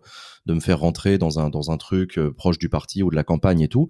de 0.49 0.55
me 0.55 0.59
faire 0.59 0.79
rentrer 0.79 1.19
dans 1.19 1.39
un 1.39 1.77
truc 1.77 2.17
euh, 2.17 2.33
proche 2.33 2.57
du 2.57 2.69
parti 2.69 3.03
ou 3.03 3.11
de 3.11 3.15
la 3.15 3.23
campagne 3.23 3.61
et 3.61 3.67
tout. 3.67 3.87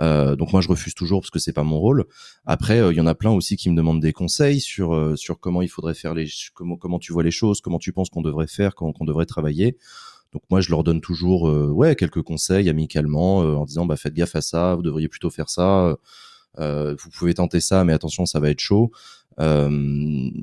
Euh, 0.00 0.36
donc 0.36 0.52
moi, 0.52 0.60
je 0.60 0.68
refuse 0.68 0.94
toujours 0.94 1.22
parce 1.22 1.30
que 1.30 1.38
c'est 1.38 1.54
pas 1.54 1.62
mon 1.62 1.78
rôle. 1.78 2.04
Après, 2.44 2.80
euh, 2.80 2.92
il 2.92 2.98
y 2.98 3.00
en 3.00 3.06
a 3.06 3.14
plein 3.14 3.30
aussi 3.30 3.56
qui 3.56 3.70
me 3.70 3.76
demandent 3.76 4.00
des 4.00 4.12
conseils 4.12 4.60
sur 4.60 5.16
comment 5.40 5.62
il 5.62 5.68
faudrait 5.68 5.94
faire 5.94 6.14
les 6.14 6.28
comment 6.54 6.76
comment 6.76 6.98
tu 6.98 7.12
vois 7.12 7.22
les 7.22 7.30
choses, 7.30 7.60
comment 7.60 7.78
tu 7.78 7.92
penses 7.92 8.10
qu'on 8.10 8.20
devrait 8.20 8.46
faire, 8.46 8.74
qu'on 8.74 8.92
qu'on 8.92 9.06
devrait 9.06 9.26
travailler. 9.26 9.78
Donc 10.32 10.42
moi, 10.50 10.60
je 10.60 10.70
leur 10.70 10.84
donne 10.84 11.00
toujours 11.00 11.42
ouais 11.42 11.96
quelques 11.96 12.22
conseils 12.22 12.68
amicalement 12.68 13.38
en 13.38 13.64
disant 13.64 13.86
bah 13.86 13.96
faites 13.96 14.14
gaffe 14.14 14.36
à 14.36 14.42
ça, 14.42 14.74
vous 14.74 14.82
devriez 14.82 15.08
plutôt 15.08 15.30
faire 15.30 15.48
ça. 15.48 15.96
Vous 16.58 17.10
pouvez 17.14 17.34
tenter 17.34 17.60
ça, 17.60 17.84
mais 17.84 17.92
attention, 17.92 18.26
ça 18.26 18.40
va 18.40 18.50
être 18.50 18.60
chaud. 18.60 18.92
Euh, 19.40 19.68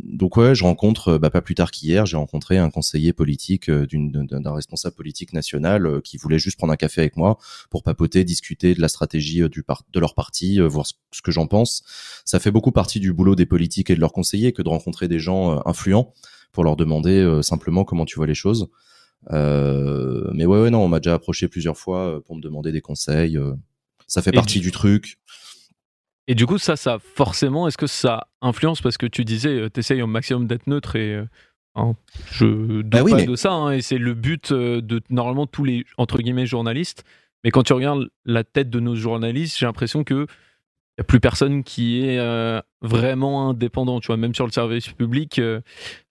donc 0.03 0.35
ouais, 0.37 0.55
je 0.55 0.63
rencontre 0.63 1.17
bah, 1.17 1.29
pas 1.29 1.41
plus 1.41 1.55
tard 1.55 1.71
qu'hier, 1.71 2.05
j'ai 2.05 2.17
rencontré 2.17 2.57
un 2.57 2.69
conseiller 2.69 3.13
politique 3.13 3.69
euh, 3.69 3.85
d'un 3.91 4.53
responsable 4.53 4.95
politique 4.95 5.33
national 5.33 5.85
euh, 5.85 6.01
qui 6.01 6.17
voulait 6.17 6.39
juste 6.39 6.57
prendre 6.57 6.73
un 6.73 6.77
café 6.77 7.01
avec 7.01 7.15
moi 7.17 7.37
pour 7.69 7.83
papoter, 7.83 8.23
discuter 8.23 8.73
de 8.73 8.81
la 8.81 8.87
stratégie 8.87 9.43
euh, 9.43 9.49
du 9.49 9.63
par- 9.63 9.83
de 9.93 9.99
leur 9.99 10.15
parti, 10.15 10.59
euh, 10.59 10.67
voir 10.67 10.85
ce, 10.87 10.93
ce 11.11 11.21
que 11.21 11.31
j'en 11.31 11.45
pense. 11.47 11.83
Ça 12.25 12.39
fait 12.39 12.51
beaucoup 12.51 12.71
partie 12.71 12.99
du 12.99 13.13
boulot 13.13 13.35
des 13.35 13.45
politiques 13.45 13.89
et 13.89 13.95
de 13.95 13.99
leurs 13.99 14.13
conseillers 14.13 14.53
que 14.53 14.61
de 14.61 14.69
rencontrer 14.69 15.07
des 15.07 15.19
gens 15.19 15.57
euh, 15.57 15.59
influents 15.65 16.13
pour 16.51 16.63
leur 16.63 16.75
demander 16.75 17.19
euh, 17.19 17.41
simplement 17.43 17.83
comment 17.83 18.05
tu 18.05 18.15
vois 18.15 18.27
les 18.27 18.33
choses. 18.33 18.69
Euh, 19.31 20.29
mais 20.33 20.45
ouais, 20.45 20.61
ouais, 20.61 20.69
non, 20.69 20.83
on 20.83 20.87
m'a 20.87 20.99
déjà 20.99 21.13
approché 21.13 21.47
plusieurs 21.47 21.77
fois 21.77 22.15
euh, 22.15 22.19
pour 22.21 22.35
me 22.35 22.41
demander 22.41 22.71
des 22.71 22.81
conseils. 22.81 23.37
euh. 23.37 23.53
ça 24.07 24.21
fait 24.21 24.31
Et 24.31 24.33
partie 24.33 24.59
du- 24.59 24.65
du 24.67 24.71
truc. 24.71 25.19
Et 26.29 26.35
du 26.35 26.45
coup, 26.45 26.59
ça, 26.59 26.75
ça 26.77 26.99
forcément, 26.99 27.67
est-ce 27.67 27.77
que 27.77 27.87
ça 27.87 28.27
influence? 28.41 28.81
Parce 28.81 28.97
que 28.97 29.07
tu 29.07 29.25
disais, 29.25 29.49
euh, 29.49 29.69
t'essayes 29.69 30.01
au 30.03 30.07
maximum 30.07 30.45
d'être 30.45 30.67
neutre 30.67 30.95
et 30.95 31.15
euh, 31.15 31.25
hein, 31.75 31.95
je 32.31 32.45
doute 32.45 32.85
Bah 32.87 33.01
oui, 33.03 33.11
pas 33.11 33.17
mais- 33.17 33.25
de 33.25 33.35
ça, 33.35 33.51
hein, 33.51 33.71
et 33.71 33.81
c'est 33.81 33.97
le 33.97 34.13
but 34.13 34.51
euh, 34.51 34.79
de 34.79 35.01
normalement 35.09 35.47
tous 35.47 35.63
les 35.63 35.85
entre 35.97 36.19
guillemets 36.19 36.45
journalistes. 36.45 37.03
Mais 37.43 37.49
quand 37.49 37.63
tu 37.63 37.73
regardes 37.73 38.09
la 38.25 38.43
tête 38.43 38.69
de 38.69 38.79
nos 38.79 38.95
journalistes, 38.95 39.57
j'ai 39.57 39.65
l'impression 39.65 40.03
que 40.03 40.27
y 40.99 41.01
a 41.01 41.03
plus 41.03 41.19
personne 41.19 41.63
qui 41.63 42.05
est 42.05 42.19
euh, 42.19 42.61
vraiment 42.81 43.49
indépendant. 43.49 43.99
Tu 43.99 44.07
vois, 44.07 44.17
même 44.17 44.35
sur 44.35 44.45
le 44.45 44.51
service 44.51 44.89
public, 44.89 45.39
euh, 45.39 45.61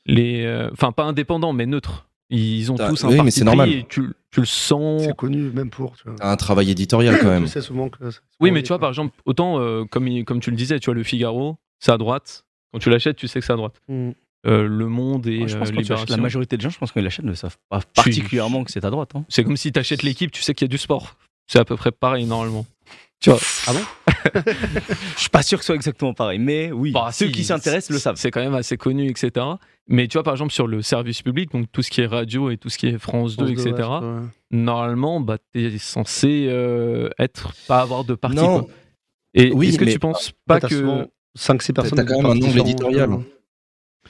les, 0.04 0.44
euh, 0.46 0.68
enfin 0.72 0.90
pas 0.90 1.04
indépendant, 1.04 1.52
mais 1.52 1.66
neutre. 1.66 2.07
Ils 2.30 2.70
ont 2.70 2.76
tous 2.76 3.04
un 3.04 3.08
oui, 3.08 3.20
mais 3.24 3.30
c'est 3.30 3.40
pris 3.40 3.46
normal. 3.46 3.70
et 3.72 3.86
tu, 3.88 4.02
tu 4.30 4.40
le 4.40 4.46
sens. 4.46 5.02
C'est 5.02 5.16
connu 5.16 5.50
même 5.50 5.70
pour. 5.70 5.96
Tu 5.96 6.04
vois. 6.08 6.14
Un 6.20 6.36
travail 6.36 6.70
éditorial 6.70 7.18
quand 7.18 7.28
même. 7.28 7.46
Je 7.46 7.50
sais 7.52 7.62
souvent 7.62 7.88
que. 7.88 8.10
c'est- 8.10 8.20
Oui, 8.40 8.50
mais 8.50 8.62
tu 8.62 8.68
vois, 8.68 8.78
par 8.78 8.90
exemple, 8.90 9.14
autant 9.24 9.58
euh, 9.60 9.84
comme, 9.84 10.06
il- 10.08 10.24
comme 10.24 10.40
tu 10.40 10.50
le 10.50 10.56
disais, 10.56 10.78
tu 10.78 10.86
vois, 10.86 10.94
le 10.94 11.02
Figaro, 11.04 11.56
c'est 11.80 11.92
à 11.92 11.96
droite. 11.98 12.44
Quand 12.72 12.78
tu 12.80 12.90
l'achètes, 12.90 13.16
tu 13.16 13.28
sais 13.28 13.40
que 13.40 13.46
c'est 13.46 13.52
à 13.52 13.56
droite. 13.56 13.80
Mm. 13.88 14.10
Euh, 14.46 14.68
le 14.68 14.86
Monde 14.86 15.26
et 15.26 15.48
je 15.48 15.56
pense 15.58 15.68
euh, 15.68 15.70
que 15.72 15.76
quand 15.76 15.82
tu 15.82 15.92
achètes- 15.92 16.06
Libération. 16.10 16.16
la 16.16 16.22
majorité 16.22 16.56
des 16.56 16.62
gens, 16.62 16.70
je 16.70 16.78
pense 16.78 16.92
qu'ils 16.92 17.02
l'achètent 17.02 17.24
ne 17.24 17.32
savent 17.34 17.56
pas 17.70 17.80
particulièrement 17.94 18.62
que 18.62 18.70
c'est 18.70 18.84
à 18.84 18.90
droite. 18.90 19.10
hein. 19.14 19.24
C'est 19.28 19.42
comme 19.42 19.56
si 19.56 19.72
tu 19.72 19.78
achètes 19.80 20.02
l'équipe, 20.02 20.30
tu 20.30 20.42
sais 20.42 20.54
qu'il 20.54 20.66
y 20.66 20.68
a 20.68 20.72
du 20.72 20.78
sport. 20.78 21.16
C'est 21.46 21.58
à 21.58 21.64
peu 21.64 21.76
près 21.76 21.90
pareil 21.90 22.24
normalement. 22.26 22.64
Tu 23.20 23.30
vois, 23.30 23.40
Ah 23.66 23.72
bon? 23.72 23.80
Je 25.16 25.20
suis 25.20 25.30
pas 25.30 25.42
sûr 25.42 25.58
que 25.58 25.64
ce 25.64 25.68
soit 25.68 25.74
exactement 25.74 26.14
pareil, 26.14 26.38
mais 26.38 26.70
oui, 26.72 26.92
Bah, 26.92 27.10
ceux 27.12 27.26
si, 27.26 27.32
qui 27.32 27.44
s'intéressent 27.44 27.90
le 27.90 27.98
savent. 27.98 28.16
C'est 28.16 28.30
quand 28.30 28.40
même 28.40 28.54
assez 28.54 28.76
connu, 28.76 29.08
etc. 29.08 29.46
Mais 29.88 30.06
tu 30.08 30.14
vois, 30.14 30.22
par 30.22 30.34
exemple, 30.34 30.52
sur 30.52 30.66
le 30.66 30.82
service 30.82 31.22
public, 31.22 31.50
donc 31.50 31.66
tout 31.72 31.82
ce 31.82 31.90
qui 31.90 32.00
est 32.00 32.06
radio 32.06 32.50
et 32.50 32.56
tout 32.56 32.68
ce 32.68 32.78
qui 32.78 32.86
est 32.88 32.98
France 32.98 33.36
2, 33.36 33.46
France 33.46 33.56
deux, 33.56 33.70
etc., 33.70 33.88
ouais. 33.88 34.20
normalement, 34.50 35.20
bah, 35.20 35.38
tu 35.52 35.64
es 35.64 35.78
censé 35.78 36.46
euh, 36.48 37.08
être, 37.18 37.52
pas 37.66 37.80
avoir 37.80 38.04
de 38.04 38.14
parti. 38.14 38.36
Non. 38.36 38.64
quoi. 38.64 38.70
Et 39.34 39.52
Oui, 39.52 39.68
est-ce 39.68 39.78
que 39.78 39.84
tu 39.84 39.98
penses 39.98 40.32
pas 40.46 40.60
que. 40.60 40.68
souvent 40.68 41.06
5-6 41.38 41.72
personnes. 41.72 41.98
t'as 41.98 42.04
quand 42.04 42.18
de 42.18 42.22
même 42.22 42.26
un 42.32 42.34
nombre 42.34 42.58
éditorial. 42.58 43.10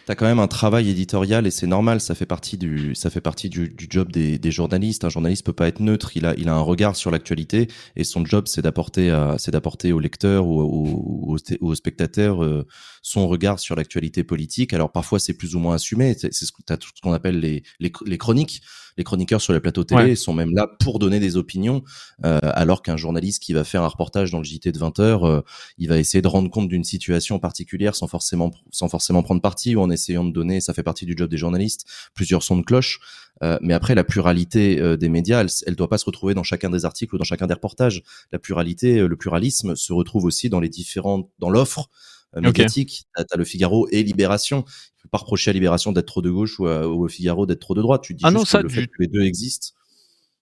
Euh, 0.09 0.15
T'as 0.15 0.15
quand 0.15 0.27
même 0.27 0.39
un 0.39 0.49
travail 0.49 0.89
éditorial 0.91 1.47
et 1.47 1.51
c'est 1.51 1.67
normal, 1.67 2.01
ça 2.01 2.15
fait 2.15 2.27
partie 2.27 2.57
du, 2.57 2.95
ça 2.95 3.11
fait 3.11 3.21
partie 3.21 3.49
du, 3.49 3.69
du 3.69 3.87
job 3.91 4.11
des, 4.11 4.39
des 4.39 4.51
journalistes. 4.51 5.05
Un 5.05 5.11
journaliste 5.11 5.45
peut 5.45 5.53
pas 5.53 5.69
être 5.69 5.81
neutre, 5.81 6.17
il 6.17 6.27
a, 6.27 6.35
il 6.37 6.49
a 6.49 6.55
un 6.55 6.61
regard 6.61 6.97
sur 6.97 7.11
l'actualité 7.11 7.69
et 7.97 8.05
son 8.05 8.25
job 8.25 8.45
c'est 8.49 8.63
d'apporter, 8.63 9.15
c'est 9.39 9.51
d'apporter 9.51 9.93
au 9.93 10.01
lecteur 10.01 10.47
ou 10.47 11.37
au, 11.61 11.75
spectateur 11.75 12.43
euh, 12.43 12.67
son 13.03 13.29
regard 13.29 13.59
sur 13.59 13.77
l'actualité 13.77 14.25
politique. 14.25 14.73
Alors 14.73 14.93
parfois 14.93 15.19
c'est 15.19 15.35
plus 15.35 15.55
ou 15.55 15.59
moins 15.59 15.75
assumé. 15.75 16.17
C'est 16.19 16.33
ce 16.33 16.47
tout 16.53 16.89
ce 16.95 17.01
qu'on 17.03 17.13
appelle 17.13 17.41
les, 17.41 17.63
les 17.81 18.19
chroniques. 18.19 18.63
Les 18.99 19.05
chroniqueurs 19.05 19.40
sur 19.40 19.53
les 19.55 19.61
plateaux 19.61 19.84
télé 19.84 20.03
Ouais. 20.03 20.14
sont 20.16 20.34
même 20.34 20.55
là 20.55 20.66
pour 20.80 20.99
donner 20.99 21.20
des 21.20 21.36
opinions, 21.36 21.82
euh, 22.24 22.38
alors 22.42 22.82
qu'un 22.82 22.96
journaliste 22.96 23.42
qui 23.42 23.53
va 23.55 23.64
faire 23.64 23.82
un 23.82 23.88
reportage 23.88 24.30
dans 24.30 24.38
le 24.38 24.44
JT 24.44 24.72
de 24.72 24.78
20 24.78 24.99
heures, 25.01 25.24
euh, 25.24 25.40
il 25.78 25.88
va 25.88 25.99
essayer 25.99 26.20
de 26.20 26.28
rendre 26.28 26.51
compte 26.51 26.68
d'une 26.68 26.84
situation 26.84 27.38
particulière 27.38 27.94
sans 27.94 28.07
forcément 28.09 28.51
sans 28.70 28.88
forcément 28.88 29.22
prendre 29.22 29.40
parti 29.40 29.76
ou 29.76 29.80
en 29.80 29.88
essayant 29.90 30.24
de 30.24 30.32
donner 30.32 30.61
ça 30.61 30.74
fait 30.74 30.82
partie 30.82 31.07
du 31.07 31.14
job 31.16 31.30
des 31.30 31.36
journalistes 31.38 31.86
plusieurs 32.14 32.42
sons 32.42 32.57
de 32.59 32.62
cloche 32.64 33.01
Euh, 33.42 33.57
mais 33.62 33.72
après 33.72 33.94
la 33.94 34.03
pluralité 34.03 34.80
euh, 34.80 34.96
des 34.96 35.09
médias 35.09 35.42
elle, 35.42 35.49
elle 35.66 35.76
doit 35.76 35.88
pas 35.88 35.99
se 35.99 36.05
retrouver 36.05 36.34
dans 36.34 36.42
chacun 36.42 36.70
des 36.70 36.84
articles 36.84 37.14
ou 37.14 37.18
dans 37.18 37.24
chacun 37.32 37.46
des 37.46 37.55
reportages 37.55 38.03
la 38.32 38.40
pluralité 38.40 38.99
euh, 38.99 39.07
le 39.07 39.16
pluralisme 39.16 39.76
se 39.76 39.92
retrouve 39.92 40.24
aussi 40.24 40.49
dans 40.49 40.59
les 40.59 40.68
différentes 40.68 41.28
dans 41.38 41.49
l'offre 41.49 41.88
euh, 42.37 42.41
médiatique. 42.41 43.05
T'as 43.14 43.24
t'as 43.24 43.37
le 43.37 43.45
Figaro 43.45 43.89
et 43.91 44.03
Libération. 44.03 44.62
Tu 44.62 45.03
peux 45.05 45.09
pas 45.11 45.18
reprocher 45.18 45.51
à 45.51 45.55
Libération 45.55 45.93
d'être 45.93 46.07
trop 46.07 46.22
de 46.22 46.31
gauche 46.31 46.59
ou, 46.61 46.66
à- 46.66 46.87
ou 46.89 47.05
au 47.05 47.09
Figaro 47.09 47.47
d'être 47.47 47.61
trop 47.61 47.74
de 47.74 47.83
droite. 47.83 48.03
Tu 48.03 48.14
dis 48.14 48.24
Ah 48.26 48.31
juste 48.31 48.53
que 48.53 48.62
le 48.62 48.68
du- 48.68 48.74
fait 48.74 48.87
que 48.87 48.93
les 49.01 49.07
deux 49.09 49.22
existent. 49.22 49.68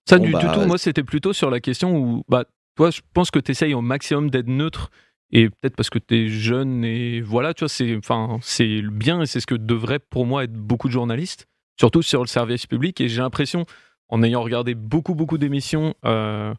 Ça 0.08 0.18
Bon, 0.18 0.24
du, 0.24 0.30
du 0.30 0.32
bah, 0.34 0.52
tout, 0.54 0.60
moi 0.66 0.78
c'était 0.78 1.02
plutôt 1.02 1.32
sur 1.32 1.50
la 1.50 1.60
question 1.60 1.96
où 1.96 2.24
bah, 2.28 2.44
toi, 2.76 2.90
je 2.90 3.00
pense 3.12 3.30
que 3.30 3.38
tu 3.38 3.50
essayes 3.52 3.74
au 3.74 3.80
maximum 3.82 4.30
d'être 4.30 4.46
neutre 4.48 4.90
et 5.32 5.48
peut-être 5.50 5.74
parce 5.74 5.90
que 5.90 5.98
tu 5.98 6.14
es 6.26 6.28
jeune 6.28 6.84
et 6.84 7.20
voilà, 7.20 7.54
tu 7.54 7.60
vois, 7.64 7.68
c'est 7.68 7.96
enfin 7.96 8.38
c'est 8.42 8.82
bien 8.82 9.22
et 9.22 9.26
c'est 9.26 9.40
ce 9.40 9.46
que 9.46 9.56
devrait 9.56 9.98
pour 9.98 10.26
moi 10.26 10.44
être 10.44 10.52
beaucoup 10.52 10.86
de 10.86 10.92
journalistes, 10.92 11.46
surtout 11.80 12.02
sur 12.02 12.20
le 12.22 12.28
service 12.28 12.66
public. 12.66 13.00
Et 13.00 13.08
j'ai 13.08 13.20
l'impression, 13.20 13.64
en 14.08 14.22
ayant 14.22 14.42
regardé 14.42 14.74
beaucoup 14.76 15.14
beaucoup 15.16 15.38
d'émissions. 15.38 15.94
euh, 16.04 16.54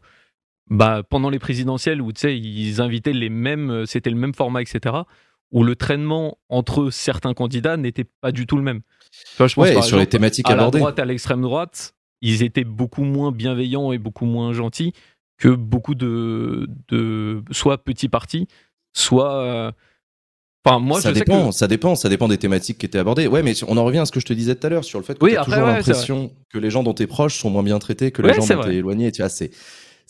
bah, 0.70 1.02
pendant 1.08 1.30
les 1.30 1.38
présidentielles 1.38 2.00
où 2.02 2.12
tu 2.12 2.20
sais 2.20 2.38
ils 2.38 2.80
invitaient 2.80 3.12
les 3.12 3.30
mêmes 3.30 3.70
euh, 3.70 3.86
c'était 3.86 4.10
le 4.10 4.16
même 4.16 4.34
format 4.34 4.62
etc 4.62 4.96
où 5.50 5.64
le 5.64 5.76
traitement 5.76 6.38
entre 6.50 6.90
certains 6.90 7.32
candidats 7.34 7.76
n'était 7.76 8.04
pas 8.04 8.32
du 8.32 8.46
tout 8.46 8.56
le 8.56 8.62
même 8.62 8.80
vois, 9.38 9.46
je 9.48 9.54
pense 9.54 9.64
Ouais, 9.64 9.78
et 9.78 9.82
sur 9.82 9.98
les 9.98 10.06
thématiques 10.06 10.46
à 10.50 10.54
la 10.54 10.62
abordées. 10.62 10.78
droite 10.80 10.98
à 10.98 11.04
l'extrême 11.04 11.42
droite 11.42 11.94
ils 12.20 12.42
étaient 12.42 12.64
beaucoup 12.64 13.04
moins 13.04 13.32
bienveillants 13.32 13.92
et 13.92 13.98
beaucoup 13.98 14.26
moins 14.26 14.52
gentils 14.52 14.92
que 15.38 15.48
beaucoup 15.48 15.94
de, 15.94 16.68
de 16.88 17.42
soit 17.52 17.78
petits 17.82 18.08
partis 18.08 18.48
soit 18.92 19.34
euh, 19.42 19.72
enfin 20.66 20.80
moi 20.80 21.00
ça 21.00 21.10
je 21.10 21.14
sais 21.14 21.20
dépend, 21.20 21.48
que 21.48 21.54
ça 21.54 21.68
dépend, 21.68 21.94
ça 21.94 22.08
dépend 22.08 22.28
des 22.28 22.36
thématiques 22.38 22.78
qui 22.78 22.86
étaient 22.86 22.98
abordées. 22.98 23.26
Ouais, 23.28 23.42
mais 23.42 23.54
on 23.66 23.76
en 23.76 23.84
revient 23.84 23.98
à 24.00 24.04
ce 24.06 24.12
que 24.12 24.20
je 24.20 24.26
te 24.26 24.32
disais 24.32 24.54
tout 24.56 24.66
à 24.66 24.70
l'heure 24.70 24.84
sur 24.84 24.98
le 24.98 25.04
fait 25.04 25.18
que 25.18 25.24
Oui, 25.24 25.30
tu 25.32 25.36
as 25.36 25.40
après, 25.42 25.52
toujours 25.52 25.68
ouais, 25.68 25.74
l'impression 25.76 26.32
que 26.50 26.58
les 26.58 26.70
gens 26.70 26.82
dont 26.82 26.92
tu 26.94 27.04
es 27.04 27.06
proche 27.06 27.38
sont 27.38 27.48
moins 27.50 27.62
bien 27.62 27.78
traités 27.78 28.10
que 28.10 28.20
les 28.22 28.28
Ouais, 28.30 28.34
gens 28.34 28.40
dont 28.40 28.46
tu 28.48 28.54
vrai. 28.54 28.74
es 28.74 28.78
éloigné. 28.78 29.12
Tu 29.12 29.22
vois, 29.22 29.28
c'est 29.28 29.50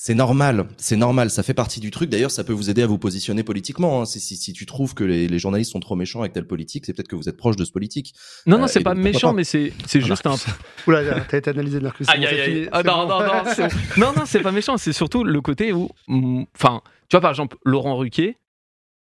c'est 0.01 0.15
normal, 0.15 0.69
c'est 0.77 0.95
normal, 0.97 1.29
ça 1.29 1.43
fait 1.43 1.55
partie 1.55 1.81
du 1.81 1.91
truc. 1.91 2.09
D'ailleurs, 2.09 2.31
ça 2.31 2.45
peut 2.45 2.53
vous 2.53 2.71
aider 2.71 2.83
à 2.83 2.87
vous 2.87 2.99
positionner 2.99 3.43
politiquement. 3.43 4.01
hein. 4.01 4.05
Si, 4.07 4.21
si, 4.21 4.37
si 4.37 4.53
tu 4.53 4.65
trouves 4.65 4.95
que 4.95 5.03
les, 5.03 5.27
les 5.27 5.39
journalistes 5.41 5.73
sont 5.73 5.81
trop 5.81 5.97
méchants 5.97 6.21
avec 6.21 6.33
telle 6.33 6.47
politique, 6.47 6.87
c'est 6.87 6.93
peut-être 6.93 7.09
que 7.09 7.17
vous 7.17 7.29
êtes 7.29 7.37
proche 7.37 7.57
de 7.57 7.65
ce 7.65 7.73
politique. 7.73 8.15
non 8.47 8.59
non 8.59 8.65
Euh, 8.65 8.69
c'est 8.69 8.81
pas 8.85 8.95
méchant 8.95 9.31
pas 9.31 9.35
mais 9.35 9.43
c'est 9.45 9.73
c'est 9.87 10.01
juste 10.01 10.25
un 10.25 10.37
Oula, 10.87 11.21
t'as 11.25 11.39
été 11.39 11.51
analysé 11.51 11.81
c'est 12.01 12.11
Aïe, 12.11 12.21
bon, 12.21 12.27
aïe, 12.27 12.69
Ah, 12.71 12.81
c'est 12.83 12.87
non, 12.89 13.07
bon. 13.07 13.09
non, 13.09 13.27
non, 13.27 13.69
non, 13.97 14.13
non, 14.21 14.23
c'est 14.25 14.41
pas 14.41 14.53
méchant. 14.53 14.77
C'est 14.79 14.93
surtout 14.93 15.25
le 15.25 15.41
côté 15.41 15.73
où, 15.73 15.91
mm, 16.07 16.45
enfin, 16.55 16.81
tu 17.09 17.17
vois, 17.17 17.21
par 17.21 17.31
exemple, 17.31 17.57
Laurent 17.65 17.97
Ruquier, 17.97 18.37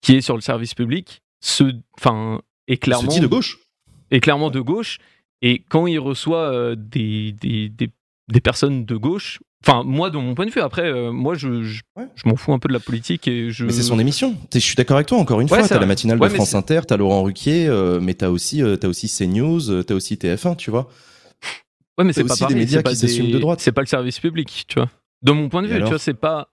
qui 0.02 0.16
est 0.16 0.22
sur 0.22 0.36
le 0.36 0.42
service 0.42 0.76
public, 0.76 1.24
se, 1.42 1.64
enfin, 1.98 2.42
est 2.68 2.78
clairement, 2.78 3.08
dit 3.12 3.20
de 3.20 3.28
gauche. 3.28 3.58
est 4.12 4.20
clairement 4.20 4.52
de 4.52 4.60
gauche. 4.60 5.00
Et 5.42 5.64
quand 5.68 5.88
il 5.88 5.98
reçoit 5.98 6.52
euh, 6.54 6.76
des, 6.78 7.32
des, 7.32 7.70
des, 7.70 7.90
des 8.28 8.40
personnes 8.40 8.86
de 8.86 8.96
gauche, 8.96 9.40
enfin, 9.68 9.84
moi, 9.84 10.10
de 10.10 10.18
mon 10.18 10.36
point 10.36 10.46
de 10.46 10.52
vue, 10.52 10.62
après, 10.62 10.84
euh, 10.86 11.12
moi, 11.12 11.36
je, 11.36 11.64
je, 11.64 11.82
Ouais. 11.98 12.06
je 12.16 12.28
m'en 12.28 12.36
fous 12.36 12.54
un 12.54 12.60
peu 12.60 12.68
de 12.68 12.74
la 12.74 12.80
politique 12.80 13.28
et 13.28 13.52
je. 13.52 13.66
Mais 13.66 13.72
c'est 13.72 13.82
son 13.84 14.00
émission. 14.00 14.36
Je 14.54 14.60
suis 14.60 14.76
d'accord 14.76 14.98
avec 14.98 15.08
toi, 15.08 15.18
encore 15.18 15.42
une 15.42 15.46
Ouais, 15.50 15.58
fois. 15.60 15.68
c'est 15.68 15.74
T'as 15.74 15.80
la 15.80 15.86
matinale 15.86 16.20
Ouais, 16.20 16.30
de 16.30 16.34
France 16.34 16.54
Inter, 16.56 16.82
t'as 16.88 16.98
Laurent 16.98 17.24
Ruquier, 17.24 17.68
euh, 17.68 18.00
mais 18.02 18.14
t'as 18.14 18.30
aussi, 18.30 18.62
euh, 18.64 18.76
t'as 18.76 18.88
aussi 18.88 19.08
CNews, 19.08 19.70
euh, 19.72 19.84
t'as 19.84 19.96
aussi 19.96 20.16
TF1, 20.16 20.56
tu 20.56 20.72
vois. 20.72 20.88
Ouais, 21.98 22.04
mais 22.04 22.14
C'est 22.14 22.24
pas 22.26 22.34
aussi 22.34 22.46
des 22.48 22.56
médias 22.56 22.82
pas 22.82 22.90
qui 22.92 22.98
s'assument 22.98 23.32
de 23.32 23.40
droite. 23.40 23.60
C'est 23.62 23.72
pas 23.72 23.82
le 23.82 23.88
service 23.88 24.20
public, 24.20 24.66
tu 24.68 24.80
vois. 24.80 24.90
De 25.22 25.32
mon 25.32 25.48
point 25.50 25.62
de 25.62 25.68
Et 25.68 25.72
vue, 25.74 25.80
tu 25.84 25.90
vois, 25.90 26.00
c'est 26.00 26.14
pas. 26.14 26.50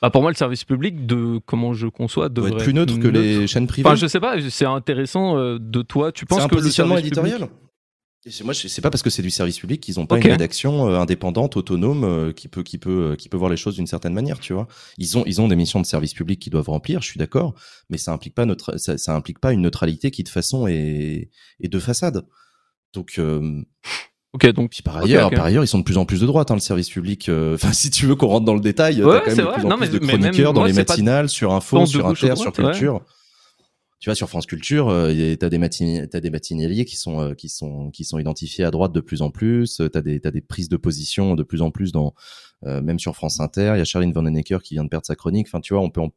Bah, 0.00 0.10
pour 0.10 0.22
moi, 0.22 0.30
le 0.30 0.36
service 0.36 0.64
public, 0.64 1.06
de 1.06 1.40
comment 1.44 1.74
je 1.74 1.88
conçois, 1.88 2.28
devrait 2.28 2.52
être 2.52 2.62
plus 2.62 2.72
neutre 2.72 2.98
que 2.98 3.08
les 3.08 3.46
chaînes 3.48 3.66
privées. 3.66 3.86
Enfin, 3.88 3.96
je 3.96 4.06
sais 4.06 4.20
pas, 4.20 4.36
c'est 4.48 4.64
intéressant 4.64 5.36
de 5.58 5.82
toi. 5.82 6.12
Tu 6.12 6.24
penses 6.24 6.38
C'est 6.38 6.44
un 6.44 6.48
que 6.48 6.54
le 6.54 6.60
positionnement 6.60 6.94
service 6.94 7.10
public- 7.10 7.26
éditorial 7.34 7.50
Et 8.26 8.30
c'est- 8.30 8.42
Moi, 8.44 8.52
c'est 8.52 8.80
pas 8.82 8.90
parce 8.90 9.02
que 9.02 9.10
c'est 9.10 9.22
du 9.22 9.30
service 9.30 9.58
public 9.60 9.80
qu'ils 9.80 10.00
ont 10.00 10.06
pas 10.06 10.16
une 10.18 10.26
rédaction 10.26 10.88
euh, 10.88 10.98
indépendante, 10.98 11.56
autonome, 11.56 12.02
euh, 12.04 12.32
qui 12.32 12.48
peut, 12.48 12.62
qui 12.64 12.76
peut, 12.76 13.12
euh, 13.12 13.16
qui 13.16 13.28
peut 13.28 13.36
voir 13.36 13.48
les 13.50 13.56
choses 13.56 13.76
d'une 13.76 13.86
certaine 13.86 14.12
manière, 14.12 14.40
tu 14.40 14.52
vois. 14.52 14.66
Ils 14.98 15.16
ont, 15.16 15.22
ils 15.24 15.40
ont 15.40 15.46
des 15.48 15.54
missions 15.56 15.80
de 15.80 15.86
service 15.86 16.14
public 16.14 16.40
qu'ils 16.40 16.50
doivent 16.52 16.68
remplir, 16.68 17.00
je 17.00 17.06
suis 17.08 17.18
d'accord, 17.18 17.54
mais 17.90 17.96
ça 17.96 18.12
implique 18.12 18.34
pas 18.34 18.44
notre, 18.44 18.76
ça, 18.76 18.98
ça 18.98 19.14
implique 19.14 19.38
pas 19.38 19.52
une 19.52 19.62
neutralité 19.62 20.10
qui 20.10 20.24
de 20.24 20.28
façon 20.28 20.66
est, 20.66 21.30
est 21.60 21.68
de 21.68 21.78
façade. 21.78 22.26
Donc, 22.92 23.14
euh, 23.18 23.62
Ok, 24.32 24.46
donc. 24.52 24.70
puis 24.72 24.82
par 24.82 24.96
ailleurs, 24.96 25.30
par 25.30 25.44
ailleurs, 25.44 25.62
ils 25.64 25.68
sont 25.68 25.78
de 25.78 25.84
plus 25.84 25.96
en 25.96 26.04
plus 26.04 26.20
de 26.20 26.26
droite, 26.26 26.50
hein, 26.50 26.54
le 26.54 26.60
service 26.60 26.90
public. 26.90 27.28
euh, 27.28 27.54
Enfin, 27.54 27.72
si 27.72 27.88
tu 27.90 28.06
veux 28.06 28.16
qu'on 28.16 28.26
rentre 28.26 28.44
dans 28.46 28.54
le 28.54 28.60
détail, 28.60 29.02
Ouais, 29.02 29.12
t'as 29.12 29.20
quand 29.20 29.26
même 29.28 29.36
de 29.36 29.42
vrai. 29.42 29.52
plus 29.54 29.64
en 29.64 29.68
Non, 29.68 29.76
plus 29.76 29.86
mais- 29.86 29.92
de 29.92 29.98
chroniqueurs 30.06 30.52
dans 30.52 30.60
moi, 30.62 30.68
les 30.68 30.74
pas 30.74 30.80
matinales, 30.92 31.28
sur 31.28 31.52
Info, 31.54 31.86
sur 31.86 32.04
Inter, 32.06 32.34
sur 32.34 32.46
ouais. 32.58 33.00
Tu 34.00 34.08
vois, 34.08 34.14
sur 34.14 34.28
France 34.28 34.46
Culture, 34.46 34.88
euh, 34.90 35.34
t'as 35.34 35.48
des 35.48 35.58
matini- 35.58 36.08
t'as 36.08 36.20
des 36.20 36.30
matinaliers 36.30 36.84
qui 36.84 36.94
sont 36.96 37.20
euh, 37.20 37.34
qui 37.34 37.48
sont 37.48 37.90
qui 37.90 38.04
sont 38.04 38.18
identifiés 38.20 38.64
à 38.64 38.70
droite 38.70 38.92
de 38.92 39.00
plus 39.00 39.22
en 39.22 39.30
plus. 39.30 39.80
euh, 39.80 39.88
T'as 39.88 40.02
des 40.02 40.20
t'as 40.20 40.30
des 40.30 40.40
prises 40.40 40.68
de 40.68 40.76
position 40.76 41.34
de 41.34 41.42
plus 41.42 41.62
en 41.62 41.72
plus 41.72 41.90
dans 41.90 42.14
euh, 42.64 42.80
même 42.80 43.00
sur 43.00 43.16
France 43.16 43.40
Inter. 43.40 43.72
Il 43.74 43.78
y 43.78 43.80
a 43.80 43.84
Charline 43.84 44.12
Vanhoenacker 44.12 44.58
qui 44.62 44.74
vient 44.74 44.84
de 44.84 44.88
perdre 44.88 45.04
sa 45.06 45.16
chronique. 45.16 45.48
Enfin, 45.48 45.60
tu 45.60 45.74
vois, 45.74 45.82
on 45.82 45.90
peut. 45.90 46.00
en- 46.00 46.12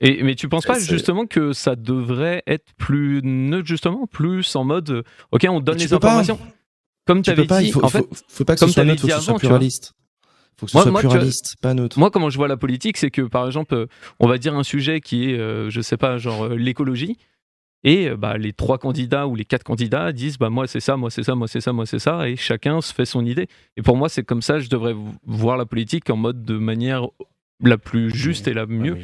Et, 0.00 0.22
mais 0.24 0.34
tu 0.34 0.48
penses 0.48 0.64
pas 0.64 0.78
justement 0.80 1.26
que 1.26 1.52
ça 1.52 1.76
devrait 1.76 2.42
être 2.46 2.72
plus 2.76 3.20
neutre, 3.22 3.66
justement 3.68 4.06
Plus 4.08 4.54
en 4.56 4.64
mode. 4.64 4.90
euh, 4.90 5.02
Ok, 5.32 5.46
on 5.48 5.60
donne 5.60 5.78
les 5.78 5.86
pas. 5.88 5.96
informations. 5.96 6.38
Comme 7.06 7.22
tu 7.22 7.30
avais 7.30 7.46
pas. 7.46 7.60
dit, 7.60 7.68
Il 7.68 7.72
faut, 7.72 7.84
en 7.84 7.88
faut, 7.88 7.98
fait, 7.98 8.24
faut 8.28 8.44
pas 8.44 8.54
que 8.54 8.60
comme 8.60 8.68
ce 8.68 8.74
soit 8.74 8.84
neutre, 8.84 9.00
faut 9.02 9.06
que 9.08 9.14
ce 9.14 9.20
soit 9.20 9.38
pluraliste. 9.38 9.94
Faut 10.58 10.66
que 10.66 10.72
ce 10.72 10.76
Moi- 10.76 10.82
soit 10.82 10.90
moi, 10.92 11.00
vois, 11.02 11.10
pluraliste, 11.10 11.54
pas 11.62 11.72
neutre. 11.74 11.98
moi, 11.98 12.10
comment 12.10 12.30
je 12.30 12.36
vois 12.36 12.48
la 12.48 12.56
politique, 12.56 12.96
c'est 12.96 13.10
que 13.10 13.22
par 13.22 13.46
exemple, 13.46 13.74
euh, 13.74 13.86
on 14.18 14.26
va 14.26 14.38
dire 14.38 14.54
un 14.56 14.64
sujet 14.64 15.00
qui 15.00 15.30
est, 15.30 15.38
euh, 15.38 15.70
je 15.70 15.80
sais 15.80 15.96
pas, 15.96 16.18
genre 16.18 16.44
euh, 16.46 16.56
l'écologie. 16.56 17.16
Et 17.84 18.08
euh, 18.08 18.16
bah, 18.16 18.36
les 18.38 18.52
trois 18.52 18.76
candidats 18.78 19.28
ou 19.28 19.36
les 19.36 19.44
quatre 19.44 19.62
candidats 19.62 20.10
disent 20.12 20.36
bah, 20.36 20.50
moi 20.50 20.66
c'est 20.66 20.80
ça, 20.80 20.96
moi 20.96 21.10
c'est 21.10 21.22
ça, 21.22 21.36
moi 21.36 21.46
c'est 21.46 21.60
ça, 21.60 21.72
moi 21.72 21.86
c'est 21.86 22.00
ça, 22.00 22.28
et 22.28 22.34
chacun 22.34 22.80
se 22.80 22.92
fait 22.92 23.04
son 23.04 23.24
idée. 23.24 23.46
Et 23.76 23.82
pour 23.82 23.96
moi, 23.96 24.08
c'est 24.08 24.24
comme 24.24 24.42
ça 24.42 24.54
que 24.54 24.60
je 24.60 24.68
devrais 24.68 24.96
voir 25.26 25.56
la 25.56 25.64
politique 25.64 26.10
en 26.10 26.16
mode 26.16 26.44
de 26.44 26.58
manière 26.58 27.06
la 27.62 27.78
plus 27.78 28.10
juste 28.12 28.48
et 28.48 28.52
la 28.54 28.66
mieux. 28.66 28.96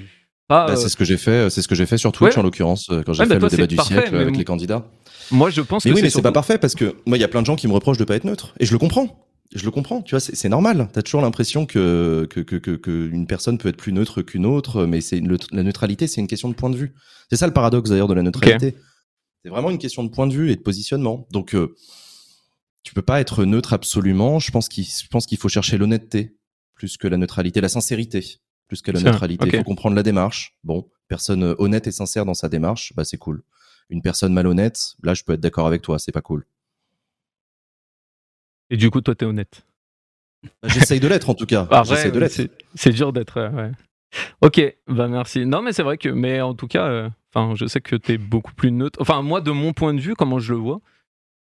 Pas, 0.49 0.67
Bah, 0.67 0.73
euh, 0.73 0.77
c'est 0.77 0.89
ce 0.89 0.97
que 0.97 1.05
j'ai 1.05 1.17
fait. 1.17 1.49
C'est 1.51 1.63
ce 1.63 1.69
que 1.69 1.77
j'ai 1.77 1.87
fait 1.87 1.99
sur 1.99 2.11
Twitch 2.11 2.33
ouais. 2.35 2.41
en 2.41 2.43
l'occurrence 2.43 2.87
quand 3.07 3.13
j'ai 3.13 3.23
Ouais, 3.23 3.29
fait 3.29 3.39
le 3.39 3.49
débat 3.49 3.67
du 3.69 3.77
parfait, 3.77 3.95
siècle 3.95 4.17
avec 4.17 4.37
les 4.37 4.45
candidats. 4.45 4.85
moi, 5.31 5.51
je 5.51 5.61
pense 5.61 5.85
Mais 5.85 5.93
que 5.93 5.97
oui, 5.97 6.03
mais 6.03 6.11
c'est 6.11 6.17
pas 6.21 6.23
surtout- 6.29 6.33
parfait 6.35 6.59
parce 6.59 6.75
que 6.75 6.97
moi, 7.07 7.17
il 7.17 7.21
y 7.21 7.25
a 7.25 7.29
plein 7.29 7.43
de 7.43 7.47
gens 7.47 7.55
qui 7.57 7.69
me 7.69 7.73
reprochent 7.73 7.97
de 7.99 8.05
pas 8.05 8.17
être 8.17 8.25
neutre 8.25 8.55
et 8.59 8.67
je 8.67 8.73
le 8.73 8.79
comprends. 8.79 9.25
Je 9.53 9.65
le 9.65 9.71
comprends, 9.71 10.03
tu 10.03 10.15
vois, 10.15 10.21
c'est 10.21 10.49
normal. 10.49 10.89
T'as 10.93 11.03
toujours 11.03 11.21
l'impression 11.21 11.65
que, 11.67 12.27
que, 12.31 12.41
que, 12.41 12.57
que, 12.57 12.73
que 12.73 13.09
une 13.13 13.27
personne 13.27 13.59
peut 13.59 13.69
être 13.69 13.77
plus 13.77 13.93
neutre 13.93 14.23
qu'une 14.23 14.47
autre, 14.47 14.85
mais 14.87 15.01
c'est 15.01 15.21
la 15.53 15.63
neutralité, 15.63 16.07
c'est 16.07 16.21
une 16.21 16.27
question 16.27 16.49
de 16.49 16.55
point 16.55 16.71
de 16.71 16.77
vue. 16.77 16.95
C'est 17.31 17.37
ça 17.37 17.47
le 17.47 17.53
paradoxe 17.53 17.91
d'ailleurs 17.91 18.09
de 18.09 18.15
la 18.15 18.23
neutralité. 18.23 18.75
C'est 19.45 19.51
vraiment 19.51 19.71
une 19.71 19.79
question 19.79 20.03
de 20.03 20.09
point 20.09 20.27
de 20.27 20.33
vue 20.33 20.51
et 20.51 20.57
de 20.57 20.61
positionnement. 20.63 21.29
Donc, 21.31 21.55
euh, 21.55 21.77
tu 22.83 22.95
peux 22.95 23.03
pas 23.03 23.21
être 23.21 23.45
neutre 23.45 23.75
absolument. 23.75 24.39
Je 24.39 24.51
pense 24.51 24.69
qu'il, 24.69 25.39
faut 25.39 25.49
chercher 25.49 25.79
l'honnêteté 25.79 26.37
plus 26.75 26.97
que 26.97 27.07
la 27.07 27.17
neutralité, 27.17 27.61
la 27.61 27.69
sincérité 27.69 28.41
plus 28.67 28.81
que 28.81 28.91
la 28.91 29.01
neutralité. 29.01 29.47
Il 29.47 29.59
faut 29.59 29.65
comprendre 29.65 29.95
la 29.95 30.03
démarche. 30.03 30.57
Bon, 30.65 30.89
personne 31.07 31.55
honnête 31.59 31.87
et 31.87 31.93
sincère 31.93 32.25
dans 32.25 32.35
sa 32.35 32.49
démarche, 32.49 32.95
bah 32.97 33.05
c'est 33.05 33.19
cool. 33.19 33.43
Une 33.91 34.01
personne 34.01 34.33
malhonnête, 34.33 34.95
là, 35.03 35.13
je 35.13 35.23
peux 35.23 35.35
être 35.35 35.41
d'accord 35.41 35.67
avec 35.67 35.83
toi, 35.83 35.99
c'est 35.99 36.13
pas 36.13 36.23
cool. 36.23 36.47
Et 38.75 38.77
du 38.77 38.91
coup, 38.91 39.01
toi, 39.01 39.15
t'es 39.15 39.25
honnête. 39.25 39.65
Bah, 40.43 40.69
J'essaye 40.69 40.99
de 40.99 41.07
l'être 41.07 41.31
en 41.31 41.35
tout 41.35 41.47
cas. 41.47 41.69
J'essaye 41.85 42.11
de 42.11 42.19
l'être. 42.19 42.33
c'est- 42.75 42.91
dur 42.91 43.13
d'être. 43.13 43.37
euh, 43.37 43.51
ouais. 43.51 43.71
Ok, 44.41 44.61
bah 44.89 45.07
merci. 45.07 45.47
Non, 45.47 45.63
mais 45.63 45.73
c'est 45.73 45.85
vrai 45.85 45.97
que, 45.97 46.09
mais 46.09 46.41
en 46.41 46.55
tout 46.55 46.67
cas, 46.67 46.87
euh, 46.87 47.09
je 47.55 47.67
sais 47.67 47.81
que 47.81 47.95
t'es 47.95 48.19
beaucoup 48.19 48.53
plus 48.53 48.73
neutre. 48.73 48.99
Enfin, 49.01 49.23
moi, 49.23 49.41
de 49.41 49.53
mon 49.53 49.73
point 49.73 49.95
de 49.95 50.01
vue, 50.01 50.15
comment 50.17 50.41
je 50.41 50.53
le 50.53 50.59
vois, 50.59 50.81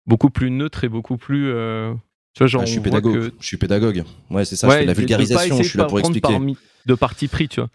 beaucoup 0.06 0.30
plus 0.30 0.52
neutre 0.52 0.84
et 0.84 0.90
beaucoup 0.90 1.18
plus. 1.18 1.50
euh, 1.50 1.94
tu 2.36 2.40
vois, 2.44 2.48
genre, 2.48 2.62
Ah, 2.62 2.66
je 2.66 2.72
suis 2.74 2.80
pédagogue. 2.82 3.30
que- 3.32 3.34
Je 3.40 3.46
suis 3.48 3.58
pédagogue. 3.58 4.04
Ouais, 4.30 4.46
c'est 4.46 4.56
ça. 4.56 4.68
Ouais, 4.68 4.74
je 4.74 4.78
fais 4.80 4.84
de 4.84 4.88
la 4.88 4.94
vulgarisation. 4.94 5.58
Je 5.58 5.64
suis 5.70 5.78
là 5.80 5.86
pour 5.86 6.00
expliquer. 6.00 6.22
parmi- 6.22 6.58
de 6.86 6.94
parti 6.94 7.28
pris, 7.28 7.48
tu 7.48 7.60
vois. 7.60 7.70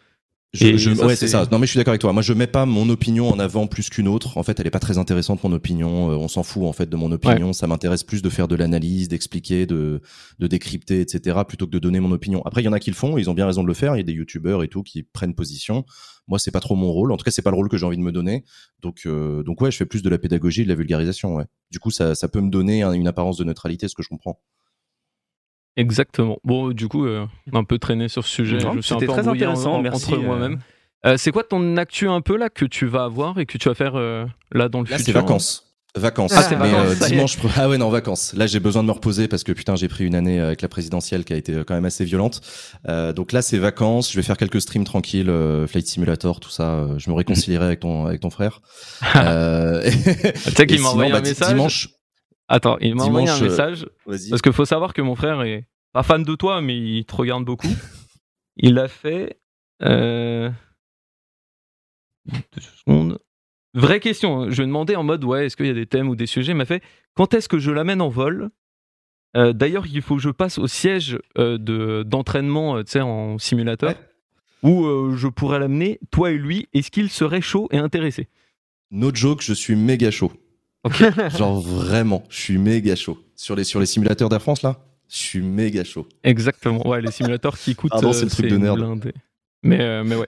Je, 0.52 0.66
je- 0.78 0.90
ça, 0.96 1.06
ouais, 1.06 1.14
c'est 1.14 1.26
ça. 1.28 1.46
Non, 1.52 1.60
mais 1.60 1.66
je 1.66 1.70
suis 1.70 1.78
d'accord 1.78 1.92
avec 1.92 2.00
toi. 2.00 2.12
Moi, 2.12 2.22
je 2.22 2.32
mets 2.32 2.48
pas 2.48 2.66
mon 2.66 2.88
opinion 2.88 3.28
en 3.28 3.38
avant 3.38 3.68
plus 3.68 3.88
qu'une 3.88 4.08
autre. 4.08 4.36
En 4.36 4.42
fait, 4.42 4.58
elle 4.58 4.66
est 4.66 4.70
pas 4.70 4.80
très 4.80 4.98
intéressante, 4.98 5.44
mon 5.44 5.52
opinion. 5.52 6.10
Euh, 6.10 6.16
on 6.16 6.26
s'en 6.26 6.42
fout, 6.42 6.64
en 6.64 6.72
fait, 6.72 6.90
de 6.90 6.96
mon 6.96 7.12
opinion. 7.12 7.52
Ça 7.52 7.68
m'intéresse 7.68 8.02
plus 8.02 8.20
de 8.20 8.28
faire 8.28 8.48
de 8.48 8.56
l'analyse, 8.56 9.06
d'expliquer, 9.06 9.66
de, 9.66 10.00
de 10.40 10.46
décrypter, 10.48 11.02
etc., 11.02 11.38
plutôt 11.46 11.66
que 11.66 11.70
de 11.70 11.78
donner 11.78 12.00
mon 12.00 12.10
opinion. 12.10 12.42
Après, 12.46 12.62
il 12.62 12.64
y 12.64 12.68
en 12.68 12.72
a 12.72 12.80
qui 12.80 12.90
le 12.90 12.96
font, 12.96 13.16
ils 13.16 13.30
ont 13.30 13.34
bien 13.34 13.46
raison 13.46 13.62
de 13.62 13.68
le 13.68 13.74
faire. 13.74 13.94
Il 13.94 13.98
y 13.98 14.00
a 14.00 14.04
des 14.04 14.12
youtubeurs 14.12 14.64
et 14.64 14.68
tout 14.68 14.82
qui 14.82 15.04
prennent 15.04 15.34
position. 15.36 15.84
Moi, 16.26 16.40
c'est 16.40 16.50
pas 16.50 16.60
trop 16.60 16.74
mon 16.74 16.90
rôle. 16.90 17.12
En 17.12 17.16
tout 17.16 17.24
cas, 17.24 17.30
c'est 17.30 17.42
pas 17.42 17.50
le 17.50 17.56
rôle 17.56 17.68
que 17.68 17.76
j'ai 17.76 17.86
envie 17.86 17.96
de 17.96 18.02
me 18.02 18.10
donner. 18.12 18.44
Donc, 18.82 19.02
euh, 19.06 19.44
donc 19.44 19.60
ouais, 19.60 19.70
je 19.70 19.76
fais 19.76 19.86
plus 19.86 20.02
de 20.02 20.08
la 20.10 20.18
pédagogie 20.18 20.62
et 20.62 20.64
de 20.64 20.68
la 20.68 20.74
vulgarisation, 20.74 21.36
ouais. 21.36 21.44
Du 21.70 21.78
coup, 21.78 21.92
ça, 21.92 22.16
ça 22.16 22.26
peut 22.26 22.40
me 22.40 22.50
donner 22.50 22.82
un- 22.82 22.92
une 22.92 23.06
apparence 23.06 23.36
de 23.36 23.44
neutralité, 23.44 23.86
ce 23.86 23.94
que 23.94 24.02
je 24.02 24.08
comprends. 24.08 24.40
Exactement. 25.76 26.38
Bon, 26.44 26.70
du 26.70 26.88
coup, 26.88 27.06
euh, 27.06 27.26
un 27.52 27.64
peu 27.64 27.78
traîné 27.78 28.08
sur 28.08 28.24
ce 28.24 28.30
sujet. 28.30 28.58
Non, 28.58 28.74
je 28.74 28.80
suis 28.80 28.94
un 28.94 28.98
c'était 28.98 29.06
peu 29.06 29.12
très 29.20 29.28
en- 29.28 29.32
intéressant, 29.32 29.74
en- 29.74 29.82
merci, 29.82 30.04
entre 30.12 30.14
euh. 30.20 30.22
moi-même. 30.24 30.58
Euh, 31.06 31.16
c'est 31.16 31.30
quoi 31.32 31.44
ton 31.44 31.76
actu 31.78 32.08
un 32.08 32.20
peu 32.20 32.36
là 32.36 32.50
que 32.50 32.64
tu 32.66 32.86
vas 32.86 33.04
avoir 33.04 33.38
et 33.38 33.46
que 33.46 33.56
tu 33.56 33.68
vas 33.68 33.74
faire 33.74 33.96
euh, 33.96 34.26
là 34.52 34.68
dans 34.68 34.80
le 34.82 34.86
Là, 34.90 34.98
c'est 34.98 35.04
futur? 35.04 35.20
vacances. 35.22 35.66
Vacances. 35.96 36.32
Ah, 36.36 36.42
c'est 36.42 36.54
Mais, 36.56 36.70
vacances, 36.70 37.02
euh, 37.02 37.08
dimanche. 37.08 37.36
pro- 37.38 37.48
Ah 37.56 37.68
ouais, 37.68 37.76
non, 37.78 37.88
vacances. 37.88 38.32
Là, 38.34 38.46
j'ai 38.46 38.60
besoin 38.60 38.82
de 38.82 38.86
me 38.88 38.92
reposer 38.92 39.26
parce 39.26 39.42
que 39.42 39.50
putain, 39.50 39.74
j'ai 39.74 39.88
pris 39.88 40.04
une 40.04 40.14
année 40.14 40.38
avec 40.38 40.62
la 40.62 40.68
présidentielle 40.68 41.24
qui 41.24 41.32
a 41.32 41.36
été 41.36 41.52
euh, 41.54 41.64
quand 41.64 41.74
même 41.74 41.84
assez 41.86 42.04
violente. 42.04 42.42
Euh, 42.88 43.12
donc 43.12 43.32
là, 43.32 43.42
c'est 43.42 43.58
vacances. 43.58 44.12
Je 44.12 44.16
vais 44.16 44.22
faire 44.22 44.36
quelques 44.36 44.60
streams 44.60 44.84
tranquilles, 44.84 45.30
euh, 45.30 45.66
Flight 45.66 45.86
Simulator, 45.88 46.38
tout 46.38 46.50
ça. 46.50 46.74
euh, 46.74 46.98
je 46.98 47.10
me 47.10 47.14
réconcilierai 47.16 47.64
avec 47.64 47.80
ton 47.80 48.06
avec 48.06 48.20
ton 48.20 48.30
frère. 48.30 48.60
Euh, 49.16 49.82
Tu 50.44 50.50
sais 50.52 50.66
qu'il 50.66 50.80
m'a 50.80 50.90
envoyé 50.90 51.10
bah, 51.10 51.18
un 51.18 51.22
message? 51.22 51.48
Dimanche. 51.48 51.88
Attends, 52.52 52.76
il 52.80 52.96
m'a 52.96 53.04
envoyé 53.04 53.28
un 53.28 53.38
euh, 53.40 53.44
message 53.44 53.86
parce 54.04 54.42
qu'il 54.42 54.52
faut 54.52 54.64
savoir 54.64 54.92
que 54.92 55.00
mon 55.00 55.14
frère 55.14 55.40
est 55.42 55.68
pas 55.92 56.02
fan 56.02 56.24
de 56.24 56.34
toi, 56.34 56.60
mais 56.60 56.76
il 56.76 57.04
te 57.04 57.14
regarde 57.14 57.44
beaucoup. 57.44 57.68
il 58.56 58.76
a 58.80 58.88
fait. 58.88 59.38
Euh... 59.82 60.50
Deux 62.26 62.60
secondes. 62.60 63.18
Vraie 63.72 64.00
question. 64.00 64.40
hein. 64.42 64.46
Je 64.50 64.56
lui 64.56 64.62
ai 64.64 64.66
demandé 64.66 64.96
en 64.96 65.04
mode 65.04 65.22
ouais, 65.24 65.46
est-ce 65.46 65.56
qu'il 65.56 65.66
y 65.66 65.70
a 65.70 65.74
des 65.74 65.86
thèmes 65.86 66.08
ou 66.08 66.16
des 66.16 66.26
sujets? 66.26 66.50
Il 66.50 66.56
m'a 66.56 66.64
fait 66.64 66.82
quand 67.14 67.34
est-ce 67.34 67.48
que 67.48 67.58
je 67.60 67.70
l'amène 67.70 68.00
en 68.02 68.08
vol? 68.08 68.50
Euh, 69.36 69.52
D'ailleurs, 69.52 69.86
il 69.86 70.02
faut 70.02 70.16
que 70.16 70.22
je 70.22 70.30
passe 70.30 70.58
au 70.58 70.66
siège 70.66 71.20
euh, 71.38 71.56
de 71.56 72.02
d'entraînement, 72.02 72.82
tu 72.82 72.90
sais, 72.90 73.00
en 73.00 73.38
simulateur. 73.38 73.90
Ouais. 74.64 74.70
où 74.70 75.16
je 75.16 75.28
pourrais 75.28 75.60
l'amener, 75.60 76.00
toi 76.10 76.32
et 76.32 76.36
lui, 76.36 76.68
est-ce 76.72 76.90
qu'il 76.90 77.10
serait 77.10 77.40
chaud 77.40 77.68
et 77.70 77.78
intéressé? 77.78 78.28
No 78.90 79.14
joke, 79.14 79.40
je 79.40 79.52
suis 79.54 79.76
méga 79.76 80.10
chaud. 80.10 80.32
Genre 81.36 81.60
vraiment, 81.60 82.24
je 82.30 82.40
suis 82.40 82.58
méga 82.58 82.96
chaud. 82.96 83.18
Sur 83.36 83.56
les, 83.56 83.64
sur 83.64 83.80
les 83.80 83.86
simulateurs 83.86 84.28
d'Air 84.28 84.40
France, 84.42 84.62
là, 84.62 84.78
je 85.08 85.16
suis 85.16 85.40
méga 85.42 85.84
chaud. 85.84 86.06
Exactement. 86.24 86.86
Ouais, 86.86 87.00
les 87.02 87.10
simulateurs 87.10 87.58
qui 87.58 87.74
coûtent. 87.74 87.90
Pardon, 87.90 88.12
c'est 88.12 88.24
le 88.24 88.30
truc 88.30 88.46
de 88.46 88.56
nerd. 88.56 88.78
Mais, 89.62 89.78
euh, 89.82 90.02
mais 90.04 90.16
ouais. 90.16 90.26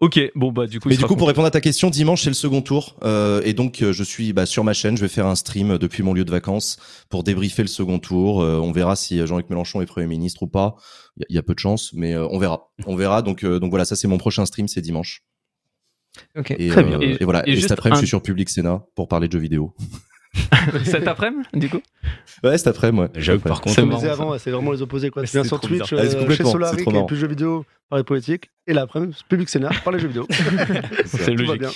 Ok, 0.00 0.20
bon, 0.34 0.52
bah, 0.52 0.66
du 0.66 0.78
coup. 0.78 0.90
Mais 0.90 0.96
du 0.98 1.04
coup, 1.04 1.16
pour 1.16 1.26
répondre 1.28 1.46
à 1.46 1.50
ta 1.50 1.62
question, 1.62 1.88
dimanche 1.88 2.22
c'est 2.22 2.28
le 2.28 2.34
second 2.34 2.60
tour, 2.60 2.96
euh, 3.02 3.40
et 3.42 3.54
donc 3.54 3.80
euh, 3.80 3.94
je 3.94 4.04
suis 4.04 4.34
bah, 4.34 4.44
sur 4.44 4.62
ma 4.62 4.74
chaîne. 4.74 4.94
Je 4.98 5.00
vais 5.00 5.08
faire 5.08 5.26
un 5.26 5.36
stream 5.36 5.70
euh, 5.70 5.78
depuis 5.78 6.02
mon 6.02 6.12
lieu 6.12 6.26
de 6.26 6.30
vacances 6.30 6.76
pour 7.08 7.24
débriefer 7.24 7.62
le 7.62 7.68
second 7.68 7.98
tour. 7.98 8.42
Euh, 8.42 8.58
on 8.58 8.72
verra 8.72 8.94
si 8.94 9.18
euh, 9.20 9.26
Jean-Luc 9.26 9.48
Mélenchon 9.48 9.80
est 9.80 9.86
premier 9.86 10.06
ministre 10.06 10.42
ou 10.42 10.48
pas. 10.48 10.76
Il 11.16 11.20
y, 11.20 11.22
a- 11.22 11.26
il 11.30 11.36
y 11.36 11.38
a 11.38 11.42
peu 11.42 11.54
de 11.54 11.58
chance, 11.60 11.92
mais 11.94 12.12
euh, 12.12 12.28
on 12.30 12.38
verra. 12.38 12.68
On 12.84 12.94
verra. 12.94 13.22
Donc, 13.22 13.42
euh, 13.42 13.58
donc 13.58 13.70
voilà, 13.70 13.86
ça 13.86 13.96
c'est 13.96 14.06
mon 14.08 14.18
prochain 14.18 14.44
stream, 14.44 14.68
c'est 14.68 14.82
dimanche. 14.82 15.22
Ok. 16.38 16.52
Et, 16.58 16.68
Très 16.68 16.80
euh, 16.82 16.84
bien. 16.84 17.00
et, 17.00 17.24
voilà. 17.24 17.46
Et 17.46 17.52
Et, 17.52 17.54
juste 17.54 17.68
cet 17.68 17.78
après-midi, 17.78 17.98
un- 17.98 18.00
je 18.00 18.06
suis 18.06 18.08
sur 18.08 18.22
Public 18.22 18.48
Sénat 18.48 18.84
pour 18.94 19.08
parler 19.08 19.28
de 19.28 19.32
jeux 19.32 19.38
vidéo. 19.38 19.74
Cet 20.84 21.06
après-midi, 21.06 21.46
du 21.54 21.68
coup? 21.68 21.80
Ouais, 22.42 22.58
cet 22.58 22.66
après-moi. 22.66 23.04
Ouais. 23.04 23.10
J'avoue 23.22 23.40
par 23.40 23.60
contre, 23.60 23.76
C'est 23.76 24.08
avant, 24.08 24.36
c'est 24.36 24.50
vraiment 24.50 24.72
les 24.72 24.82
opposés. 24.82 25.10
Quoi. 25.10 25.24
C'est 25.26 25.38
viens 25.38 25.44
sur 25.44 25.60
Twitch. 25.60 25.92
Ah, 25.92 25.96
euh, 25.96 26.10
chez 26.10 26.18
complètement, 26.18 26.50
Solari, 26.50 26.70
c'est 26.76 26.82
trop 26.82 26.90
qui 26.90 26.96
est 26.96 26.98
marrant. 26.98 27.06
plus 27.06 27.16
jeux 27.16 27.28
vidéo, 27.28 27.64
parler 27.88 28.04
politique, 28.04 28.50
et 28.66 28.72
l'après-midi, 28.72 29.16
public 29.28 29.48
scénar, 29.48 29.80
parler 29.82 30.00
jeux 30.00 30.08
vidéo. 30.08 30.26
C'est 31.04 31.34
logique. 31.34 31.60
bien. 31.60 31.70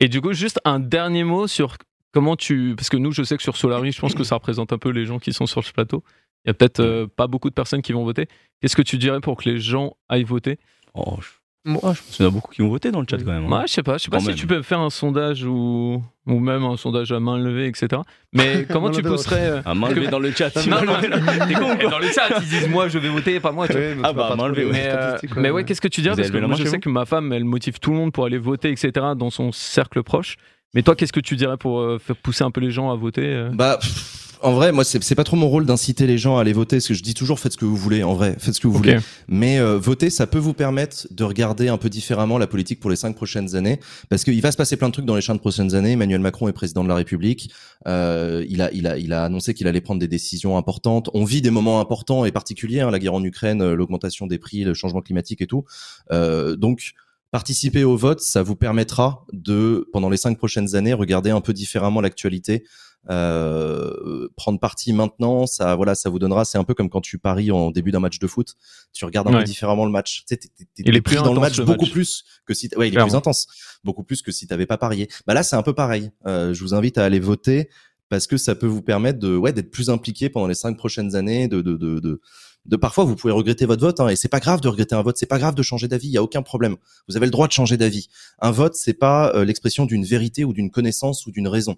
Et 0.00 0.08
du 0.08 0.20
coup, 0.20 0.32
juste 0.34 0.60
un 0.66 0.80
dernier 0.80 1.24
mot 1.24 1.46
sur 1.46 1.76
comment 2.12 2.36
tu. 2.36 2.74
Parce 2.76 2.90
que 2.90 2.96
nous, 2.98 3.10
je 3.12 3.22
sais 3.22 3.36
que 3.38 3.42
sur 3.42 3.56
Solari, 3.56 3.90
je 3.92 4.00
pense 4.00 4.14
que 4.14 4.24
ça 4.24 4.34
représente 4.34 4.72
un 4.74 4.78
peu 4.78 4.90
les 4.90 5.06
gens 5.06 5.18
qui 5.18 5.32
sont 5.32 5.46
sur 5.46 5.64
ce 5.64 5.72
plateau. 5.72 6.04
Il 6.44 6.48
y 6.48 6.50
a 6.50 6.54
peut-être 6.54 6.80
euh, 6.80 7.06
pas 7.06 7.26
beaucoup 7.26 7.48
de 7.48 7.54
personnes 7.54 7.80
qui 7.80 7.92
vont 7.92 8.04
voter. 8.04 8.28
Qu'est-ce 8.60 8.76
que 8.76 8.82
tu 8.82 8.98
dirais 8.98 9.20
pour 9.20 9.38
que 9.38 9.48
les 9.48 9.58
gens 9.58 9.96
aillent 10.10 10.24
voter? 10.24 10.58
Oh, 10.92 11.16
je... 11.22 11.28
Moi, 11.66 11.80
je 11.82 11.86
pense 12.02 12.16
qu'il 12.16 12.22
y 12.24 12.26
en 12.26 12.30
a 12.30 12.34
beaucoup 12.34 12.52
qui 12.52 12.60
ont 12.60 12.68
voté 12.68 12.90
dans 12.90 13.00
le 13.00 13.06
chat 13.08 13.16
quand 13.16 13.32
même. 13.32 13.50
hein. 13.50 13.60
Ouais, 13.60 13.66
je 13.66 13.72
sais 13.72 13.82
pas. 13.82 13.96
Je 13.96 14.04
sais 14.04 14.10
pas 14.10 14.18
Quand 14.18 14.22
si 14.22 14.28
même. 14.28 14.36
tu 14.36 14.46
peux 14.46 14.60
faire 14.62 14.80
un 14.80 14.90
sondage 14.90 15.44
ou, 15.44 16.02
ou 16.26 16.38
même 16.38 16.62
un 16.62 16.76
sondage 16.76 17.10
à 17.10 17.20
main 17.20 17.38
levée, 17.38 17.66
etc. 17.68 18.02
Mais 18.34 18.66
comment 18.70 18.90
tu 18.90 19.02
pousserais. 19.02 19.46
euh, 19.48 19.62
À 19.64 19.74
main 19.74 19.88
levée 19.88 20.08
dans 20.08 20.18
le 20.18 20.30
chat. 20.30 20.50
Non, 20.68 20.82
non, 20.84 20.92
t'es 21.00 21.54
con 21.54 21.72
ou 21.72 21.76
quoi 21.76 21.90
Dans 21.90 21.98
le 21.98 22.08
chat, 22.08 22.28
ils 22.42 22.48
disent 22.48 22.68
moi 22.68 22.88
je 22.88 22.98
vais 22.98 23.08
voter, 23.08 23.40
pas 23.40 23.50
moi. 23.52 23.66
tu 23.66 23.76
Ah 24.02 24.12
bah, 24.12 24.26
pas 24.28 24.36
main 24.36 24.48
levée, 24.48 24.66
Mais, 24.70 24.88
euh, 24.90 25.16
mais 25.36 25.50
ouais, 25.50 25.64
qu'est-ce 25.64 25.80
que 25.80 25.88
tu 25.88 26.02
dirais 26.02 26.14
Vous 26.14 26.20
Parce 26.20 26.30
que 26.30 26.38
moi, 26.38 26.56
je 26.56 26.64
sais 26.64 26.78
que 26.80 26.88
ma 26.90 27.06
femme, 27.06 27.32
elle 27.32 27.44
motive 27.44 27.78
tout 27.80 27.90
le 27.92 27.96
monde 27.96 28.12
pour 28.12 28.26
aller 28.26 28.38
voter, 28.38 28.70
etc. 28.70 28.90
dans 29.16 29.30
son 29.30 29.50
cercle 29.50 30.02
proche. 30.02 30.36
Mais 30.74 30.82
toi, 30.82 30.94
qu'est-ce 30.96 31.12
que 31.12 31.20
tu 31.20 31.36
dirais 31.36 31.56
pour 31.56 31.80
euh, 31.80 31.98
faire 31.98 32.16
pousser 32.16 32.42
un 32.44 32.50
peu 32.50 32.60
les 32.60 32.72
gens 32.72 32.90
à 32.90 32.96
voter 32.96 33.24
euh? 33.24 33.50
Bah, 33.54 33.78
pff, 33.80 34.33
en 34.44 34.52
vrai, 34.52 34.72
moi, 34.72 34.84
c'est 34.84 35.14
pas 35.14 35.24
trop 35.24 35.36
mon 35.36 35.48
rôle 35.48 35.64
d'inciter 35.64 36.06
les 36.06 36.18
gens 36.18 36.36
à 36.36 36.42
aller 36.42 36.52
voter, 36.52 36.76
parce 36.76 36.88
que 36.88 36.94
je 36.94 37.02
dis 37.02 37.14
toujours 37.14 37.40
faites 37.40 37.52
ce 37.52 37.56
que 37.56 37.64
vous 37.64 37.76
voulez, 37.76 38.02
en 38.02 38.12
vrai, 38.12 38.36
faites 38.38 38.54
ce 38.54 38.60
que 38.60 38.66
vous 38.66 38.74
voulez. 38.74 38.98
Mais 39.26 39.58
euh, 39.58 39.78
voter, 39.78 40.10
ça 40.10 40.26
peut 40.26 40.38
vous 40.38 40.52
permettre 40.52 41.08
de 41.10 41.24
regarder 41.24 41.68
un 41.68 41.78
peu 41.78 41.88
différemment 41.88 42.36
la 42.36 42.46
politique 42.46 42.78
pour 42.78 42.90
les 42.90 42.96
cinq 42.96 43.16
prochaines 43.16 43.56
années, 43.56 43.80
parce 44.10 44.22
qu'il 44.22 44.40
va 44.42 44.52
se 44.52 44.58
passer 44.58 44.76
plein 44.76 44.88
de 44.88 44.92
trucs 44.92 45.06
dans 45.06 45.16
les 45.16 45.22
cinq 45.22 45.40
prochaines 45.40 45.74
années. 45.74 45.92
Emmanuel 45.92 46.20
Macron 46.20 46.46
est 46.46 46.52
président 46.52 46.84
de 46.84 46.88
la 46.88 46.94
République. 46.94 47.50
Euh, 47.86 48.44
il 48.48 48.60
a, 48.60 48.70
il 48.72 48.86
a, 48.86 48.98
il 48.98 49.14
a 49.14 49.24
annoncé 49.24 49.54
qu'il 49.54 49.66
allait 49.66 49.80
prendre 49.80 50.00
des 50.00 50.08
décisions 50.08 50.58
importantes. 50.58 51.08
On 51.14 51.24
vit 51.24 51.40
des 51.40 51.50
moments 51.50 51.80
importants 51.80 52.26
et 52.26 52.30
particuliers, 52.30 52.80
hein, 52.80 52.90
la 52.90 52.98
guerre 52.98 53.14
en 53.14 53.24
Ukraine, 53.24 53.62
euh, 53.62 53.74
l'augmentation 53.74 54.26
des 54.26 54.38
prix, 54.38 54.62
le 54.62 54.74
changement 54.74 55.00
climatique 55.00 55.40
et 55.40 55.46
tout. 55.46 55.64
Euh, 56.12 56.54
donc 56.54 56.92
participer 57.30 57.82
au 57.82 57.96
vote, 57.96 58.20
ça 58.20 58.42
vous 58.42 58.56
permettra 58.56 59.24
de, 59.32 59.88
pendant 59.92 60.10
les 60.10 60.18
cinq 60.18 60.38
prochaines 60.38 60.76
années, 60.76 60.92
regarder 60.92 61.30
un 61.30 61.40
peu 61.40 61.52
différemment 61.52 62.00
l'actualité 62.00 62.62
euh, 63.10 64.28
prendre 64.36 64.58
parti 64.58 64.92
maintenant, 64.92 65.46
ça, 65.46 65.74
voilà, 65.76 65.94
ça 65.94 66.10
vous 66.10 66.18
donnera. 66.18 66.44
C'est 66.44 66.58
un 66.58 66.64
peu 66.64 66.74
comme 66.74 66.88
quand 66.90 67.00
tu 67.00 67.18
paries 67.18 67.50
en 67.50 67.70
début 67.70 67.90
d'un 67.90 68.00
match 68.00 68.18
de 68.18 68.26
foot. 68.26 68.54
Tu 68.92 69.04
regardes 69.04 69.28
un 69.28 69.32
Ouais. 69.32 69.38
peu 69.40 69.44
différemment 69.44 69.84
le 69.84 69.90
match. 69.90 70.20
Tu 70.20 70.24
sais, 70.28 70.36
t'es- 70.36 70.48
t'es- 70.48 70.64
t'es 70.74 70.82
Il 70.86 70.96
est 70.96 71.00
pris 71.00 71.16
dans 71.16 71.24
le 71.24 71.30
intense, 71.32 71.40
match 71.42 71.58
le 71.58 71.64
beaucoup 71.64 71.86
plus 71.86 72.24
que 72.46 72.54
si, 72.54 72.68
ouais, 72.76 72.86
il 72.86 72.88
est 72.88 72.90
Clairement. 72.92 73.10
plus 73.10 73.16
intense, 73.16 73.46
beaucoup 73.84 74.04
plus 74.04 74.22
que 74.22 74.32
si 74.32 74.46
t'avais 74.46 74.66
pas 74.66 74.78
parié. 74.78 75.08
Bah 75.26 75.34
là, 75.34 75.42
c'est 75.42 75.56
un 75.56 75.62
peu 75.62 75.74
pareil. 75.74 76.10
Euh, 76.26 76.54
je 76.54 76.60
vous 76.62 76.74
invite 76.74 76.98
à 76.98 77.04
aller 77.04 77.20
voter 77.20 77.68
parce 78.08 78.26
que 78.26 78.36
ça 78.36 78.54
peut 78.54 78.66
vous 78.66 78.82
permettre 78.82 79.18
de, 79.18 79.36
ouais, 79.36 79.52
d'être 79.52 79.70
plus 79.70 79.90
impliqué 79.90 80.28
pendant 80.28 80.46
les 80.46 80.54
cinq 80.54 80.76
prochaines 80.76 81.16
années, 81.16 81.48
de, 81.48 81.62
de, 81.62 81.76
de, 81.76 81.98
de, 82.00 82.20
de 82.66 82.76
parfois 82.76 83.04
vous 83.04 83.16
pouvez 83.16 83.32
regretter 83.32 83.66
votre 83.66 83.80
vote 83.82 84.00
hein, 84.00 84.08
et 84.08 84.16
c'est 84.16 84.28
pas 84.28 84.40
grave 84.40 84.60
de 84.60 84.68
regretter 84.68 84.94
un 84.94 85.02
vote, 85.02 85.16
c'est 85.18 85.26
pas 85.26 85.38
grave 85.38 85.54
de 85.54 85.62
changer 85.62 85.88
d'avis, 85.88 86.08
il 86.08 86.12
y 86.12 86.18
a 86.18 86.22
aucun 86.22 86.42
problème. 86.42 86.76
Vous 87.08 87.16
avez 87.16 87.26
le 87.26 87.30
droit 87.30 87.46
de 87.46 87.52
changer 87.52 87.76
d'avis. 87.76 88.08
Un 88.40 88.50
vote, 88.52 88.74
c'est 88.74 88.94
pas 88.94 89.32
euh, 89.34 89.44
l'expression 89.44 89.84
d'une 89.86 90.04
vérité 90.04 90.44
ou 90.44 90.52
d'une 90.52 90.70
connaissance 90.70 91.26
ou 91.26 91.30
d'une 91.30 91.48
raison. 91.48 91.76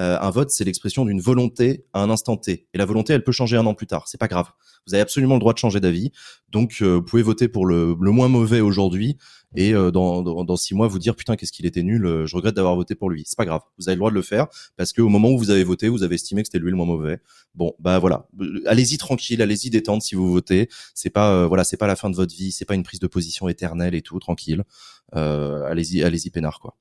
Euh, 0.00 0.18
un 0.20 0.30
vote, 0.30 0.50
c'est 0.50 0.64
l'expression 0.64 1.04
d'une 1.04 1.20
volonté 1.20 1.84
à 1.92 2.02
un 2.02 2.10
instant 2.10 2.36
T. 2.36 2.66
Et 2.74 2.78
la 2.78 2.84
volonté, 2.84 3.12
elle 3.12 3.24
peut 3.24 3.32
changer 3.32 3.56
un 3.56 3.66
an 3.66 3.74
plus 3.74 3.86
tard. 3.86 4.08
C'est 4.08 4.18
pas 4.18 4.28
grave. 4.28 4.50
Vous 4.86 4.94
avez 4.94 5.00
absolument 5.02 5.34
le 5.34 5.40
droit 5.40 5.52
de 5.52 5.58
changer 5.58 5.80
d'avis. 5.80 6.10
Donc, 6.50 6.78
euh, 6.82 6.96
vous 6.96 7.02
pouvez 7.02 7.22
voter 7.22 7.48
pour 7.48 7.64
le, 7.66 7.96
le 7.98 8.10
moins 8.10 8.28
mauvais 8.28 8.60
aujourd'hui 8.60 9.16
et 9.56 9.72
euh, 9.72 9.92
dans, 9.92 10.22
dans, 10.22 10.44
dans 10.44 10.56
six 10.56 10.74
mois 10.74 10.88
vous 10.88 10.98
dire 10.98 11.14
putain 11.14 11.36
qu'est-ce 11.36 11.52
qu'il 11.52 11.64
était 11.64 11.82
nul. 11.84 12.04
euh, 12.06 12.26
Je 12.26 12.34
regrette 12.36 12.54
d'avoir 12.56 12.74
voté 12.74 12.94
pour 12.96 13.08
lui. 13.08 13.22
C'est 13.24 13.36
pas 13.38 13.44
grave. 13.46 13.60
Vous 13.78 13.88
avez 13.88 13.94
le 13.94 14.00
droit 14.00 14.10
de 14.10 14.16
le 14.16 14.22
faire 14.22 14.48
parce 14.76 14.92
qu'au 14.92 15.08
moment 15.08 15.30
où 15.30 15.38
vous 15.38 15.50
avez 15.50 15.64
voté, 15.64 15.88
vous 15.88 16.02
avez 16.02 16.16
estimé 16.16 16.42
que 16.42 16.48
c'était 16.48 16.58
lui 16.58 16.70
le 16.70 16.76
moins 16.76 16.86
mauvais. 16.86 17.20
Bon, 17.54 17.74
bah 17.78 17.98
voilà. 18.00 18.26
Euh, 18.40 18.62
Allez-y 18.66 18.98
tranquille, 18.98 19.40
allez-y 19.42 19.70
détente 19.70 20.02
si 20.02 20.16
vous 20.16 20.30
votez. 20.30 20.68
C'est 20.94 21.10
pas 21.10 21.32
euh, 21.32 21.46
voilà, 21.46 21.62
c'est 21.64 21.76
pas 21.76 21.86
la 21.86 21.96
fin 21.96 22.10
de 22.10 22.16
votre 22.16 22.34
vie. 22.34 22.50
C'est 22.52 22.64
pas 22.64 22.74
une 22.74 22.82
prise 22.82 23.00
de 23.00 23.06
position 23.06 23.48
éternelle 23.48 23.94
et 23.94 24.02
tout. 24.02 24.18
Tranquille. 24.18 24.64
Allez-y, 25.12 26.02
allez-y 26.02 26.30
peinard 26.30 26.58
quoi. 26.58 26.76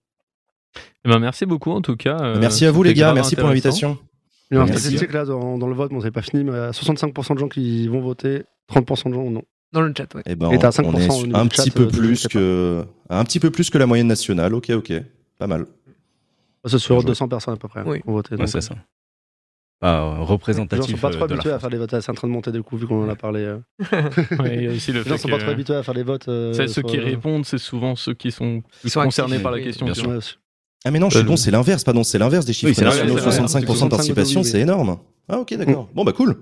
Eh 1.05 1.09
ben, 1.09 1.19
merci 1.19 1.45
beaucoup 1.45 1.71
en 1.71 1.81
tout 1.81 1.95
cas. 1.97 2.17
euh, 2.21 2.37
Merci 2.39 2.65
à 2.65 2.71
vous 2.71 2.83
les 2.83 2.93
gars. 2.93 3.13
Merci 3.13 3.35
pour 3.35 3.47
l'invitation. 3.47 3.97
Il 4.51 4.55
y 4.55 4.57
a 4.57 4.61
une 4.61 4.67
Merci. 4.67 4.83
statistique 4.83 5.13
là 5.13 5.25
dans, 5.25 5.57
dans 5.57 5.67
le 5.67 5.73
vote, 5.73 5.91
bon, 5.91 5.99
c'est 6.01 6.11
pas 6.11 6.21
fini, 6.21 6.43
mais 6.43 6.51
il 6.51 6.55
y 6.55 6.59
a 6.59 6.71
65% 6.71 7.33
de 7.33 7.39
gens 7.39 7.47
qui 7.47 7.87
vont 7.87 8.01
voter, 8.01 8.43
30% 8.71 9.09
de 9.09 9.13
gens 9.15 9.29
non. 9.29 9.41
Dans 9.71 9.81
le 9.81 9.91
chat, 9.97 10.13
ouais. 10.13 10.21
Eh 10.27 10.35
ben, 10.35 10.51
Et 10.51 10.59
t'as 10.59 10.67
on 10.67 10.91
5% 10.93 10.99
est 11.01 11.07
au 11.07 11.11
sur- 11.11 11.25
niveau 11.27 11.37
un 11.37 11.43
du 11.43 11.49
petit 11.49 11.69
chat, 11.69 11.75
peu 11.75 11.83
euh, 11.83 11.87
plus 11.89 12.27
que 12.27 12.85
un 13.09 13.23
petit 13.23 13.39
peu 13.39 13.49
plus 13.49 13.71
que 13.71 13.77
la 13.79 13.87
moyenne 13.87 14.05
nationale. 14.07 14.53
Ok, 14.53 14.69
ok, 14.69 14.93
pas 15.39 15.47
mal. 15.47 15.65
C'est 16.65 16.77
sur 16.77 16.97
Bien 16.97 17.05
200 17.05 17.27
personnes 17.27 17.55
à 17.55 17.57
peu 17.57 17.67
près 17.67 17.81
Oui. 17.83 18.01
qui 18.01 18.07
ont 18.07 18.13
voté. 18.13 18.35
Ouais, 18.35 18.45
c'est 18.45 18.59
euh, 18.59 18.61
ça. 18.61 18.75
Pas 19.79 20.01
euh, 20.03 20.11
Les 20.11 20.17
gens 20.19 20.25
représentatif. 20.25 20.91
sont 20.91 20.97
pas 20.97 21.09
trop 21.09 21.23
habitués 21.23 21.51
à 21.51 21.59
faire 21.59 21.69
les 21.71 21.77
votes, 21.79 21.99
c'est 21.99 22.09
en 22.11 22.13
train 22.13 22.27
de 22.27 22.33
monter 22.33 22.51
du 22.51 22.61
coup, 22.61 22.77
vu 22.77 22.85
qu'on 22.85 23.03
en 23.03 23.09
a 23.09 23.15
parlé. 23.15 23.57
Ouais, 24.39 24.55
il 24.57 24.63
y 24.63 24.67
a 24.67 24.71
aussi 24.71 24.91
le 24.93 24.99
Les 25.01 25.09
gens 25.09 25.15
fait 25.15 25.21
sont 25.23 25.29
pas 25.29 25.39
trop 25.39 25.49
habitués 25.49 25.75
à 25.75 25.81
faire 25.83 25.95
les 25.95 26.03
votes. 26.03 26.27
euh, 26.27 26.53
C'est 26.53 26.67
ceux 26.67 26.83
qui 26.83 26.97
euh, 26.99 27.03
répondent, 27.03 27.43
c'est 27.45 27.57
souvent 27.57 27.95
ceux 27.95 28.13
qui 28.13 28.31
sont 28.31 28.61
concernés 28.93 29.33
actifs, 29.33 29.43
par 29.43 29.51
la 29.51 29.57
oui, 29.57 29.63
question. 29.63 29.85
bien 29.87 29.95
sûr. 29.95 30.21
Ah 30.85 30.91
mais 30.91 30.99
non, 30.99 31.09
je 31.09 31.17
Euh, 31.17 31.21
suis 31.21 31.27
con, 31.27 31.37
c'est 31.37 31.51
l'inverse, 31.51 31.83
pardon, 31.83 32.03
c'est 32.03 32.17
l'inverse 32.17 32.45
des 32.45 32.53
chiffres 32.53 32.81
nationaux. 32.83 33.15
vrai, 33.15 33.29
65% 33.31 33.85
de 33.85 33.89
participation, 33.89 34.41
oui, 34.41 34.45
oui. 34.45 34.51
c'est 34.51 34.59
énorme. 34.59 34.97
Ah 35.29 35.39
ok, 35.39 35.53
d'accord. 35.55 35.87
Bon 35.93 36.03
bah 36.03 36.11
cool. 36.11 36.37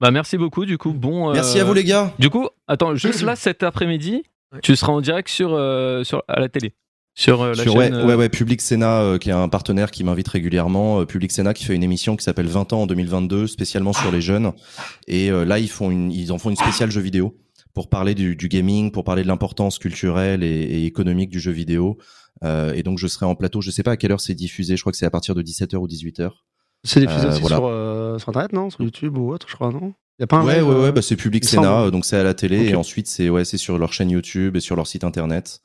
Bah 0.00 0.10
merci 0.10 0.36
beaucoup 0.36 0.64
du 0.66 0.78
coup. 0.78 0.92
Bon. 0.92 1.30
euh, 1.30 1.32
Merci 1.34 1.60
à 1.60 1.64
vous 1.64 1.74
les 1.74 1.84
gars. 1.84 2.12
Du 2.18 2.28
coup, 2.30 2.48
attends, 2.66 2.96
juste 2.96 3.22
là 3.22 3.36
cet 3.36 3.62
après-midi, 3.62 4.24
tu 4.62 4.74
seras 4.74 4.92
en 4.92 5.00
direct 5.00 5.28
sur, 5.28 5.54
euh, 5.54 6.02
sur 6.02 6.24
à 6.26 6.40
la 6.40 6.48
télé, 6.48 6.72
sur 7.14 7.40
euh, 7.42 7.54
la 7.54 7.62
Sur, 7.62 7.74
chaîne. 7.74 7.94
ouais, 7.94 8.00
euh, 8.00 8.06
ouais, 8.06 8.14
ouais, 8.16 8.28
Public 8.28 8.60
Sénat, 8.60 9.00
euh, 9.02 9.18
qui 9.18 9.28
est 9.30 9.32
un 9.32 9.48
partenaire 9.48 9.92
qui 9.92 10.02
m'invite 10.02 10.26
régulièrement. 10.28 11.00
euh, 11.00 11.04
Public 11.06 11.30
Sénat 11.30 11.54
qui 11.54 11.64
fait 11.64 11.74
une 11.76 11.84
émission 11.84 12.16
qui 12.16 12.24
s'appelle 12.24 12.48
20 12.48 12.72
ans 12.72 12.82
en 12.82 12.86
2022, 12.88 13.46
spécialement 13.46 13.92
sur 13.92 14.10
les 14.10 14.20
jeunes. 14.20 14.50
Et 15.06 15.30
euh, 15.30 15.44
là, 15.44 15.60
ils 15.60 15.70
font 15.70 15.90
une, 15.92 16.10
ils 16.10 16.32
en 16.32 16.38
font 16.38 16.50
une 16.50 16.56
spéciale 16.56 16.90
jeu 16.90 17.00
vidéo 17.00 17.36
pour 17.74 17.88
parler 17.88 18.14
du, 18.14 18.36
du 18.36 18.48
gaming, 18.48 18.90
pour 18.90 19.04
parler 19.04 19.22
de 19.22 19.28
l'importance 19.28 19.78
culturelle 19.78 20.42
et, 20.42 20.46
et 20.48 20.84
économique 20.86 21.30
du 21.30 21.40
jeu 21.40 21.52
vidéo. 21.52 21.98
Euh, 22.44 22.72
et 22.74 22.82
donc, 22.82 22.98
je 22.98 23.06
serai 23.06 23.26
en 23.26 23.34
plateau. 23.34 23.60
Je 23.60 23.70
sais 23.70 23.82
pas 23.82 23.92
à 23.92 23.96
quelle 23.96 24.12
heure 24.12 24.20
c'est 24.20 24.34
diffusé. 24.34 24.76
Je 24.76 24.82
crois 24.82 24.92
que 24.92 24.98
c'est 24.98 25.06
à 25.06 25.10
partir 25.10 25.34
de 25.34 25.42
17h 25.42 25.76
ou 25.76 25.86
18h. 25.86 26.30
C'est 26.84 27.00
diffusé 27.00 27.26
Euh, 27.26 27.30
aussi 27.30 27.40
voilà. 27.40 27.56
sur, 27.56 27.66
euh, 27.66 28.18
sur 28.18 28.28
internet, 28.30 28.52
non? 28.52 28.70
Sur 28.70 28.82
YouTube 28.82 29.16
ou 29.16 29.32
autre, 29.32 29.46
je 29.48 29.54
crois, 29.54 29.70
non? 29.70 29.94
Il 30.18 30.22
y 30.22 30.24
a 30.24 30.26
pas 30.26 30.38
un 30.38 30.44
Ouais, 30.44 30.60
ouais, 30.60 30.74
ouais, 30.74 30.92
bah 30.92 31.00
c'est 31.02 31.16
Public 31.16 31.44
Sénat, 31.44 31.90
donc 31.90 32.04
c'est 32.04 32.16
à 32.16 32.22
la 32.22 32.34
télé, 32.34 32.68
et 32.68 32.74
ensuite 32.74 33.06
c'est 33.06 33.30
ouais, 33.30 33.44
sur 33.44 33.78
leur 33.78 33.92
chaîne 33.92 34.10
YouTube 34.10 34.56
et 34.56 34.60
sur 34.60 34.76
leur 34.76 34.86
site 34.86 35.04
internet. 35.04 35.60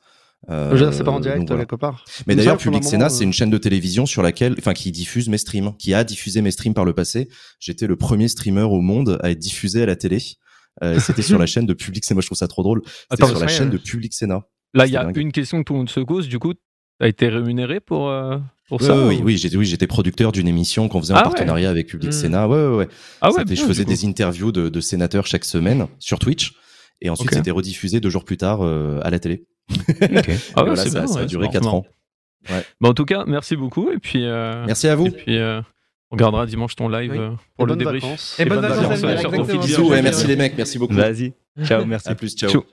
Euh, 0.48 0.92
c'est 0.92 1.04
pas 1.04 1.10
en 1.10 1.20
direct 1.20 1.46
voilà. 1.46 1.64
quelque 1.64 1.76
part. 1.76 2.04
Mais 2.26 2.34
d'ailleurs, 2.36 2.56
Public 2.56 2.84
Sénat, 2.84 3.06
euh, 3.06 3.08
c'est 3.08 3.24
une 3.24 3.32
chaîne 3.32 3.50
de 3.50 3.58
télévision 3.58 4.06
sur 4.06 4.22
laquelle, 4.22 4.54
enfin, 4.58 4.72
qui 4.72 4.92
diffuse 4.92 5.28
mes 5.28 5.38
streams, 5.38 5.74
qui 5.78 5.94
a 5.94 6.04
diffusé 6.04 6.40
mes 6.42 6.50
streams 6.50 6.74
par 6.74 6.84
le 6.84 6.94
passé. 6.94 7.28
J'étais 7.60 7.86
le 7.86 7.96
premier 7.96 8.28
streamer 8.28 8.62
au 8.62 8.80
monde 8.80 9.18
à 9.22 9.30
être 9.30 9.38
diffusé 9.38 9.82
à 9.82 9.86
la 9.86 9.96
télé. 9.96 10.18
Euh, 10.82 10.98
C'était 11.00 11.22
sur 11.22 11.38
la 11.38 11.46
chaîne 11.46 11.66
de 11.66 11.74
Public 11.74 12.04
Sénat. 12.04 12.16
Moi, 12.16 12.22
je 12.22 12.26
trouve 12.28 12.38
ça 12.38 12.48
trop 12.48 12.62
drôle. 12.62 12.82
C'était 13.10 13.26
sur 13.26 13.38
la 13.40 13.48
chaîne 13.48 13.70
de 13.70 13.78
Public 13.78 14.12
Sénat. 14.14 14.42
Là, 14.74 14.86
il 14.86 14.92
y 14.92 14.96
a 14.96 15.04
dingue. 15.04 15.16
une 15.16 15.32
question 15.32 15.58
que 15.58 15.64
tout 15.64 15.72
le 15.72 15.78
monde 15.80 15.90
se 15.90 16.00
cause. 16.00 16.28
Du 16.28 16.38
coup, 16.38 16.52
as 17.00 17.08
été 17.08 17.28
rémunéré 17.28 17.80
pour, 17.80 18.08
euh, 18.10 18.38
pour 18.68 18.82
ça 18.82 18.94
oui, 19.06 19.18
ou- 19.20 19.24
oui, 19.24 19.38
j'étais, 19.38 19.56
oui, 19.56 19.64
j'étais 19.64 19.86
producteur 19.86 20.30
d'une 20.32 20.46
émission 20.48 20.88
qu'on 20.88 21.00
faisait 21.00 21.14
en 21.14 21.16
Ah 21.16 21.20
ouais. 21.20 21.24
partenariat 21.30 21.70
avec 21.70 21.86
Public 21.86 22.10
Mm. 22.10 22.12
Sénat. 22.12 22.48
Ouais, 22.48 22.56
ouais, 22.68 22.76
ouais. 22.76 22.88
Ah 23.20 23.30
ouais, 23.32 23.40
je 23.48 23.54
bien, 23.54 23.66
faisais 23.66 23.84
des 23.84 24.04
interviews 24.04 24.52
de, 24.52 24.68
de 24.68 24.80
sénateurs 24.80 25.26
chaque 25.26 25.44
semaine 25.44 25.86
sur 25.98 26.18
Twitch. 26.18 26.52
Et 27.00 27.08
ensuite, 27.10 27.32
c'était 27.32 27.50
rediffusé 27.52 28.00
deux 28.00 28.10
jours 28.10 28.24
plus 28.24 28.36
tard 28.36 28.60
euh, 28.62 29.00
à 29.02 29.10
la 29.10 29.18
télé. 29.18 29.46
Ah 30.00 30.64
ouais, 30.64 30.70
voilà, 30.70 30.76
ça, 30.76 30.90
bien, 30.90 31.06
ça 31.06 31.20
a 31.20 31.24
duré 31.24 31.46
c'est 31.46 31.52
4 31.52 31.64
marrant. 31.64 31.78
ans. 31.78 31.86
Ouais. 32.50 32.62
Bah, 32.80 32.88
en 32.88 32.94
tout 32.94 33.04
cas, 33.04 33.24
merci 33.26 33.56
beaucoup. 33.56 33.90
Et 33.90 33.98
puis, 33.98 34.22
Merci 34.66 34.88
à 34.88 34.96
vous. 34.96 35.06
et 35.06 35.10
puis 35.10 35.38
on 36.10 36.16
regardera 36.16 36.46
dimanche 36.46 36.74
ton 36.76 36.88
live 36.88 37.10
Oui. 37.12 37.18
euh, 37.18 37.30
Et 37.32 37.36
pour 37.56 37.66
le 37.66 37.72
bonnes 37.74 37.78
débrief. 37.78 38.02
vacances. 38.02 38.40
Et 38.40 38.44
bonnes 38.44 38.60
vacances. 38.60 39.48
Bisous, 39.66 39.88
ouais, 39.90 40.02
merci 40.02 40.26
les 40.26 40.36
mecs, 40.36 40.56
merci 40.56 40.78
beaucoup. 40.78 40.94
Vas-y. 40.94 41.32
Ciao, 41.64 41.84
merci. 41.84 42.08
À 42.08 42.14
plus, 42.14 42.34
ciao. 42.34 42.50
Ciao. 42.50 42.64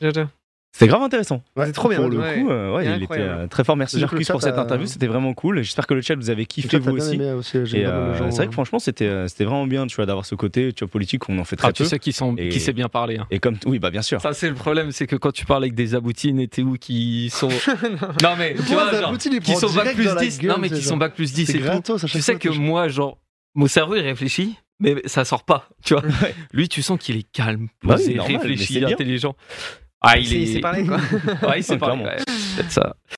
Ciao, 0.00 0.12
ciao. 0.12 0.41
C'était 0.74 0.88
grave 0.88 1.02
intéressant. 1.02 1.42
Ouais, 1.54 1.66
C'est 1.66 1.72
trop 1.72 1.90
bien, 1.90 1.98
Pour 2.00 2.08
le 2.08 2.18
ouais. 2.18 2.40
coup, 2.40 2.50
euh, 2.50 2.74
ouais, 2.74 2.86
Il 2.96 3.02
était 3.02 3.18
euh, 3.18 3.46
très 3.46 3.62
fort. 3.62 3.76
Merci 3.76 4.00
Marcus 4.00 4.26
pour 4.28 4.40
cette 4.40 4.56
a- 4.56 4.62
interview. 4.62 4.86
C'était 4.86 5.06
vraiment 5.06 5.34
cool. 5.34 5.60
J'espère 5.62 5.86
que 5.86 5.92
le 5.92 6.00
chat 6.00 6.14
vous 6.14 6.30
avez 6.30 6.46
kiffé 6.46 6.78
vous 6.78 6.92
aussi. 6.92 7.18
euh, 7.20 7.42
c'est 7.42 8.36
vrai 8.36 8.46
que 8.46 8.52
franchement, 8.52 8.78
c'était 8.78 9.28
c'était 9.28 9.44
vraiment 9.44 9.66
bien, 9.66 9.86
tu 9.86 9.96
vois, 9.96 10.06
d'avoir 10.06 10.24
ce 10.24 10.34
côté, 10.34 10.72
tu 10.72 10.82
vois, 10.84 10.90
politique 10.90 11.20
qu'on 11.24 11.38
en 11.38 11.44
fait 11.44 11.56
très 11.56 11.68
Ah, 11.68 11.72
tu 11.72 11.82
peu. 11.82 11.88
sais 11.90 11.98
qui, 11.98 12.12
sont, 12.14 12.34
Et- 12.36 12.48
qui 12.48 12.58
sait 12.58 12.72
bien 12.72 12.88
parler. 12.88 13.18
hein. 13.18 13.26
Et 13.30 13.38
comme 13.38 13.56
oui, 13.66 13.78
bah 13.78 13.90
bien 13.90 14.00
sûr. 14.02 14.20
Ça, 14.22 14.32
c'est 14.32 14.48
le 14.48 14.54
problème, 14.54 14.92
c'est 14.92 15.06
que 15.06 15.16
quand 15.16 15.30
tu 15.32 15.44
parles 15.44 15.62
avec 15.64 15.74
des 15.74 15.94
aboutines 15.94 16.40
et 16.40 16.48
t'es 16.48 16.62
où 16.62 16.74
qui 16.78 17.28
sont. 17.30 17.48
non, 18.22 18.30
mais 18.38 18.54
tu 18.54 18.72
vois, 18.72 18.90
genre, 18.98 19.16
qui 19.18 19.54
sont 19.56 19.72
bac 19.74 19.94
plus 19.94 20.04
dans 20.06 20.14
la 20.14 20.20
10. 20.22 20.38
gueule, 20.38 20.50
non, 20.52 20.58
mais 20.58 20.68
c'est 20.70 20.76
qui 20.76 20.82
sont 20.84 20.96
bac 20.96 21.14
plus 21.14 21.32
10 21.34 21.46
C'est 21.46 21.52
et 21.52 21.58
tout. 21.58 21.64
gratos 21.64 22.02
à 22.02 22.06
chaque 22.06 22.16
Tu 22.16 22.22
sais 22.22 22.36
que 22.36 22.48
moi, 22.48 22.88
genre, 22.88 23.18
mon 23.54 23.66
cerveau, 23.66 23.94
il 23.96 24.00
réfléchit, 24.02 24.56
mais 24.80 24.96
ça 25.04 25.26
sort 25.26 25.44
pas, 25.44 25.68
tu 25.84 25.92
vois. 25.92 26.02
Ouais. 26.02 26.34
Lui, 26.54 26.68
tu 26.70 26.80
sens 26.80 26.98
qu'il 26.98 27.16
est 27.18 27.30
calme, 27.30 27.68
Bah 27.84 27.96
oui, 27.98 28.14
posé, 28.16 28.36
réfléchi, 28.38 28.72
c'est 28.74 28.78
bien. 28.80 28.88
intelligent. 28.88 29.36
Ah, 30.02 30.18
il 30.18 30.26
C'est 30.26 30.40
est. 30.42 30.46
c'est 30.54 30.60
pareil 30.60 30.86
quoi. 30.86 30.96
Ouais, 31.48 31.58
il 31.60 31.64
sait 31.64 31.74
Ouais, 31.74 31.78
parler. 31.78 32.02
clairement. 32.02 32.04
ouais, 32.04 32.16
c'est 32.26 32.56
peut-être 32.56 32.72
ça. 32.72 32.96